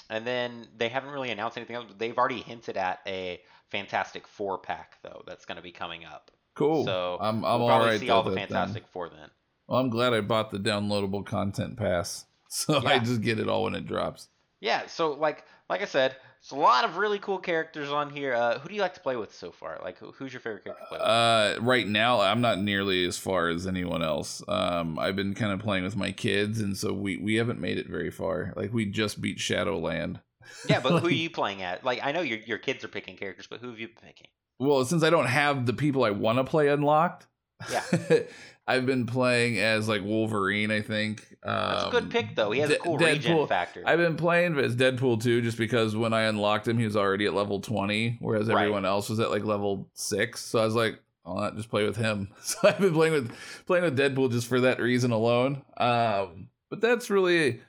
and 0.09 0.27
then 0.27 0.67
they 0.77 0.89
haven't 0.89 1.11
really 1.11 1.31
announced 1.31 1.59
anything 1.59 1.77
else. 1.77 1.87
They've 1.99 2.17
already 2.17 2.41
hinted 2.41 2.79
at 2.79 3.01
a 3.07 3.41
Fantastic 3.71 4.27
Four 4.27 4.59
pack 4.59 4.97
though 5.03 5.23
that's 5.27 5.45
going 5.45 5.57
to 5.57 5.63
be 5.63 5.73
coming 5.73 6.05
up. 6.07 6.31
Cool. 6.55 6.87
So 6.87 7.19
I'm 7.21 7.45
I'm 7.45 7.61
we'll 7.61 7.69
all 7.69 7.81
right 7.81 8.01
see 8.01 8.09
all 8.09 8.23
the 8.23 8.33
it 8.33 8.37
then. 8.37 8.49
Fantastic 8.49 8.89
Four 8.89 9.11
then. 9.11 9.29
Well, 9.67 9.79
I'm 9.79 9.91
glad 9.91 10.15
I 10.15 10.23
bought 10.23 10.51
the 10.51 10.59
downloadable 10.59 11.27
content 11.27 11.77
pass, 11.77 12.25
so 12.49 12.83
I 12.87 12.99
just 12.99 13.21
get 13.21 13.39
it 13.39 13.49
all 13.49 13.65
when 13.65 13.75
it 13.75 13.87
drops. 13.87 14.29
Yeah, 14.61 14.87
so 14.87 15.13
like 15.13 15.45
like 15.69 15.83
I 15.83 15.87
said, 15.87 16.17
it's 16.41 16.51
a 16.53 16.57
lot 16.57 16.85
of 16.85 16.97
really 16.97 17.19
cool 17.19 17.39
characters 17.39 17.91
on 17.91 18.11
here. 18.11 18.35
Uh, 18.35 18.59
who 18.59 18.69
do 18.69 18.75
you 18.75 18.81
like 18.81 18.95
to 18.95 19.01
play 19.01 19.17
with 19.17 19.35
so 19.35 19.51
far? 19.51 19.79
Like 19.83 19.99
who, 19.99 20.13
who's 20.13 20.33
your 20.33 20.41
favorite 20.41 20.65
character 20.65 20.85
to 20.85 20.89
play 20.89 20.99
with? 20.99 21.07
Uh, 21.07 21.57
right 21.61 21.87
now, 21.87 22.21
I'm 22.21 22.41
not 22.41 22.59
nearly 22.61 23.05
as 23.07 23.19
far 23.19 23.49
as 23.49 23.67
anyone 23.67 24.03
else. 24.03 24.43
Um, 24.49 24.99
I've 24.99 25.17
been 25.17 25.35
kind 25.35 25.53
of 25.53 25.59
playing 25.61 25.85
with 25.85 25.97
my 25.97 26.13
kids, 26.13 26.61
and 26.61 26.77
so 26.77 26.93
we 26.93 27.17
we 27.17 27.35
haven't 27.37 27.61
made 27.61 27.79
it 27.79 27.89
very 27.89 28.11
far. 28.11 28.53
Like 28.57 28.73
we 28.73 28.87
just 28.87 29.21
beat 29.21 29.39
Shadowland. 29.41 30.21
yeah, 30.69 30.81
but 30.81 31.01
who 31.01 31.09
are 31.09 31.11
you 31.25 31.29
playing 31.31 31.63
at? 31.63 31.85
Like 31.85 32.01
I 32.03 32.13
know 32.13 32.21
your 32.21 32.39
your 32.39 32.59
kids 32.59 32.85
are 32.85 32.89
picking 32.89 33.17
characters, 33.17 33.47
but 33.49 33.61
who 33.61 33.69
have 33.71 33.79
you 33.79 33.89
been 33.89 33.97
picking? 34.07 34.29
Well, 34.61 34.85
since 34.85 35.03
I 35.03 35.11
don't 35.11 35.27
have 35.27 35.67
the 35.67 35.73
people 35.73 36.05
I 36.05 36.11
want 36.11 36.39
to 36.39 36.45
play 36.45 36.69
unlocked, 36.69 37.27
Yeah. 37.71 37.83
I've 38.69 38.87
been 38.87 39.07
playing 39.07 39.59
as 39.59 39.89
like 39.89 40.03
Wolverine. 40.03 40.71
I 40.71 40.83
think 40.83 41.25
That's 41.43 41.83
a 41.83 41.87
Um, 41.87 41.91
good 41.93 42.11
pick 42.11 42.35
though. 42.37 42.51
He 42.51 42.61
has 42.61 42.71
a 42.71 42.75
De- 42.75 42.79
cool 42.81 42.99
regen 42.99 43.33
Deadpool- 43.37 43.49
factor. 43.49 43.83
I've 43.87 43.99
been 43.99 44.17
playing 44.17 44.59
as 44.59 44.77
Deadpool 44.77 45.23
too, 45.23 45.41
just 45.41 45.57
because 45.59 45.97
when 45.97 46.13
I 46.13 46.23
unlocked 46.23 46.69
him, 46.69 46.79
he 46.79 46.85
was 46.85 46.97
already 46.97 47.27
at 47.27 47.35
level 47.35 47.61
twenty, 47.61 48.19
whereas 48.21 48.49
Right. 48.49 48.61
everyone 48.63 48.85
else 48.85 49.09
was 49.09 49.19
at 49.21 49.31
like 49.31 49.45
level 49.45 49.89
six. 49.95 50.45
So 50.45 50.59
I 50.61 50.65
was 50.65 50.75
like, 50.75 51.01
I'll 51.25 51.37
not 51.37 51.57
just 51.57 51.71
play 51.71 51.85
with 51.85 51.97
him. 51.97 52.29
So 52.43 52.59
I've 52.69 52.79
been 52.79 52.93
playing 52.93 53.13
with 53.15 53.33
playing 53.67 53.85
with 53.85 53.99
Deadpool 53.99 54.31
just 54.33 54.47
for 54.49 54.61
that 54.61 54.81
reason 54.81 55.11
alone. 55.13 55.63
Um, 55.77 56.49
but 56.71 56.81
that's 56.81 57.09
really 57.09 57.61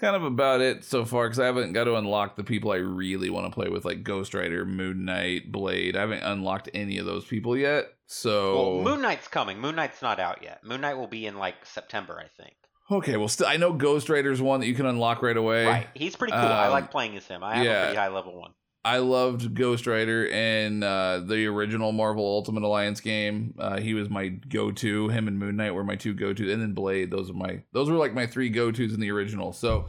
kind 0.00 0.14
of 0.16 0.22
about 0.24 0.60
it 0.60 0.84
so 0.84 1.04
far 1.04 1.26
because 1.26 1.40
I 1.40 1.46
haven't 1.46 1.72
got 1.72 1.84
to 1.84 1.96
unlock 1.96 2.36
the 2.36 2.44
people 2.44 2.70
I 2.70 2.76
really 2.76 3.30
want 3.30 3.46
to 3.46 3.52
play 3.52 3.68
with, 3.68 3.84
like 3.84 4.02
Ghost 4.04 4.32
Rider, 4.32 4.64
Moon 4.64 5.04
Knight, 5.04 5.50
Blade. 5.52 5.96
I 5.96 6.00
haven't 6.00 6.22
unlocked 6.22 6.70
any 6.72 6.98
of 6.98 7.06
those 7.06 7.24
people 7.24 7.56
yet. 7.56 7.86
So 8.10 8.80
Well, 8.80 8.82
Moon 8.84 9.02
Knight's 9.02 9.28
coming. 9.28 9.60
Moon 9.60 9.76
Knight's 9.76 10.00
not 10.02 10.18
out 10.18 10.42
yet. 10.42 10.64
Moon 10.64 10.80
Knight 10.80 10.94
will 10.94 11.06
be 11.06 11.26
in 11.26 11.36
like 11.36 11.64
September, 11.64 12.18
I 12.18 12.26
think. 12.42 12.54
okay, 12.90 13.16
well, 13.18 13.28
still 13.28 13.46
I 13.46 13.58
know 13.58 13.72
Ghost 13.74 14.08
Rider's 14.08 14.40
one 14.40 14.60
that 14.60 14.66
you 14.66 14.74
can 14.74 14.86
unlock 14.86 15.22
right 15.22 15.36
away. 15.36 15.66
Right. 15.66 15.86
He's 15.94 16.16
pretty 16.16 16.32
cool. 16.32 16.40
I 16.40 16.66
Um, 16.66 16.72
like 16.72 16.90
playing 16.90 17.16
as 17.18 17.26
him. 17.26 17.44
I 17.44 17.56
have 17.56 17.64
yeah. 17.64 17.72
a 17.72 17.84
pretty 17.84 17.98
high 17.98 18.08
level 18.08 18.40
one. 18.40 18.52
I 18.84 18.98
loved 18.98 19.54
Ghost 19.54 19.86
Rider 19.86 20.26
and 20.30 20.82
uh, 20.82 21.20
the 21.26 21.44
original 21.46 21.92
Marvel 21.92 22.24
Ultimate 22.24 22.62
Alliance 22.62 23.02
game. 23.02 23.52
Uh, 23.58 23.78
he 23.78 23.92
was 23.92 24.08
my 24.08 24.28
go-to. 24.28 25.08
Him 25.08 25.28
and 25.28 25.38
Moon 25.38 25.56
Knight 25.56 25.74
were 25.74 25.84
my 25.84 25.96
two 25.96 26.14
go-to, 26.14 26.50
and 26.50 26.62
then 26.62 26.72
Blade. 26.72 27.10
Those 27.10 27.28
are 27.28 27.34
my 27.34 27.62
those 27.72 27.90
were 27.90 27.96
like 27.96 28.14
my 28.14 28.26
three 28.26 28.48
go-tos 28.48 28.94
in 28.94 29.00
the 29.00 29.10
original. 29.10 29.52
So 29.52 29.86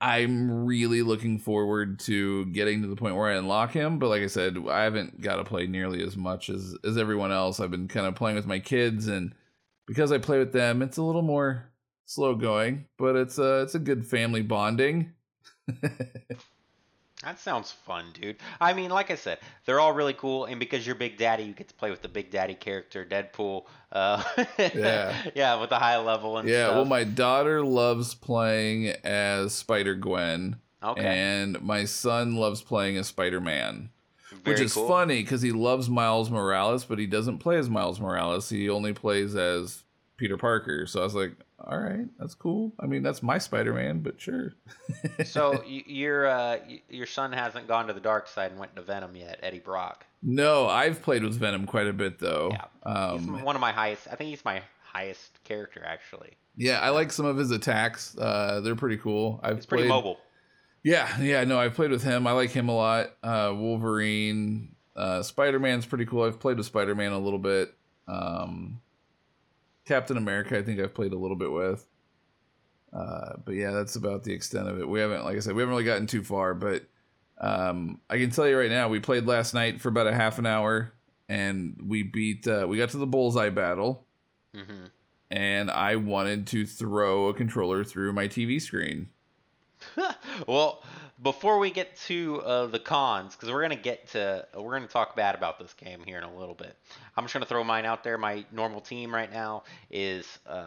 I'm 0.00 0.64
really 0.64 1.02
looking 1.02 1.38
forward 1.38 1.98
to 2.00 2.46
getting 2.46 2.80
to 2.82 2.88
the 2.88 2.96
point 2.96 3.16
where 3.16 3.28
I 3.28 3.36
unlock 3.36 3.72
him. 3.72 3.98
But 3.98 4.08
like 4.08 4.22
I 4.22 4.28
said, 4.28 4.56
I 4.68 4.82
haven't 4.84 5.20
got 5.20 5.36
to 5.36 5.44
play 5.44 5.66
nearly 5.66 6.02
as 6.02 6.16
much 6.16 6.48
as 6.48 6.74
as 6.84 6.96
everyone 6.96 7.32
else. 7.32 7.60
I've 7.60 7.70
been 7.70 7.88
kind 7.88 8.06
of 8.06 8.14
playing 8.14 8.36
with 8.36 8.46
my 8.46 8.58
kids, 8.60 9.08
and 9.08 9.34
because 9.86 10.10
I 10.10 10.18
play 10.18 10.38
with 10.38 10.52
them, 10.52 10.80
it's 10.82 10.96
a 10.96 11.02
little 11.02 11.22
more 11.22 11.70
slow 12.06 12.34
going, 12.34 12.86
but 12.98 13.14
it's 13.16 13.38
a 13.38 13.62
it's 13.62 13.74
a 13.74 13.78
good 13.78 14.06
family 14.06 14.42
bonding. 14.42 15.12
That 17.22 17.38
sounds 17.38 17.70
fun, 17.70 18.06
dude. 18.18 18.36
I 18.62 18.72
mean, 18.72 18.90
like 18.90 19.10
I 19.10 19.14
said, 19.14 19.40
they're 19.66 19.78
all 19.78 19.92
really 19.92 20.14
cool, 20.14 20.46
and 20.46 20.58
because 20.58 20.86
you're 20.86 20.94
Big 20.94 21.18
Daddy, 21.18 21.42
you 21.42 21.52
get 21.52 21.68
to 21.68 21.74
play 21.74 21.90
with 21.90 22.00
the 22.00 22.08
Big 22.08 22.30
Daddy 22.30 22.54
character, 22.54 23.04
Deadpool. 23.04 23.64
Uh, 23.92 24.22
Yeah. 24.74 25.14
yeah, 25.34 25.60
with 25.60 25.68
the 25.68 25.78
high 25.78 25.98
level 25.98 26.38
and 26.38 26.48
Yeah, 26.48 26.64
stuff. 26.66 26.76
well, 26.76 26.84
my 26.86 27.04
daughter 27.04 27.62
loves 27.62 28.14
playing 28.14 28.86
as 29.04 29.52
Spider 29.54 29.94
Gwen, 29.96 30.56
okay, 30.82 31.02
and 31.02 31.60
my 31.60 31.84
son 31.84 32.36
loves 32.36 32.62
playing 32.62 32.96
as 32.96 33.08
Spider 33.08 33.40
Man, 33.40 33.90
which 34.44 34.58
is 34.60 34.72
cool. 34.72 34.88
funny 34.88 35.22
because 35.22 35.42
he 35.42 35.52
loves 35.52 35.90
Miles 35.90 36.30
Morales, 36.30 36.86
but 36.86 36.98
he 36.98 37.06
doesn't 37.06 37.36
play 37.38 37.58
as 37.58 37.68
Miles 37.68 38.00
Morales. 38.00 38.48
He 38.48 38.70
only 38.70 38.94
plays 38.94 39.36
as 39.36 39.82
Peter 40.16 40.38
Parker. 40.38 40.86
So 40.86 41.00
I 41.00 41.04
was 41.04 41.14
like, 41.14 41.32
all 41.66 41.78
right, 41.78 42.06
that's 42.18 42.34
cool. 42.34 42.72
I 42.80 42.86
mean, 42.86 43.02
that's 43.02 43.22
my 43.22 43.38
Spider 43.38 43.72
Man, 43.74 44.00
but 44.00 44.20
sure. 44.20 44.54
so 45.24 45.62
y- 45.66 45.84
your 45.86 46.26
uh, 46.26 46.58
y- 46.68 46.82
your 46.88 47.06
son 47.06 47.32
hasn't 47.32 47.68
gone 47.68 47.86
to 47.88 47.92
the 47.92 48.00
dark 48.00 48.28
side 48.28 48.50
and 48.50 48.58
went 48.60 48.74
to 48.76 48.82
Venom 48.82 49.14
yet, 49.16 49.38
Eddie 49.42 49.58
Brock. 49.60 50.06
no, 50.22 50.66
I've 50.68 51.02
played 51.02 51.22
with 51.24 51.34
Venom 51.34 51.66
quite 51.66 51.86
a 51.86 51.92
bit 51.92 52.18
though. 52.18 52.50
Yeah. 52.52 53.12
He's 53.16 53.26
Um, 53.28 53.42
one 53.42 53.56
of 53.56 53.60
my 53.60 53.72
highest. 53.72 54.08
I 54.10 54.14
think 54.16 54.30
he's 54.30 54.44
my 54.44 54.62
highest 54.82 55.42
character 55.44 55.82
actually. 55.86 56.30
yeah, 56.56 56.80
I 56.80 56.88
like 56.90 57.12
some 57.12 57.26
of 57.26 57.36
his 57.36 57.50
attacks. 57.50 58.16
Uh, 58.18 58.60
they're 58.62 58.74
pretty 58.76 58.96
cool. 58.96 59.38
I've 59.42 59.56
He's 59.56 59.66
pretty 59.66 59.82
played, 59.84 59.90
mobile. 59.90 60.18
Yeah, 60.82 61.20
yeah, 61.20 61.44
no, 61.44 61.58
I've 61.60 61.74
played 61.74 61.90
with 61.90 62.02
him. 62.02 62.26
I 62.26 62.32
like 62.32 62.50
him 62.50 62.68
a 62.70 62.74
lot. 62.74 63.10
Uh, 63.22 63.52
Wolverine, 63.54 64.74
uh, 64.96 65.22
Spider 65.22 65.58
Man's 65.58 65.84
pretty 65.86 66.06
cool. 66.06 66.24
I've 66.24 66.40
played 66.40 66.56
with 66.56 66.64
Spider 66.66 66.94
Man 66.94 67.12
a 67.12 67.18
little 67.18 67.38
bit. 67.38 67.74
Um, 68.08 68.80
Captain 69.86 70.16
America, 70.16 70.58
I 70.58 70.62
think 70.62 70.80
I've 70.80 70.94
played 70.94 71.12
a 71.12 71.18
little 71.18 71.36
bit 71.36 71.50
with. 71.50 71.86
Uh, 72.92 73.34
but 73.44 73.52
yeah, 73.54 73.70
that's 73.70 73.96
about 73.96 74.24
the 74.24 74.32
extent 74.32 74.68
of 74.68 74.80
it. 74.80 74.88
We 74.88 75.00
haven't, 75.00 75.24
like 75.24 75.36
I 75.36 75.40
said, 75.40 75.54
we 75.54 75.62
haven't 75.62 75.72
really 75.72 75.84
gotten 75.84 76.06
too 76.06 76.22
far. 76.24 76.54
But 76.54 76.84
um, 77.40 78.00
I 78.10 78.18
can 78.18 78.30
tell 78.30 78.48
you 78.48 78.58
right 78.58 78.70
now, 78.70 78.88
we 78.88 79.00
played 79.00 79.26
last 79.26 79.54
night 79.54 79.80
for 79.80 79.88
about 79.88 80.06
a 80.06 80.14
half 80.14 80.38
an 80.38 80.46
hour, 80.46 80.92
and 81.28 81.80
we 81.86 82.02
beat. 82.02 82.46
Uh, 82.46 82.66
we 82.68 82.76
got 82.78 82.90
to 82.90 82.98
the 82.98 83.06
bullseye 83.06 83.50
battle, 83.50 84.06
hmm 84.54 84.86
and 85.30 85.70
I 85.70 85.96
wanted 85.96 86.48
to 86.48 86.66
throw 86.66 87.28
a 87.28 87.34
controller 87.34 87.84
through 87.84 88.12
my 88.12 88.26
TV 88.26 88.60
screen. 88.60 89.10
well, 90.48 90.82
before 91.22 91.58
we 91.58 91.70
get 91.70 91.96
to 92.06 92.40
uh, 92.42 92.66
the 92.66 92.78
cons, 92.78 93.34
because 93.34 93.50
we're 93.50 93.62
gonna 93.62 93.76
get 93.76 94.08
to 94.08 94.46
we're 94.56 94.72
gonna 94.72 94.86
talk 94.86 95.16
bad 95.16 95.34
about 95.34 95.58
this 95.58 95.72
game 95.74 96.02
here 96.04 96.18
in 96.18 96.24
a 96.24 96.34
little 96.34 96.54
bit. 96.54 96.76
I'm 97.16 97.24
just 97.24 97.34
gonna 97.34 97.46
throw 97.46 97.64
mine 97.64 97.84
out 97.84 98.04
there. 98.04 98.18
My 98.18 98.44
normal 98.52 98.80
team 98.80 99.14
right 99.14 99.32
now 99.32 99.64
is 99.90 100.38
um, 100.46 100.66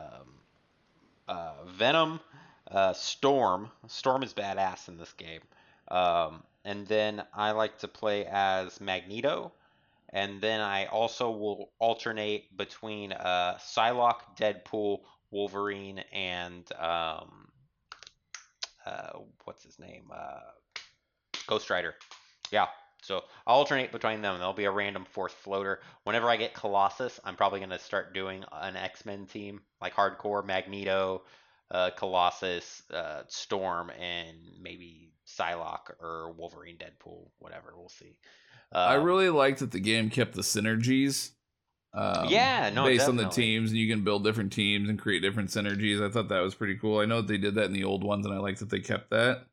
uh, 1.27 1.53
Venom, 1.67 2.19
uh, 2.69 2.93
Storm. 2.93 3.69
Storm 3.87 4.23
is 4.23 4.33
badass 4.33 4.87
in 4.87 4.97
this 4.97 5.13
game. 5.13 5.41
Um, 5.89 6.43
and 6.65 6.87
then 6.87 7.23
I 7.33 7.51
like 7.51 7.79
to 7.79 7.87
play 7.87 8.25
as 8.25 8.79
Magneto. 8.79 9.51
And 10.09 10.39
then 10.41 10.61
I 10.61 10.85
also 10.85 11.31
will 11.31 11.71
alternate 11.79 12.55
between 12.55 13.11
uh, 13.11 13.57
Psylocke, 13.59 14.21
Deadpool, 14.37 14.99
Wolverine, 15.31 16.03
and 16.13 16.71
um, 16.79 17.47
uh, 18.85 19.19
what's 19.45 19.63
his 19.63 19.79
name? 19.79 20.05
Uh, 20.13 20.39
Ghost 21.47 21.69
Rider. 21.69 21.95
Yeah. 22.51 22.67
So 23.01 23.23
I'll 23.45 23.57
alternate 23.57 23.91
between 23.91 24.21
them. 24.21 24.37
There'll 24.37 24.53
be 24.53 24.63
a 24.63 24.71
random 24.71 25.05
fourth 25.05 25.33
floater. 25.33 25.81
Whenever 26.05 26.29
I 26.29 26.37
get 26.37 26.53
Colossus, 26.53 27.19
I'm 27.25 27.35
probably 27.35 27.59
going 27.59 27.69
to 27.71 27.79
start 27.79 28.13
doing 28.13 28.45
an 28.51 28.77
X 28.77 29.05
Men 29.05 29.25
team, 29.25 29.61
like 29.81 29.93
hardcore 29.93 30.45
Magneto, 30.45 31.23
uh, 31.69 31.89
Colossus, 31.97 32.83
uh, 32.93 33.23
Storm, 33.27 33.89
and 33.89 34.37
maybe 34.61 35.11
Psylocke 35.27 35.91
or 35.99 36.31
Wolverine, 36.31 36.77
Deadpool, 36.77 37.27
whatever. 37.39 37.73
We'll 37.75 37.89
see. 37.89 38.15
Um, 38.71 38.89
I 38.89 38.93
really 38.95 39.29
liked 39.29 39.59
that 39.59 39.71
the 39.71 39.79
game 39.79 40.09
kept 40.09 40.33
the 40.33 40.41
synergies. 40.41 41.31
Um, 41.93 42.27
Yeah, 42.27 42.71
no, 42.73 42.85
based 42.85 43.07
on 43.07 43.17
the 43.17 43.29
teams, 43.29 43.69
and 43.69 43.79
you 43.79 43.93
can 43.93 44.03
build 44.03 44.23
different 44.23 44.51
teams 44.51 44.89
and 44.89 44.97
create 44.97 45.21
different 45.21 45.49
synergies. 45.49 46.03
I 46.03 46.11
thought 46.11 46.29
that 46.29 46.39
was 46.39 46.55
pretty 46.55 46.77
cool. 46.77 46.99
I 46.99 47.05
know 47.05 47.21
that 47.21 47.27
they 47.27 47.37
did 47.37 47.55
that 47.55 47.65
in 47.65 47.73
the 47.73 47.83
old 47.83 48.03
ones, 48.03 48.25
and 48.25 48.33
I 48.33 48.39
like 48.39 48.57
that 48.59 48.69
they 48.69 48.79
kept 48.79 49.11
that. 49.11 49.45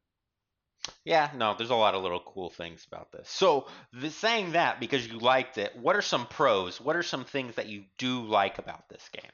Yeah, 1.05 1.31
no, 1.37 1.55
there's 1.57 1.71
a 1.71 1.75
lot 1.75 1.95
of 1.95 2.03
little 2.03 2.21
cool 2.21 2.49
things 2.49 2.87
about 2.87 3.13
this. 3.13 3.29
So, 3.29 3.67
the, 3.93 4.11
saying 4.11 4.53
that 4.53 4.81
because 4.81 5.07
you 5.07 5.19
liked 5.19 5.59
it, 5.59 5.77
what 5.77 5.97
are 5.97 6.03
some 6.03 6.27
pros? 6.27 6.81
What 6.81 6.97
are 6.97 7.03
some 7.03 7.25
things 7.25 7.57
that 7.57 7.69
you 7.69 7.85
do 7.99 8.23
like 8.23 8.59
about 8.59 8.89
this 8.89 9.09
game? 9.13 9.31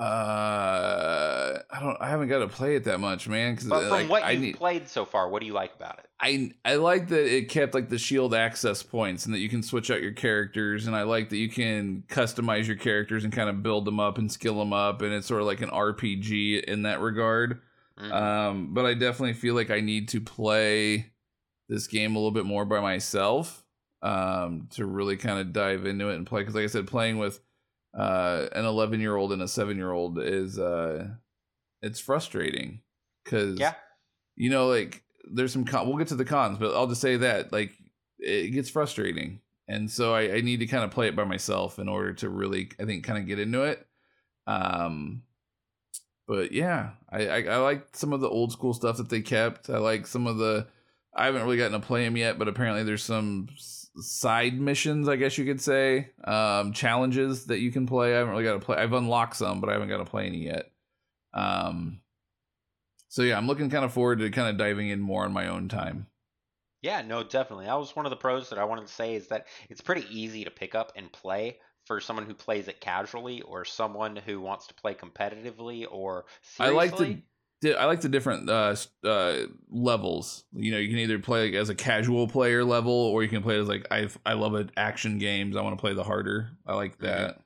Uh, 0.00 1.58
I 1.70 1.80
don't. 1.80 1.96
I 2.00 2.08
haven't 2.08 2.28
got 2.28 2.38
to 2.38 2.48
play 2.48 2.74
it 2.74 2.84
that 2.84 3.00
much, 3.00 3.28
man. 3.28 3.54
Because 3.54 3.68
But 3.68 3.80
from 3.82 3.90
like, 3.90 4.08
what 4.08 4.22
I 4.22 4.30
you've 4.32 4.40
need, 4.42 4.56
played 4.56 4.88
so 4.88 5.04
far, 5.04 5.28
what 5.28 5.40
do 5.40 5.46
you 5.46 5.52
like 5.52 5.74
about 5.74 5.98
it? 5.98 6.06
I 6.20 6.52
I 6.64 6.76
like 6.76 7.08
that 7.08 7.26
it 7.26 7.48
kept 7.48 7.74
like 7.74 7.88
the 7.90 7.98
shield 7.98 8.34
access 8.34 8.82
points 8.82 9.26
and 9.26 9.34
that 9.34 9.40
you 9.40 9.48
can 9.48 9.62
switch 9.62 9.90
out 9.90 10.02
your 10.02 10.12
characters 10.12 10.86
and 10.86 10.96
I 10.96 11.02
like 11.02 11.28
that 11.30 11.36
you 11.36 11.48
can 11.50 12.04
customize 12.08 12.66
your 12.66 12.76
characters 12.76 13.24
and 13.24 13.32
kind 13.32 13.48
of 13.50 13.62
build 13.62 13.84
them 13.84 14.00
up 14.00 14.18
and 14.18 14.30
skill 14.30 14.58
them 14.58 14.72
up 14.72 15.02
and 15.02 15.12
it's 15.12 15.26
sort 15.26 15.40
of 15.40 15.46
like 15.46 15.60
an 15.60 15.70
RPG 15.70 16.64
in 16.64 16.82
that 16.82 17.00
regard. 17.00 17.60
Mhm. 17.98 18.12
Um, 18.12 18.74
but 18.74 18.86
I 18.86 18.94
definitely 18.94 19.34
feel 19.34 19.54
like 19.54 19.70
I 19.70 19.80
need 19.80 20.08
to 20.10 20.20
play 20.20 21.12
this 21.68 21.86
game 21.86 22.16
a 22.16 22.18
little 22.18 22.30
bit 22.30 22.46
more 22.46 22.64
by 22.64 22.80
myself 22.80 23.64
um, 24.02 24.68
to 24.72 24.86
really 24.86 25.16
kind 25.16 25.38
of 25.40 25.52
dive 25.52 25.84
into 25.86 26.08
it 26.08 26.16
and 26.16 26.26
play. 26.26 26.40
Because 26.40 26.54
like 26.54 26.64
I 26.64 26.68
said, 26.68 26.86
playing 26.86 27.18
with 27.18 27.40
uh, 27.98 28.46
an 28.52 28.64
11 28.64 29.00
year 29.00 29.16
old 29.16 29.32
and 29.32 29.42
a 29.42 29.48
seven 29.48 29.76
year 29.76 29.90
old 29.92 30.18
is 30.18 30.58
uh, 30.58 31.08
it's 31.82 32.00
frustrating 32.00 32.80
because 33.24 33.58
Yeah. 33.58 33.74
you 34.36 34.50
know 34.50 34.66
like 34.68 35.02
there's 35.32 35.52
some 35.52 35.64
con- 35.64 35.86
we'll 35.88 35.98
get 35.98 36.08
to 36.08 36.14
the 36.16 36.24
cons, 36.24 36.58
but 36.58 36.74
I'll 36.74 36.86
just 36.86 37.00
say 37.00 37.16
that 37.18 37.52
like 37.52 37.72
it 38.18 38.50
gets 38.52 38.70
frustrating. 38.70 39.40
And 39.68 39.88
so 39.90 40.12
I, 40.14 40.34
I 40.36 40.40
need 40.40 40.58
to 40.60 40.66
kind 40.66 40.82
of 40.82 40.90
play 40.90 41.06
it 41.06 41.14
by 41.14 41.22
myself 41.24 41.78
in 41.78 41.88
order 41.88 42.12
to 42.14 42.28
really, 42.28 42.70
I 42.80 42.84
think, 42.86 43.04
kind 43.04 43.18
of 43.20 43.26
get 43.28 43.38
into 43.38 43.62
it. 43.62 43.86
Um, 44.48 45.22
but 46.26 46.50
yeah, 46.52 46.90
I, 47.08 47.28
I 47.28 47.42
I 47.42 47.56
like 47.58 47.88
some 47.96 48.12
of 48.12 48.20
the 48.20 48.28
old 48.28 48.50
school 48.52 48.74
stuff 48.74 48.96
that 48.96 49.08
they 49.08 49.20
kept. 49.20 49.70
I 49.70 49.78
like 49.78 50.06
some 50.06 50.26
of 50.26 50.38
the. 50.38 50.66
I 51.14 51.26
haven't 51.26 51.42
really 51.42 51.56
gotten 51.56 51.80
to 51.80 51.86
play 51.86 52.04
them 52.04 52.16
yet, 52.16 52.38
but 52.38 52.48
apparently 52.48 52.82
there's 52.82 53.02
some 53.04 53.48
side 53.96 54.60
missions, 54.60 55.08
I 55.08 55.16
guess 55.16 55.36
you 55.38 55.44
could 55.44 55.60
say, 55.60 56.10
um, 56.24 56.72
challenges 56.72 57.46
that 57.46 57.60
you 57.60 57.72
can 57.72 57.86
play. 57.86 58.14
I 58.14 58.18
haven't 58.18 58.32
really 58.32 58.44
got 58.44 58.54
to 58.54 58.60
play. 58.60 58.76
I've 58.76 58.92
unlocked 58.92 59.36
some, 59.36 59.60
but 59.60 59.68
I 59.68 59.72
haven't 59.74 59.88
got 59.88 59.98
to 59.98 60.04
play 60.04 60.26
any 60.26 60.44
yet. 60.44 60.70
Um, 61.34 62.00
so 63.08 63.22
yeah, 63.22 63.36
I'm 63.36 63.46
looking 63.46 63.70
kind 63.70 63.84
of 63.84 63.92
forward 63.92 64.20
to 64.20 64.30
kind 64.30 64.48
of 64.48 64.56
diving 64.56 64.88
in 64.88 65.00
more 65.00 65.24
on 65.24 65.32
my 65.32 65.48
own 65.48 65.68
time. 65.68 66.06
Yeah, 66.82 67.02
no, 67.02 67.22
definitely. 67.22 67.66
That 67.66 67.78
was 67.78 67.94
one 67.94 68.06
of 68.06 68.10
the 68.10 68.16
pros 68.16 68.48
that 68.50 68.58
I 68.58 68.64
wanted 68.64 68.86
to 68.86 68.92
say 68.92 69.14
is 69.14 69.28
that 69.28 69.46
it's 69.68 69.80
pretty 69.82 70.06
easy 70.10 70.44
to 70.44 70.50
pick 70.50 70.74
up 70.74 70.92
and 70.96 71.12
play 71.12 71.58
for 71.84 72.00
someone 72.00 72.24
who 72.24 72.34
plays 72.34 72.68
it 72.68 72.80
casually 72.80 73.42
or 73.42 73.64
someone 73.64 74.16
who 74.16 74.40
wants 74.40 74.66
to 74.68 74.74
play 74.74 74.94
competitively 74.94 75.86
or 75.90 76.24
I 76.58 76.66
seriously. 76.66 76.76
like 76.76 76.96
the 76.96 77.04
di- 77.14 77.22
I 77.64 77.84
like 77.84 78.00
the 78.00 78.08
different 78.08 78.48
uh, 78.48 78.74
uh, 79.04 79.46
levels. 79.68 80.44
You 80.52 80.70
know, 80.72 80.78
you 80.78 80.88
can 80.88 80.98
either 80.98 81.18
play 81.18 81.46
like 81.46 81.54
as 81.54 81.68
a 81.68 81.74
casual 81.74 82.26
player 82.26 82.64
level, 82.64 82.92
or 82.92 83.22
you 83.22 83.28
can 83.28 83.42
play 83.42 83.58
as 83.58 83.68
like 83.68 83.86
I 83.90 84.08
I 84.24 84.32
love 84.32 84.54
it 84.54 84.70
action 84.76 85.18
games. 85.18 85.56
I 85.56 85.62
want 85.62 85.76
to 85.76 85.80
play 85.80 85.92
the 85.92 86.04
harder. 86.04 86.56
I 86.66 86.74
like 86.74 86.98
Mhm. 87.00 87.30
that. 87.30 87.42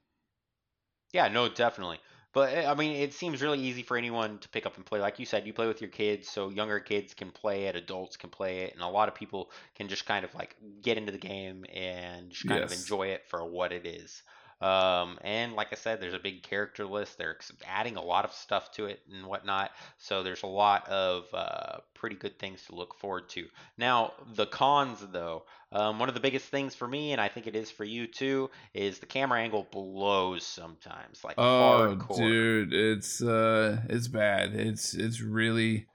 Yeah, 1.12 1.28
no, 1.28 1.48
definitely. 1.48 2.00
But 2.32 2.52
eh, 2.52 2.68
I 2.70 2.74
mean, 2.74 2.96
it 2.96 3.14
seems 3.14 3.40
really 3.40 3.60
easy 3.60 3.82
for 3.82 3.96
anyone 3.96 4.38
to 4.40 4.48
pick 4.48 4.66
up 4.66 4.76
and 4.76 4.84
play. 4.84 5.00
Like 5.00 5.18
you 5.20 5.26
said, 5.26 5.46
you 5.46 5.52
play 5.52 5.68
with 5.68 5.80
your 5.80 5.90
kids, 5.90 6.28
so 6.28 6.48
younger 6.50 6.80
kids 6.80 7.14
can 7.14 7.30
play 7.30 7.64
it, 7.66 7.76
adults 7.76 8.16
can 8.16 8.30
play 8.30 8.62
it, 8.64 8.72
and 8.74 8.82
a 8.82 8.88
lot 8.88 9.08
of 9.08 9.14
people 9.14 9.52
can 9.76 9.88
just 9.88 10.04
kind 10.06 10.24
of 10.24 10.34
like 10.34 10.56
get 10.82 10.98
into 10.98 11.12
the 11.12 11.18
game 11.18 11.64
and 11.72 12.30
just 12.30 12.46
kind 12.46 12.64
of 12.64 12.72
enjoy 12.72 13.08
it 13.08 13.24
for 13.26 13.44
what 13.46 13.72
it 13.72 13.86
is. 13.86 14.22
Um, 14.60 15.18
and 15.22 15.52
like 15.54 15.68
I 15.72 15.76
said, 15.76 16.00
there's 16.00 16.14
a 16.14 16.18
big 16.18 16.42
character 16.42 16.86
list. 16.86 17.18
They're 17.18 17.36
adding 17.66 17.96
a 17.96 18.02
lot 18.02 18.24
of 18.24 18.32
stuff 18.32 18.70
to 18.72 18.86
it 18.86 19.00
and 19.12 19.26
whatnot. 19.26 19.72
So 19.98 20.22
there's 20.22 20.42
a 20.42 20.46
lot 20.48 20.88
of 20.88 21.26
uh, 21.32 21.78
pretty 21.94 22.16
good 22.16 22.38
things 22.38 22.64
to 22.66 22.74
look 22.74 22.98
forward 22.98 23.28
to. 23.30 23.46
Now, 23.76 24.12
the 24.34 24.46
cons, 24.46 25.00
though, 25.12 25.44
um, 25.72 25.98
one 25.98 26.08
of 26.08 26.14
the 26.14 26.20
biggest 26.20 26.46
things 26.46 26.74
for 26.74 26.86
me, 26.88 27.12
and 27.12 27.20
I 27.20 27.28
think 27.28 27.46
it 27.46 27.56
is 27.56 27.70
for 27.70 27.84
you 27.84 28.06
too, 28.06 28.50
is 28.72 28.98
the 28.98 29.06
camera 29.06 29.40
angle 29.40 29.66
blows 29.70 30.44
sometimes, 30.46 31.24
like 31.24 31.38
Oh, 31.38 31.42
hardcore. 31.42 32.16
dude, 32.16 32.72
it's 32.72 33.20
uh, 33.22 33.82
it's 33.88 34.08
bad. 34.08 34.54
It's 34.54 34.94
it's 34.94 35.20
really, 35.20 35.86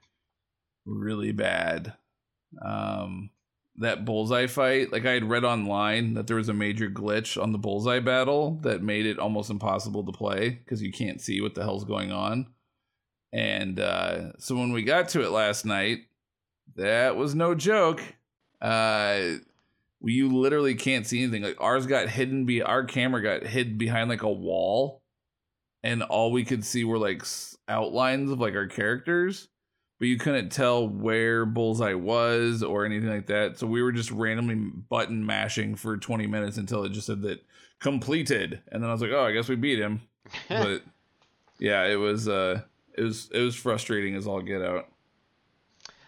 really 0.86 1.32
bad. 1.32 1.94
Um, 2.62 3.30
that 3.80 4.04
bullseye 4.04 4.46
fight, 4.46 4.92
like 4.92 5.06
I 5.06 5.12
had 5.12 5.28
read 5.28 5.44
online 5.44 6.14
that 6.14 6.26
there 6.26 6.36
was 6.36 6.50
a 6.50 6.54
major 6.54 6.88
glitch 6.88 7.42
on 7.42 7.52
the 7.52 7.58
bullseye 7.58 8.00
battle 8.00 8.58
that 8.62 8.82
made 8.82 9.06
it 9.06 9.18
almost 9.18 9.50
impossible 9.50 10.04
to 10.04 10.12
play 10.12 10.50
because 10.50 10.82
you 10.82 10.92
can't 10.92 11.20
see 11.20 11.40
what 11.40 11.54
the 11.54 11.62
hell's 11.62 11.84
going 11.84 12.12
on. 12.12 12.46
And 13.32 13.80
uh, 13.80 14.32
so 14.38 14.54
when 14.54 14.72
we 14.72 14.82
got 14.82 15.08
to 15.10 15.22
it 15.22 15.30
last 15.30 15.64
night, 15.64 16.00
that 16.76 17.16
was 17.16 17.34
no 17.34 17.54
joke. 17.54 18.02
Uh, 18.60 19.36
you 20.02 20.28
literally 20.28 20.74
can't 20.74 21.06
see 21.06 21.22
anything. 21.22 21.42
Like 21.42 21.60
ours 21.60 21.86
got 21.86 22.08
hidden 22.10 22.44
be 22.44 22.62
our 22.62 22.84
camera 22.84 23.22
got 23.22 23.46
hid 23.48 23.78
behind 23.78 24.10
like 24.10 24.22
a 24.22 24.30
wall, 24.30 25.02
and 25.82 26.02
all 26.02 26.32
we 26.32 26.44
could 26.44 26.64
see 26.64 26.84
were 26.84 26.98
like 26.98 27.22
outlines 27.66 28.30
of 28.30 28.40
like 28.40 28.54
our 28.54 28.66
characters, 28.66 29.48
but 30.00 30.08
you 30.08 30.16
couldn't 30.16 30.48
tell 30.48 30.88
where 30.88 31.44
Bullseye 31.44 31.92
was 31.92 32.62
or 32.62 32.86
anything 32.86 33.10
like 33.10 33.26
that. 33.26 33.58
So 33.58 33.66
we 33.66 33.82
were 33.82 33.92
just 33.92 34.10
randomly 34.10 34.54
button 34.54 35.26
mashing 35.26 35.76
for 35.76 35.98
20 35.98 36.26
minutes 36.26 36.56
until 36.56 36.84
it 36.84 36.92
just 36.92 37.06
said 37.06 37.20
that 37.22 37.44
completed, 37.80 38.62
and 38.72 38.82
then 38.82 38.88
I 38.88 38.94
was 38.94 39.02
like, 39.02 39.12
oh, 39.12 39.26
I 39.26 39.32
guess 39.32 39.48
we 39.48 39.56
beat 39.56 39.78
him. 39.78 40.00
But 40.48 40.82
yeah, 41.58 41.84
it 41.86 41.96
was 41.96 42.28
uh, 42.28 42.62
it 42.96 43.02
was 43.02 43.28
it 43.32 43.40
was 43.40 43.54
frustrating 43.54 44.14
as 44.14 44.26
all 44.26 44.40
get 44.40 44.62
out. 44.62 44.88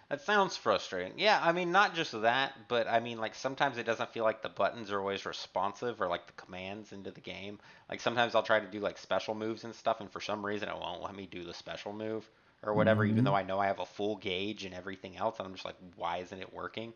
That 0.08 0.22
sounds 0.22 0.56
frustrating. 0.56 1.18
Yeah, 1.18 1.40
I 1.42 1.52
mean, 1.52 1.72
not 1.72 1.94
just 1.94 2.12
that, 2.22 2.52
but 2.68 2.86
I 2.86 3.00
mean, 3.00 3.18
like, 3.18 3.34
sometimes 3.34 3.78
it 3.78 3.84
doesn't 3.84 4.12
feel 4.12 4.24
like 4.24 4.42
the 4.42 4.50
buttons 4.50 4.90
are 4.90 5.00
always 5.00 5.24
responsive 5.24 6.00
or 6.00 6.08
like 6.08 6.26
the 6.26 6.34
commands 6.34 6.92
into 6.92 7.10
the 7.10 7.20
game. 7.20 7.58
Like, 7.90 8.00
sometimes 8.00 8.34
I'll 8.34 8.42
try 8.42 8.60
to 8.60 8.66
do 8.66 8.80
like 8.80 8.98
special 8.98 9.34
moves 9.34 9.64
and 9.64 9.74
stuff, 9.74 10.00
and 10.00 10.10
for 10.10 10.20
some 10.20 10.44
reason 10.44 10.68
it 10.68 10.78
won't 10.78 11.02
let 11.02 11.16
me 11.16 11.26
do 11.26 11.44
the 11.44 11.54
special 11.54 11.92
move 11.92 12.28
or 12.62 12.74
whatever, 12.74 13.04
even 13.04 13.24
Mhm. 13.24 13.24
though 13.24 13.34
I 13.34 13.42
know 13.42 13.58
I 13.58 13.66
have 13.66 13.80
a 13.80 13.86
full 13.86 14.16
gauge 14.16 14.64
and 14.64 14.74
everything 14.74 15.16
else. 15.16 15.36
I'm 15.40 15.52
just 15.52 15.64
like, 15.64 15.76
why 15.96 16.18
isn't 16.18 16.40
it 16.40 16.52
working? 16.52 16.94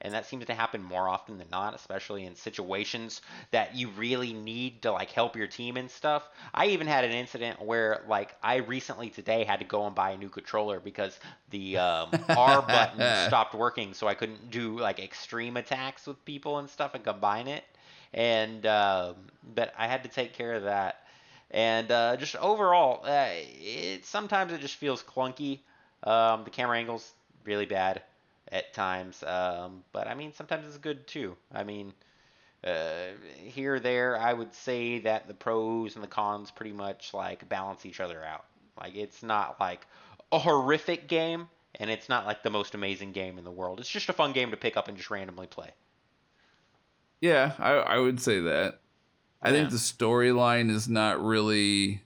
And 0.00 0.12
that 0.14 0.26
seems 0.26 0.46
to 0.46 0.54
happen 0.54 0.82
more 0.82 1.08
often 1.08 1.38
than 1.38 1.48
not, 1.50 1.74
especially 1.74 2.24
in 2.26 2.34
situations 2.34 3.22
that 3.52 3.74
you 3.76 3.88
really 3.90 4.32
need 4.32 4.82
to 4.82 4.90
like 4.92 5.10
help 5.12 5.36
your 5.36 5.46
team 5.46 5.76
and 5.76 5.88
stuff. 5.90 6.28
I 6.52 6.66
even 6.68 6.88
had 6.88 7.04
an 7.04 7.12
incident 7.12 7.60
where 7.60 8.02
like 8.08 8.34
I 8.42 8.56
recently 8.56 9.10
today 9.10 9.44
had 9.44 9.60
to 9.60 9.64
go 9.64 9.86
and 9.86 9.94
buy 9.94 10.10
a 10.10 10.16
new 10.16 10.28
controller 10.28 10.80
because 10.80 11.20
the 11.50 11.78
um, 11.78 12.26
R 12.34 12.62
button 12.62 13.14
stopped 13.14 13.54
working, 13.54 13.94
so 13.94 14.08
I 14.08 14.14
couldn't 14.14 14.50
do 14.50 14.78
like 14.78 14.98
extreme 14.98 15.56
attacks 15.56 16.06
with 16.06 16.24
people 16.24 16.58
and 16.58 16.68
stuff 16.68 16.94
and 16.94 17.04
combine 17.04 17.46
it. 17.46 17.64
And 18.12 18.66
um, 18.66 19.28
but 19.42 19.72
I 19.78 19.86
had 19.86 20.02
to 20.02 20.08
take 20.08 20.32
care 20.34 20.54
of 20.54 20.64
that. 20.64 21.01
And 21.52 21.90
uh, 21.92 22.16
just 22.16 22.34
overall, 22.36 23.04
uh, 23.04 23.28
it 23.30 24.04
sometimes 24.04 24.52
it 24.52 24.60
just 24.60 24.76
feels 24.76 25.02
clunky. 25.02 25.60
Um, 26.02 26.44
the 26.44 26.50
camera 26.50 26.78
angles 26.78 27.12
really 27.44 27.66
bad 27.66 28.02
at 28.50 28.72
times, 28.74 29.22
um, 29.22 29.84
but 29.92 30.08
I 30.08 30.14
mean 30.14 30.32
sometimes 30.32 30.66
it's 30.66 30.78
good 30.78 31.06
too. 31.06 31.36
I 31.52 31.64
mean. 31.64 31.92
Uh, 32.64 33.08
here 33.38 33.80
there, 33.80 34.16
I 34.16 34.32
would 34.32 34.54
say 34.54 35.00
that 35.00 35.26
the 35.26 35.34
pros 35.34 35.96
and 35.96 36.04
the 36.04 36.08
cons 36.08 36.52
pretty 36.52 36.72
much 36.72 37.12
like 37.12 37.48
balance 37.48 37.84
each 37.84 37.98
other 37.98 38.24
out. 38.24 38.44
Like 38.80 38.94
it's 38.94 39.22
not 39.22 39.58
like 39.58 39.84
a 40.30 40.38
horrific 40.38 41.08
game. 41.08 41.48
and 41.80 41.90
it's 41.90 42.08
not 42.08 42.26
like 42.26 42.42
the 42.42 42.50
most 42.50 42.74
amazing 42.74 43.12
game 43.12 43.38
in 43.38 43.44
the 43.44 43.50
world. 43.50 43.80
It's 43.80 43.88
just 43.88 44.08
a 44.08 44.12
fun 44.12 44.32
game 44.32 44.50
to 44.50 44.56
pick 44.56 44.76
up 44.76 44.88
and 44.88 44.96
just 44.96 45.10
randomly 45.10 45.46
play. 45.46 45.70
Yeah, 47.20 47.52
I, 47.58 47.72
I 47.72 47.98
would 47.98 48.20
say 48.20 48.40
that. 48.40 48.80
I 49.42 49.48
Yeah. 49.50 49.56
think 49.56 49.70
the 49.70 49.76
storyline 49.76 50.70
is 50.70 50.88
not 50.88 51.22
really 51.22 52.02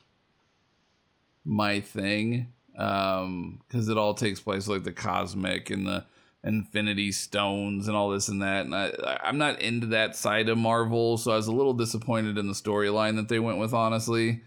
my 1.45 1.81
thing 1.81 2.53
um 2.77 3.61
because 3.67 3.89
it 3.89 3.97
all 3.97 4.15
takes 4.15 4.41
place 4.41 4.69
like 4.69 4.83
the 4.85 4.93
cosmic 4.93 5.71
and 5.71 5.87
the 5.87 6.05
infinity 6.45 7.11
stones 7.13 7.89
and 7.89 7.97
all 7.97 8.11
this 8.11 8.29
and 8.29 8.43
that 8.43 8.67
and 8.67 8.75
I, 8.75 8.87
I- 9.05 9.21
i'm 9.25 9.39
not 9.39 9.63
into 9.63 9.87
that 9.89 10.15
side 10.17 10.49
of 10.49 10.59
marvel 10.59 11.17
so 11.19 11.33
i 11.33 11.37
was 11.37 11.47
a 11.47 11.53
little 11.53 11.73
disappointed 11.73 12.37
in 12.37 12.47
the 12.49 12.53
storyline 12.53 13.17
that 13.17 13.29
they 13.29 13.39
went 13.39 13.59
with 13.59 13.73
honestly. 13.73 14.43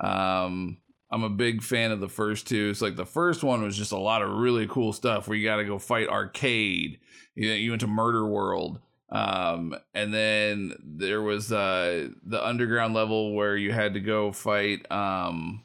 Um 0.00 0.78
i'm 1.10 1.22
a 1.24 1.28
big 1.30 1.62
fan 1.62 1.90
of 1.92 2.00
the 2.00 2.08
first 2.08 2.48
two. 2.48 2.70
It's 2.70 2.80
like 2.82 2.96
the 2.96 3.04
first 3.06 3.44
one 3.44 3.62
was 3.62 3.76
just 3.76 3.92
a 3.92 3.98
lot 3.98 4.22
of 4.22 4.30
really 4.30 4.66
cool 4.66 4.92
stuff 4.92 5.28
where 5.28 5.36
you 5.36 5.44
got 5.44 5.56
to 5.56 5.64
go 5.64 5.78
fight 5.78 6.08
arcade. 6.08 6.98
You, 7.36 7.50
you 7.52 7.70
went 7.70 7.80
to 7.82 7.86
murder 7.86 8.26
world 8.26 8.80
um 9.14 9.76
and 9.94 10.12
then 10.12 10.74
there 10.82 11.22
was 11.22 11.52
uh 11.52 12.08
the 12.24 12.44
underground 12.44 12.94
level 12.94 13.34
where 13.34 13.56
you 13.56 13.72
had 13.72 13.94
to 13.94 14.00
go 14.00 14.32
fight 14.32 14.90
um 14.90 15.62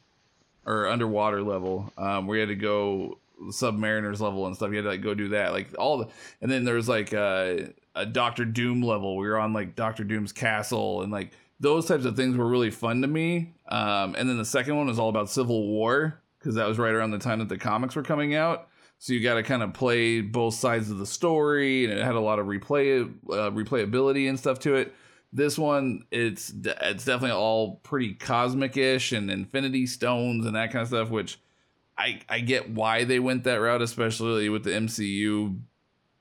or 0.65 0.87
underwater 0.87 1.41
level 1.41 1.91
um 1.97 2.27
where 2.27 2.37
you 2.37 2.41
had 2.41 2.49
to 2.49 2.55
go 2.55 3.17
submariners 3.47 4.19
level 4.19 4.45
and 4.47 4.55
stuff. 4.55 4.69
You 4.69 4.77
had 4.77 4.83
to 4.83 4.89
like 4.89 5.01
go 5.01 5.13
do 5.13 5.29
that 5.29 5.51
like 5.51 5.73
all 5.77 5.97
the 5.97 6.07
and 6.41 6.51
then 6.51 6.63
there 6.63 6.75
was 6.75 6.89
like 6.89 7.13
uh, 7.13 7.55
a 7.95 8.05
Doctor 8.05 8.45
Doom 8.45 8.81
level. 8.81 9.17
We 9.17 9.25
you're 9.25 9.39
on 9.39 9.53
like 9.53 9.75
Doctor 9.75 10.03
Doom's 10.03 10.31
castle 10.31 11.01
and 11.01 11.11
like 11.11 11.31
those 11.59 11.85
types 11.85 12.05
of 12.05 12.15
things 12.15 12.37
were 12.37 12.47
really 12.47 12.71
fun 12.71 13.01
to 13.01 13.07
me. 13.07 13.53
Um 13.67 14.15
and 14.17 14.29
then 14.29 14.37
the 14.37 14.45
second 14.45 14.75
one 14.75 14.87
was 14.87 14.99
all 14.99 15.09
about 15.09 15.29
civil 15.29 15.67
war 15.67 16.21
because 16.39 16.55
that 16.55 16.67
was 16.67 16.77
right 16.77 16.93
around 16.93 17.11
the 17.11 17.19
time 17.19 17.39
that 17.39 17.49
the 17.49 17.57
comics 17.57 17.95
were 17.95 18.03
coming 18.03 18.35
out 18.35 18.68
so 18.99 19.13
you 19.13 19.23
got 19.23 19.35
to 19.35 19.43
kind 19.43 19.63
of 19.63 19.73
play 19.73 20.19
both 20.19 20.53
sides 20.53 20.91
of 20.91 20.97
the 20.97 21.05
story, 21.05 21.85
and 21.85 21.93
it 21.93 22.03
had 22.03 22.15
a 22.15 22.19
lot 22.19 22.37
of 22.37 22.47
replay 22.47 23.09
uh, 23.29 23.49
replayability 23.49 24.27
and 24.27 24.37
stuff 24.37 24.59
to 24.59 24.75
it. 24.75 24.93
This 25.31 25.57
one, 25.57 26.05
it's 26.11 26.51
it's 26.63 27.05
definitely 27.05 27.31
all 27.31 27.77
pretty 27.77 28.13
cosmic-ish 28.13 29.13
and 29.13 29.31
Infinity 29.31 29.87
Stones 29.87 30.45
and 30.45 30.55
that 30.55 30.71
kind 30.71 30.81
of 30.81 30.89
stuff, 30.89 31.09
which 31.09 31.39
I 31.97 32.19
I 32.27 32.41
get 32.41 32.69
why 32.69 33.05
they 33.05 33.19
went 33.19 33.45
that 33.45 33.61
route, 33.61 33.81
especially 33.81 34.49
with 34.49 34.65
the 34.65 34.71
MCU 34.71 35.59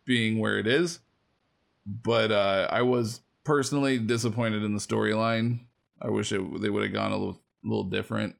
being 0.04 0.38
where 0.38 0.58
it 0.58 0.68
is. 0.68 1.00
But 1.84 2.30
uh, 2.30 2.68
I 2.70 2.82
was 2.82 3.22
personally 3.42 3.98
disappointed 3.98 4.62
in 4.62 4.74
the 4.74 4.80
storyline. 4.80 5.60
I 6.00 6.10
wish 6.10 6.30
it, 6.30 6.60
they 6.60 6.70
would 6.70 6.84
have 6.84 6.92
gone 6.92 7.10
a 7.10 7.16
little 7.16 7.40
little 7.64 7.84
different. 7.84 8.36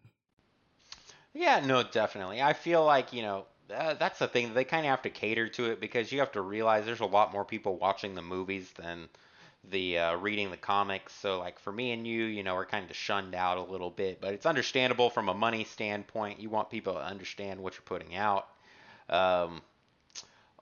Yeah, 1.34 1.60
no, 1.64 1.82
definitely. 1.82 2.40
I 2.42 2.52
feel 2.52 2.84
like, 2.84 3.12
you 3.12 3.22
know, 3.22 3.46
that's 3.68 4.18
the 4.18 4.28
thing. 4.28 4.54
They 4.54 4.64
kind 4.64 4.86
of 4.86 4.90
have 4.90 5.02
to 5.02 5.10
cater 5.10 5.48
to 5.50 5.66
it 5.66 5.80
because 5.80 6.10
you 6.10 6.20
have 6.20 6.32
to 6.32 6.40
realize 6.40 6.86
there's 6.86 7.00
a 7.00 7.06
lot 7.06 7.32
more 7.32 7.44
people 7.44 7.76
watching 7.76 8.14
the 8.14 8.22
movies 8.22 8.70
than 8.72 9.08
the 9.70 9.98
uh, 9.98 10.16
reading 10.16 10.50
the 10.50 10.56
comics. 10.56 11.12
So, 11.14 11.38
like 11.38 11.58
for 11.58 11.72
me 11.72 11.92
and 11.92 12.06
you, 12.06 12.24
you 12.24 12.42
know, 12.42 12.54
we're 12.54 12.66
kind 12.66 12.88
of 12.88 12.96
shunned 12.96 13.34
out 13.34 13.58
a 13.58 13.62
little 13.62 13.90
bit, 13.90 14.20
but 14.20 14.34
it's 14.34 14.46
understandable 14.46 15.10
from 15.10 15.28
a 15.28 15.34
money 15.34 15.64
standpoint. 15.64 16.40
You 16.40 16.50
want 16.50 16.70
people 16.70 16.94
to 16.94 17.00
understand 17.00 17.60
what 17.60 17.74
you're 17.74 17.82
putting 17.82 18.14
out. 18.16 18.48
Um, 19.08 19.62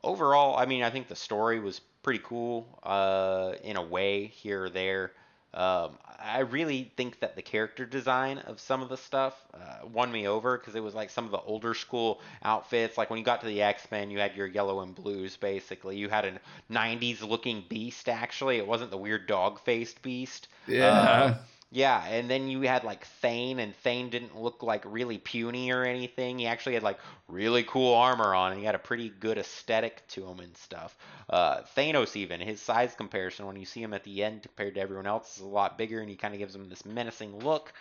overall, 0.02 0.56
I 0.56 0.66
mean, 0.66 0.82
I 0.82 0.90
think 0.90 1.08
the 1.08 1.16
story 1.16 1.60
was 1.60 1.80
pretty 2.02 2.20
cool 2.24 2.66
uh, 2.82 3.54
in 3.62 3.76
a 3.76 3.82
way 3.82 4.26
here 4.26 4.64
or 4.64 4.70
there. 4.70 5.12
Um, 5.56 5.92
I 6.18 6.40
really 6.40 6.92
think 6.96 7.20
that 7.20 7.34
the 7.34 7.42
character 7.42 7.86
design 7.86 8.38
of 8.38 8.60
some 8.60 8.82
of 8.82 8.90
the 8.90 8.96
stuff 8.96 9.34
uh, 9.54 9.86
won 9.86 10.12
me 10.12 10.28
over 10.28 10.58
because 10.58 10.74
it 10.74 10.82
was 10.82 10.94
like 10.94 11.08
some 11.08 11.24
of 11.24 11.30
the 11.30 11.40
older 11.40 11.72
school 11.72 12.20
outfits. 12.42 12.98
Like 12.98 13.08
when 13.08 13.18
you 13.18 13.24
got 13.24 13.40
to 13.40 13.46
the 13.46 13.62
X 13.62 13.90
Men, 13.90 14.10
you 14.10 14.18
had 14.18 14.36
your 14.36 14.46
yellow 14.46 14.80
and 14.80 14.94
blues 14.94 15.36
basically. 15.36 15.96
You 15.96 16.10
had 16.10 16.26
a 16.26 16.38
90s 16.70 17.26
looking 17.26 17.64
beast 17.68 18.08
actually. 18.08 18.58
It 18.58 18.66
wasn't 18.66 18.90
the 18.90 18.98
weird 18.98 19.26
dog 19.26 19.58
faced 19.60 20.02
beast. 20.02 20.48
Yeah. 20.66 20.88
Uh, 20.88 21.34
yeah, 21.72 22.04
and 22.06 22.30
then 22.30 22.48
you 22.48 22.62
had 22.62 22.84
like 22.84 23.04
Thane, 23.04 23.58
and 23.58 23.74
Thane 23.76 24.08
didn't 24.08 24.40
look 24.40 24.62
like 24.62 24.84
really 24.86 25.18
puny 25.18 25.72
or 25.72 25.82
anything. 25.82 26.38
He 26.38 26.46
actually 26.46 26.74
had 26.74 26.84
like 26.84 26.98
really 27.28 27.64
cool 27.64 27.94
armor 27.94 28.34
on, 28.34 28.52
and 28.52 28.60
he 28.60 28.66
had 28.66 28.76
a 28.76 28.80
pretty 28.80 29.08
good 29.08 29.36
aesthetic 29.36 30.06
to 30.08 30.26
him 30.26 30.38
and 30.38 30.56
stuff. 30.56 30.96
Uh, 31.28 31.62
Thanos, 31.76 32.14
even 32.14 32.40
his 32.40 32.60
size 32.62 32.94
comparison, 32.94 33.46
when 33.46 33.56
you 33.56 33.66
see 33.66 33.82
him 33.82 33.94
at 33.94 34.04
the 34.04 34.22
end 34.22 34.42
compared 34.42 34.74
to 34.76 34.80
everyone 34.80 35.06
else, 35.06 35.36
is 35.36 35.42
a 35.42 35.46
lot 35.46 35.76
bigger, 35.76 36.00
and 36.00 36.08
he 36.08 36.14
kind 36.14 36.34
of 36.34 36.38
gives 36.38 36.54
him 36.54 36.68
this 36.68 36.86
menacing 36.86 37.38
look. 37.40 37.72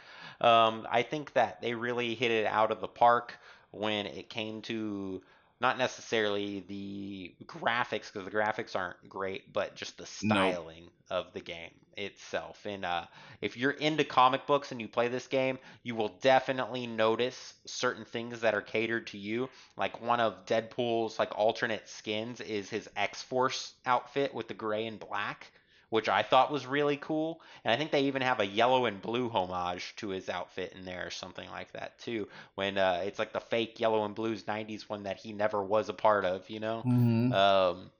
Um, 0.42 0.88
I 0.90 1.04
think 1.04 1.34
that 1.34 1.62
they 1.62 1.76
really 1.76 2.16
hit 2.16 2.32
it 2.32 2.48
out 2.48 2.72
of 2.72 2.82
the 2.82 2.88
park 2.88 3.38
when 3.72 4.08
it 4.08 4.30
came 4.30 4.62
to 4.64 5.22
not 5.60 5.78
necessarily 5.78 6.62
the 6.68 7.36
graphics 7.45 8.12
because 8.12 8.26
the 8.26 8.32
graphics 8.32 8.76
aren't 8.76 9.08
great, 9.10 9.51
but 9.53 9.76
just 9.76 9.97
the 9.97 10.06
No. 10.22 10.56
styling 10.56 10.89
of 11.10 11.34
the 11.34 11.39
game 11.41 11.72
itself. 11.97 12.66
And 12.66 12.84
uh, 12.86 13.06
if 13.41 13.56
you're 13.58 13.72
into 13.72 14.03
comic 14.03 14.45
books 14.47 14.72
and 14.72 14.82
you 14.82 14.88
play 14.88 15.08
this 15.08 15.28
game, 15.28 15.58
you 15.84 15.95
will 15.95 16.10
definitely 16.22 16.88
notice 16.88 17.53
certain 17.66 18.06
things 18.06 18.41
that 18.41 18.53
are 18.53 18.62
catered 18.62 19.08
to 19.08 19.18
you. 19.18 19.49
Like 19.78 20.01
one 20.01 20.20
of 20.20 20.45
Deadpool's 20.45 21.18
like 21.20 21.38
alternate 21.38 21.88
skins 21.88 22.41
is 22.41 22.70
his 22.70 22.89
X 22.95 23.22
Force 23.24 23.74
outfit 23.86 24.34
with 24.34 24.47
the 24.47 24.53
gray 24.53 24.88
and 24.88 24.99
black. 24.99 25.51
Which 25.90 26.10
I 26.10 26.24
thought 26.24 26.52
was 26.52 26.66
really 26.66 26.98
cool, 26.98 27.42
and 27.64 27.72
I 27.74 27.78
think 27.78 27.92
they 27.92 28.04
even 28.06 28.22
have 28.22 28.40
a 28.40 28.46
yellow 28.46 28.86
and 28.86 29.02
blue 29.02 29.30
homage 29.30 29.96
to 29.98 30.10
his 30.10 30.30
outfit 30.30 30.74
in 30.74 30.86
there, 30.86 31.08
or 31.08 31.12
something 31.12 31.50
like 31.50 31.72
that 31.74 31.98
too 32.00 32.28
when 32.56 32.78
uh, 32.78 33.02
it's 33.06 33.20
like 33.20 33.34
the 33.34 33.40
fake 33.40 33.80
yellow 33.80 34.04
and 34.06 34.16
blues 34.16 34.48
90s 34.48 34.90
one 34.90 35.04
that 35.04 35.18
he 35.18 35.34
never 35.34 35.64
was 35.64 35.90
a 35.90 35.94
part 35.94 36.26
of 36.26 36.50
you 36.50 36.60
know? 36.60 36.86
Mhm. 36.86 37.36
um, 37.36 37.92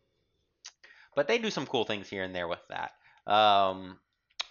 but 1.16 1.28
they 1.28 1.38
do 1.38 1.50
some 1.50 1.66
cool 1.68 1.86
things 1.86 2.10
here 2.10 2.24
and 2.24 2.36
there 2.36 2.48
with 2.48 2.66
that. 2.68 2.94
Um, 3.32 4.00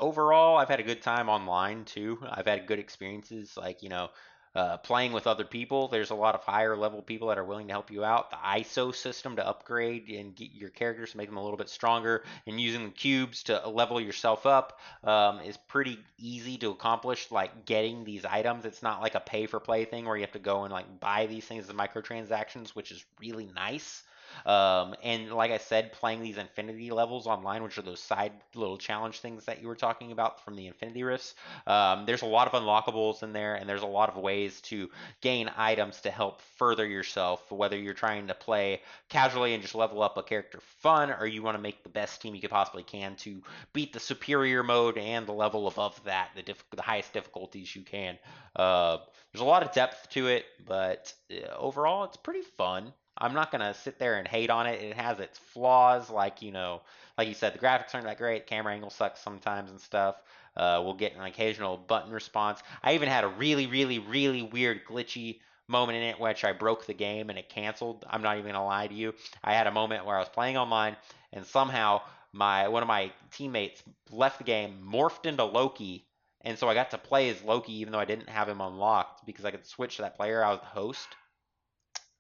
overall 0.00 0.56
i've 0.56 0.68
had 0.68 0.80
a 0.80 0.82
good 0.82 1.02
time 1.02 1.28
online 1.28 1.84
too. 1.84 2.18
I've 2.28 2.46
had 2.46 2.66
good 2.66 2.80
experiences 2.80 3.56
like 3.56 3.80
you 3.82 3.88
know 3.88 4.10
uh, 4.54 4.76
playing 4.78 5.12
with 5.12 5.26
other 5.26 5.44
people 5.44 5.88
there's 5.88 6.10
a 6.10 6.14
lot 6.14 6.34
of 6.34 6.42
higher 6.42 6.76
level 6.76 7.02
people 7.02 7.28
that 7.28 7.38
are 7.38 7.44
willing 7.44 7.66
to 7.66 7.72
help 7.72 7.90
you 7.90 8.04
out. 8.04 8.30
The 8.30 8.36
iso 8.36 8.94
system 8.94 9.36
to 9.36 9.46
upgrade 9.46 10.08
and 10.08 10.34
get 10.34 10.52
your 10.52 10.70
characters 10.70 11.10
to 11.10 11.16
make 11.16 11.28
them 11.28 11.36
a 11.36 11.42
little 11.42 11.56
bit 11.56 11.68
stronger 11.68 12.24
and 12.46 12.60
using 12.60 12.84
the 12.84 12.90
cubes 12.90 13.42
to 13.44 13.68
level 13.68 14.00
yourself 14.00 14.46
up 14.46 14.78
um, 15.02 15.40
is 15.40 15.56
pretty 15.56 15.98
easy 16.18 16.56
to 16.58 16.70
accomplish 16.70 17.30
like 17.30 17.66
getting 17.66 18.04
these 18.04 18.24
items. 18.24 18.64
It's 18.64 18.82
not 18.82 19.00
like 19.00 19.16
a 19.16 19.20
pay 19.20 19.46
for 19.46 19.58
play 19.58 19.84
thing 19.84 20.04
where 20.04 20.16
you 20.16 20.22
have 20.22 20.32
to 20.32 20.38
go 20.38 20.62
and 20.64 20.72
like 20.72 21.00
buy 21.00 21.26
these 21.26 21.44
things 21.44 21.68
as 21.68 21.74
microtransactions 21.74 22.70
which 22.70 22.92
is 22.92 23.04
really 23.20 23.48
nice 23.54 24.03
um, 24.46 24.94
and 25.02 25.32
like 25.32 25.50
I 25.50 25.58
said, 25.58 25.92
playing 25.92 26.22
these 26.22 26.38
Infinity 26.38 26.90
levels 26.90 27.26
online, 27.26 27.62
which 27.62 27.78
are 27.78 27.82
those 27.82 28.00
side 28.00 28.32
little 28.54 28.78
challenge 28.78 29.20
things 29.20 29.44
that 29.46 29.62
you 29.62 29.68
were 29.68 29.74
talking 29.74 30.12
about 30.12 30.44
from 30.44 30.56
the 30.56 30.66
Infinity 30.66 31.02
Rifts, 31.02 31.34
um, 31.66 32.06
there's 32.06 32.22
a 32.22 32.26
lot 32.26 32.52
of 32.52 32.60
unlockables 32.60 33.22
in 33.22 33.32
there, 33.32 33.54
and 33.54 33.68
there's 33.68 33.82
a 33.82 33.86
lot 33.86 34.08
of 34.08 34.16
ways 34.16 34.60
to 34.62 34.90
gain 35.20 35.50
items 35.56 36.00
to 36.02 36.10
help 36.10 36.40
further 36.56 36.86
yourself, 36.86 37.50
whether 37.50 37.78
you're 37.78 37.94
trying 37.94 38.26
to 38.28 38.34
play 38.34 38.80
casually 39.08 39.54
and 39.54 39.62
just 39.62 39.74
level 39.74 40.02
up 40.02 40.16
a 40.16 40.22
character 40.22 40.60
fun, 40.80 41.10
or 41.10 41.26
you 41.26 41.42
want 41.42 41.56
to 41.56 41.62
make 41.62 41.82
the 41.82 41.88
best 41.88 42.20
team 42.20 42.34
you 42.34 42.40
could 42.40 42.50
possibly 42.50 42.82
can 42.82 43.16
to 43.16 43.42
beat 43.72 43.92
the 43.92 44.00
superior 44.00 44.62
mode 44.62 44.98
and 44.98 45.26
the 45.26 45.32
level 45.32 45.66
above 45.68 46.00
that, 46.04 46.30
the, 46.34 46.42
diff- 46.42 46.64
the 46.74 46.82
highest 46.82 47.12
difficulties 47.12 47.74
you 47.74 47.82
can. 47.82 48.18
Uh, 48.56 48.98
there's 49.32 49.42
a 49.42 49.44
lot 49.44 49.62
of 49.62 49.72
depth 49.72 50.08
to 50.10 50.28
it, 50.28 50.44
but 50.66 51.12
uh, 51.32 51.54
overall, 51.56 52.04
it's 52.04 52.16
pretty 52.16 52.42
fun. 52.56 52.92
I'm 53.16 53.34
not 53.34 53.52
gonna 53.52 53.74
sit 53.74 53.98
there 53.98 54.18
and 54.18 54.26
hate 54.26 54.50
on 54.50 54.66
it. 54.66 54.82
It 54.82 54.96
has 54.96 55.20
its 55.20 55.38
flaws, 55.38 56.10
like 56.10 56.42
you 56.42 56.50
know, 56.50 56.82
like 57.16 57.28
you 57.28 57.34
said, 57.34 57.54
the 57.54 57.58
graphics 57.58 57.94
aren't 57.94 58.06
that 58.06 58.18
great. 58.18 58.46
Camera 58.46 58.72
angle 58.72 58.90
sucks 58.90 59.20
sometimes 59.20 59.70
and 59.70 59.80
stuff. 59.80 60.16
Uh, 60.56 60.80
we'll 60.84 60.94
get 60.94 61.14
an 61.14 61.22
occasional 61.22 61.76
button 61.76 62.12
response. 62.12 62.60
I 62.82 62.94
even 62.94 63.08
had 63.08 63.24
a 63.24 63.28
really, 63.28 63.66
really, 63.66 63.98
really 63.98 64.42
weird 64.42 64.84
glitchy 64.84 65.40
moment 65.68 65.96
in 65.96 66.04
it, 66.04 66.20
which 66.20 66.44
I 66.44 66.52
broke 66.52 66.86
the 66.86 66.94
game 66.94 67.30
and 67.30 67.38
it 67.38 67.48
canceled. 67.48 68.04
I'm 68.08 68.22
not 68.22 68.38
even 68.38 68.52
gonna 68.52 68.64
lie 68.64 68.86
to 68.86 68.94
you. 68.94 69.14
I 69.42 69.54
had 69.54 69.66
a 69.66 69.72
moment 69.72 70.04
where 70.04 70.16
I 70.16 70.20
was 70.20 70.28
playing 70.28 70.56
online 70.56 70.96
and 71.32 71.46
somehow 71.46 72.02
my 72.32 72.68
one 72.68 72.82
of 72.82 72.88
my 72.88 73.12
teammates 73.30 73.82
left 74.10 74.38
the 74.38 74.44
game, 74.44 74.84
morphed 74.84 75.26
into 75.26 75.44
Loki, 75.44 76.04
and 76.42 76.58
so 76.58 76.68
I 76.68 76.74
got 76.74 76.90
to 76.90 76.98
play 76.98 77.30
as 77.30 77.42
Loki 77.42 77.74
even 77.74 77.92
though 77.92 78.00
I 78.00 78.04
didn't 78.04 78.28
have 78.28 78.48
him 78.48 78.60
unlocked 78.60 79.24
because 79.24 79.44
I 79.44 79.50
could 79.50 79.66
switch 79.66 79.96
to 79.96 80.02
that 80.02 80.16
player. 80.16 80.44
I 80.44 80.50
was 80.50 80.60
the 80.60 80.66
host 80.66 81.08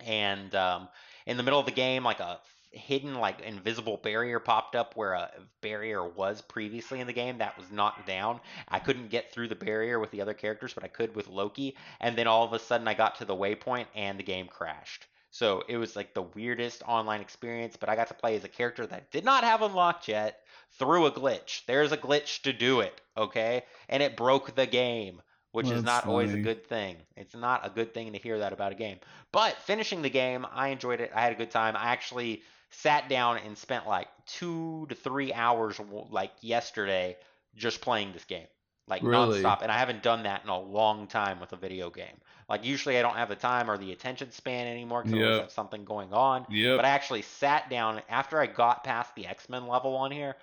and 0.00 0.54
um, 0.54 0.88
in 1.26 1.36
the 1.36 1.42
middle 1.42 1.60
of 1.60 1.66
the 1.66 1.72
game, 1.72 2.04
like 2.04 2.20
a 2.20 2.40
hidden, 2.70 3.14
like 3.14 3.40
invisible 3.40 3.96
barrier 3.96 4.40
popped 4.40 4.74
up 4.74 4.96
where 4.96 5.12
a 5.12 5.30
barrier 5.60 6.06
was 6.06 6.42
previously 6.42 7.00
in 7.00 7.06
the 7.06 7.12
game 7.12 7.38
that 7.38 7.56
was 7.56 7.70
knocked 7.70 8.06
down. 8.06 8.40
I 8.68 8.78
couldn't 8.78 9.10
get 9.10 9.32
through 9.32 9.48
the 9.48 9.54
barrier 9.54 9.98
with 9.98 10.10
the 10.10 10.20
other 10.20 10.34
characters, 10.34 10.74
but 10.74 10.84
I 10.84 10.88
could 10.88 11.14
with 11.14 11.28
Loki. 11.28 11.76
And 12.00 12.16
then 12.16 12.26
all 12.26 12.44
of 12.44 12.52
a 12.52 12.58
sudden, 12.58 12.88
I 12.88 12.94
got 12.94 13.16
to 13.16 13.24
the 13.24 13.36
waypoint 13.36 13.86
and 13.94 14.18
the 14.18 14.24
game 14.24 14.46
crashed. 14.46 15.06
So 15.30 15.64
it 15.68 15.76
was 15.76 15.96
like 15.96 16.14
the 16.14 16.22
weirdest 16.22 16.82
online 16.86 17.20
experience, 17.20 17.76
but 17.76 17.88
I 17.88 17.96
got 17.96 18.08
to 18.08 18.14
play 18.14 18.36
as 18.36 18.44
a 18.44 18.48
character 18.48 18.86
that 18.86 19.10
did 19.10 19.24
not 19.24 19.42
have 19.42 19.62
unlocked 19.62 20.06
yet 20.06 20.40
through 20.78 21.06
a 21.06 21.12
glitch. 21.12 21.64
There's 21.66 21.92
a 21.92 21.96
glitch 21.96 22.42
to 22.42 22.52
do 22.52 22.80
it, 22.80 23.00
okay? 23.16 23.64
And 23.88 24.02
it 24.02 24.16
broke 24.16 24.54
the 24.54 24.66
game 24.66 25.22
which 25.54 25.70
is 25.70 25.84
not 25.84 26.04
always 26.04 26.34
a 26.34 26.38
good 26.38 26.66
thing. 26.66 26.96
It's 27.16 27.36
not 27.36 27.64
a 27.64 27.70
good 27.70 27.94
thing 27.94 28.12
to 28.12 28.18
hear 28.18 28.40
that 28.40 28.52
about 28.52 28.72
a 28.72 28.74
game. 28.74 28.98
But 29.30 29.54
finishing 29.58 30.02
the 30.02 30.10
game, 30.10 30.44
I 30.52 30.68
enjoyed 30.68 31.00
it. 31.00 31.12
I 31.14 31.20
had 31.20 31.30
a 31.32 31.36
good 31.36 31.52
time. 31.52 31.76
I 31.76 31.92
actually 31.92 32.42
sat 32.70 33.08
down 33.08 33.38
and 33.38 33.56
spent 33.56 33.86
like 33.86 34.08
two 34.26 34.86
to 34.88 34.96
three 34.96 35.32
hours, 35.32 35.80
like 36.10 36.32
yesterday, 36.40 37.16
just 37.54 37.80
playing 37.80 38.12
this 38.12 38.24
game, 38.24 38.48
like 38.88 39.04
Really? 39.04 39.42
nonstop. 39.42 39.62
And 39.62 39.70
I 39.70 39.78
haven't 39.78 40.02
done 40.02 40.24
that 40.24 40.42
in 40.42 40.50
a 40.50 40.58
long 40.58 41.06
time 41.06 41.38
with 41.38 41.52
a 41.52 41.56
video 41.56 41.88
game. 41.88 42.16
Like 42.48 42.64
usually, 42.64 42.98
I 42.98 43.02
don't 43.02 43.14
have 43.14 43.28
the 43.28 43.36
time 43.36 43.70
or 43.70 43.78
the 43.78 43.92
attention 43.92 44.32
span 44.32 44.66
anymore 44.66 45.04
because 45.04 45.16
I 45.16 45.22
always 45.22 45.40
have 45.42 45.52
something 45.52 45.84
going 45.84 46.12
on. 46.12 46.46
Yep. 46.50 46.78
But 46.78 46.84
I 46.84 46.88
actually 46.88 47.22
sat 47.22 47.70
down 47.70 48.02
after 48.08 48.40
I 48.40 48.46
got 48.46 48.82
past 48.82 49.14
the 49.14 49.28
X 49.28 49.48
Men 49.48 49.68
level 49.68 49.94
on 49.94 50.10
here. 50.10 50.34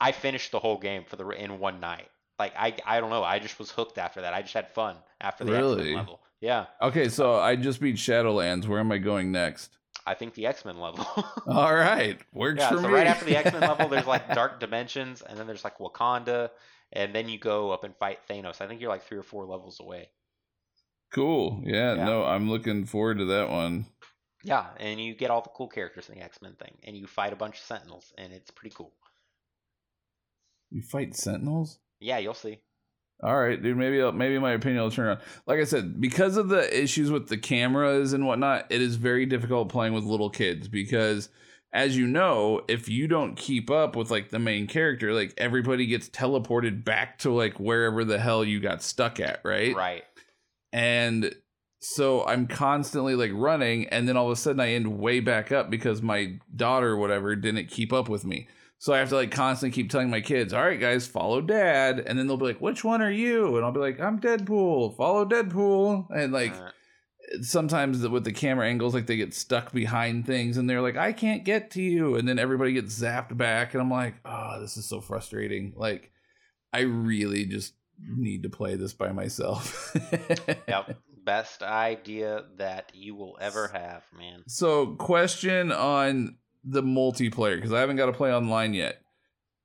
I 0.00 0.12
finished 0.12 0.52
the 0.52 0.58
whole 0.58 0.78
game 0.78 1.04
for 1.06 1.16
the 1.16 1.28
in 1.28 1.58
one 1.58 1.80
night. 1.80 2.08
Like 2.38 2.52
I, 2.56 2.74
I 2.84 3.00
don't 3.00 3.10
know. 3.10 3.22
I 3.22 3.38
just 3.38 3.58
was 3.58 3.70
hooked 3.70 3.98
after 3.98 4.22
that. 4.22 4.34
I 4.34 4.42
just 4.42 4.54
had 4.54 4.68
fun 4.70 4.96
after 5.20 5.44
the 5.44 5.56
X-Men 5.56 5.94
level. 5.94 6.20
Yeah, 6.40 6.66
okay, 6.82 7.08
so 7.08 7.36
I 7.36 7.56
just 7.56 7.80
beat 7.80 7.96
Shadowlands. 7.96 8.66
Where 8.66 8.80
am 8.80 8.92
I 8.92 8.98
going 8.98 9.32
next? 9.32 9.70
I 10.06 10.12
think 10.14 10.34
the 10.34 10.46
X 10.46 10.64
Men 10.64 10.78
level. 10.78 11.06
All 11.46 11.74
right, 11.74 12.18
works 12.32 12.60
yeah, 12.60 12.68
for 12.70 12.76
so 12.78 12.88
me. 12.88 12.94
right 12.94 13.06
after 13.06 13.24
the 13.24 13.36
X 13.36 13.52
Men 13.52 13.60
level, 13.70 13.88
there's 13.88 14.06
like 14.06 14.28
Dark 14.34 14.60
Dimensions, 14.60 15.22
and 15.22 15.38
then 15.38 15.46
there's 15.46 15.64
like 15.64 15.78
Wakanda, 15.78 16.50
and 16.92 17.14
then 17.14 17.28
you 17.28 17.38
go 17.38 17.70
up 17.70 17.84
and 17.84 17.94
fight 17.96 18.18
Thanos. 18.28 18.60
I 18.60 18.66
think 18.66 18.80
you're 18.80 18.90
like 18.90 19.04
three 19.04 19.16
or 19.16 19.22
four 19.22 19.46
levels 19.46 19.80
away. 19.80 20.08
cool. 21.12 21.62
Yeah, 21.64 21.94
Yeah. 21.94 22.04
no, 22.04 22.24
I'm 22.24 22.50
looking 22.50 22.84
forward 22.84 23.18
to 23.18 23.24
that 23.26 23.48
one. 23.48 23.86
Yeah, 24.42 24.66
and 24.78 25.00
you 25.00 25.14
get 25.14 25.30
all 25.30 25.40
the 25.40 25.48
cool 25.54 25.68
characters 25.68 26.10
in 26.10 26.16
the 26.18 26.24
X 26.24 26.42
Men 26.42 26.54
thing, 26.54 26.74
and 26.82 26.94
you 26.96 27.06
fight 27.06 27.32
a 27.32 27.36
bunch 27.36 27.56
of 27.58 27.64
Sentinels, 27.64 28.12
and 28.18 28.32
it's 28.34 28.50
pretty 28.50 28.74
cool. 28.76 28.92
You 30.70 30.82
fight 30.82 31.14
Sentinels? 31.16 31.78
Yeah, 32.00 32.18
you'll 32.18 32.34
see. 32.34 32.60
All 33.22 33.38
right, 33.38 33.60
dude. 33.62 33.76
Maybe 33.76 34.02
I'll, 34.02 34.12
maybe 34.12 34.38
my 34.38 34.52
opinion 34.52 34.82
will 34.82 34.90
turn 34.90 35.06
around. 35.06 35.20
Like 35.46 35.60
I 35.60 35.64
said, 35.64 36.00
because 36.00 36.36
of 36.36 36.48
the 36.48 36.82
issues 36.82 37.10
with 37.10 37.28
the 37.28 37.38
cameras 37.38 38.12
and 38.12 38.26
whatnot, 38.26 38.66
it 38.70 38.82
is 38.82 38.96
very 38.96 39.24
difficult 39.24 39.68
playing 39.68 39.94
with 39.94 40.04
little 40.04 40.30
kids 40.30 40.68
because, 40.68 41.28
as 41.72 41.96
you 41.96 42.06
know, 42.06 42.62
if 42.68 42.88
you 42.88 43.06
don't 43.06 43.36
keep 43.36 43.70
up 43.70 43.96
with 43.96 44.10
like 44.10 44.30
the 44.30 44.38
main 44.38 44.66
character, 44.66 45.14
like 45.14 45.32
everybody 45.38 45.86
gets 45.86 46.08
teleported 46.08 46.84
back 46.84 47.18
to 47.20 47.32
like 47.32 47.58
wherever 47.58 48.04
the 48.04 48.18
hell 48.18 48.44
you 48.44 48.60
got 48.60 48.82
stuck 48.82 49.20
at, 49.20 49.40
right? 49.44 49.74
Right. 49.74 50.02
And 50.72 51.34
so 51.80 52.26
I'm 52.26 52.46
constantly 52.46 53.14
like 53.14 53.30
running, 53.32 53.86
and 53.88 54.08
then 54.08 54.16
all 54.16 54.26
of 54.26 54.32
a 54.32 54.36
sudden 54.36 54.60
I 54.60 54.72
end 54.72 54.98
way 54.98 55.20
back 55.20 55.52
up 55.52 55.70
because 55.70 56.02
my 56.02 56.40
daughter 56.54 56.90
or 56.90 56.96
whatever 56.96 57.36
didn't 57.36 57.68
keep 57.68 57.92
up 57.92 58.08
with 58.08 58.24
me. 58.24 58.48
So 58.84 58.92
I 58.92 58.98
have 58.98 59.08
to 59.08 59.14
like 59.14 59.30
constantly 59.30 59.74
keep 59.74 59.90
telling 59.90 60.10
my 60.10 60.20
kids, 60.20 60.52
"All 60.52 60.62
right, 60.62 60.78
guys, 60.78 61.06
follow 61.06 61.40
Dad," 61.40 62.00
and 62.00 62.18
then 62.18 62.26
they'll 62.26 62.36
be 62.36 62.44
like, 62.44 62.60
"Which 62.60 62.84
one 62.84 63.00
are 63.00 63.10
you?" 63.10 63.56
And 63.56 63.64
I'll 63.64 63.72
be 63.72 63.80
like, 63.80 63.98
"I'm 63.98 64.20
Deadpool. 64.20 64.94
Follow 64.98 65.24
Deadpool." 65.24 66.08
And 66.14 66.34
like 66.34 66.52
Uh, 66.52 66.70
sometimes 67.40 68.06
with 68.06 68.24
the 68.24 68.32
camera 68.32 68.68
angles, 68.68 68.92
like 68.92 69.06
they 69.06 69.16
get 69.16 69.32
stuck 69.32 69.72
behind 69.72 70.26
things, 70.26 70.58
and 70.58 70.68
they're 70.68 70.82
like, 70.82 70.98
"I 70.98 71.14
can't 71.14 71.44
get 71.44 71.70
to 71.70 71.82
you," 71.82 72.16
and 72.16 72.28
then 72.28 72.38
everybody 72.38 72.74
gets 72.74 73.00
zapped 73.00 73.34
back, 73.34 73.72
and 73.72 73.80
I'm 73.80 73.90
like, 73.90 74.16
"Oh, 74.22 74.60
this 74.60 74.76
is 74.76 74.86
so 74.86 75.00
frustrating." 75.00 75.72
Like, 75.74 76.12
I 76.70 76.80
really 76.80 77.46
just 77.46 77.72
need 77.98 78.42
to 78.42 78.50
play 78.50 78.76
this 78.76 78.92
by 78.92 79.12
myself. 79.12 79.96
yep. 80.68 80.98
Best 81.24 81.62
idea 81.62 82.44
that 82.58 82.92
you 82.92 83.14
will 83.14 83.38
ever 83.40 83.68
have, 83.68 84.02
man. 84.14 84.42
So, 84.46 84.94
question 84.96 85.72
on 85.72 86.36
the 86.64 86.82
multiplayer 86.82 87.56
because 87.56 87.72
I 87.72 87.80
haven't 87.80 87.96
got 87.96 88.06
to 88.06 88.12
play 88.12 88.32
online 88.32 88.74
yet. 88.74 89.02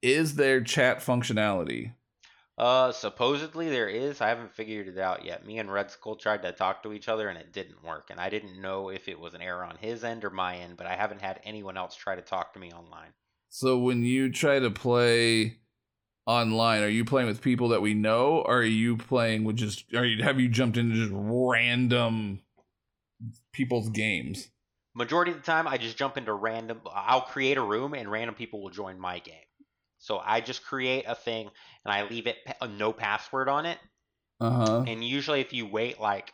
Is 0.02 0.36
there 0.36 0.62
chat 0.62 1.00
functionality? 1.00 1.94
Uh, 2.58 2.92
supposedly 2.92 3.70
there 3.70 3.88
is. 3.88 4.20
I 4.20 4.28
haven't 4.28 4.54
figured 4.54 4.90
it 4.90 4.98
out 4.98 5.24
yet. 5.24 5.46
Me 5.46 5.60
and 5.60 5.72
Red 5.72 5.90
Skull 5.92 6.18
tried 6.18 6.42
to 6.42 6.52
talk 6.52 6.84
to 6.84 6.92
each 6.92 7.08
other 7.08 7.30
and 7.30 7.38
it 7.38 7.54
didn't 7.54 7.84
work. 7.86 8.10
And 8.10 8.20
I 8.20 8.30
didn't 8.30 8.62
know 8.62 8.90
if 8.90 9.08
it 9.08 9.18
was 9.18 9.34
an 9.34 9.42
error 9.42 9.64
on 9.64 9.78
his 9.78 10.04
end 10.04 10.26
or 10.26 10.30
my 10.30 10.58
end, 10.58 10.76
but 10.76 10.86
I 10.86 10.96
haven't 10.96 11.22
had 11.22 11.40
anyone 11.46 11.78
else 11.78 11.96
try 11.96 12.16
to 12.16 12.22
talk 12.22 12.54
to 12.54 12.60
me 12.60 12.72
online. 12.72 13.14
So, 13.48 13.78
when 13.78 14.04
you 14.04 14.32
try 14.32 14.60
to 14.60 14.70
play 14.70 15.60
online, 16.28 16.84
are 16.84 16.90
you 16.90 17.06
playing 17.06 17.28
with 17.28 17.42
people 17.42 17.70
that 17.70 17.82
we 17.82 17.94
know, 17.94 18.44
or 18.46 18.58
are 18.60 18.64
you 18.64 18.98
playing 18.98 19.46
with 19.46 19.56
just? 19.56 19.92
Are 19.96 20.06
you 20.06 20.24
have 20.24 20.40
you 20.40 20.50
jumped 20.50 20.78
into 20.78 20.96
just 20.96 21.12
random 21.14 22.42
people's 23.54 23.90
games? 23.90 24.50
Majority 25.00 25.32
of 25.32 25.38
the 25.38 25.44
time, 25.44 25.68
I 25.68 25.78
just 25.78 25.98
jump 25.98 26.18
into 26.18 26.34
random. 26.34 26.82
I'll 26.92 27.22
create 27.22 27.58
a 27.58 27.64
room 27.64 27.94
and 27.96 28.12
random 28.12 28.36
people 28.36 28.62
will 28.62 28.70
join 28.70 29.00
my 29.00 29.20
game. 29.20 29.46
So 29.98 30.20
I 30.20 30.42
just 30.42 30.64
create 30.64 31.06
a 31.08 31.16
thing 31.16 31.50
and 31.86 31.94
I 31.94 32.04
leave 32.04 32.28
it 32.28 32.38
pa- 32.46 32.68
no 32.68 32.94
password 32.94 33.50
on 33.50 33.66
it. 33.66 33.80
Uh 34.40 34.50
huh. 34.52 34.86
And 34.86 35.04
usually, 35.08 35.40
if 35.42 35.54
you 35.54 35.66
wait, 35.66 36.00
like, 36.02 36.34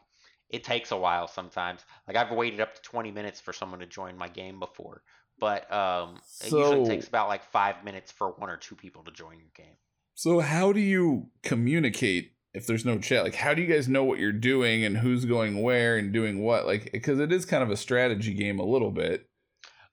it 0.49 0.63
takes 0.63 0.89
a 0.91 0.97
while 0.97 1.27
sometimes. 1.27 1.85
Like, 2.07 2.17
I've 2.17 2.31
waited 2.35 2.59
up 2.59 2.73
to 2.75 2.81
20 2.81 3.11
minutes 3.11 3.39
for 3.39 3.53
someone 3.53 3.79
to 3.81 3.85
join 3.87 4.17
my 4.17 4.29
game 4.29 4.59
before. 4.59 5.03
But 5.37 5.71
um, 5.71 6.23
it 6.39 6.53
usually 6.53 6.79
takes 6.81 7.07
about 7.07 7.27
like 7.27 7.43
five 7.43 7.83
minutes 7.83 8.11
for 8.11 8.31
one 8.31 8.49
or 8.49 8.57
two 8.57 8.75
people 8.75 9.03
to 9.03 9.11
join 9.11 9.39
your 9.39 9.51
game. 9.53 9.77
So, 10.13 10.39
how 10.39 10.71
do 10.71 10.79
you 10.79 11.31
communicate 11.43 12.34
if 12.55 12.67
there's 12.67 12.85
no 12.85 12.99
chat? 12.99 13.23
Like, 13.23 13.35
how 13.35 13.53
do 13.53 13.61
you 13.61 13.67
guys 13.67 13.87
know 13.87 14.03
what 14.03 14.19
you're 14.19 14.31
doing 14.31 14.83
and 14.85 14.97
who's 14.97 15.25
going 15.25 15.61
where 15.61 15.97
and 15.97 16.13
doing 16.13 16.41
what? 16.41 16.65
Like, 16.65 16.91
because 16.91 17.19
it 17.19 17.31
is 17.31 17.45
kind 17.45 17.63
of 17.63 17.69
a 17.71 17.77
strategy 17.77 18.33
game 18.33 18.59
a 18.59 18.65
little 18.65 18.91
bit. 18.91 19.27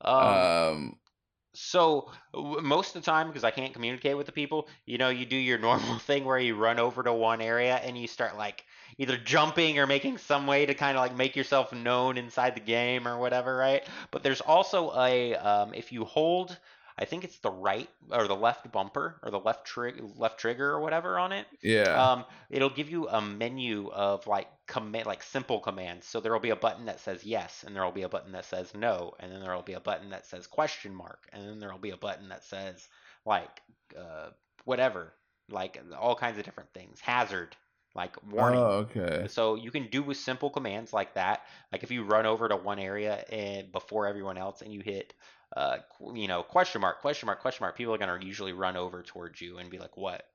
Um, 0.00 0.50
Um, 0.72 0.98
so, 1.54 2.10
w- 2.32 2.62
most 2.62 2.96
of 2.96 3.02
the 3.02 3.10
time, 3.10 3.28
because 3.28 3.44
I 3.44 3.50
can't 3.50 3.74
communicate 3.74 4.16
with 4.16 4.26
the 4.26 4.32
people, 4.32 4.68
you 4.86 4.98
know, 4.98 5.10
you 5.10 5.26
do 5.26 5.36
your 5.36 5.58
normal 5.68 5.98
thing 5.98 6.24
where 6.24 6.38
you 6.38 6.54
run 6.56 6.78
over 6.78 7.02
to 7.02 7.12
one 7.12 7.40
area 7.42 7.76
and 7.76 7.98
you 7.98 8.06
start 8.06 8.36
like 8.36 8.64
either 8.98 9.16
jumping 9.18 9.78
or 9.78 9.86
making 9.86 10.18
some 10.18 10.46
way 10.46 10.66
to 10.66 10.74
kind 10.74 10.96
of 10.96 11.02
like 11.02 11.14
make 11.16 11.36
yourself 11.36 11.72
known 11.72 12.16
inside 12.18 12.54
the 12.54 12.60
game 12.60 13.06
or 13.06 13.18
whatever, 13.18 13.56
right? 13.56 13.86
But 14.10 14.22
there's 14.22 14.40
also 14.40 14.92
a 14.96 15.34
um, 15.36 15.74
if 15.74 15.92
you 15.92 16.04
hold, 16.04 16.58
I 17.02 17.04
think 17.04 17.24
it's 17.24 17.38
the 17.38 17.50
right 17.50 17.88
or 18.12 18.28
the 18.28 18.36
left 18.36 18.70
bumper 18.70 19.18
or 19.24 19.32
the 19.32 19.40
left 19.40 19.66
trig 19.66 20.00
left 20.16 20.38
trigger 20.38 20.70
or 20.70 20.80
whatever 20.80 21.18
on 21.18 21.32
it. 21.32 21.48
yeah. 21.60 22.12
Um, 22.12 22.24
it'll 22.48 22.70
give 22.70 22.88
you 22.88 23.08
a 23.08 23.20
menu 23.20 23.90
of 23.90 24.24
like 24.28 24.46
command, 24.68 25.06
like 25.06 25.24
simple 25.24 25.58
commands. 25.58 26.06
So 26.06 26.20
there 26.20 26.32
will 26.32 26.38
be 26.38 26.50
a 26.50 26.56
button 26.56 26.86
that 26.86 27.00
says 27.00 27.24
yes, 27.24 27.64
and 27.66 27.74
there 27.74 27.84
will 27.84 27.90
be 27.90 28.02
a 28.02 28.08
button 28.08 28.30
that 28.32 28.44
says 28.44 28.72
no, 28.72 29.14
and 29.18 29.32
then 29.32 29.40
there 29.40 29.52
will 29.52 29.62
be 29.62 29.72
a 29.72 29.80
button 29.80 30.10
that 30.10 30.26
says 30.26 30.46
question 30.46 30.94
mark, 30.94 31.28
and 31.32 31.44
then 31.44 31.58
there 31.58 31.72
will 31.72 31.78
be 31.80 31.90
a 31.90 31.96
button 31.96 32.28
that 32.28 32.44
says 32.44 32.86
like 33.26 33.60
uh, 33.98 34.28
whatever, 34.64 35.12
like 35.50 35.82
all 35.98 36.14
kinds 36.14 36.38
of 36.38 36.44
different 36.44 36.72
things. 36.72 37.00
Hazard, 37.00 37.56
like 37.96 38.14
warning. 38.30 38.60
Oh, 38.60 38.86
okay. 38.88 39.26
So 39.28 39.56
you 39.56 39.72
can 39.72 39.88
do 39.88 40.04
with 40.04 40.18
simple 40.18 40.50
commands 40.50 40.92
like 40.92 41.14
that. 41.14 41.42
Like 41.72 41.82
if 41.82 41.90
you 41.90 42.04
run 42.04 42.26
over 42.26 42.48
to 42.48 42.54
one 42.54 42.78
area 42.78 43.24
and 43.28 43.72
before 43.72 44.06
everyone 44.06 44.38
else, 44.38 44.62
and 44.62 44.72
you 44.72 44.82
hit, 44.82 45.14
uh, 45.56 45.78
you 46.14 46.28
know, 46.28 46.42
question 46.42 46.80
mark, 46.80 47.00
question 47.00 47.26
mark, 47.26 47.40
question 47.40 47.64
mark, 47.64 47.76
people 47.76 47.94
are 47.94 47.98
gonna 47.98 48.18
usually 48.24 48.52
run 48.52 48.76
over 48.76 49.02
towards 49.02 49.40
you 49.40 49.58
and 49.58 49.70
be 49.70 49.78
like, 49.78 49.96
"What?" 49.96 50.26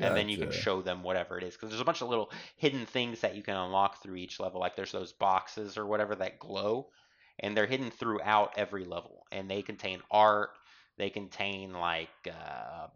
and 0.00 0.16
then 0.16 0.28
you 0.28 0.38
can 0.38 0.50
show 0.50 0.82
them 0.82 1.02
whatever 1.02 1.38
it 1.38 1.44
is 1.44 1.54
because 1.54 1.70
there's 1.70 1.80
a 1.80 1.84
bunch 1.84 2.02
of 2.02 2.08
little 2.08 2.30
hidden 2.56 2.84
things 2.86 3.20
that 3.20 3.34
you 3.36 3.42
can 3.42 3.56
unlock 3.56 4.02
through 4.02 4.16
each 4.16 4.40
level 4.40 4.60
like 4.60 4.76
there's 4.76 4.92
those 4.92 5.12
boxes 5.12 5.76
or 5.78 5.86
whatever 5.86 6.14
that 6.14 6.38
glow 6.38 6.90
and 7.38 7.56
they're 7.56 7.66
hidden 7.66 7.90
throughout 7.90 8.52
every 8.56 8.84
level 8.84 9.24
and 9.32 9.50
they 9.50 9.62
contain 9.62 10.00
art 10.10 10.50
they 10.96 11.10
contain 11.10 11.72
like 11.72 12.10
uh, 12.32 12.88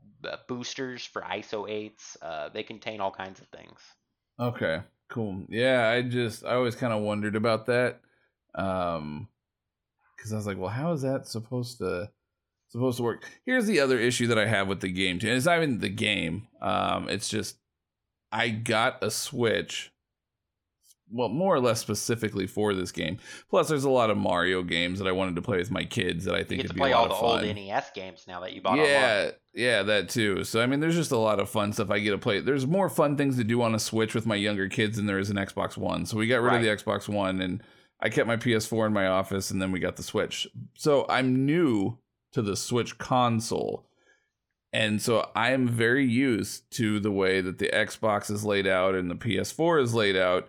boosters 0.49 1.05
for 1.05 1.23
iso 1.23 1.69
8s 1.69 2.17
uh, 2.23 2.49
they 2.49 2.63
contain 2.63 3.01
all 3.01 3.13
kinds 3.13 3.41
of 3.41 3.49
things 3.49 3.81
Okay, 4.39 4.83
cool. 5.09 5.45
Yeah, 5.49 5.89
I 5.89 6.03
just 6.03 6.45
I 6.45 6.55
always 6.55 6.77
kind 6.77 6.93
of 6.93 7.03
wondered 7.03 7.37
about 7.37 7.67
that. 7.67 8.01
Um 8.55 9.29
cuz 10.19 10.33
I 10.33 10.37
was 10.37 10.47
like, 10.47 10.59
well, 10.59 10.69
how 10.71 10.93
is 10.93 11.03
that 11.03 11.27
supposed 11.27 11.79
to 11.79 12.11
supposed 12.69 12.99
to 12.99 13.03
work? 13.03 13.25
Here's 13.45 13.67
the 13.67 13.81
other 13.81 13.99
issue 13.99 14.27
that 14.27 14.39
I 14.39 14.47
have 14.47 14.69
with 14.69 14.81
the 14.81 14.91
game 14.91 15.19
too. 15.19 15.29
And 15.29 15.37
it's 15.37 15.47
not 15.47 15.59
even 15.59 15.79
the 15.79 15.89
game. 15.89 16.49
Um 16.61 17.09
it's 17.09 17.29
just 17.29 17.59
I 18.31 18.51
got 18.51 19.03
a 19.03 19.11
Switch 19.11 19.93
well, 21.11 21.29
more 21.29 21.55
or 21.55 21.61
less 21.61 21.81
specifically 21.81 22.47
for 22.47 22.75
this 22.75 22.93
game. 22.93 23.19
Plus, 23.51 23.69
there's 23.69 23.85
a 23.85 23.91
lot 23.91 24.11
of 24.11 24.17
Mario 24.17 24.63
games 24.63 24.99
that 24.99 25.09
I 25.09 25.13
wanted 25.13 25.37
to 25.37 25.43
play 25.43 25.59
with 25.59 25.71
my 25.71 25.85
kids 25.85 26.25
that 26.25 26.35
I 26.35 26.39
you 26.39 26.45
think 26.45 26.63
get 26.63 26.69
to 26.69 26.77
play 26.77 26.93
all 26.93 27.09
the 27.09 27.15
of 27.15 27.23
old 27.23 27.43
nes 27.43 27.91
games 27.95 28.25
now 28.29 28.41
that 28.41 28.53
you 28.53 28.61
bought 28.61 28.79
online. 28.79 28.89
yeah, 28.89 29.31
yeah, 29.55 29.83
that 29.85 30.09
too. 30.09 30.45
So 30.45 30.61
I 30.61 30.67
mean, 30.67 30.81
there's 30.81 30.95
just 30.95 31.13
a 31.13 31.19
lot 31.19 31.41
of 31.41 31.49
fun 31.49 31.73
stuff 31.73 31.91
I 31.91 31.99
get 31.99 32.11
to 32.11 32.19
play. 32.19 32.41
There's 32.41 32.67
more 32.67 32.89
fun 32.89 33.17
things 33.17 33.37
to 33.37 33.45
do 33.45 33.63
on 33.63 33.75
a 33.75 33.79
Switch 33.79 34.15
with 34.15 34.27
my 34.27 34.37
younger 34.37 34.69
kids 34.69 34.97
than 34.97 35.07
there 35.07 35.19
is 35.19 35.31
an 35.31 35.37
Xbox 35.37 35.77
One. 35.77 36.05
So 36.07 36.17
we 36.17 36.27
got 36.27 36.43
rid 36.43 36.55
of 36.55 36.63
the 36.63 36.69
Xbox 36.69 37.09
One, 37.09 37.41
and 37.41 37.63
I 38.01 38.09
kept 38.09 38.27
my 38.29 38.37
PS4 38.37 38.87
in 38.87 38.93
my 38.93 39.07
office, 39.07 39.51
and 39.51 39.61
then 39.61 39.73
we 39.73 39.81
got 39.81 39.97
the 39.97 40.03
Switch. 40.03 40.47
So 40.75 41.05
I'm 41.09 41.45
new 41.47 41.99
to 42.33 42.43
the 42.43 42.57
Switch 42.57 42.97
console, 42.99 43.87
and 44.73 45.01
so 45.03 45.29
I 45.35 45.51
am 45.53 45.67
very 45.67 46.05
used 46.07 46.71
to 46.73 47.01
the 47.01 47.11
way 47.11 47.41
that 47.41 47.59
the 47.59 47.71
Xbox 47.73 48.31
is 48.31 48.45
laid 48.45 48.67
out 48.67 48.95
and 48.95 49.11
the 49.11 49.15
PS4 49.17 49.83
is 49.83 49.95
laid 49.95 50.17
out, 50.17 50.49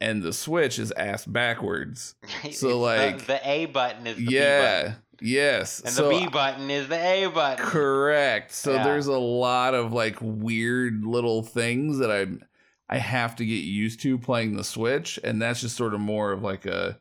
and 0.00 0.22
the 0.22 0.32
Switch 0.32 0.78
is 0.78 0.92
ass 0.92 1.24
backwards. 1.24 2.14
So, 2.52 2.78
like- 2.80 3.26
the, 3.26 3.40
A 3.48 3.66
button 3.66 4.06
is 4.06 4.16
the 4.16 4.26
B 4.26 4.34
yeah. 4.34 4.82
button 4.82 4.96
Yes. 5.22 5.80
and 5.80 5.90
so 5.92 6.08
the 6.08 6.18
B 6.20 6.26
button 6.28 6.70
is 6.70 6.88
the 6.88 6.96
A 6.98 7.26
button 7.26 7.64
Correct. 7.66 8.52
So 8.52 8.72
Yeah. 8.74 8.84
there's 8.84 9.06
a 9.06 9.18
lot 9.18 9.74
of 9.74 9.92
like 9.92 10.16
weird 10.20 11.04
little 11.04 11.42
things 11.42 11.98
that 11.98 12.10
I'm 12.10 12.42
I 12.90 12.98
have 12.98 13.36
to 13.36 13.46
get 13.46 13.62
used 13.62 14.00
to 14.00 14.18
playing 14.18 14.56
the 14.56 14.64
Switch, 14.64 15.18
and 15.22 15.40
that's 15.40 15.60
just 15.60 15.76
sort 15.76 15.94
of 15.94 16.00
more 16.00 16.32
of 16.32 16.42
like 16.42 16.66
a 16.66 16.98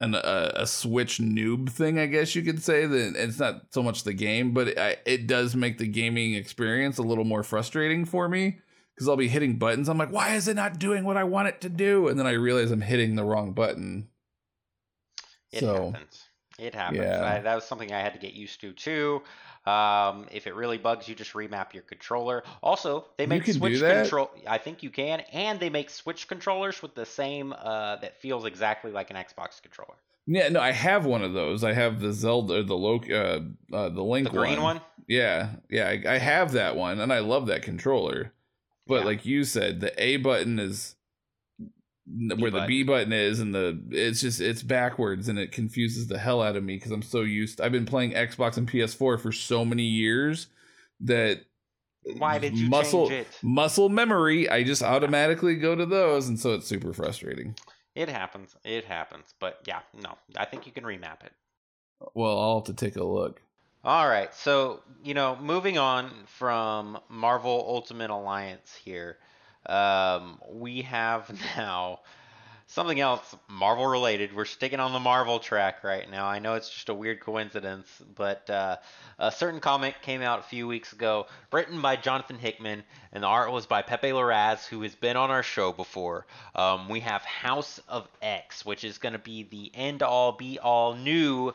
an, 0.00 0.14
a, 0.14 0.52
a 0.54 0.66
Switch 0.66 1.18
noob 1.18 1.70
thing, 1.70 1.98
I 1.98 2.06
guess 2.06 2.34
you 2.34 2.42
could 2.42 2.62
say. 2.62 2.84
That 2.84 3.16
it's 3.16 3.38
not 3.38 3.62
so 3.70 3.82
much 3.82 4.04
the 4.04 4.12
game, 4.12 4.52
but 4.52 4.68
it, 4.68 5.02
it 5.06 5.26
does 5.26 5.56
make 5.56 5.78
the 5.78 5.88
gaming 5.88 6.34
experience 6.34 6.98
a 6.98 7.02
little 7.02 7.24
more 7.24 7.42
frustrating 7.42 8.04
for 8.04 8.28
me 8.28 8.58
because 8.94 9.08
I'll 9.08 9.16
be 9.16 9.28
hitting 9.28 9.56
buttons. 9.56 9.88
I'm 9.88 9.96
like, 9.96 10.12
why 10.12 10.34
is 10.34 10.46
it 10.46 10.56
not 10.56 10.78
doing 10.78 11.04
what 11.04 11.16
I 11.16 11.24
want 11.24 11.48
it 11.48 11.62
to 11.62 11.70
do? 11.70 12.08
And 12.08 12.18
then 12.18 12.26
I 12.26 12.32
realize 12.32 12.70
I'm 12.70 12.82
hitting 12.82 13.16
the 13.16 13.24
wrong 13.24 13.52
button. 13.52 14.08
It 15.52 15.60
so, 15.60 15.92
happens. 15.92 16.28
It 16.58 16.74
happens. 16.74 17.00
Yeah. 17.00 17.24
I, 17.24 17.40
that 17.40 17.54
was 17.54 17.64
something 17.64 17.92
I 17.92 18.00
had 18.00 18.12
to 18.12 18.18
get 18.18 18.34
used 18.34 18.60
to 18.60 18.72
too. 18.72 19.22
Um, 19.68 20.26
if 20.32 20.46
it 20.46 20.54
really 20.54 20.78
bugs 20.78 21.08
you, 21.08 21.14
just 21.14 21.34
remap 21.34 21.74
your 21.74 21.82
controller. 21.82 22.42
Also, 22.62 23.04
they 23.18 23.26
make 23.26 23.44
Switch 23.44 23.80
control. 23.80 24.30
I 24.46 24.56
think 24.56 24.82
you 24.82 24.88
can, 24.88 25.20
and 25.32 25.60
they 25.60 25.68
make 25.68 25.90
Switch 25.90 26.26
controllers 26.26 26.80
with 26.80 26.94
the 26.94 27.04
same 27.04 27.52
uh, 27.52 27.96
that 27.96 28.18
feels 28.20 28.46
exactly 28.46 28.92
like 28.92 29.10
an 29.10 29.16
Xbox 29.16 29.60
controller. 29.60 29.96
Yeah, 30.26 30.48
no, 30.48 30.60
I 30.60 30.72
have 30.72 31.04
one 31.04 31.22
of 31.22 31.34
those. 31.34 31.64
I 31.64 31.74
have 31.74 32.00
the 32.00 32.12
Zelda, 32.12 32.62
the 32.62 32.76
Loki, 32.76 33.14
uh, 33.14 33.40
uh, 33.72 33.88
the 33.90 34.02
Link, 34.02 34.30
the 34.30 34.38
green 34.38 34.62
one. 34.62 34.76
one? 34.76 34.80
Yeah, 35.06 35.50
yeah, 35.68 35.88
I, 35.88 36.14
I, 36.14 36.18
have 36.18 36.52
that 36.52 36.76
one, 36.76 37.00
and 37.00 37.12
I 37.12 37.18
love 37.20 37.46
that 37.46 37.62
controller. 37.62 38.32
But 38.86 39.00
yeah. 39.00 39.04
like 39.04 39.26
you 39.26 39.44
said, 39.44 39.80
the 39.80 39.92
A 40.02 40.16
button 40.16 40.58
is 40.58 40.96
where 42.38 42.50
the 42.50 42.64
B 42.66 42.82
button 42.82 43.12
is 43.12 43.40
and 43.40 43.54
the 43.54 43.80
it's 43.90 44.20
just 44.20 44.40
it's 44.40 44.62
backwards 44.62 45.28
and 45.28 45.38
it 45.38 45.52
confuses 45.52 46.06
the 46.06 46.18
hell 46.18 46.42
out 46.42 46.56
of 46.56 46.64
me 46.64 46.76
because 46.76 46.92
I'm 46.92 47.02
so 47.02 47.20
used 47.20 47.60
I've 47.60 47.72
been 47.72 47.86
playing 47.86 48.12
Xbox 48.12 48.56
and 48.56 48.70
PS4 48.70 49.20
for 49.20 49.32
so 49.32 49.64
many 49.64 49.82
years 49.82 50.46
that 51.00 51.42
why 52.16 52.38
did 52.38 52.56
you 52.56 52.68
muscle 52.68 53.08
change 53.08 53.26
it? 53.26 53.38
muscle 53.42 53.88
memory 53.88 54.48
I 54.48 54.62
just 54.62 54.82
automatically 54.82 55.56
go 55.56 55.74
to 55.74 55.84
those 55.84 56.28
and 56.28 56.40
so 56.40 56.54
it's 56.54 56.66
super 56.66 56.92
frustrating. 56.92 57.54
It 57.98 58.08
happens. 58.08 58.54
It 58.64 58.84
happens. 58.84 59.34
But 59.40 59.58
yeah, 59.66 59.80
no. 59.92 60.16
I 60.36 60.44
think 60.44 60.66
you 60.66 60.72
can 60.72 60.84
remap 60.84 61.24
it. 61.24 61.32
Well, 62.14 62.38
I'll 62.38 62.60
have 62.60 62.66
to 62.66 62.72
take 62.72 62.94
a 62.94 63.02
look. 63.02 63.42
All 63.84 64.08
right. 64.08 64.32
So, 64.32 64.82
you 65.02 65.14
know, 65.14 65.36
moving 65.40 65.78
on 65.78 66.10
from 66.26 66.98
Marvel 67.08 67.64
Ultimate 67.66 68.10
Alliance 68.10 68.72
here. 68.84 69.18
Um, 69.66 70.40
we 70.50 70.82
have 70.82 71.30
now 71.56 72.00
something 72.68 73.00
else 73.00 73.34
Marvel 73.48 73.86
related. 73.86 74.36
We're 74.36 74.44
sticking 74.44 74.78
on 74.78 74.92
the 74.92 75.00
Marvel 75.00 75.38
track 75.38 75.82
right 75.82 76.08
now. 76.08 76.26
I 76.26 76.38
know 76.38 76.54
it's 76.54 76.68
just 76.68 76.90
a 76.90 76.94
weird 76.94 77.20
coincidence, 77.20 77.88
but 78.14 78.48
uh, 78.50 78.76
a 79.18 79.32
certain 79.32 79.60
comic 79.60 80.02
came 80.02 80.20
out 80.20 80.40
a 80.40 80.42
few 80.42 80.68
weeks 80.68 80.92
ago, 80.92 81.26
written 81.50 81.80
by 81.80 81.96
Jonathan 81.96 82.38
Hickman, 82.38 82.84
and 83.12 83.22
the 83.22 83.26
art 83.26 83.50
was 83.50 83.66
by 83.66 83.82
Pepe 83.82 84.08
Larraz, 84.08 84.66
who 84.66 84.82
has 84.82 84.94
been 84.94 85.16
on 85.16 85.30
our 85.30 85.42
show 85.42 85.72
before. 85.72 86.26
Um, 86.54 86.88
we 86.88 87.00
have 87.00 87.22
House 87.22 87.80
of 87.88 88.06
X, 88.20 88.64
which 88.66 88.84
is 88.84 88.98
going 88.98 89.14
to 89.14 89.18
be 89.18 89.44
the 89.44 89.72
end 89.74 90.02
all 90.02 90.32
be 90.32 90.58
all 90.58 90.94
new 90.94 91.54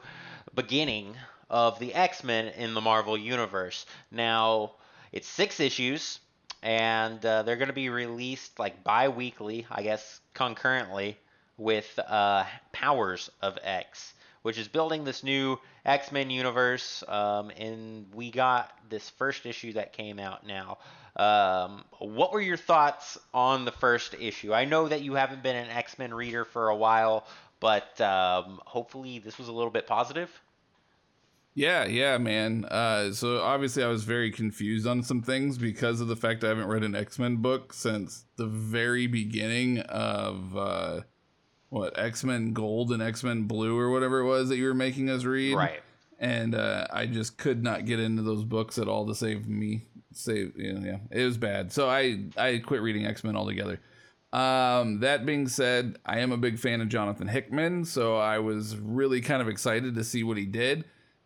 beginning 0.56 1.16
of 1.50 1.78
the 1.78 1.94
X 1.94 2.24
Men 2.24 2.48
in 2.48 2.74
the 2.74 2.82
Marvel 2.82 3.18
Universe. 3.18 3.86
Now, 4.12 4.74
it's 5.12 5.28
six 5.28 5.60
issues 5.60 6.20
and 6.64 7.24
uh, 7.26 7.44
they're 7.44 7.58
going 7.58 7.68
to 7.68 7.74
be 7.74 7.90
released 7.90 8.58
like 8.58 8.84
bi-weekly, 8.86 9.68
I 9.70 9.84
guess, 9.84 10.22
concurrently 10.34 11.18
with 11.58 12.00
uh, 12.00 12.46
Powers 12.72 13.30
of 13.42 13.60
X, 13.62 14.14
which 14.44 14.58
is 14.58 14.70
building 14.70 15.04
this 15.04 15.24
new 15.24 15.60
X-Men 15.86 16.30
universe. 16.30 17.04
Um, 17.08 17.52
and 17.58 18.06
we 18.16 18.32
got 18.32 18.72
this 18.90 19.10
first 19.12 19.46
issue 19.46 19.74
that 19.74 19.92
came 19.92 20.20
out 20.20 20.48
now. 20.48 20.78
Um, 21.18 21.84
what 22.00 22.32
were 22.32 22.42
your 22.42 22.58
thoughts 22.58 23.18
on 23.34 23.66
the 23.66 23.72
first 23.72 24.16
issue? 24.18 24.54
I 24.54 24.64
know 24.64 24.88
that 24.88 25.02
you 25.02 25.16
haven't 25.16 25.44
been 25.44 25.58
an 25.58 25.70
X-Men 25.70 26.14
reader 26.14 26.46
for 26.46 26.70
a 26.70 26.76
while, 26.76 27.28
but 27.60 28.00
um, 28.00 28.62
hopefully 28.66 29.20
this 29.20 29.38
was 29.38 29.50
a 29.50 29.52
little 29.52 29.70
bit 29.70 29.86
positive. 29.86 30.30
Yeah, 31.56 31.86
yeah, 31.86 32.18
man. 32.18 32.66
Uh, 32.66 33.12
so 33.12 33.40
obviously, 33.42 33.84
I 33.84 33.88
was 33.88 34.04
very 34.04 34.32
confused 34.32 34.88
on 34.88 35.04
some 35.04 35.22
things 35.22 35.58
because 35.58 36.02
of 36.02 36.08
the 36.08 36.16
fact 36.16 36.44
I 36.44 36.48
haven't 36.48 36.68
read 36.68 36.84
an 36.84 36.96
X 36.96 37.20
Men 37.20 37.38
book 37.38 37.74
since 37.74 38.26
the 38.38 38.48
very 38.48 39.06
beginning 39.06 39.80
of 39.82 40.58
uh, 40.58 41.02
what 41.70 41.98
X 41.98 42.24
Men 42.24 42.54
Gold 42.54 42.92
and 42.92 43.04
X 43.04 43.24
Men 43.24 43.44
Blue 43.44 43.78
or 43.78 43.92
whatever 43.92 44.20
it 44.20 44.26
was 44.26 44.50
that 44.50 44.58
you 44.58 44.66
were 44.66 44.74
making 44.74 45.10
us 45.10 45.26
read. 45.26 45.56
Right. 45.56 45.82
And 46.20 46.56
uh, 46.56 46.88
I 46.92 47.06
just 47.06 47.38
could 47.38 47.64
not 47.64 47.86
get 47.86 48.00
into 48.00 48.24
those 48.24 48.44
books 48.44 48.78
at 48.80 48.88
all 48.88 49.06
to 49.08 49.16
save 49.16 49.48
me. 49.48 49.82
Save, 50.12 50.54
you 50.56 50.74
know, 50.74 50.86
yeah, 50.86 51.00
it 51.12 51.26
was 51.26 51.38
bad. 51.38 51.72
So 51.72 51.90
I 51.90 52.26
I 52.36 52.62
quit 52.66 52.82
reading 52.82 53.06
X 53.06 53.24
Men 53.24 53.36
altogether. 53.36 53.80
Um, 54.32 55.02
that 55.02 55.28
being 55.28 55.48
said, 55.48 55.98
I 56.04 56.20
am 56.20 56.32
a 56.32 56.38
big 56.38 56.58
fan 56.58 56.82
of 56.82 56.90
Jonathan 56.90 57.28
Hickman, 57.28 57.86
so 57.86 58.18
I 58.18 58.40
was 58.40 58.76
really 58.76 59.22
kind 59.22 59.44
of 59.44 59.48
excited 59.48 59.94
to 59.94 60.04
see 60.04 60.24
what 60.24 60.38
he 60.38 60.46
did. 60.46 60.86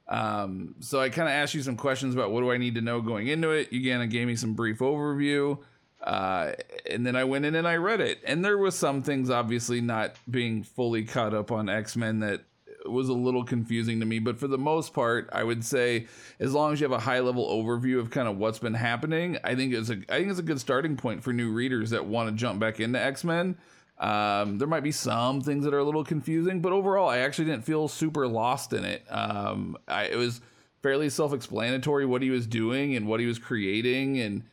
Um, 0.09 0.75
so 0.79 0.99
I 0.99 1.09
kind 1.09 1.27
of 1.27 1.33
asked 1.33 1.53
you 1.53 1.61
some 1.61 1.75
questions 1.75 2.13
about 2.13 2.31
what 2.31 2.41
do 2.41 2.51
I 2.51 2.57
need 2.57 2.75
to 2.75 2.81
know 2.81 3.01
going 3.01 3.27
into 3.27 3.49
it. 3.51 3.71
You 3.73 3.89
kind 3.91 4.03
of 4.03 4.09
gave 4.09 4.27
me 4.27 4.35
some 4.35 4.53
brief 4.53 4.79
overview. 4.79 5.59
Uh, 6.01 6.53
and 6.89 7.05
then 7.05 7.15
I 7.15 7.23
went 7.23 7.45
in 7.45 7.55
and 7.55 7.67
I 7.67 7.75
read 7.75 7.99
it. 7.99 8.19
And 8.25 8.45
there 8.45 8.57
was 8.57 8.75
some 8.75 9.01
things 9.01 9.29
obviously 9.29 9.81
not 9.81 10.15
being 10.29 10.63
fully 10.63 11.03
caught 11.03 11.33
up 11.33 11.51
on 11.51 11.69
X-Men 11.69 12.19
that 12.19 12.41
was 12.85 13.09
a 13.09 13.13
little 13.13 13.43
confusing 13.43 13.99
to 13.99 14.05
me, 14.05 14.19
but 14.19 14.37
for 14.39 14.47
the 14.47 14.57
most 14.57 14.93
part, 14.93 15.29
I 15.31 15.43
would 15.43 15.63
say 15.63 16.07
as 16.39 16.53
long 16.53 16.73
as 16.73 16.79
you 16.79 16.85
have 16.85 16.97
a 16.97 17.03
high 17.03 17.19
level 17.19 17.47
overview 17.47 17.99
of 17.99 18.09
kind 18.09 18.27
of 18.27 18.37
what's 18.37 18.59
been 18.59 18.73
happening, 18.73 19.37
I 19.43 19.55
think 19.55 19.73
it's 19.73 19.89
a 19.89 19.97
I 20.09 20.19
think 20.19 20.29
it's 20.29 20.39
a 20.39 20.43
good 20.43 20.59
starting 20.59 20.95
point 20.95 21.23
for 21.23 21.33
new 21.33 21.51
readers 21.51 21.89
that 21.89 22.05
want 22.05 22.29
to 22.29 22.35
jump 22.35 22.59
back 22.59 22.79
into 22.79 22.99
X-Men. 22.99 23.57
Um, 23.99 24.59
there 24.59 24.67
might 24.67 24.83
be 24.83 24.91
some 24.91 25.41
things 25.41 25.65
that 25.65 25.73
are 25.73 25.79
a 25.79 25.83
little 25.83 26.03
confusing, 26.03 26.61
but 26.61 26.71
overall, 26.71 27.09
I 27.09 27.19
actually 27.19 27.45
didn't 27.45 27.65
feel 27.65 27.87
super 27.87 28.27
lost 28.27 28.73
in 28.73 28.85
it. 28.85 29.03
Um, 29.09 29.77
I, 29.87 30.05
it 30.05 30.17
was 30.17 30.41
fairly 30.83 31.09
self-explanatory 31.09 32.05
what 32.05 32.21
he 32.21 32.29
was 32.29 32.45
doing 32.45 32.95
and 32.95 33.07
what 33.07 33.19
he 33.19 33.25
was 33.25 33.39
creating, 33.39 34.19
and 34.19 34.43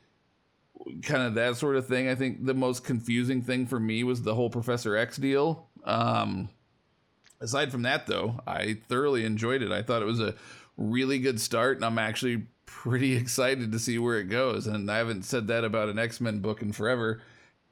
kind 1.02 1.22
of 1.22 1.34
that 1.34 1.56
sort 1.56 1.76
of 1.76 1.86
thing. 1.86 2.08
I 2.08 2.14
think 2.14 2.46
the 2.46 2.54
most 2.54 2.84
confusing 2.84 3.42
thing 3.42 3.66
for 3.66 3.78
me 3.78 4.02
was 4.02 4.22
the 4.22 4.34
whole 4.34 4.48
Professor 4.50 4.96
X 4.96 5.18
deal. 5.18 5.68
Um, 5.84 6.48
aside 7.40 7.70
from 7.70 7.82
that, 7.82 8.06
though, 8.06 8.40
I 8.46 8.78
thoroughly 8.88 9.26
enjoyed 9.26 9.62
it. 9.62 9.70
I 9.70 9.82
thought 9.82 10.00
it 10.00 10.06
was 10.06 10.20
a 10.20 10.34
really 10.78 11.18
good 11.18 11.38
start, 11.38 11.76
and 11.76 11.84
I'm 11.84 11.98
actually 11.98 12.46
pretty 12.64 13.14
excited 13.16 13.72
to 13.72 13.78
see 13.78 13.98
where 13.98 14.18
it 14.18 14.30
goes. 14.30 14.66
And 14.66 14.90
I 14.90 14.96
haven't 14.96 15.24
said 15.24 15.48
that 15.48 15.64
about 15.64 15.90
an 15.90 15.98
X 15.98 16.18
Men 16.18 16.38
book 16.38 16.62
in 16.62 16.72
forever 16.72 17.20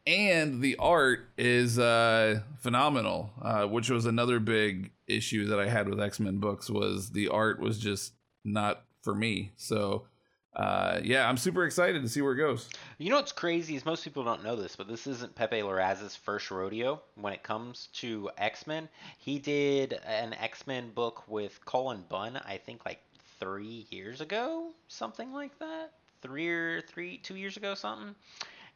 and 0.07 0.61
the 0.61 0.77
art 0.79 1.29
is 1.39 1.79
uh, 1.79 2.41
phenomenal, 2.59 3.31
uh, 3.41 3.67
which 3.67 3.91
was 3.91 4.07
another 4.07 4.41
big 4.41 4.91
issue 5.07 5.47
that 5.47 5.61
I 5.61 5.69
had 5.69 5.89
with 5.89 6.01
X 6.01 6.21
Men 6.21 6.39
books 6.39 6.69
was 6.69 7.11
the 7.11 7.29
art 7.29 7.61
was 7.61 7.79
just 7.79 8.13
not 8.45 8.85
for 9.03 9.15
me. 9.15 9.53
So 9.57 10.07
uh, 10.55 11.01
yeah, 11.03 11.29
I'm 11.29 11.39
super 11.39 11.65
excited 11.65 12.03
to 12.03 12.09
see 12.09 12.21
where 12.21 12.33
it 12.33 12.37
goes. 12.37 12.69
You 12.99 13.11
know 13.11 13.17
what's 13.17 13.33
crazy 13.33 13.75
is 13.75 13.87
most 13.87 14.05
people 14.05 14.23
don't 14.23 14.45
know 14.45 14.55
this, 14.55 14.77
but 14.77 14.87
this 14.87 15.07
isn't 15.07 15.35
Pepe 15.35 15.63
Larraz's 15.63 16.15
first 16.15 16.51
rodeo 16.51 17.01
when 17.15 17.33
it 17.33 17.43
comes 17.43 17.89
to 17.95 18.29
X 18.37 18.67
Men. 18.67 18.89
He 19.19 19.39
did 19.39 19.99
an 20.07 20.35
X 20.35 20.67
Men 20.67 20.91
book 20.91 21.23
with 21.27 21.65
Cullen 21.65 22.05
Bunn, 22.09 22.37
I 22.45 22.59
think 22.59 22.85
like 22.85 23.01
three 23.41 23.87
years 23.91 24.21
ago, 24.21 24.73
something 24.89 25.33
like 25.33 25.59
that. 25.59 25.93
Three 26.21 26.49
or 26.49 26.81
three, 26.83 27.19
two 27.19 27.35
years 27.35 27.57
ago, 27.57 27.75
something 27.75 28.15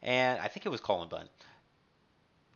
and 0.01 0.39
I 0.39 0.47
think 0.47 0.65
it 0.65 0.69
was 0.69 0.81
Cullen 0.81 1.09
Bunn. 1.09 1.27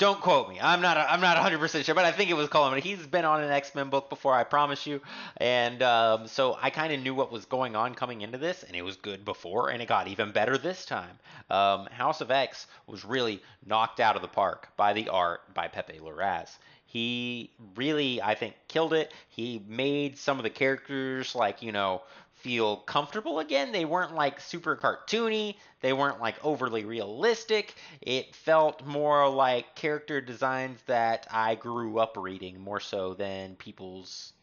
Don't 0.02 0.20
quote 0.20 0.50
me. 0.50 0.60
I'm 0.60 0.82
not. 0.82 0.98
I'm 0.98 1.22
not 1.22 1.36
100 1.36 1.60
percent 1.60 1.86
sure, 1.86 1.94
but 1.94 2.06
I 2.06 2.12
think 2.12 2.32
it 2.32 2.34
was 2.34 2.50
Cullen. 2.50 2.74
But 2.74 2.82
he's 2.82 3.06
been 3.06 3.24
on 3.24 3.44
an 3.44 3.52
X 3.52 3.76
Men 3.76 3.92
book 3.92 4.10
before. 4.10 4.34
I 4.34 4.44
promise 4.44 4.88
you. 4.88 5.00
And 5.38 5.84
um, 5.84 6.28
so 6.28 6.58
I 6.60 6.72
kind 6.72 6.92
of 6.92 7.02
knew 7.02 7.14
what 7.14 7.32
was 7.32 7.46
going 7.46 7.76
on 7.76 7.94
coming 7.94 8.22
into 8.22 8.40
this, 8.40 8.64
and 8.64 8.76
it 8.76 8.82
was 8.82 8.96
good 8.96 9.24
before, 9.24 9.70
and 9.70 9.80
it 9.80 9.88
got 9.88 10.08
even 10.08 10.32
better 10.32 10.58
this 10.58 10.86
time. 10.88 11.20
Um, 11.52 11.86
House 11.86 12.20
of 12.20 12.32
X 12.32 12.66
was 12.88 13.06
really 13.06 13.44
knocked 13.64 14.00
out 14.00 14.16
of 14.16 14.24
the 14.24 14.28
park 14.28 14.70
by 14.76 14.94
the 14.94 15.08
art 15.10 15.54
by 15.54 15.68
Pepe 15.68 16.00
Larraz. 16.00 16.58
He 16.88 17.52
really, 17.76 18.24
I 18.24 18.34
think, 18.34 18.56
killed 18.68 18.94
it. 18.94 19.14
He 19.30 19.64
made 19.68 20.18
some 20.18 20.40
of 20.40 20.44
the 20.44 20.50
characters 20.50 21.36
like 21.36 21.62
you 21.62 21.72
know 21.72 22.02
feel 22.42 22.78
comfortable 22.78 23.40
again. 23.40 23.72
They 23.72 23.86
weren't 23.86 24.16
like 24.16 24.40
super 24.40 24.76
cartoony, 24.76 25.56
they 25.82 25.94
weren't 25.94 26.20
like 26.20 26.44
overly 26.44 26.86
realistic. 26.86 27.76
It 28.02 28.36
felt 28.36 28.86
more 28.86 29.30
like 29.30 29.76
character 29.76 30.22
designs 30.22 30.82
that 30.88 31.28
I 31.32 31.56
grew 31.56 32.00
up 32.00 32.18
reading 32.18 32.60
more 32.60 32.80
so 32.80 33.14
than 33.14 33.56
people's, 33.56 34.34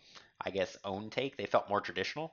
I 0.40 0.50
guess, 0.50 0.76
own 0.84 1.10
take. 1.10 1.36
They 1.36 1.46
felt 1.46 1.68
more 1.68 1.80
traditional. 1.80 2.32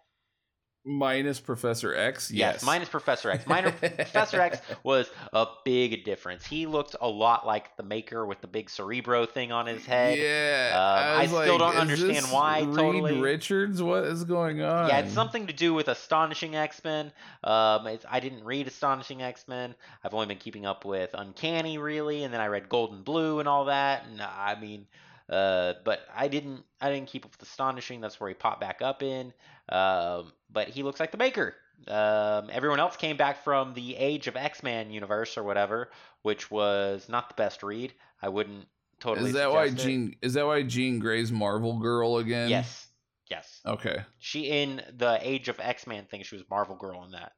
Minus 0.86 1.40
Professor 1.40 1.96
X. 1.96 2.30
Yes, 2.32 2.56
Yes, 2.56 2.64
minus 2.64 2.88
Professor 2.90 3.32
X. 3.32 3.48
Minor 3.48 3.72
Professor 3.80 4.40
X 4.40 4.60
was 4.84 5.10
a 5.34 5.48
big 5.66 6.04
difference. 6.06 6.46
He 6.46 6.66
looked 6.68 6.96
a 7.02 7.08
lot 7.08 7.46
like 7.46 7.76
the 7.76 7.84
Maker 7.84 8.26
with 8.26 8.40
the 8.42 8.48
big 8.48 8.70
Cerebro 8.70 9.26
thing 9.26 9.52
on 9.52 9.66
his 9.66 9.86
head. 9.86 10.18
Yeah, 10.20 10.72
Um, 10.74 11.20
I 11.20 11.22
was 11.24 11.30
still 11.44 11.58
don't 11.58 11.76
understand 11.76 12.28
why, 12.28 12.62
Reed 12.62 12.76
totally. 12.76 13.20
Richards, 13.20 13.82
what 13.82 14.04
is 14.06 14.24
going 14.24 14.62
on? 14.62 14.90
Yeah, 14.90 15.00
it's 15.00 15.14
something 15.14 15.48
to 15.48 15.54
do 15.54 15.74
with 15.74 15.88
Astonishing 15.88 16.56
X 16.56 16.84
Men. 16.84 17.12
Um, 17.44 17.88
it's, 17.88 18.06
I 18.10 18.20
didn't 18.20 18.44
read 18.44 18.68
Astonishing 18.68 19.22
X 19.24 19.48
Men. 19.48 19.74
I've 20.04 20.14
only 20.14 20.28
been 20.28 20.38
keeping 20.38 20.66
up 20.66 20.86
with 20.86 21.10
Uncanny, 21.14 21.78
really, 21.78 22.24
and 22.24 22.34
then 22.34 22.42
I 22.42 22.48
read 22.48 22.70
Golden 22.70 23.02
Blue 23.02 23.40
and 23.40 23.48
all 23.50 23.66
that. 23.66 24.06
And 24.06 24.22
I 24.22 24.56
mean, 24.62 24.86
uh, 25.30 25.74
but 25.84 26.02
I 26.16 26.28
didn't. 26.28 26.64
I 26.80 26.92
didn't 26.92 27.08
keep 27.08 27.26
up 27.26 27.32
with 27.32 27.42
Astonishing. 27.42 28.02
That's 28.02 28.20
where 28.20 28.30
he 28.30 28.36
popped 28.36 28.62
back 28.62 28.82
up 28.82 29.02
in. 29.02 29.34
Um, 29.70 30.32
but 30.52 30.68
he 30.68 30.84
looks 30.84 31.00
like 31.00 31.12
the 31.12 31.18
Maker. 31.18 31.56
Um, 31.88 32.50
everyone 32.52 32.80
else 32.80 32.96
came 32.96 33.18
back 33.18 33.44
from 33.44 33.74
the 33.74 33.96
Age 33.96 34.28
of 34.28 34.36
X 34.36 34.64
Men 34.64 34.92
universe 34.92 35.38
or 35.38 35.44
whatever, 35.44 35.90
which 36.22 36.50
was 36.52 37.10
not 37.10 37.30
the 37.30 37.36
best 37.36 37.64
read. 37.64 37.94
I 38.22 38.30
wouldn't 38.30 38.68
totally. 39.00 39.30
Is 39.30 39.36
that 39.36 39.52
why 39.52 39.66
it. 39.66 39.76
Jean? 39.76 40.16
Is 40.22 40.36
that 40.36 40.46
why 40.46 40.62
Jean 40.64 41.00
Grey's 41.00 41.32
Marvel 41.32 41.80
Girl 41.80 42.18
again? 42.18 42.50
Yes. 42.50 42.88
Yes. 43.30 43.62
Okay. 43.66 44.04
She 44.20 44.42
in 44.42 44.84
the 44.96 45.18
Age 45.22 45.50
of 45.50 45.60
X 45.60 45.88
Men 45.88 46.06
thing. 46.06 46.24
She 46.24 46.36
was 46.36 46.46
Marvel 46.50 46.76
Girl 46.76 47.04
in 47.04 47.12
that. 47.12 47.34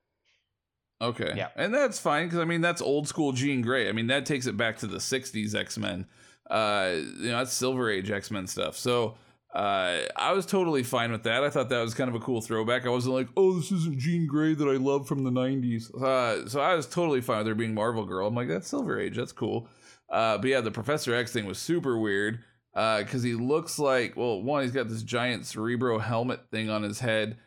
Okay. 1.00 1.34
Yeah. 1.36 1.50
And 1.56 1.74
that's 1.74 2.00
fine 2.00 2.26
because 2.26 2.40
I 2.40 2.46
mean 2.46 2.62
that's 2.62 2.82
old 2.82 3.08
school 3.08 3.32
Jean 3.32 3.62
Grey. 3.62 3.88
I 3.88 3.92
mean 3.94 4.08
that 4.08 4.26
takes 4.26 4.46
it 4.46 4.58
back 4.58 4.78
to 4.78 4.88
the 4.88 4.98
'60s 4.98 5.56
X 5.56 5.78
Men. 5.78 6.08
Uh, 6.50 6.94
you 6.96 7.30
know 7.30 7.38
that's 7.38 7.54
Silver 7.54 7.90
Age 7.90 8.10
X 8.10 8.32
Men 8.32 8.48
stuff. 8.48 8.78
So 8.78 9.16
uh, 9.54 10.04
I 10.16 10.34
was 10.34 10.46
totally 10.46 10.84
fine 10.84 11.12
with 11.12 11.24
that. 11.24 11.44
I 11.44 11.50
thought 11.50 11.70
that 11.70 11.82
was 11.82 11.94
kind 11.94 12.10
of 12.10 12.16
a 12.16 12.20
cool 12.20 12.42
throwback. 12.42 12.86
I 12.86 12.90
wasn't 12.90 13.16
like, 13.16 13.28
oh, 13.36 13.56
this 13.56 13.72
isn't 13.72 14.00
Jean 14.00 14.28
Grey 14.28 14.54
that 14.54 14.68
I 14.68 14.78
love 14.78 15.08
from 15.08 15.24
the 15.24 15.32
'90s. 15.32 15.94
Uh, 15.94 16.48
so 16.48 16.62
I 16.62 16.76
was 16.76 16.88
totally 16.88 17.22
fine 17.22 17.40
with 17.40 17.48
her 17.48 17.56
being 17.56 17.74
Marvel 17.74 18.06
Girl. 18.06 18.28
I'm 18.28 18.36
like, 18.36 18.48
that's 18.48 18.68
Silver 18.68 19.00
Age. 19.00 19.18
That's 19.18 19.32
cool. 19.32 19.68
Uh, 20.10 20.38
but 20.38 20.48
yeah, 20.50 20.62
the 20.62 20.72
Professor 20.72 21.14
X 21.14 21.34
thing 21.34 21.46
was 21.46 21.60
super 21.60 21.98
weird 21.98 22.40
because 22.74 23.24
he 23.24 23.34
looks 23.34 23.80
like 23.80 24.16
well, 24.16 24.42
one, 24.42 24.64
he's 24.64 24.72
got 24.72 24.88
this 24.88 25.04
giant 25.04 25.46
Cerebro 25.46 26.00
helmet 26.00 26.42
thing 26.52 26.70
on 26.70 26.84
his 26.84 27.00
head. 27.00 27.38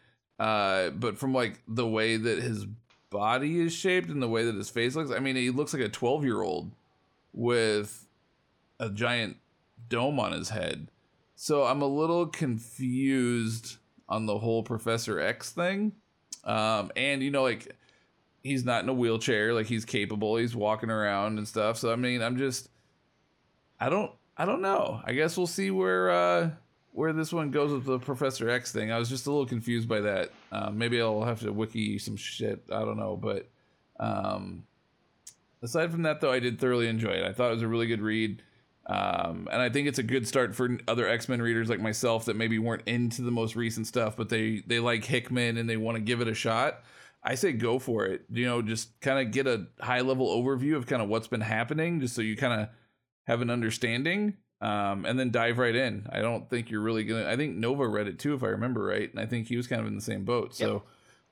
Uh, 0.40 0.89
but 0.90 1.18
from 1.18 1.35
like 1.35 1.60
the 1.68 1.86
way 1.86 2.16
that 2.16 2.43
his 2.43 2.66
body 3.10 3.60
is 3.60 3.74
shaped 3.74 4.09
and 4.09 4.22
the 4.22 4.28
way 4.28 4.44
that 4.44 4.55
his 4.55 4.70
face 4.70 4.97
looks, 4.97 5.10
I 5.10 5.18
mean, 5.18 5.36
he 5.36 5.51
looks 5.51 5.74
like 5.74 5.82
a 5.82 5.89
12 5.89 6.24
year 6.24 6.40
old 6.40 6.72
with 7.32 8.06
a 8.81 8.90
giant 8.90 9.36
dome 9.89 10.19
on 10.19 10.32
his 10.32 10.48
head. 10.48 10.90
So 11.36 11.65
I'm 11.65 11.82
a 11.82 11.86
little 11.86 12.27
confused 12.27 13.77
on 14.09 14.27
the 14.27 14.39
whole 14.39 14.62
Professor 14.62 15.20
X 15.20 15.51
thing. 15.52 15.93
Um, 16.44 16.90
and 16.97 17.23
you 17.23 17.31
know, 17.31 17.43
like 17.43 17.77
he's 18.43 18.65
not 18.65 18.82
in 18.82 18.89
a 18.89 18.94
wheelchair, 18.94 19.55
like 19.55 19.66
he's 19.66 19.85
capable, 19.85 20.36
he's 20.36 20.57
walking 20.57 20.90
around 20.90 21.39
and 21.39 21.47
stuff. 21.47 21.77
So 21.77 21.93
I 21.93 21.97
mean, 21.97 22.23
I'm 22.23 22.36
just, 22.36 22.69
I 23.78 23.89
don't, 23.89 24.11
I 24.36 24.44
don't 24.47 24.62
know. 24.62 25.01
I 25.05 25.12
guess 25.12 25.36
we'll 25.36 25.47
see 25.47 25.70
where 25.70 26.11
uh, 26.11 26.51
where 26.93 27.12
this 27.12 27.32
one 27.32 27.51
goes 27.51 27.73
with 27.73 27.85
the 27.85 27.98
Professor 27.98 28.48
X 28.51 28.73
thing. 28.73 28.90
I 28.90 28.98
was 28.98 29.09
just 29.09 29.27
a 29.27 29.31
little 29.31 29.47
confused 29.47 29.89
by 29.89 30.01
that. 30.01 30.31
Uh, 30.51 30.70
maybe 30.70 31.01
I'll 31.01 31.23
have 31.23 31.40
to 31.40 31.52
wiki 31.52 31.98
some 31.98 32.16
shit. 32.16 32.62
I 32.73 32.81
don't 32.81 32.98
know, 32.98 33.16
but 33.16 33.48
um, 33.98 34.65
aside 35.62 35.90
from 35.90 36.02
that, 36.02 36.20
though, 36.20 36.32
I 36.32 36.40
did 36.40 36.59
thoroughly 36.59 36.89
enjoy 36.89 37.12
it. 37.12 37.24
I 37.24 37.32
thought 37.32 37.51
it 37.51 37.55
was 37.55 37.62
a 37.62 37.69
really 37.69 37.86
good 37.86 38.01
read. 38.01 38.43
Um, 38.91 39.47
and 39.53 39.62
I 39.62 39.69
think 39.69 39.87
it's 39.87 40.01
a 40.01 40.03
good 40.03 40.27
start 40.27 40.53
for 40.53 40.77
other 40.89 41.07
X 41.07 41.29
Men 41.29 41.41
readers 41.41 41.69
like 41.69 41.79
myself 41.79 42.25
that 42.25 42.35
maybe 42.35 42.59
weren't 42.59 42.83
into 42.87 43.23
the 43.23 43.31
most 43.31 43.55
recent 43.55 43.87
stuff, 43.87 44.17
but 44.17 44.29
they 44.29 44.65
they 44.67 44.81
like 44.81 45.05
Hickman 45.05 45.59
and 45.59 45.71
they 45.71 45.77
want 45.77 45.97
to 45.97 46.03
give 46.03 46.21
it 46.21 46.27
a 46.27 46.35
shot. 46.35 46.83
I 47.23 47.37
say 47.37 47.53
go 47.53 47.79
for 47.79 48.07
it. 48.07 48.25
You 48.31 48.47
know, 48.47 48.62
just 48.62 49.01
kind 49.01 49.25
of 49.25 49.33
get 49.33 49.47
a 49.47 49.69
high 49.81 50.01
level 50.01 50.27
overview 50.27 50.75
of 50.75 50.89
kind 50.89 51.01
of 51.01 51.09
what's 51.09 51.29
been 51.29 51.41
happening, 51.41 52.01
just 52.01 52.17
so 52.17 52.23
you 52.23 52.37
kind 52.37 52.62
of 52.62 52.69
have 53.29 53.43
an 53.43 53.51
understanding, 53.51 54.39
um, 54.61 55.05
and 55.07 55.17
then 55.17 55.31
dive 55.31 55.59
right 55.59 55.77
in. 55.77 56.09
I 56.11 56.21
don't 56.21 56.51
think 56.51 56.69
you're 56.69 56.81
really 56.81 57.05
gonna. 57.05 57.29
I 57.29 57.37
think 57.37 57.55
Nova 57.57 57.87
read 57.87 58.09
it 58.09 58.19
too, 58.19 58.35
if 58.35 58.43
I 58.43 58.49
remember 58.49 58.83
right, 58.83 59.09
and 59.09 59.21
I 59.21 59.27
think 59.27 59.47
he 59.47 59.57
was 59.57 59.69
kind 59.69 59.81
of 59.81 59.87
in 59.87 59.95
the 59.95 60.01
same 60.01 60.25
boat. 60.25 60.53
So, 60.53 60.83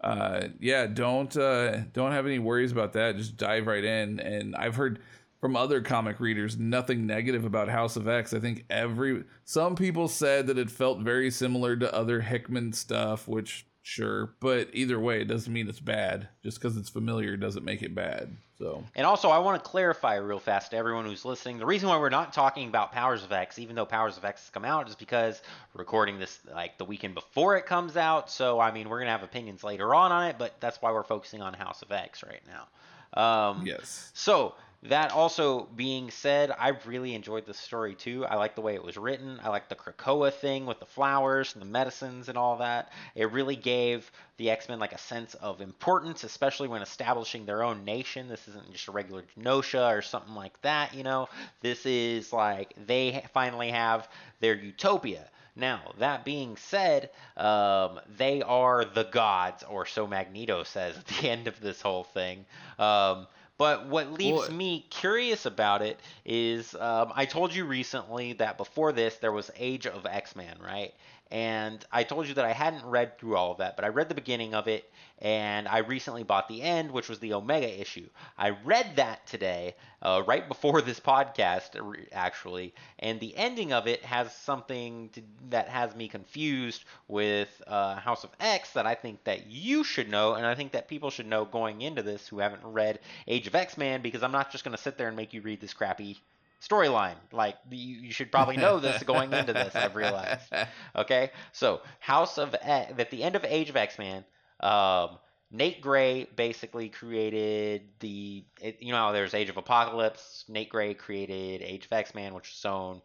uh, 0.00 0.48
yeah, 0.60 0.86
don't 0.86 1.36
uh, 1.36 1.78
don't 1.92 2.12
have 2.12 2.24
any 2.24 2.38
worries 2.38 2.70
about 2.70 2.92
that. 2.92 3.16
Just 3.16 3.36
dive 3.36 3.66
right 3.66 3.82
in. 3.82 4.20
And 4.20 4.54
I've 4.54 4.76
heard 4.76 5.00
from 5.40 5.56
other 5.56 5.80
comic 5.80 6.20
readers 6.20 6.58
nothing 6.58 7.06
negative 7.06 7.44
about 7.44 7.68
House 7.68 7.96
of 7.96 8.08
X. 8.08 8.32
I 8.32 8.40
think 8.40 8.64
every 8.68 9.24
some 9.44 9.76
people 9.76 10.08
said 10.08 10.46
that 10.48 10.58
it 10.58 10.70
felt 10.70 11.00
very 11.00 11.30
similar 11.30 11.76
to 11.76 11.94
other 11.94 12.20
Hickman 12.20 12.72
stuff, 12.72 13.28
which 13.28 13.66
sure, 13.82 14.34
but 14.40 14.68
either 14.72 15.00
way, 15.00 15.20
it 15.20 15.28
doesn't 15.28 15.52
mean 15.52 15.68
it's 15.68 15.80
bad. 15.80 16.28
Just 16.42 16.60
because 16.60 16.76
it's 16.76 16.88
familiar 16.88 17.36
doesn't 17.36 17.64
make 17.64 17.82
it 17.82 17.94
bad. 17.94 18.36
So 18.58 18.82
And 18.96 19.06
also, 19.06 19.28
I 19.28 19.38
want 19.38 19.62
to 19.62 19.70
clarify 19.70 20.16
real 20.16 20.40
fast 20.40 20.72
to 20.72 20.76
everyone 20.76 21.04
who's 21.04 21.24
listening. 21.24 21.58
The 21.58 21.66
reason 21.66 21.88
why 21.88 21.96
we're 21.96 22.08
not 22.08 22.32
talking 22.32 22.68
about 22.68 22.90
Powers 22.90 23.22
of 23.22 23.30
X, 23.30 23.58
even 23.60 23.76
though 23.76 23.86
Powers 23.86 24.16
of 24.16 24.24
X 24.24 24.42
has 24.42 24.50
come 24.50 24.64
out, 24.64 24.88
is 24.88 24.96
because 24.96 25.40
recording 25.74 26.18
this 26.18 26.40
like 26.52 26.76
the 26.76 26.84
weekend 26.84 27.14
before 27.14 27.56
it 27.56 27.66
comes 27.66 27.96
out. 27.96 28.28
So, 28.30 28.58
I 28.58 28.72
mean, 28.72 28.88
we're 28.88 28.98
gonna 28.98 29.12
have 29.12 29.22
opinions 29.22 29.62
later 29.62 29.94
on 29.94 30.10
on 30.10 30.26
it, 30.26 30.36
but 30.38 30.60
that's 30.60 30.82
why 30.82 30.90
we're 30.90 31.04
focusing 31.04 31.40
on 31.40 31.54
House 31.54 31.82
of 31.82 31.92
X 31.92 32.24
right 32.24 32.42
now. 32.48 32.66
Um, 33.14 33.64
yes, 33.64 34.10
So 34.12 34.54
that 34.84 35.10
also 35.10 35.64
being 35.74 36.10
said, 36.10 36.52
I 36.56 36.68
really 36.86 37.14
enjoyed 37.14 37.46
the 37.46 37.54
story 37.54 37.96
too. 37.96 38.24
I 38.24 38.36
like 38.36 38.54
the 38.54 38.60
way 38.60 38.74
it 38.74 38.84
was 38.84 38.96
written. 38.96 39.40
I 39.42 39.48
like 39.48 39.68
the 39.68 39.74
Krakoa 39.74 40.32
thing 40.32 40.66
with 40.66 40.78
the 40.78 40.86
flowers 40.86 41.52
and 41.54 41.60
the 41.60 41.66
medicines 41.66 42.28
and 42.28 42.38
all 42.38 42.58
that. 42.58 42.92
It 43.16 43.32
really 43.32 43.56
gave 43.56 44.10
the 44.36 44.50
X-Men 44.50 44.78
like 44.78 44.92
a 44.92 44.98
sense 44.98 45.34
of 45.34 45.60
importance, 45.60 46.22
especially 46.22 46.68
when 46.68 46.82
establishing 46.82 47.44
their 47.44 47.64
own 47.64 47.84
nation. 47.84 48.28
This 48.28 48.46
isn't 48.46 48.72
just 48.72 48.86
a 48.86 48.92
regular 48.92 49.24
Genosha 49.36 49.90
or 49.90 50.00
something 50.00 50.34
like 50.34 50.60
that, 50.62 50.94
you 50.94 51.02
know. 51.02 51.28
This 51.60 51.84
is 51.84 52.32
like 52.32 52.72
they 52.86 53.24
finally 53.32 53.70
have 53.70 54.08
their 54.38 54.54
utopia. 54.54 55.28
Now, 55.56 55.92
that 55.98 56.24
being 56.24 56.56
said, 56.56 57.10
um, 57.36 57.98
they 58.16 58.42
are 58.42 58.84
the 58.84 59.02
gods, 59.02 59.64
or 59.64 59.86
so 59.86 60.06
Magneto 60.06 60.62
says 60.62 60.96
at 60.96 61.06
the 61.06 61.28
end 61.28 61.48
of 61.48 61.60
this 61.60 61.82
whole 61.82 62.04
thing. 62.04 62.46
Um, 62.78 63.26
but 63.58 63.86
what 63.86 64.12
leaves 64.12 64.38
Well- 64.38 64.52
me 64.52 64.86
curious 64.88 65.44
about 65.44 65.82
it 65.82 66.00
is 66.24 66.74
um, 66.76 67.12
I 67.14 67.26
told 67.26 67.54
you 67.54 67.64
recently 67.64 68.34
that 68.34 68.56
before 68.56 68.92
this 68.92 69.16
there 69.16 69.32
was 69.32 69.50
Age 69.56 69.86
of 69.86 70.06
X 70.06 70.34
Men, 70.36 70.56
right? 70.64 70.94
And 71.30 71.84
I 71.92 72.04
told 72.04 72.26
you 72.26 72.34
that 72.34 72.44
I 72.46 72.52
hadn't 72.52 72.86
read 72.86 73.18
through 73.18 73.36
all 73.36 73.52
of 73.52 73.58
that, 73.58 73.76
but 73.76 73.84
I 73.84 73.88
read 73.88 74.08
the 74.08 74.14
beginning 74.14 74.54
of 74.54 74.66
it, 74.66 74.90
and 75.18 75.68
I 75.68 75.78
recently 75.78 76.22
bought 76.22 76.48
the 76.48 76.62
end, 76.62 76.90
which 76.90 77.10
was 77.10 77.18
the 77.18 77.34
Omega 77.34 77.80
issue. 77.80 78.08
I 78.38 78.50
read 78.64 78.96
that 78.96 79.26
today, 79.26 79.76
uh, 80.00 80.22
right 80.26 80.48
before 80.48 80.80
this 80.82 81.00
podcast, 81.00 81.76
uh, 81.78 82.02
actually, 82.12 82.74
and 82.98 83.20
the 83.20 83.36
ending 83.36 83.74
of 83.74 83.86
it 83.86 84.02
has 84.04 84.34
something 84.34 85.10
to, 85.10 85.22
that 85.50 85.68
has 85.68 85.94
me 85.94 86.08
confused 86.08 86.84
with 87.08 87.62
uh, 87.66 87.96
House 87.96 88.24
of 88.24 88.30
X 88.40 88.72
that 88.72 88.86
I 88.86 88.94
think 88.94 89.24
that 89.24 89.48
you 89.48 89.84
should 89.84 90.10
know, 90.10 90.32
and 90.32 90.46
I 90.46 90.54
think 90.54 90.72
that 90.72 90.88
people 90.88 91.10
should 91.10 91.26
know 91.26 91.44
going 91.44 91.82
into 91.82 92.02
this 92.02 92.26
who 92.26 92.38
haven't 92.38 92.64
read 92.64 93.00
Age 93.26 93.46
of 93.46 93.54
X 93.54 93.76
Man, 93.76 94.00
because 94.00 94.22
I'm 94.22 94.32
not 94.32 94.50
just 94.50 94.64
going 94.64 94.76
to 94.76 94.82
sit 94.82 94.96
there 94.96 95.08
and 95.08 95.16
make 95.16 95.34
you 95.34 95.42
read 95.42 95.60
this 95.60 95.74
crappy 95.74 96.18
storyline. 96.60 97.16
Like 97.32 97.56
you, 97.70 98.00
you 98.00 98.12
should 98.12 98.30
probably 98.30 98.56
know 98.56 98.80
this 98.80 99.02
going 99.02 99.32
into 99.32 99.52
this. 99.52 99.74
I've 99.74 99.96
realized. 99.96 100.52
Okay, 100.96 101.30
so 101.52 101.80
House 102.00 102.38
of 102.38 102.54
X, 102.60 102.92
at 102.98 103.10
the 103.10 103.22
end 103.22 103.36
of 103.36 103.44
Age 103.44 103.70
of 103.70 103.76
X 103.76 103.98
Men, 103.98 104.24
um, 104.60 105.18
Nate 105.50 105.80
Gray 105.80 106.26
basically 106.36 106.88
created 106.88 107.82
the. 108.00 108.44
It, 108.60 108.78
you 108.80 108.92
know, 108.92 108.98
how 108.98 109.12
there's 109.12 109.34
Age 109.34 109.48
of 109.48 109.56
Apocalypse. 109.56 110.44
Nate 110.48 110.68
Gray 110.68 110.94
created 110.94 111.62
Age 111.62 111.86
of 111.86 111.92
X 111.92 112.14
Men, 112.14 112.34
which 112.34 112.48
was 112.48 112.58
shown. 112.58 113.02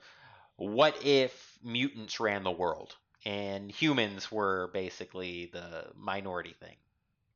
What 0.56 1.06
if 1.06 1.58
mutants 1.64 2.20
ran 2.20 2.44
the 2.44 2.52
world 2.52 2.96
and 3.26 3.72
humans 3.72 4.32
were 4.32 4.70
basically 4.74 5.50
the 5.52 5.88
minority 5.96 6.56
thing? 6.60 6.76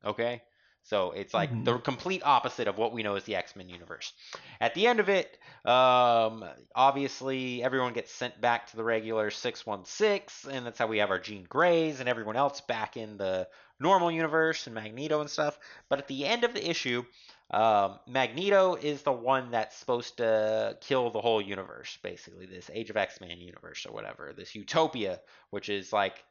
Okay. 0.06 0.41
So 0.88 1.11
it's 1.11 1.34
like 1.34 1.51
Mhm. 1.51 1.65
the 1.65 1.80
complete 1.80 2.22
opposite 2.26 2.68
of 2.68 2.77
what 2.77 2.93
we 2.93 3.03
know 3.03 3.15
as 3.15 3.26
the 3.26 3.35
X 3.35 3.55
Men 3.55 3.68
universe. 3.69 4.14
At 4.61 4.73
the 4.73 4.88
end 4.88 4.99
of 5.01 5.09
it, 5.09 5.38
um, 5.65 6.45
obviously 6.73 7.61
everyone 7.61 7.93
gets 7.93 8.11
sent 8.11 8.39
back 8.39 8.68
to 8.68 8.77
the 8.77 8.84
regular 8.84 9.30
616, 9.30 10.45
and 10.49 10.65
that's 10.65 10.80
how 10.80 10.88
we 10.88 10.99
have 10.99 11.11
our 11.11 11.19
Jean 11.19 11.43
Greys 11.43 11.99
and 11.99 12.07
everyone 12.07 12.38
else 12.38 12.61
back 12.61 12.95
in 12.95 13.18
the 13.18 13.49
normal 13.80 14.11
universe 14.11 14.65
and 14.65 14.76
Magneto 14.76 15.19
and 15.19 15.30
stuff. 15.30 15.59
But 15.89 15.99
at 15.99 16.07
the 16.07 16.26
end 16.26 16.45
of 16.45 16.53
the 16.53 16.69
issue, 16.69 17.03
um, 17.51 17.99
Magneto 18.07 18.76
is 18.76 19.03
the 19.03 19.11
one 19.11 19.51
that's 19.51 19.76
supposed 19.77 20.18
to 20.18 20.77
kill 20.81 21.09
the 21.09 21.22
whole 21.22 21.41
universe, 21.41 21.97
basically, 22.03 22.45
this 22.45 22.69
Age 22.73 22.89
of 22.89 22.97
X 22.97 23.19
Men 23.22 23.39
universe 23.39 23.85
or 23.85 23.93
whatever, 23.93 24.34
this 24.34 24.55
utopia, 24.55 25.19
which 25.49 25.69
is 25.69 25.91
like 25.93 26.23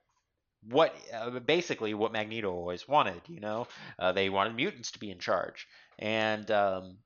what 0.70 0.94
uh, 1.14 1.38
basically 1.40 1.94
what 1.94 2.12
Magneto 2.12 2.52
always 2.52 2.86
wanted. 2.88 3.20
You 3.28 3.40
know, 3.40 3.68
uh, 3.98 4.12
they 4.12 4.28
wanted 4.28 4.54
mutants 4.56 4.92
to 4.92 4.98
be 4.98 5.10
in 5.10 5.18
charge, 5.18 5.66
and 5.98 6.50
um, 6.50 6.98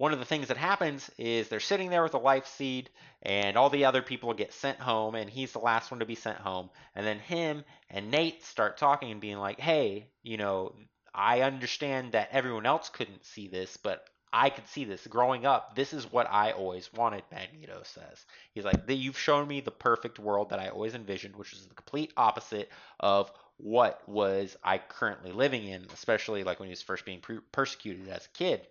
one 0.00 0.14
of 0.14 0.18
the 0.18 0.24
things 0.24 0.48
that 0.48 0.56
happens 0.56 1.10
is 1.18 1.48
they're 1.48 1.60
sitting 1.60 1.90
there 1.90 2.02
with 2.02 2.14
a 2.14 2.18
life 2.18 2.46
seed, 2.46 2.88
and 3.20 3.58
all 3.58 3.68
the 3.68 3.84
other 3.84 4.00
people 4.00 4.32
get 4.32 4.52
sent 4.52 4.78
home, 4.80 5.14
and 5.14 5.28
he's 5.28 5.52
the 5.52 5.58
last 5.58 5.90
one 5.90 6.00
to 6.00 6.06
be 6.06 6.14
sent 6.14 6.38
home. 6.38 6.70
And 6.94 7.06
then 7.06 7.18
him 7.18 7.64
and 7.90 8.10
Nate 8.10 8.42
start 8.42 8.78
talking 8.78 9.10
and 9.10 9.20
being 9.20 9.36
like, 9.36 9.60
hey, 9.60 10.08
you 10.22 10.38
know, 10.38 10.74
I 11.14 11.42
understand 11.42 12.12
that 12.12 12.30
everyone 12.32 12.64
else 12.64 12.88
couldn't 12.88 13.26
see 13.26 13.48
this, 13.48 13.76
but 13.76 14.08
I 14.32 14.50
could 14.50 14.68
see 14.68 14.84
this 14.84 15.06
growing 15.06 15.44
up. 15.44 15.74
This 15.74 15.92
is 15.92 16.10
what 16.10 16.30
I 16.30 16.52
always 16.52 16.92
wanted, 16.92 17.24
Magneto 17.32 17.82
says. 17.84 18.24
He's 18.52 18.64
like, 18.64 18.82
You've 18.86 19.18
shown 19.18 19.48
me 19.48 19.60
the 19.60 19.70
perfect 19.70 20.18
world 20.18 20.50
that 20.50 20.60
I 20.60 20.68
always 20.68 20.94
envisioned, 20.94 21.36
which 21.36 21.52
is 21.52 21.66
the 21.66 21.74
complete 21.74 22.12
opposite 22.16 22.70
of 23.00 23.32
what 23.56 24.08
was 24.08 24.56
I 24.62 24.78
currently 24.78 25.32
living 25.32 25.66
in, 25.66 25.86
especially 25.92 26.44
like 26.44 26.60
when 26.60 26.68
he 26.68 26.72
was 26.72 26.82
first 26.82 27.04
being 27.04 27.22
persecuted 27.52 28.08
as 28.08 28.26
a 28.26 28.38
kid. 28.38 28.66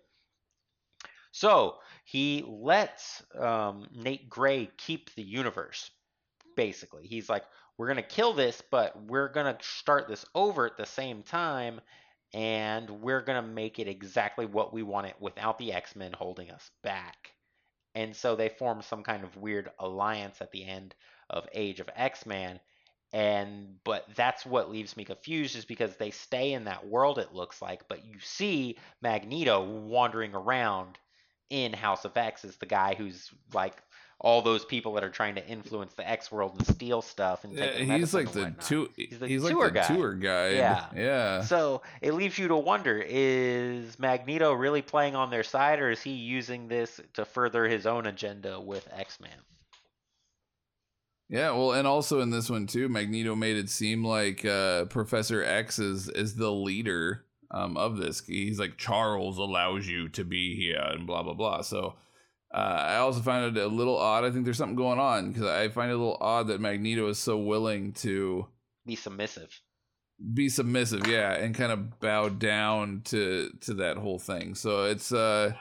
So 1.31 1.75
he 2.05 2.43
lets 2.47 3.23
um, 3.37 3.87
Nate 3.93 4.29
Gray 4.29 4.69
keep 4.77 5.13
the 5.15 5.23
universe, 5.23 5.91
basically. 6.55 7.05
He's 7.05 7.29
like, 7.29 7.43
we're 7.77 7.87
going 7.87 7.97
to 7.97 8.03
kill 8.03 8.33
this, 8.33 8.61
but 8.71 9.01
we're 9.05 9.29
going 9.29 9.55
to 9.55 9.63
start 9.63 10.07
this 10.07 10.25
over 10.33 10.65
at 10.65 10.75
the 10.75 10.85
same 10.85 11.23
time, 11.23 11.79
and 12.33 12.89
we're 12.89 13.21
going 13.21 13.41
to 13.41 13.47
make 13.47 13.79
it 13.79 13.87
exactly 13.87 14.45
what 14.45 14.73
we 14.73 14.83
want 14.83 15.07
it 15.07 15.15
without 15.19 15.57
the 15.57 15.73
X 15.73 15.95
Men 15.95 16.13
holding 16.13 16.51
us 16.51 16.69
back. 16.83 17.31
And 17.95 18.15
so 18.15 18.35
they 18.35 18.49
form 18.49 18.81
some 18.81 19.03
kind 19.03 19.23
of 19.23 19.37
weird 19.37 19.71
alliance 19.79 20.41
at 20.41 20.51
the 20.51 20.65
end 20.65 20.93
of 21.29 21.47
Age 21.53 21.79
of 21.79 21.89
X 21.95 22.25
Men. 22.25 22.59
And 23.11 23.77
but 23.83 24.05
that's 24.15 24.45
what 24.45 24.69
leaves 24.69 24.95
me 24.95 25.03
confused 25.03 25.55
is 25.55 25.65
because 25.65 25.95
they 25.95 26.11
stay 26.11 26.53
in 26.53 26.65
that 26.65 26.87
world 26.87 27.17
it 27.17 27.33
looks 27.33 27.61
like, 27.61 27.87
but 27.87 28.05
you 28.05 28.19
see 28.19 28.77
Magneto 29.01 29.63
wandering 29.63 30.35
around 30.35 30.99
in 31.49 31.73
House 31.73 32.05
of 32.05 32.15
X 32.15 32.45
is 32.45 32.57
the 32.57 32.67
guy 32.67 32.93
who's 32.93 33.31
like 33.51 33.75
all 34.21 34.41
those 34.41 34.65
people 34.65 34.93
that 34.93 35.03
are 35.03 35.09
trying 35.09 35.35
to 35.35 35.47
influence 35.47 35.93
the 35.93 36.07
X 36.07 36.31
world 36.31 36.53
and 36.57 36.67
steal 36.67 37.01
stuff 37.01 37.45
and 37.45 37.55
take 37.55 37.87
yeah, 37.87 37.97
he's 37.97 38.13
like 38.13 38.31
the 38.33 38.53
two 38.59 38.89
he's, 38.97 39.17
the 39.17 39.27
he's 39.27 39.41
tour 39.41 39.63
like 39.65 39.73
the 39.73 39.79
guy. 39.79 39.87
tour 39.87 40.13
guy. 40.13 40.49
Yeah. 40.49 40.85
Yeah. 40.95 41.41
So 41.43 41.81
it 42.01 42.13
leaves 42.13 42.37
you 42.37 42.49
to 42.49 42.57
wonder 42.57 43.01
is 43.05 43.97
Magneto 43.97 44.51
really 44.51 44.81
playing 44.81 45.15
on 45.15 45.29
their 45.29 45.43
side 45.43 45.79
or 45.79 45.89
is 45.89 46.01
he 46.01 46.11
using 46.11 46.67
this 46.67 46.99
to 47.13 47.23
further 47.23 47.67
his 47.67 47.85
own 47.85 48.07
agenda 48.07 48.59
with 48.59 48.87
X-Men? 48.91 49.31
Yeah, 51.29 51.51
well, 51.51 51.73
and 51.73 51.87
also 51.87 52.21
in 52.21 52.31
this 52.31 52.49
one 52.49 52.65
too, 52.65 52.89
Magneto 52.89 53.35
made 53.35 53.55
it 53.55 53.69
seem 53.69 54.03
like 54.03 54.43
uh, 54.43 54.85
Professor 54.85 55.43
X 55.43 55.77
is 55.77 56.09
is 56.09 56.35
the 56.35 56.51
leader 56.51 57.23
um, 57.51 57.77
of 57.77 57.97
this. 57.97 58.25
He's 58.25 58.59
like 58.59 58.77
Charles 58.77 59.37
allows 59.37 59.87
you 59.87 60.09
to 60.09 60.23
be 60.23 60.55
here 60.55 60.81
and 60.81 61.05
blah 61.05 61.21
blah 61.21 61.35
blah. 61.35 61.61
So 61.61 61.93
uh, 62.53 62.57
I 62.57 62.95
also 62.97 63.21
find 63.21 63.55
it 63.55 63.61
a 63.61 63.67
little 63.67 63.97
odd. 63.97 64.23
I 64.23 64.31
think 64.31 64.45
there's 64.45 64.57
something 64.57 64.75
going 64.75 64.99
on 64.99 65.31
because 65.31 65.47
I 65.47 65.69
find 65.69 65.91
it 65.91 65.95
a 65.95 65.97
little 65.97 66.17
odd 66.19 66.47
that 66.47 66.59
Magneto 66.59 67.07
is 67.07 67.19
so 67.19 67.37
willing 67.37 67.93
to 67.93 68.47
be 68.85 68.95
submissive. 68.95 69.61
Be 70.33 70.49
submissive, 70.49 71.07
yeah, 71.07 71.33
and 71.33 71.55
kind 71.55 71.71
of 71.71 71.99
bow 71.99 72.29
down 72.29 73.01
to 73.05 73.51
to 73.61 73.73
that 73.75 73.97
whole 73.97 74.19
thing. 74.19 74.55
So 74.55 74.85
it's 74.85 75.11
uh 75.11 75.53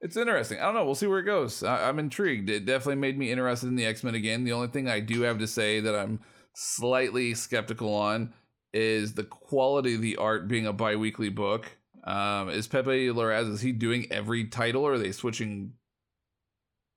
it's 0.00 0.18
interesting. 0.18 0.58
I 0.58 0.64
don't 0.64 0.74
know. 0.74 0.84
We'll 0.84 0.94
see 0.94 1.06
where 1.06 1.20
it 1.20 1.24
goes. 1.24 1.62
I, 1.62 1.88
am 1.88 1.98
intrigued. 1.98 2.50
It 2.50 2.66
definitely 2.66 2.96
made 2.96 3.16
me 3.16 3.32
interested 3.32 3.68
in 3.68 3.76
the 3.76 3.86
X 3.86 4.04
Men 4.04 4.14
again. 4.14 4.44
The 4.44 4.52
only 4.52 4.68
thing 4.68 4.86
I 4.86 5.00
do 5.00 5.22
have 5.22 5.38
to 5.38 5.46
say 5.46 5.80
that 5.80 5.94
I'm 5.94 6.20
slightly 6.52 7.32
skeptical 7.32 7.94
on 7.94 8.34
is 8.74 9.14
the 9.14 9.24
quality 9.24 9.94
of 9.94 10.02
the 10.02 10.16
art 10.16 10.46
being 10.46 10.66
a 10.66 10.74
biweekly 10.74 11.30
book. 11.30 11.78
Um, 12.04 12.50
is 12.50 12.68
Pepe 12.68 13.08
Larraz 13.08 13.50
is 13.50 13.62
he 13.62 13.72
doing 13.72 14.06
every 14.10 14.44
title 14.44 14.82
or 14.82 14.94
are 14.94 14.98
they 14.98 15.10
switching 15.10 15.72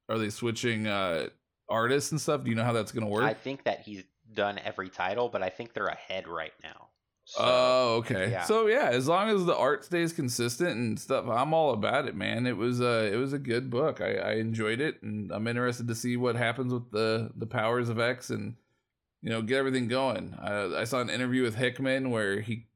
are 0.10 0.18
they 0.18 0.30
switching 0.30 0.88
uh 0.88 1.28
artists 1.70 2.12
and 2.12 2.22
stuff? 2.22 2.44
Do 2.44 2.50
you 2.50 2.56
know 2.56 2.64
how 2.64 2.74
that's 2.74 2.92
gonna 2.92 3.08
work? 3.08 3.24
I 3.24 3.34
think 3.34 3.64
that 3.66 3.82
he's 3.82 4.04
done 4.34 4.60
every 4.64 4.90
title, 4.90 5.30
but 5.30 5.42
I 5.42 5.50
think 5.50 5.74
they're 5.74 5.88
ahead 5.88 6.28
right 6.28 6.54
now. 6.64 6.90
So, 7.26 7.42
oh, 7.44 7.96
okay. 7.98 8.32
Yeah. 8.32 8.44
So 8.46 8.68
yeah, 8.68 8.90
as 8.90 9.08
long 9.08 9.30
as 9.30 9.46
the 9.46 9.56
art 9.56 9.84
stays 9.84 10.14
consistent 10.14 10.78
and 10.78 10.98
stuff, 10.98 11.28
I'm 11.28 11.54
all 11.54 11.74
about 11.74 12.08
it, 12.08 12.16
man. 12.16 12.48
It 12.48 12.56
was 12.56 12.80
uh 12.80 13.10
it 13.12 13.18
was 13.18 13.34
a 13.34 13.40
good 13.40 13.70
book. 13.70 14.00
I, 14.00 14.16
I 14.16 14.32
enjoyed 14.36 14.80
it 14.80 15.02
and 15.04 15.32
I'm 15.32 15.48
interested 15.48 15.90
to 15.90 15.96
see 15.96 16.16
what 16.16 16.38
happens 16.38 16.74
with 16.74 16.90
the 16.92 17.32
the 17.36 17.48
powers 17.48 17.90
of 17.90 18.00
X 18.00 18.30
and 18.30 18.56
you 19.22 19.30
know, 19.30 19.42
get 19.42 19.58
everything 19.58 19.88
going. 19.88 20.36
I, 20.40 20.82
I 20.82 20.84
saw 20.84 21.02
an 21.02 21.10
interview 21.10 21.44
with 21.44 21.56
Hickman 21.56 22.12
where 22.12 22.40
he 22.40 22.68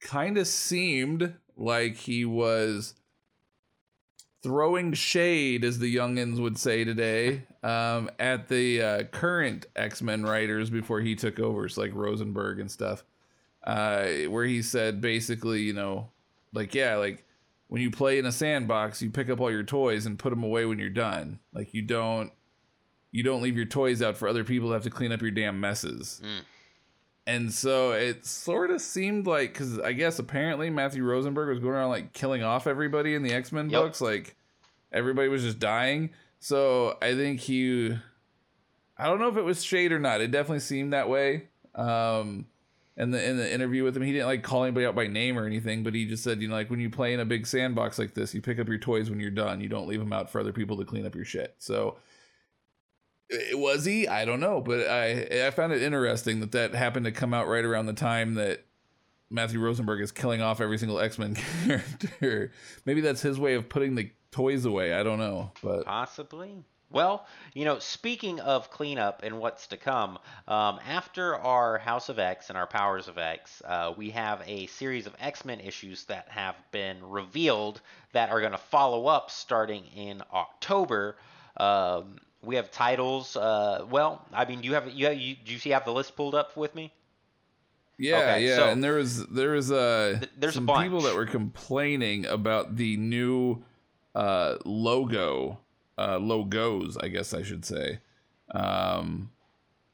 kind 0.00 0.36
of 0.36 0.46
seemed 0.46 1.34
like 1.56 1.96
he 1.96 2.24
was 2.24 2.94
throwing 4.42 4.92
shade, 4.92 5.64
as 5.64 5.78
the 5.78 5.94
youngins 5.94 6.40
would 6.40 6.58
say 6.58 6.84
today, 6.84 7.42
um, 7.62 8.10
at 8.18 8.48
the 8.48 8.82
uh, 8.82 9.02
current 9.04 9.66
X 9.76 10.02
Men 10.02 10.24
writers 10.24 10.70
before 10.70 11.00
he 11.00 11.14
took 11.14 11.38
over, 11.38 11.68
so 11.68 11.80
like 11.80 11.94
Rosenberg 11.94 12.60
and 12.60 12.70
stuff. 12.70 13.04
Uh, 13.64 14.06
where 14.28 14.46
he 14.46 14.62
said 14.62 15.00
basically, 15.00 15.60
you 15.60 15.74
know, 15.74 16.08
like 16.54 16.74
yeah, 16.74 16.96
like 16.96 17.24
when 17.68 17.82
you 17.82 17.90
play 17.90 18.18
in 18.18 18.26
a 18.26 18.32
sandbox, 18.32 19.02
you 19.02 19.10
pick 19.10 19.28
up 19.28 19.40
all 19.40 19.50
your 19.50 19.62
toys 19.62 20.06
and 20.06 20.18
put 20.18 20.30
them 20.30 20.42
away 20.42 20.64
when 20.64 20.78
you're 20.78 20.88
done. 20.88 21.38
Like 21.52 21.74
you 21.74 21.82
don't 21.82 22.32
you 23.12 23.22
don't 23.22 23.42
leave 23.42 23.56
your 23.56 23.66
toys 23.66 24.02
out 24.02 24.16
for 24.16 24.28
other 24.28 24.44
people 24.44 24.68
to 24.68 24.74
have 24.74 24.84
to 24.84 24.90
clean 24.90 25.12
up 25.12 25.20
your 25.20 25.30
damn 25.30 25.60
messes. 25.60 26.20
Mm. 26.24 26.44
And 27.26 27.52
so 27.52 27.92
it 27.92 28.26
sort 28.26 28.70
of 28.70 28.80
seemed 28.80 29.26
like, 29.26 29.52
because 29.52 29.78
I 29.78 29.92
guess 29.92 30.18
apparently 30.18 30.70
Matthew 30.70 31.04
Rosenberg 31.04 31.48
was 31.48 31.58
going 31.60 31.74
around 31.74 31.90
like 31.90 32.12
killing 32.12 32.42
off 32.42 32.66
everybody 32.66 33.14
in 33.14 33.22
the 33.22 33.32
X 33.32 33.52
Men 33.52 33.70
yep. 33.70 33.82
books. 33.82 34.00
Like 34.00 34.36
everybody 34.92 35.28
was 35.28 35.42
just 35.42 35.58
dying. 35.58 36.10
So 36.40 36.96
I 37.00 37.14
think 37.14 37.40
he, 37.40 37.96
I 38.98 39.04
don't 39.06 39.20
know 39.20 39.28
if 39.28 39.36
it 39.36 39.44
was 39.44 39.62
shade 39.62 39.92
or 39.92 40.00
not. 40.00 40.20
It 40.20 40.30
definitely 40.30 40.60
seemed 40.60 40.92
that 40.92 41.08
way. 41.08 41.48
Um, 41.74 42.46
and 42.96 43.14
the 43.14 43.24
in 43.24 43.36
the 43.36 43.52
interview 43.52 43.84
with 43.84 43.96
him, 43.96 44.02
he 44.02 44.12
didn't 44.12 44.26
like 44.26 44.42
call 44.42 44.64
anybody 44.64 44.84
out 44.84 44.94
by 44.94 45.06
name 45.06 45.38
or 45.38 45.46
anything, 45.46 45.82
but 45.82 45.94
he 45.94 46.06
just 46.06 46.22
said, 46.22 46.42
you 46.42 46.48
know, 46.48 46.54
like 46.54 46.68
when 46.68 46.80
you 46.80 46.90
play 46.90 47.14
in 47.14 47.20
a 47.20 47.24
big 47.24 47.46
sandbox 47.46 47.98
like 47.98 48.14
this, 48.14 48.34
you 48.34 48.42
pick 48.42 48.58
up 48.58 48.68
your 48.68 48.78
toys 48.78 49.08
when 49.08 49.20
you're 49.20 49.30
done. 49.30 49.60
You 49.60 49.68
don't 49.68 49.86
leave 49.86 50.00
them 50.00 50.12
out 50.12 50.28
for 50.28 50.40
other 50.40 50.52
people 50.52 50.76
to 50.76 50.84
clean 50.84 51.06
up 51.06 51.14
your 51.14 51.24
shit. 51.24 51.54
So 51.58 51.96
was 53.52 53.84
he? 53.84 54.08
I 54.08 54.24
don't 54.24 54.40
know, 54.40 54.60
but 54.60 54.88
I 54.88 55.46
I 55.46 55.50
found 55.50 55.72
it 55.72 55.82
interesting 55.82 56.40
that 56.40 56.52
that 56.52 56.74
happened 56.74 57.04
to 57.06 57.12
come 57.12 57.34
out 57.34 57.48
right 57.48 57.64
around 57.64 57.86
the 57.86 57.92
time 57.92 58.34
that 58.34 58.64
Matthew 59.30 59.60
Rosenberg 59.60 60.00
is 60.00 60.12
killing 60.12 60.42
off 60.42 60.60
every 60.60 60.78
single 60.78 60.98
X 60.98 61.18
Men 61.18 61.34
character. 61.64 62.52
Maybe 62.84 63.00
that's 63.00 63.22
his 63.22 63.38
way 63.38 63.54
of 63.54 63.68
putting 63.68 63.94
the 63.94 64.10
toys 64.32 64.64
away. 64.64 64.94
I 64.94 65.02
don't 65.02 65.18
know, 65.18 65.52
but 65.62 65.84
possibly. 65.84 66.64
Well, 66.92 67.24
you 67.54 67.64
know, 67.64 67.78
speaking 67.78 68.40
of 68.40 68.68
cleanup 68.68 69.22
and 69.22 69.38
what's 69.38 69.68
to 69.68 69.76
come, 69.76 70.18
um, 70.48 70.80
after 70.84 71.36
our 71.36 71.78
House 71.78 72.08
of 72.08 72.18
X 72.18 72.48
and 72.48 72.58
our 72.58 72.66
Powers 72.66 73.06
of 73.06 73.16
X, 73.16 73.62
uh, 73.64 73.94
we 73.96 74.10
have 74.10 74.42
a 74.44 74.66
series 74.66 75.06
of 75.06 75.14
X 75.20 75.44
Men 75.44 75.60
issues 75.60 76.04
that 76.06 76.28
have 76.30 76.56
been 76.72 76.96
revealed 77.08 77.80
that 78.12 78.30
are 78.30 78.40
going 78.40 78.50
to 78.52 78.58
follow 78.58 79.06
up 79.06 79.30
starting 79.30 79.84
in 79.94 80.20
October. 80.34 81.16
Um, 81.56 82.16
we 82.42 82.56
have 82.56 82.70
titles. 82.70 83.36
Uh, 83.36 83.84
well, 83.90 84.24
I 84.32 84.44
mean, 84.44 84.60
do 84.60 84.68
you 84.68 84.74
have 84.74 84.90
you, 84.90 85.06
have, 85.06 85.18
you 85.18 85.36
do 85.36 85.52
you 85.52 85.58
see 85.58 85.70
have 85.70 85.84
the 85.84 85.92
list 85.92 86.16
pulled 86.16 86.34
up 86.34 86.56
with 86.56 86.74
me? 86.74 86.92
Yeah, 87.98 88.16
okay, 88.16 88.46
yeah, 88.46 88.56
so 88.56 88.68
and 88.68 88.82
there 88.82 88.94
was 88.94 89.26
there 89.26 89.50
was 89.50 89.70
uh, 89.70 90.16
th- 90.18 90.32
there's 90.38 90.54
some 90.54 90.66
people 90.66 91.02
that 91.02 91.14
were 91.14 91.26
complaining 91.26 92.24
about 92.24 92.76
the 92.76 92.96
new 92.96 93.62
uh, 94.14 94.56
logo 94.64 95.58
uh, 95.98 96.18
logos, 96.18 96.96
I 96.96 97.08
guess 97.08 97.34
I 97.34 97.42
should 97.42 97.64
say. 97.64 97.98
Um, 98.52 99.30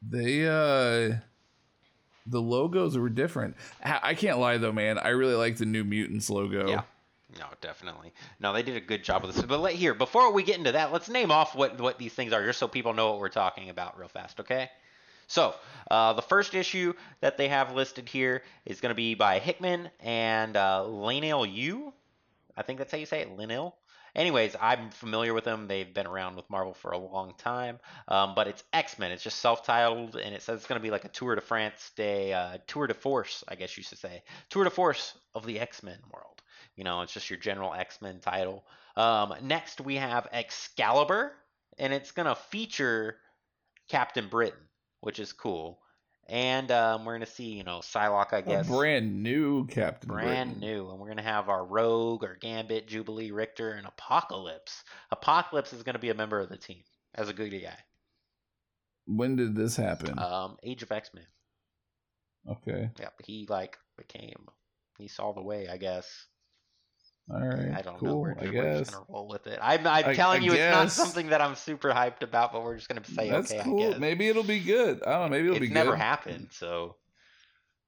they 0.00 0.46
uh, 0.46 1.16
the 2.26 2.40
logos 2.40 2.96
were 2.96 3.08
different. 3.08 3.56
I 3.82 4.14
can't 4.14 4.38
lie 4.38 4.58
though, 4.58 4.72
man. 4.72 4.98
I 4.98 5.08
really 5.08 5.34
like 5.34 5.56
the 5.56 5.66
New 5.66 5.82
Mutants 5.82 6.30
logo. 6.30 6.68
Yeah. 6.68 6.82
No, 7.38 7.46
definitely. 7.60 8.12
No, 8.38 8.52
they 8.52 8.62
did 8.62 8.76
a 8.76 8.80
good 8.80 9.02
job 9.02 9.22
with 9.22 9.34
this. 9.34 9.44
But 9.44 9.60
let, 9.60 9.74
here, 9.74 9.94
before 9.94 10.32
we 10.32 10.42
get 10.44 10.58
into 10.58 10.72
that, 10.72 10.92
let's 10.92 11.08
name 11.08 11.30
off 11.30 11.54
what 11.54 11.80
what 11.80 11.98
these 11.98 12.14
things 12.14 12.32
are, 12.32 12.44
just 12.44 12.58
so 12.58 12.68
people 12.68 12.94
know 12.94 13.10
what 13.10 13.20
we're 13.20 13.28
talking 13.28 13.68
about 13.68 13.98
real 13.98 14.08
fast. 14.08 14.40
Okay. 14.40 14.70
So 15.26 15.54
uh, 15.90 16.12
the 16.12 16.22
first 16.22 16.54
issue 16.54 16.92
that 17.20 17.36
they 17.36 17.48
have 17.48 17.74
listed 17.74 18.08
here 18.08 18.42
is 18.64 18.80
going 18.80 18.90
to 18.90 18.94
be 18.96 19.14
by 19.14 19.40
Hickman 19.40 19.90
and 20.00 20.56
uh, 20.56 20.84
Leinil 20.86 21.52
Yu. 21.52 21.92
I 22.56 22.62
think 22.62 22.78
that's 22.78 22.92
how 22.92 22.98
you 22.98 23.06
say 23.06 23.22
it, 23.22 23.36
Leinil. 23.36 23.72
Anyways, 24.14 24.56
I'm 24.58 24.90
familiar 24.90 25.34
with 25.34 25.44
them. 25.44 25.66
They've 25.66 25.92
been 25.92 26.06
around 26.06 26.36
with 26.36 26.48
Marvel 26.48 26.72
for 26.72 26.92
a 26.92 26.98
long 26.98 27.34
time. 27.36 27.80
Um, 28.08 28.34
but 28.34 28.46
it's 28.46 28.62
X 28.72 28.98
Men. 28.98 29.10
It's 29.10 29.22
just 29.22 29.40
self-titled, 29.40 30.16
and 30.16 30.34
it 30.34 30.42
says 30.42 30.58
it's 30.58 30.66
going 30.66 30.80
to 30.80 30.82
be 30.82 30.90
like 30.90 31.04
a 31.04 31.08
tour 31.08 31.34
de 31.34 31.42
France, 31.42 31.90
day, 31.96 32.32
uh, 32.32 32.58
tour 32.66 32.86
de 32.86 32.94
force, 32.94 33.44
I 33.48 33.56
guess 33.56 33.76
you 33.76 33.82
should 33.82 33.98
say, 33.98 34.22
tour 34.48 34.64
de 34.64 34.70
force 34.70 35.12
of 35.34 35.44
the 35.44 35.60
X 35.60 35.82
Men 35.82 35.98
world. 36.14 36.35
You 36.76 36.84
know, 36.84 37.02
it's 37.02 37.12
just 37.12 37.30
your 37.30 37.38
general 37.38 37.72
X 37.74 38.00
Men 38.00 38.20
title. 38.20 38.64
Um, 38.96 39.34
next, 39.42 39.80
we 39.80 39.96
have 39.96 40.28
Excalibur, 40.32 41.32
and 41.78 41.92
it's 41.92 42.12
going 42.12 42.26
to 42.26 42.34
feature 42.34 43.16
Captain 43.88 44.28
Britain, 44.28 44.60
which 45.00 45.18
is 45.18 45.32
cool. 45.32 45.80
And 46.28 46.72
um, 46.72 47.04
we're 47.04 47.14
gonna 47.14 47.26
see, 47.26 47.50
you 47.52 47.62
know, 47.62 47.78
Psylocke, 47.78 48.32
I 48.32 48.40
guess, 48.40 48.66
A 48.66 48.68
brand 48.68 49.22
new 49.22 49.64
Captain 49.68 50.08
Britain. 50.08 50.26
brand 50.26 50.50
Britain. 50.58 50.76
new, 50.76 50.90
and 50.90 50.98
we're 50.98 51.06
gonna 51.06 51.22
have 51.22 51.48
our 51.48 51.64
Rogue, 51.64 52.24
our 52.24 52.34
Gambit, 52.34 52.88
Jubilee, 52.88 53.30
Rictor, 53.30 53.70
and 53.70 53.86
Apocalypse. 53.86 54.82
Apocalypse 55.12 55.72
is 55.72 55.84
gonna 55.84 56.00
be 56.00 56.10
a 56.10 56.14
member 56.14 56.40
of 56.40 56.48
the 56.48 56.56
team 56.56 56.82
as 57.14 57.28
a 57.28 57.32
good 57.32 57.50
guy. 57.50 57.78
When 59.06 59.36
did 59.36 59.54
this 59.54 59.76
happen? 59.76 60.18
Um, 60.18 60.56
Age 60.64 60.82
of 60.82 60.90
X 60.90 61.10
Men. 61.14 61.26
okay. 62.50 62.90
Yep, 62.98 63.22
he 63.24 63.46
like 63.48 63.78
became, 63.96 64.48
he 64.98 65.06
saw 65.06 65.32
the 65.32 65.42
way, 65.42 65.68
I 65.68 65.76
guess. 65.76 66.26
All 67.28 67.40
right. 67.40 67.72
I 67.76 67.82
don't 67.82 68.00
know. 68.02 68.08
cool. 68.10 68.20
We're, 68.20 68.36
I 68.38 68.44
we're 68.44 68.52
guess. 68.52 68.78
just 68.78 68.92
gonna 68.92 69.04
roll 69.08 69.26
with 69.28 69.46
it. 69.48 69.58
I'm, 69.60 69.86
I'm 69.86 70.04
I- 70.06 70.14
telling 70.14 70.42
I 70.42 70.44
you, 70.46 70.52
it's 70.52 70.60
not 70.74 70.92
something 70.92 71.28
that 71.28 71.40
I'm 71.40 71.54
super 71.56 71.90
hyped 71.90 72.22
about, 72.22 72.52
but 72.52 72.62
we're 72.62 72.76
just 72.76 72.88
gonna 72.88 73.04
say 73.04 73.28
That's 73.30 73.50
okay. 73.50 73.60
I 73.60 73.64
cool. 73.64 73.78
guess. 73.90 73.98
Maybe 73.98 74.28
it'll 74.28 74.42
be 74.44 74.60
good. 74.60 75.02
I 75.02 75.12
don't 75.18 75.22
know. 75.22 75.36
Maybe 75.36 75.46
it'll 75.48 75.56
it's 75.56 75.68
be 75.68 75.74
never 75.74 75.90
good. 75.92 75.98
happened, 76.00 76.48
so 76.52 76.96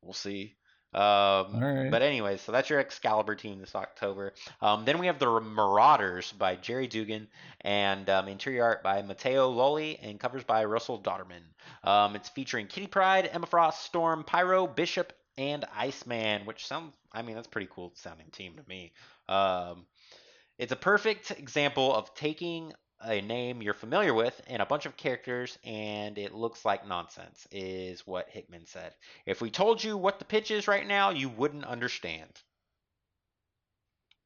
we'll 0.02 0.12
see. 0.12 0.54
Um, 0.94 1.02
All 1.02 1.60
right. 1.60 1.90
But 1.90 2.00
anyway, 2.00 2.38
so 2.38 2.50
that's 2.50 2.70
your 2.70 2.80
Excalibur 2.80 3.34
team 3.34 3.60
this 3.60 3.74
October. 3.74 4.32
Um, 4.62 4.86
then 4.86 4.98
we 4.98 5.06
have 5.06 5.18
the 5.18 5.26
Marauders 5.40 6.32
by 6.32 6.56
Gerry 6.56 6.86
Duggan 6.86 7.28
and 7.60 8.08
um, 8.08 8.26
interior 8.26 8.64
art 8.64 8.82
by 8.82 9.02
Matteo 9.02 9.50
Lolli 9.50 9.98
and 10.02 10.18
covers 10.18 10.44
by 10.44 10.64
Russell 10.64 10.98
Dauterman. 10.98 11.42
Um, 11.84 12.16
it's 12.16 12.30
featuring 12.30 12.68
Kitty 12.68 12.86
Pryde, 12.86 13.28
Emma 13.30 13.46
Frost, 13.46 13.82
Storm, 13.84 14.24
Pyro, 14.24 14.66
Bishop, 14.66 15.12
and 15.36 15.64
Iceman, 15.76 16.46
which 16.46 16.66
sounds, 16.66 16.94
I 17.12 17.20
mean, 17.20 17.34
that's 17.34 17.46
a 17.46 17.50
pretty 17.50 17.68
cool 17.70 17.92
sounding 17.94 18.30
team 18.32 18.54
to 18.56 18.62
me. 18.66 18.92
Um, 19.28 19.86
it's 20.58 20.72
a 20.72 20.76
perfect 20.76 21.30
example 21.32 21.94
of 21.94 22.14
taking 22.14 22.72
a 23.00 23.20
name 23.20 23.62
you're 23.62 23.74
familiar 23.74 24.12
with 24.12 24.40
and 24.48 24.60
a 24.60 24.66
bunch 24.66 24.84
of 24.84 24.96
characters 24.96 25.56
and 25.64 26.18
it 26.18 26.34
looks 26.34 26.64
like 26.64 26.86
nonsense 26.86 27.46
is 27.52 28.04
what 28.06 28.28
Hickman 28.28 28.66
said. 28.66 28.92
If 29.24 29.40
we 29.40 29.50
told 29.50 29.84
you 29.84 29.96
what 29.96 30.18
the 30.18 30.24
pitch 30.24 30.50
is 30.50 30.66
right 30.66 30.86
now, 30.86 31.10
you 31.10 31.28
wouldn't 31.28 31.64
understand. 31.64 32.30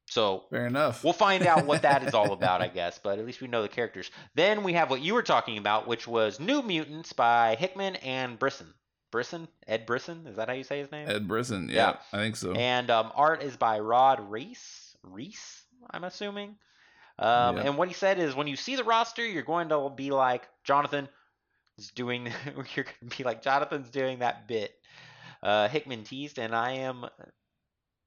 So 0.09 0.45
Fair 0.49 0.67
enough. 0.67 1.03
we'll 1.03 1.13
find 1.13 1.45
out 1.45 1.65
what 1.65 1.83
that 1.83 2.03
is 2.03 2.13
all 2.13 2.33
about, 2.33 2.61
I 2.61 2.67
guess, 2.67 2.99
but 2.99 3.19
at 3.19 3.25
least 3.25 3.41
we 3.41 3.47
know 3.47 3.61
the 3.61 3.69
characters. 3.69 4.09
Then 4.35 4.63
we 4.63 4.73
have 4.73 4.89
what 4.89 5.01
you 5.01 5.13
were 5.13 5.23
talking 5.23 5.57
about, 5.57 5.87
which 5.87 6.07
was 6.07 6.39
New 6.39 6.61
Mutants 6.61 7.13
by 7.13 7.55
Hickman 7.55 7.95
and 7.97 8.37
Brisson. 8.37 8.73
Brisson? 9.11 9.47
Ed 9.67 9.85
Brisson? 9.85 10.25
Is 10.27 10.37
that 10.37 10.49
how 10.49 10.55
you 10.55 10.63
say 10.63 10.79
his 10.79 10.91
name? 10.91 11.07
Ed 11.07 11.27
Brisson. 11.27 11.69
Yeah, 11.69 11.75
Yeah. 11.75 11.95
I 12.11 12.17
think 12.17 12.35
so. 12.35 12.53
And 12.53 12.89
um, 12.89 13.11
art 13.15 13.43
is 13.43 13.55
by 13.55 13.79
Rod 13.79 14.31
Reis. 14.31 14.82
Reis, 15.03 15.63
I'm 15.89 16.03
assuming. 16.03 16.55
Um, 17.19 17.57
Yeah. 17.57 17.63
And 17.63 17.77
what 17.77 17.87
he 17.87 17.93
said 17.93 18.19
is, 18.19 18.35
when 18.35 18.47
you 18.47 18.55
see 18.55 18.75
the 18.75 18.83
roster, 18.83 19.25
you're 19.25 19.43
going 19.43 19.69
to 19.69 19.89
be 19.89 20.11
like 20.11 20.47
Jonathan 20.63 21.07
is 21.77 21.89
doing. 21.91 22.25
you're 22.75 22.85
going 22.85 23.09
to 23.09 23.17
be 23.17 23.23
like 23.23 23.41
Jonathan's 23.41 23.89
doing 23.89 24.19
that 24.19 24.47
bit. 24.47 24.73
Uh, 25.41 25.67
Hickman 25.67 26.03
teased, 26.05 26.39
and 26.39 26.55
I 26.55 26.71
am, 26.71 27.05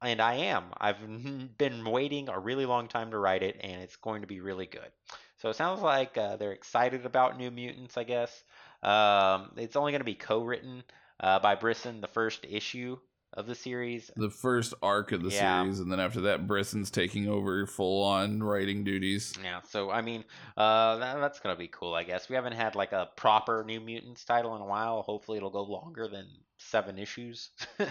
and 0.03 0.21
I 0.21 0.35
am. 0.35 0.65
I've 0.79 0.99
been 1.59 1.85
waiting 1.85 2.29
a 2.29 2.39
really 2.39 2.67
long 2.67 2.89
time 2.89 3.11
to 3.11 3.19
write 3.19 3.43
it, 3.43 3.61
and 3.61 3.83
it's 3.83 3.97
going 3.97 4.23
to 4.23 4.27
be 4.27 4.41
really 4.41 4.67
good. 4.67 4.91
So 5.39 5.51
it 5.51 5.57
sounds 5.57 5.83
like 5.83 6.17
uh, 6.17 6.37
they're 6.37 6.53
excited 6.53 7.05
about 7.05 7.37
New 7.37 7.51
Mutants. 7.51 7.99
I 7.99 8.05
guess 8.05 8.43
um, 8.83 9.53
it's 9.57 9.77
only 9.77 9.93
going 9.93 10.01
to 10.01 10.05
be 10.05 10.15
co-written 10.15 10.83
uh, 11.21 11.41
by 11.41 11.55
Brisson, 11.57 12.01
the 12.01 12.07
first 12.09 12.47
issue 12.49 12.99
of 13.35 13.47
the 13.47 13.55
series. 13.55 14.11
the 14.17 14.31
first 14.31 14.73
arc 14.83 15.13
of 15.13 15.23
the 15.23 15.31
Yeah. 15.31 15.63
series, 15.63 15.81
and 15.81 15.91
then 15.93 16.01
after 16.01 16.23
that, 16.23 16.47
Brisson's 16.47 16.91
taking 16.91 17.29
over 17.29 17.67
full 17.67 18.03
on 18.05 18.43
writing 18.43 18.83
duties. 18.85 19.35
Yeah, 19.43 19.61
so 19.63 19.91
I 19.91 20.01
mean, 20.03 20.25
uh, 20.57 20.97
that, 20.97 21.19
that's 21.21 21.41
gonna 21.41 21.57
be 21.57 21.69
cool, 21.69 21.95
I 21.95 22.05
guess. 22.05 22.29
We 22.29 22.35
haven't 22.37 22.55
had 22.55 22.75
like 22.75 22.93
a 22.93 23.11
proper 23.17 23.63
New 23.65 23.81
Mutants 23.81 24.25
title 24.25 24.57
in 24.57 24.63
a 24.63 24.67
while. 24.67 25.03
Hopefully, 25.03 25.37
it'll 25.37 25.51
go 25.51 25.63
longer 25.65 26.09
than 26.09 26.29
seven 26.59 26.99
issues. 26.99 27.51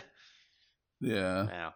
Yeah. 1.02 1.48
yeah, 1.49 1.72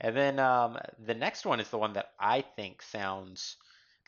and 0.00 0.16
then 0.16 0.38
um, 0.38 0.78
the 0.98 1.14
next 1.14 1.44
one 1.44 1.60
is 1.60 1.68
the 1.68 1.78
one 1.78 1.92
that 1.92 2.12
I 2.18 2.40
think 2.40 2.80
sounds 2.82 3.56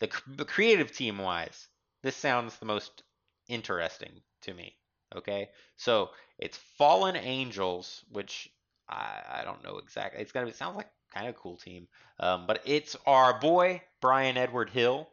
the, 0.00 0.10
the 0.26 0.46
creative 0.46 0.90
team 0.90 1.18
wise. 1.18 1.68
This 2.02 2.16
sounds 2.16 2.56
the 2.58 2.64
most 2.66 3.02
interesting 3.48 4.22
to 4.42 4.54
me. 4.54 4.74
Okay, 5.14 5.50
so 5.76 6.10
it's 6.38 6.56
Fallen 6.78 7.14
Angels, 7.16 8.04
which 8.10 8.48
I, 8.88 9.40
I 9.40 9.44
don't 9.44 9.62
know 9.64 9.78
exactly. 9.78 10.20
It's 10.22 10.32
gonna 10.32 10.46
be, 10.46 10.50
it 10.50 10.56
sounds 10.56 10.76
like 10.76 10.90
kind 11.12 11.28
of 11.28 11.36
cool 11.36 11.56
team, 11.56 11.88
um, 12.20 12.46
but 12.46 12.62
it's 12.64 12.96
our 13.06 13.38
boy 13.38 13.82
Bryan 14.00 14.36
Edward 14.36 14.70
Hill, 14.70 15.08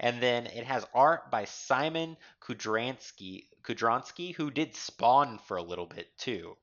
and 0.00 0.22
then 0.22 0.46
it 0.46 0.64
has 0.64 0.86
art 0.94 1.30
by 1.30 1.44
Szymon 1.44 2.16
Kudranski, 2.40 3.46
Kudranski, 3.62 4.34
who 4.34 4.50
did 4.50 4.74
Spawn 4.74 5.38
for 5.38 5.56
a 5.56 5.62
little 5.62 5.86
bit 5.86 6.16
too, 6.18 6.56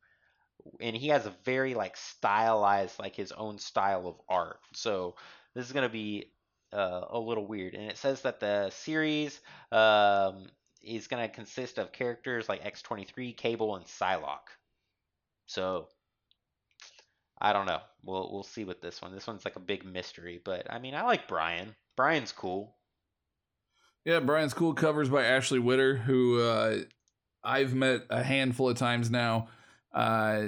and 0.79 0.95
he 0.95 1.09
has 1.09 1.25
a 1.25 1.35
very 1.43 1.73
like 1.73 1.97
stylized, 1.97 2.99
like 2.99 3.15
his 3.15 3.31
own 3.31 3.57
style 3.59 4.07
of 4.07 4.15
art. 4.29 4.59
So 4.73 5.15
this 5.53 5.65
is 5.65 5.71
gonna 5.71 5.89
be 5.89 6.31
uh, 6.73 7.05
a 7.09 7.19
little 7.19 7.45
weird, 7.45 7.75
and 7.75 7.89
it 7.89 7.97
says 7.97 8.21
that 8.23 8.39
the 8.39 8.69
series 8.71 9.39
um, 9.71 10.47
is 10.81 11.07
gonna 11.07 11.29
consist 11.29 11.77
of 11.77 11.91
characters 11.91 12.49
like 12.49 12.63
X23, 12.63 13.35
Cable, 13.37 13.75
and 13.75 13.85
Psylocke. 13.85 14.49
So 15.47 15.89
I 17.45 17.53
don't 17.53 17.67
know. 17.67 17.79
We'll 18.03 18.27
we'll 18.31 18.41
see 18.41 18.63
with 18.63 18.81
this 18.81 19.03
one. 19.03 19.13
This 19.13 19.27
one's 19.27 19.45
like 19.45 19.55
a 19.55 19.59
big 19.59 19.85
mystery, 19.85 20.41
but 20.43 20.65
I 20.67 20.79
mean, 20.79 20.95
I 20.95 21.03
like 21.03 21.27
Bryan. 21.27 21.75
Bryan's 21.95 22.31
cool. 22.31 22.75
Yeah, 24.03 24.19
Bryan's 24.19 24.55
cool 24.55 24.73
covers 24.73 25.09
by 25.09 25.23
Ashley 25.23 25.59
Witter, 25.59 25.95
who 25.95 26.41
uh, 26.41 26.77
I've 27.43 27.75
met 27.75 28.01
a 28.09 28.23
handful 28.23 28.69
of 28.69 28.77
times 28.77 29.11
now. 29.11 29.49
Uh, 29.93 30.47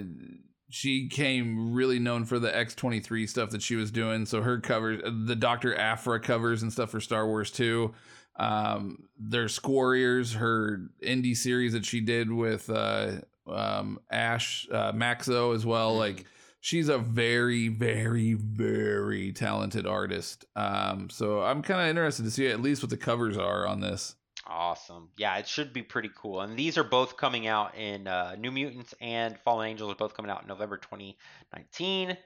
she 0.72 1.08
came 1.08 1.72
really 1.72 2.00
known 2.00 2.26
for 2.26 2.40
the 2.40 2.50
X23 2.50 3.30
stuff 3.30 3.52
that 3.52 3.62
she 3.62 3.76
was 3.76 3.92
doing. 3.92 4.26
So 4.26 4.42
her 4.42 4.60
covers, 4.60 5.02
the 5.28 5.36
Dr. 5.36 5.78
Aphra 5.78 6.20
covers 6.20 6.64
and 6.64 6.74
stuff 6.74 6.90
for 6.90 7.00
Star 7.00 7.28
Wars 7.28 7.52
too. 7.52 7.94
Um, 8.40 9.08
there's 9.20 9.54
Squarriors, 9.54 10.34
her 10.34 10.82
indie 11.04 11.38
series 11.38 11.74
that 11.74 11.86
she 11.86 12.02
did 12.02 12.32
with 12.32 12.72
uh, 12.72 13.22
um, 13.48 14.00
Ash 14.12 14.68
uh, 14.72 14.94
Maczko 14.94 15.54
as 15.54 15.64
well. 15.64 15.94
Mhm. 15.94 16.00
Like 16.00 16.26
she's 16.60 16.90
a 16.90 16.98
very, 16.98 17.68
very, 17.68 18.34
very 18.34 19.32
talented 19.32 19.86
artist. 19.86 20.46
Um, 20.56 21.10
so 21.10 21.42
I'm 21.42 21.62
kind 21.62 21.82
of 21.82 21.88
interested 21.88 22.24
to 22.24 22.32
see 22.32 22.48
at 22.48 22.62
least 22.62 22.84
what 22.84 22.90
the 22.90 22.98
covers 22.98 23.38
are 23.38 23.68
on 23.68 23.82
this. 23.82 24.16
Awesome. 24.46 25.10
Yeah, 25.18 25.38
it 25.38 25.48
should 25.48 25.74
be 25.74 25.82
pretty 25.82 26.10
cool. 26.16 26.42
And 26.42 26.58
these 26.58 26.78
are 26.78 26.84
both 26.84 27.18
coming 27.18 27.48
out 27.48 27.76
in 27.76 28.08
uh, 28.08 28.36
New 28.40 28.52
Mutants 28.52 28.94
and 29.02 29.38
Fallen 29.40 29.68
Angels 29.70 29.92
are 29.92 29.96
both 29.96 30.14
coming 30.14 30.32
out 30.32 30.44
in 30.44 30.48
November 30.48 30.78
2019. 30.78 32.18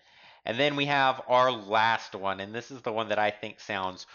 And 0.45 0.59
then 0.59 0.75
we 0.75 0.85
have 0.85 1.21
our 1.27 1.51
last 1.51 2.15
one, 2.15 2.39
and 2.39 2.53
this 2.53 2.71
is 2.71 2.81
the 2.81 2.91
one 2.91 3.09
that 3.09 3.19
I 3.19 3.29
think 3.29 3.59
sounds 3.59 4.07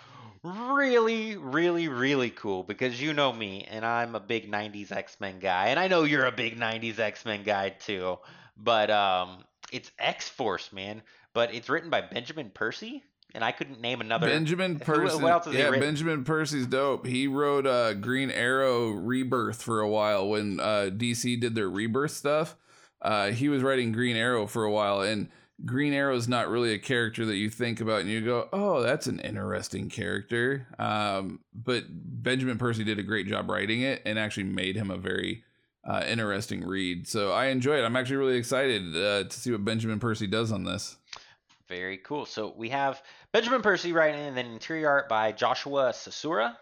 really, 0.42 1.36
really, 1.36 1.88
really 1.88 2.30
cool 2.30 2.62
because 2.62 3.00
you 3.00 3.12
know 3.12 3.32
me, 3.32 3.66
and 3.70 3.84
I'm 3.84 4.14
a 4.14 4.20
big 4.20 4.50
90s 4.50 4.90
X 4.90 5.18
Men 5.20 5.38
guy, 5.38 5.68
and 5.68 5.78
I 5.78 5.86
know 5.88 6.02
you're 6.02 6.26
a 6.26 6.32
big 6.32 6.58
90s 6.58 6.98
X 6.98 7.24
Men 7.24 7.44
guy 7.44 7.70
too. 7.70 8.18
But 8.56 8.90
um, 8.90 9.44
it's 9.76 9.90
X 9.98 10.28
Force, 10.28 10.72
man. 10.72 11.02
But 11.34 11.54
it's 11.54 11.68
written 11.68 11.90
by 11.90 12.00
Benjamin 12.00 12.50
Percy, 12.52 13.04
and 13.34 13.44
I 13.44 13.52
couldn't 13.52 13.80
name 13.80 14.00
another. 14.00 14.26
Benjamin 14.26 14.78
Percy. 14.80 15.22
what 15.22 15.32
else 15.32 15.48
yeah? 15.52 15.70
Benjamin 15.70 16.24
Percy's 16.24 16.66
dope. 16.66 17.06
He 17.06 17.28
wrote 17.28 17.66
uh, 17.66 17.94
Green 17.94 18.30
Arrow 18.30 18.90
Rebirth 18.90 19.62
for 19.62 19.80
a 19.80 19.88
while 19.88 20.28
when 20.28 20.58
uh, 20.58 20.90
DC 20.90 21.38
did 21.38 21.54
their 21.54 21.68
Rebirth 21.68 22.12
stuff. 22.12 22.56
Uh, 23.02 23.30
he 23.30 23.48
was 23.48 23.62
writing 23.62 23.92
Green 23.92 24.16
Arrow 24.16 24.46
for 24.46 24.64
a 24.64 24.70
while, 24.72 25.02
and 25.02 25.28
Green 25.64 25.92
Arrow 25.92 26.16
is 26.16 26.26
not 26.26 26.48
really 26.48 26.72
a 26.72 26.78
character 26.78 27.26
that 27.26 27.36
you 27.36 27.50
think 27.50 27.80
about 27.80 28.00
and 28.00 28.10
you 28.10 28.22
go, 28.22 28.48
"Oh, 28.52 28.82
that's 28.82 29.06
an 29.06 29.20
interesting 29.20 29.90
character." 29.90 30.66
Um, 30.78 31.40
but 31.54 31.84
Benjamin 31.88 32.56
Percy 32.56 32.82
did 32.82 32.98
a 32.98 33.02
great 33.02 33.26
job 33.26 33.50
writing 33.50 33.82
it 33.82 34.00
and 34.06 34.18
actually 34.18 34.44
made 34.44 34.76
him 34.76 34.90
a 34.90 34.96
very 34.96 35.44
uh, 35.86 36.04
interesting 36.06 36.64
read. 36.64 37.06
So 37.06 37.32
I 37.32 37.46
enjoy 37.46 37.78
it. 37.78 37.84
I'm 37.84 37.96
actually 37.96 38.16
really 38.16 38.36
excited 38.36 38.94
uh, 38.96 39.24
to 39.24 39.32
see 39.32 39.52
what 39.52 39.64
Benjamin 39.64 40.00
Percy 40.00 40.26
does 40.26 40.52
on 40.52 40.64
this. 40.64 40.96
Very 41.68 41.98
cool. 41.98 42.26
So 42.26 42.54
we 42.56 42.68
have 42.70 43.02
Benjamin 43.32 43.62
Percy 43.62 43.92
writing, 43.92 44.20
and 44.20 44.36
then 44.36 44.46
interior 44.46 44.88
art 44.88 45.08
by 45.08 45.32
Joshua 45.32 45.92
Cassara, 45.92 46.56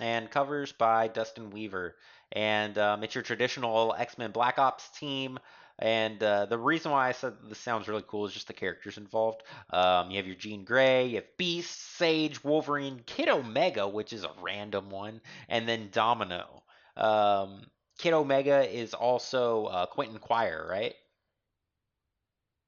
and 0.00 0.30
covers 0.30 0.72
by 0.72 1.08
Dustin 1.08 1.50
Weaver. 1.50 1.96
And 2.32 2.76
um, 2.78 3.04
it's 3.04 3.14
your 3.14 3.22
traditional 3.22 3.94
X 3.96 4.18
Men 4.18 4.30
Black 4.30 4.58
Ops 4.58 4.88
team. 4.90 5.38
And 5.78 6.22
uh, 6.22 6.46
the 6.46 6.58
reason 6.58 6.92
why 6.92 7.08
I 7.08 7.12
said 7.12 7.34
this 7.48 7.58
sounds 7.58 7.88
really 7.88 8.04
cool 8.06 8.26
is 8.26 8.32
just 8.32 8.46
the 8.46 8.52
characters 8.52 8.96
involved. 8.96 9.42
Um, 9.70 10.08
you 10.10 10.18
have 10.18 10.26
your 10.26 10.36
Jean 10.36 10.64
Grey, 10.64 11.06
you 11.06 11.16
have 11.16 11.36
Beast, 11.36 11.96
Sage, 11.96 12.44
Wolverine, 12.44 13.00
Kid 13.06 13.28
Omega, 13.28 13.88
which 13.88 14.12
is 14.12 14.22
a 14.22 14.30
random 14.40 14.88
one, 14.90 15.20
and 15.48 15.68
then 15.68 15.88
Domino. 15.90 16.62
Um, 16.96 17.62
Kid 17.98 18.12
Omega 18.12 18.68
is 18.68 18.94
also 18.94 19.66
uh, 19.66 19.86
Quentin 19.86 20.18
Quire, 20.18 20.66
right? 20.68 20.94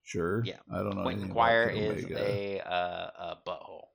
Sure. 0.03 0.43
Yeah. 0.45 0.59
I 0.73 0.79
don't 0.79 0.97
know. 0.97 1.03
Quentin 1.03 1.29
Quire 1.29 1.69
is 1.69 2.05
Omega. 2.05 2.23
a, 2.23 2.61
uh, 2.61 3.11
a 3.19 3.39
butthole. 3.47 3.87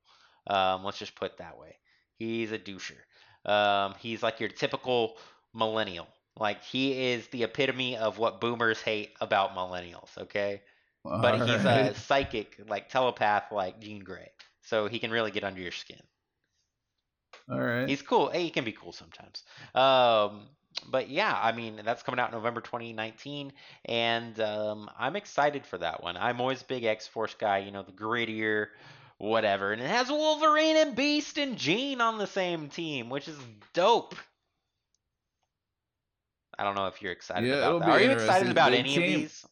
Um, 0.47 0.83
let's 0.83 0.97
just 0.97 1.15
put 1.15 1.31
it 1.31 1.37
that 1.37 1.57
way. 1.57 1.75
He's 2.15 2.51
a 2.51 2.59
doucher. 2.59 2.97
Um, 3.45 3.95
he's 3.99 4.21
like 4.21 4.39
your 4.39 4.49
typical 4.49 5.17
millennial. 5.53 6.07
Like 6.37 6.63
he 6.63 7.11
is 7.11 7.27
the 7.27 7.43
epitome 7.43 7.97
of 7.97 8.17
what 8.17 8.41
boomers 8.41 8.81
hate 8.81 9.13
about 9.19 9.55
millennials. 9.55 10.17
Okay, 10.17 10.61
but 11.03 11.39
he's 11.47 11.63
right. 11.63 11.91
a 11.91 11.95
psychic, 11.95 12.57
like 12.67 12.89
telepath, 12.89 13.51
like 13.51 13.79
Jean 13.79 13.99
Grey, 13.99 14.31
so 14.61 14.87
he 14.87 14.99
can 14.99 15.11
really 15.11 15.31
get 15.31 15.43
under 15.43 15.61
your 15.61 15.71
skin. 15.71 16.01
All 17.49 17.59
right. 17.59 17.87
He's 17.87 18.01
cool. 18.01 18.29
He 18.29 18.49
can 18.49 18.63
be 18.63 18.71
cool 18.71 18.93
sometimes. 18.93 19.43
Um, 19.75 20.47
but 20.89 21.09
yeah, 21.09 21.37
I 21.41 21.51
mean 21.51 21.81
that's 21.83 22.03
coming 22.03 22.19
out 22.19 22.31
November 22.31 22.61
2019, 22.61 23.51
and 23.85 24.39
um, 24.39 24.89
I'm 24.97 25.15
excited 25.15 25.65
for 25.65 25.77
that 25.77 26.01
one. 26.03 26.17
I'm 26.17 26.39
always 26.41 26.61
a 26.61 26.65
big 26.65 26.83
X 26.83 27.07
Force 27.07 27.35
guy. 27.35 27.59
You 27.59 27.71
know, 27.71 27.83
the 27.83 27.91
grittier, 27.91 28.67
whatever, 29.17 29.71
and 29.73 29.81
it 29.81 29.87
has 29.89 30.09
Wolverine 30.09 30.77
and 30.77 30.95
Beast 30.95 31.37
and 31.37 31.57
Jean 31.57 32.01
on 32.01 32.17
the 32.17 32.27
same 32.27 32.69
team, 32.69 33.09
which 33.09 33.27
is 33.27 33.37
dope. 33.73 34.15
I 36.57 36.63
don't 36.63 36.75
know 36.75 36.87
if 36.87 37.01
you're 37.01 37.11
excited 37.11 37.47
Yeah, 37.47 37.55
about 37.55 37.79
that. 37.81 37.89
Are 37.89 38.01
you 38.01 38.11
excited 38.11 38.49
about 38.49 38.73
any 38.73 38.93
came- 38.93 39.01
of 39.15 39.21
these? 39.21 39.45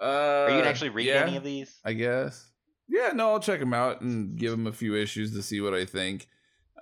Uh, 0.00 0.04
Are 0.04 0.50
you 0.50 0.56
gonna 0.58 0.68
actually 0.68 0.90
read 0.90 1.06
yeah, 1.06 1.24
any 1.26 1.36
of 1.36 1.44
these? 1.44 1.78
I 1.84 1.92
guess. 1.92 2.50
Yeah, 2.88 3.12
no, 3.14 3.30
I'll 3.30 3.40
check 3.40 3.60
them 3.60 3.72
out 3.72 4.00
and 4.02 4.36
give 4.36 4.50
them 4.50 4.66
a 4.66 4.72
few 4.72 4.94
issues 4.94 5.32
to 5.34 5.42
see 5.42 5.60
what 5.60 5.72
I 5.72 5.84
think. 5.84 6.28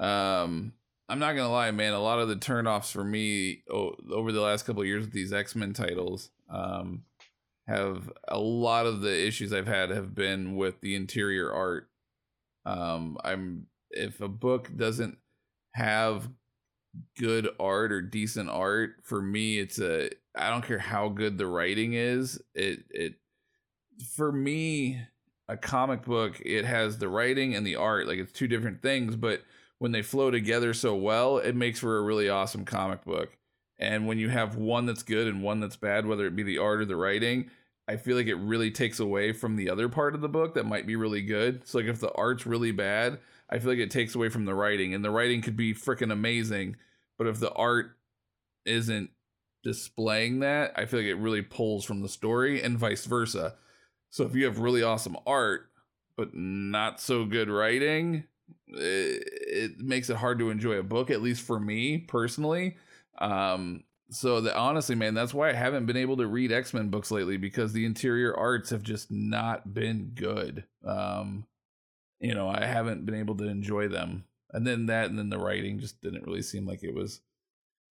Um, 0.01 0.73
I'm 1.13 1.19
not 1.19 1.37
gonna 1.37 1.53
lie, 1.53 1.71
man. 1.73 1.93
A 1.93 2.01
lot 2.01 2.21
of 2.21 2.29
the 2.29 2.37
turnoffs 2.37 2.91
for 2.91 3.05
me 3.05 3.65
o- 3.71 3.95
over 4.11 4.33
the 4.33 4.41
last 4.41 4.65
couple 4.65 4.83
years 4.83 5.05
with 5.05 5.13
these 5.13 5.31
X 5.31 5.55
Men 5.55 5.75
titles, 5.75 6.31
um, 6.49 7.03
have 7.67 8.11
a 8.29 8.39
lot 8.39 8.87
of 8.87 9.03
the 9.03 9.27
issues 9.27 9.53
I've 9.53 9.67
had 9.67 9.91
have 9.91 10.15
been 10.15 10.57
with 10.57 10.81
the 10.81 10.95
interior 10.95 11.53
art. 11.53 11.91
Um, 12.65 13.19
I'm 13.23 13.67
if 13.91 14.23
a 14.23 14.29
book 14.29 14.75
doesn't 14.75 15.19
have 15.75 16.31
good 17.19 17.47
art 17.61 17.93
or 17.93 18.01
decent 18.01 18.49
art 18.49 18.95
for 19.03 19.23
me 19.23 19.59
it's 19.59 19.79
a 19.79 20.11
i 20.37 20.51
don't 20.51 20.65
care 20.65 20.79
how 20.79 21.09
good 21.09 21.39
the 21.39 21.47
writing 21.47 21.95
is 21.95 22.39
it 22.55 22.85
it 22.91 23.15
for 24.15 24.31
me 24.31 25.01
a 25.49 25.57
comic 25.57 26.05
book 26.05 26.39
it 26.45 26.67
has 26.67 26.99
the 26.99 27.09
writing 27.09 27.55
and 27.55 27.67
the 27.67 27.77
art 27.77 28.07
like 28.07 28.19
it's 28.19 28.33
two 28.33 28.47
different 28.47 28.83
things 28.83 29.17
but 29.17 29.43
when 29.83 29.93
they 29.93 30.03
flow 30.03 30.31
together 30.31 30.73
so 30.73 30.95
well 30.95 31.39
it 31.39 31.57
makes 31.57 31.81
for 31.81 31.99
a 31.99 32.03
really 32.03 32.29
awesome 32.29 32.65
comic 32.65 33.05
book 33.05 33.37
and 33.79 34.07
when 34.07 34.19
you 34.19 34.29
have 34.29 34.57
one 34.57 34.87
that's 34.87 35.03
good 35.03 35.27
and 35.27 35.43
one 35.43 35.61
that's 35.61 35.77
bad 35.77 36.07
whether 36.07 36.27
it 36.27 36.37
be 36.37 36.43
the 36.43 36.59
art 36.59 36.81
or 36.81 36.85
the 36.85 36.97
writing 36.97 37.51
i 37.89 37.97
feel 37.97 38.17
like 38.17 38.27
it 38.29 38.37
really 38.37 38.71
takes 38.71 39.01
away 39.01 39.33
from 39.33 39.57
the 39.57 39.69
other 39.69 39.89
part 39.89 40.15
of 40.15 40.21
the 40.21 40.29
book 40.29 40.55
that 40.55 40.67
might 40.67 40.87
be 40.87 40.97
really 40.97 41.23
good 41.23 41.67
so 41.67 41.79
like 41.79 41.89
if 41.89 42.01
the 42.01 42.13
art's 42.13 42.47
really 42.47 42.71
bad 42.71 43.19
i 43.51 43.59
feel 43.59 43.71
like 43.71 43.79
it 43.79 43.91
takes 43.91 44.15
away 44.15 44.29
from 44.29 44.45
the 44.45 44.55
writing 44.55 44.95
and 44.95 45.05
the 45.05 45.11
writing 45.11 45.43
could 45.43 45.57
be 45.57 45.75
freaking 45.75 46.13
amazing 46.13 46.77
but 47.19 47.27
if 47.27 47.41
the 47.41 47.53
art 47.53 47.97
isn't 48.65 49.11
displaying 49.63 50.41
that, 50.41 50.73
I 50.77 50.87
feel 50.87 51.01
like 51.01 51.09
it 51.09 51.15
really 51.15 51.43
pulls 51.43 51.85
from 51.85 52.03
the 52.03 52.09
story 52.09 52.63
and 52.63 52.79
vice 52.79 53.05
versa. 53.05 53.55
So 54.11 54.25
if 54.25 54.35
you 54.35 54.45
have 54.45 54.59
really 54.59 54.83
awesome 54.83 55.17
art 55.27 55.69
but 56.17 56.35
not 56.35 57.01
so 57.01 57.25
good 57.25 57.49
writing, 57.49 58.25
it, 58.69 59.23
it 59.27 59.79
makes 59.79 60.11
it 60.11 60.17
hard 60.17 60.39
to 60.39 60.51
enjoy 60.51 60.75
a 60.75 60.83
book 60.83 61.11
at 61.11 61.23
least 61.23 61.43
for 61.45 61.59
me 61.61 61.99
personally. 61.99 62.77
Um 63.19 63.85
so 64.11 64.43
that 64.43 64.57
honestly, 64.57 64.95
man, 64.95 65.15
that's 65.15 65.33
why 65.33 65.49
I 65.49 65.55
haven't 65.55 65.87
been 65.87 65.97
able 65.97 66.19
to 66.19 66.27
read 66.27 66.53
X-Men 66.53 66.91
books 66.91 67.11
lately 67.11 67.39
because 67.39 67.73
the 67.73 67.87
interior 67.87 68.37
arts 68.37 68.69
have 68.71 68.83
just 68.83 69.11
not 69.11 69.73
been 69.73 70.13
good. 70.15 70.65
Um 70.85 71.47
you 72.21 72.35
know, 72.35 72.49
I 72.49 72.65
haven't 72.67 73.05
been 73.05 73.17
able 73.17 73.37
to 73.37 73.49
enjoy 73.49 73.89
them 73.89 74.25
and 74.53 74.67
then 74.67 74.87
that 74.87 75.11
and 75.11 75.19
then 75.19 75.31
the 75.31 75.39
writing 75.39 75.81
just 75.81 76.01
didn't 76.03 76.27
really 76.27 76.43
seem 76.43 76.67
like 76.67 76.83
it 76.83 76.95
was 76.95 77.21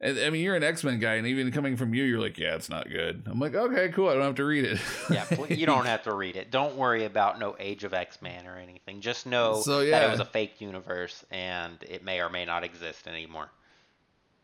i 0.04 0.30
mean 0.30 0.42
you're 0.44 0.56
an 0.56 0.64
x-men 0.64 1.00
guy 1.00 1.16
and 1.16 1.28
even 1.28 1.52
coming 1.52 1.78
from 1.78 1.94
you 1.94 2.04
you're 2.04 2.20
like 2.20 2.38
yeah 2.38 2.56
it's 2.56 2.70
not 2.70 2.90
good 2.90 3.22
i'm 3.28 3.40
like 3.40 3.54
okay 3.54 3.90
cool 3.90 4.10
i 4.10 4.14
don't 4.14 4.24
have 4.24 4.36
to 4.36 4.44
read 4.46 4.66
it 4.66 4.80
Yeah, 5.10 5.26
you 5.50 5.66
don't 5.74 5.86
have 5.86 6.04
to 6.04 6.14
read 6.14 6.36
it. 6.36 6.50
Don't 6.52 6.76
worry 6.76 7.06
about 7.06 7.38
no 7.40 7.56
Age 7.60 7.84
of 7.84 7.94
X 7.94 8.22
Men 8.22 8.48
or 8.48 8.56
anything. 8.58 9.02
Just 9.02 9.26
know 9.28 9.62
So, 9.62 9.86
that 9.86 10.04
it 10.04 10.10
was 10.10 10.20
a 10.20 10.26
fake 10.26 10.60
universe 10.62 11.24
and 11.32 11.78
it 11.84 12.04
may 12.04 12.20
or 12.22 12.30
may 12.30 12.46
not 12.46 12.64
exist 12.64 13.08
anymore. 13.08 13.50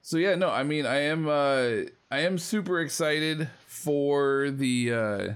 so 0.01 0.17
yeah 0.17 0.35
no 0.35 0.49
i 0.49 0.63
mean 0.63 0.85
i 0.85 0.99
am 0.99 1.27
uh 1.27 1.87
i 2.11 2.19
am 2.19 2.37
super 2.37 2.79
excited 2.79 3.49
for 3.65 4.51
the 4.51 4.93
uh 4.93 5.33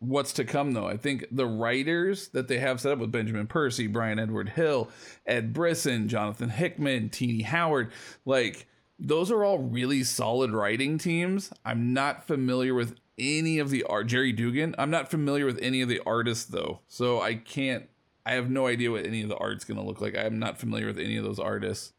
what's 0.00 0.32
to 0.34 0.44
come 0.44 0.72
though 0.72 0.86
i 0.86 0.96
think 0.96 1.24
the 1.30 1.46
writers 1.46 2.28
that 2.28 2.48
they 2.48 2.58
have 2.58 2.80
set 2.80 2.92
up 2.92 2.98
with 2.98 3.10
benjamin 3.12 3.46
percy 3.46 3.86
bryan 3.86 4.18
edward 4.18 4.48
hill 4.50 4.88
ed 5.26 5.52
brisson 5.52 6.08
jonathan 6.08 6.48
hickman 6.50 7.08
tini 7.08 7.42
howard 7.42 7.90
like 8.24 8.66
those 9.04 9.30
are 9.30 9.44
all 9.44 9.58
really 9.58 10.04
solid 10.04 10.52
writing 10.52 10.96
teams. 10.96 11.52
I'm 11.64 11.92
not 11.92 12.26
familiar 12.26 12.72
with 12.72 12.96
any 13.18 13.58
of 13.58 13.68
the 13.70 13.84
art 13.84 14.06
gerry 14.06 14.32
duggan 14.32 14.74
i'm 14.78 14.90
not 14.90 15.10
familiar 15.10 15.44
with 15.44 15.58
any 15.60 15.82
of 15.82 15.88
the 15.88 16.00
artists 16.06 16.46
though. 16.46 16.80
So 16.88 17.20
i 17.20 17.34
can't 17.34 17.88
i 18.24 18.32
have 18.32 18.50
no 18.50 18.66
idea 18.66 18.90
what 18.90 19.04
any 19.06 19.22
of 19.22 19.28
the 19.28 19.36
art's 19.36 19.64
going 19.64 19.78
to 19.78 19.84
look 19.84 20.00
like. 20.00 20.16
I'm 20.16 20.38
not 20.38 20.58
familiar 20.58 20.86
with 20.86 20.98
any 20.98 21.16
of 21.16 21.24
those 21.24 21.38
artists. 21.38 21.92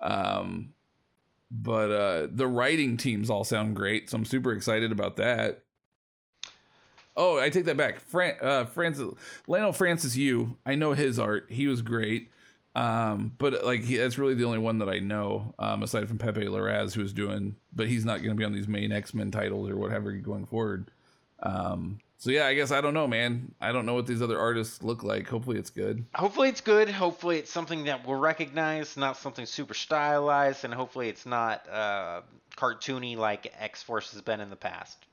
Um 0.00 0.72
but 1.50 1.90
uh 1.90 2.28
the 2.30 2.46
writing 2.46 2.96
teams 2.96 3.30
all 3.30 3.44
sound 3.44 3.74
great 3.76 4.08
so 4.10 4.16
i'm 4.16 4.24
super 4.24 4.52
excited 4.52 4.92
about 4.92 5.16
that. 5.16 5.64
Oh 7.16 7.38
i 7.40 7.50
take 7.50 7.64
that 7.64 7.76
back. 7.76 7.98
Fran- 7.98 8.36
uh 8.40 8.64
francis 8.66 9.12
leinil 9.48 9.74
francis 9.74 10.16
yu. 10.16 10.56
i 10.64 10.76
know 10.76 10.92
his 10.92 11.18
art. 11.18 11.46
He 11.48 11.66
was 11.66 11.82
great 11.82 12.30
um 12.76 13.32
but 13.38 13.64
like 13.64 13.82
he, 13.84 13.96
that's 13.96 14.18
really 14.18 14.34
the 14.34 14.44
only 14.44 14.58
one 14.58 14.78
that 14.78 14.88
i 14.88 14.98
know 14.98 15.54
um 15.58 15.82
aside 15.82 16.08
from 16.08 16.18
pepe 16.18 16.42
larraz 16.46 16.92
who's 16.92 17.12
doing 17.12 17.54
but 17.72 17.86
he's 17.86 18.04
not 18.04 18.16
going 18.18 18.30
to 18.30 18.34
be 18.34 18.44
on 18.44 18.52
these 18.52 18.66
main 18.66 18.90
x-men 18.90 19.30
titles 19.30 19.68
or 19.68 19.76
whatever 19.76 20.10
going 20.12 20.44
forward 20.44 20.90
um 21.44 21.98
so 22.18 22.30
yeah 22.30 22.46
i 22.46 22.54
guess 22.54 22.72
i 22.72 22.80
don't 22.80 22.94
know 22.94 23.06
man 23.06 23.54
i 23.60 23.70
don't 23.70 23.86
know 23.86 23.94
what 23.94 24.06
these 24.08 24.20
other 24.22 24.40
artists 24.40 24.82
look 24.82 25.04
like 25.04 25.28
hopefully 25.28 25.56
it's 25.58 25.70
good 25.70 26.04
Hopefully 26.16 26.48
it's 26.48 26.60
good. 26.60 26.88
Hopefully 26.88 27.38
it's 27.38 27.50
something 27.50 27.84
that 27.84 28.06
we'll 28.06 28.18
recognize, 28.18 28.96
not 28.96 29.16
something 29.16 29.46
super 29.46 29.74
stylized, 29.74 30.64
and 30.64 30.72
hopefully 30.72 31.08
it's 31.08 31.26
not 31.26 31.68
uh, 31.68 32.22
cartoony 32.56 33.16
like 33.16 33.52
X 33.58 33.82
Force 33.82 34.12
has 34.12 34.22
been 34.22 34.40
in 34.40 34.48
the 34.50 34.56
past. 34.56 35.06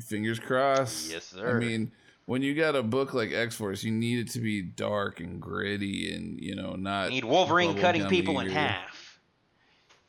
fingers 0.00 0.38
crossed 0.38 1.10
Yes, 1.12 1.24
sir. 1.24 1.56
i 1.56 1.60
mean 1.60 1.92
when 2.26 2.42
you 2.42 2.54
got 2.54 2.76
a 2.76 2.82
book 2.82 3.14
like 3.14 3.32
x-force 3.32 3.82
you 3.84 3.90
need 3.92 4.18
it 4.20 4.30
to 4.32 4.40
be 4.40 4.62
dark 4.62 5.20
and 5.20 5.40
gritty 5.40 6.14
and 6.14 6.40
you 6.40 6.54
know 6.54 6.74
not 6.74 7.10
Need 7.10 7.24
Wolverine 7.24 7.76
cutting 7.76 8.06
people 8.08 8.40
in 8.40 8.48
half. 8.48 9.18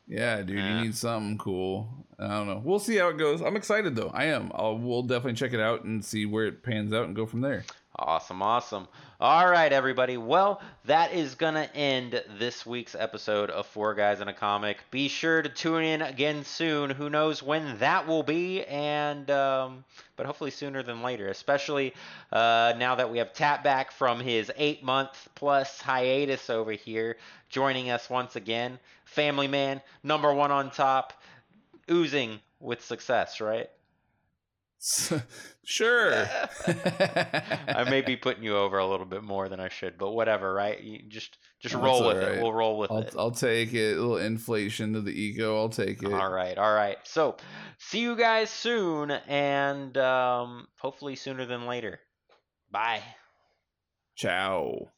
Yeah, 0.07 0.41
dude, 0.41 0.57
Yeah. 0.57 0.80
you 0.80 0.84
need 0.85 0.95
something 0.95 1.38
cool. 1.38 2.06
I 2.19 2.27
don't 2.27 2.48
know. 2.48 2.61
We'll 2.64 2.80
see 2.80 2.98
how 2.98 3.07
it 3.07 3.18
goes. 3.18 3.41
I'm 3.41 3.56
excited 3.56 3.95
though. 3.95 4.11
I 4.14 4.26
am. 4.26 4.52
I'll 4.53 4.77
we'll 4.77 5.03
definitely 5.03 5.34
check 5.35 5.53
it 5.53 5.60
out 5.61 5.84
and 5.85 6.03
see 6.03 6.26
where 6.26 6.45
it 6.45 6.61
pans 6.61 6.94
out 6.94 7.06
and 7.06 7.15
go 7.15 7.26
from 7.26 7.41
there. 7.41 7.64
Awesome, 7.98 8.41
awesome. 8.41 8.88
All 9.23 9.47
right, 9.47 9.71
everybody. 9.71 10.17
Well, 10.17 10.61
that 10.83 11.13
is 11.13 11.35
going 11.35 11.53
to 11.53 11.73
end 11.73 12.21
this 12.37 12.65
week's 12.65 12.93
episode 12.93 13.49
of 13.51 13.65
Four 13.65 13.93
Guys 13.93 14.19
in 14.19 14.27
a 14.27 14.33
Comic. 14.33 14.79
Be 14.91 15.07
sure 15.07 15.41
to 15.41 15.47
tune 15.47 15.85
in 15.85 16.01
again 16.01 16.43
soon. 16.43 16.89
Who 16.89 17.09
knows 17.09 17.41
when 17.41 17.77
that 17.77 18.05
will 18.05 18.23
be, 18.23 18.65
and 18.65 19.31
um, 19.31 19.85
but 20.17 20.25
hopefully 20.25 20.51
sooner 20.51 20.83
than 20.83 21.03
later, 21.03 21.29
especially 21.29 21.93
uh, 22.33 22.73
now 22.77 22.95
that 22.95 23.09
we 23.09 23.19
have 23.19 23.31
Tap 23.31 23.63
back 23.63 23.93
from 23.93 24.19
his 24.19 24.51
eight 24.57 24.83
month 24.83 25.29
plus 25.35 25.79
hiatus 25.79 26.49
over 26.49 26.73
here, 26.73 27.15
joining 27.47 27.91
us 27.91 28.09
once 28.09 28.35
again. 28.35 28.77
Family 29.05 29.47
man, 29.47 29.81
number 30.03 30.33
one 30.33 30.51
on 30.51 30.69
top, 30.69 31.13
oozing 31.89 32.41
with 32.59 32.83
success, 32.83 33.39
right? 33.39 33.69
sure. 35.65 36.27
I 36.68 37.85
may 37.89 38.01
be 38.01 38.18
putting 38.18 38.43
you 38.43 38.57
over 38.57 38.77
a 38.77 38.88
little 38.88 39.05
bit 39.05 39.23
more 39.23 39.47
than 39.47 39.60
I 39.60 39.69
should, 39.69 39.97
but 39.97 40.11
whatever, 40.11 40.53
right? 40.53 40.80
You 40.81 40.99
just 41.07 41.38
just 41.61 41.73
That's 41.73 41.84
roll 41.84 42.07
with 42.07 42.18
all 42.18 42.23
it. 42.23 42.41
We'll 42.41 42.53
roll 42.53 42.77
with 42.77 42.91
I'll 42.91 42.97
it. 42.97 43.15
I'll 43.18 43.31
take 43.31 43.73
it. 43.73 43.97
A 43.97 44.01
little 44.01 44.18
inflation 44.18 44.93
to 44.93 45.01
the 45.01 45.11
ego. 45.11 45.57
I'll 45.57 45.69
take 45.69 46.03
it. 46.03 46.11
All 46.11 46.30
right, 46.30 46.57
all 46.57 46.73
right. 46.73 46.97
So, 47.03 47.38
see 47.77 47.99
you 47.99 48.18
guys 48.18 48.49
soon, 48.49 49.11
and 49.11 49.97
um, 49.97 50.68
hopefully 50.77 51.15
sooner 51.15 51.45
than 51.45 51.65
later. 51.65 51.99
Bye. 52.69 53.01
Ciao. 54.15 54.91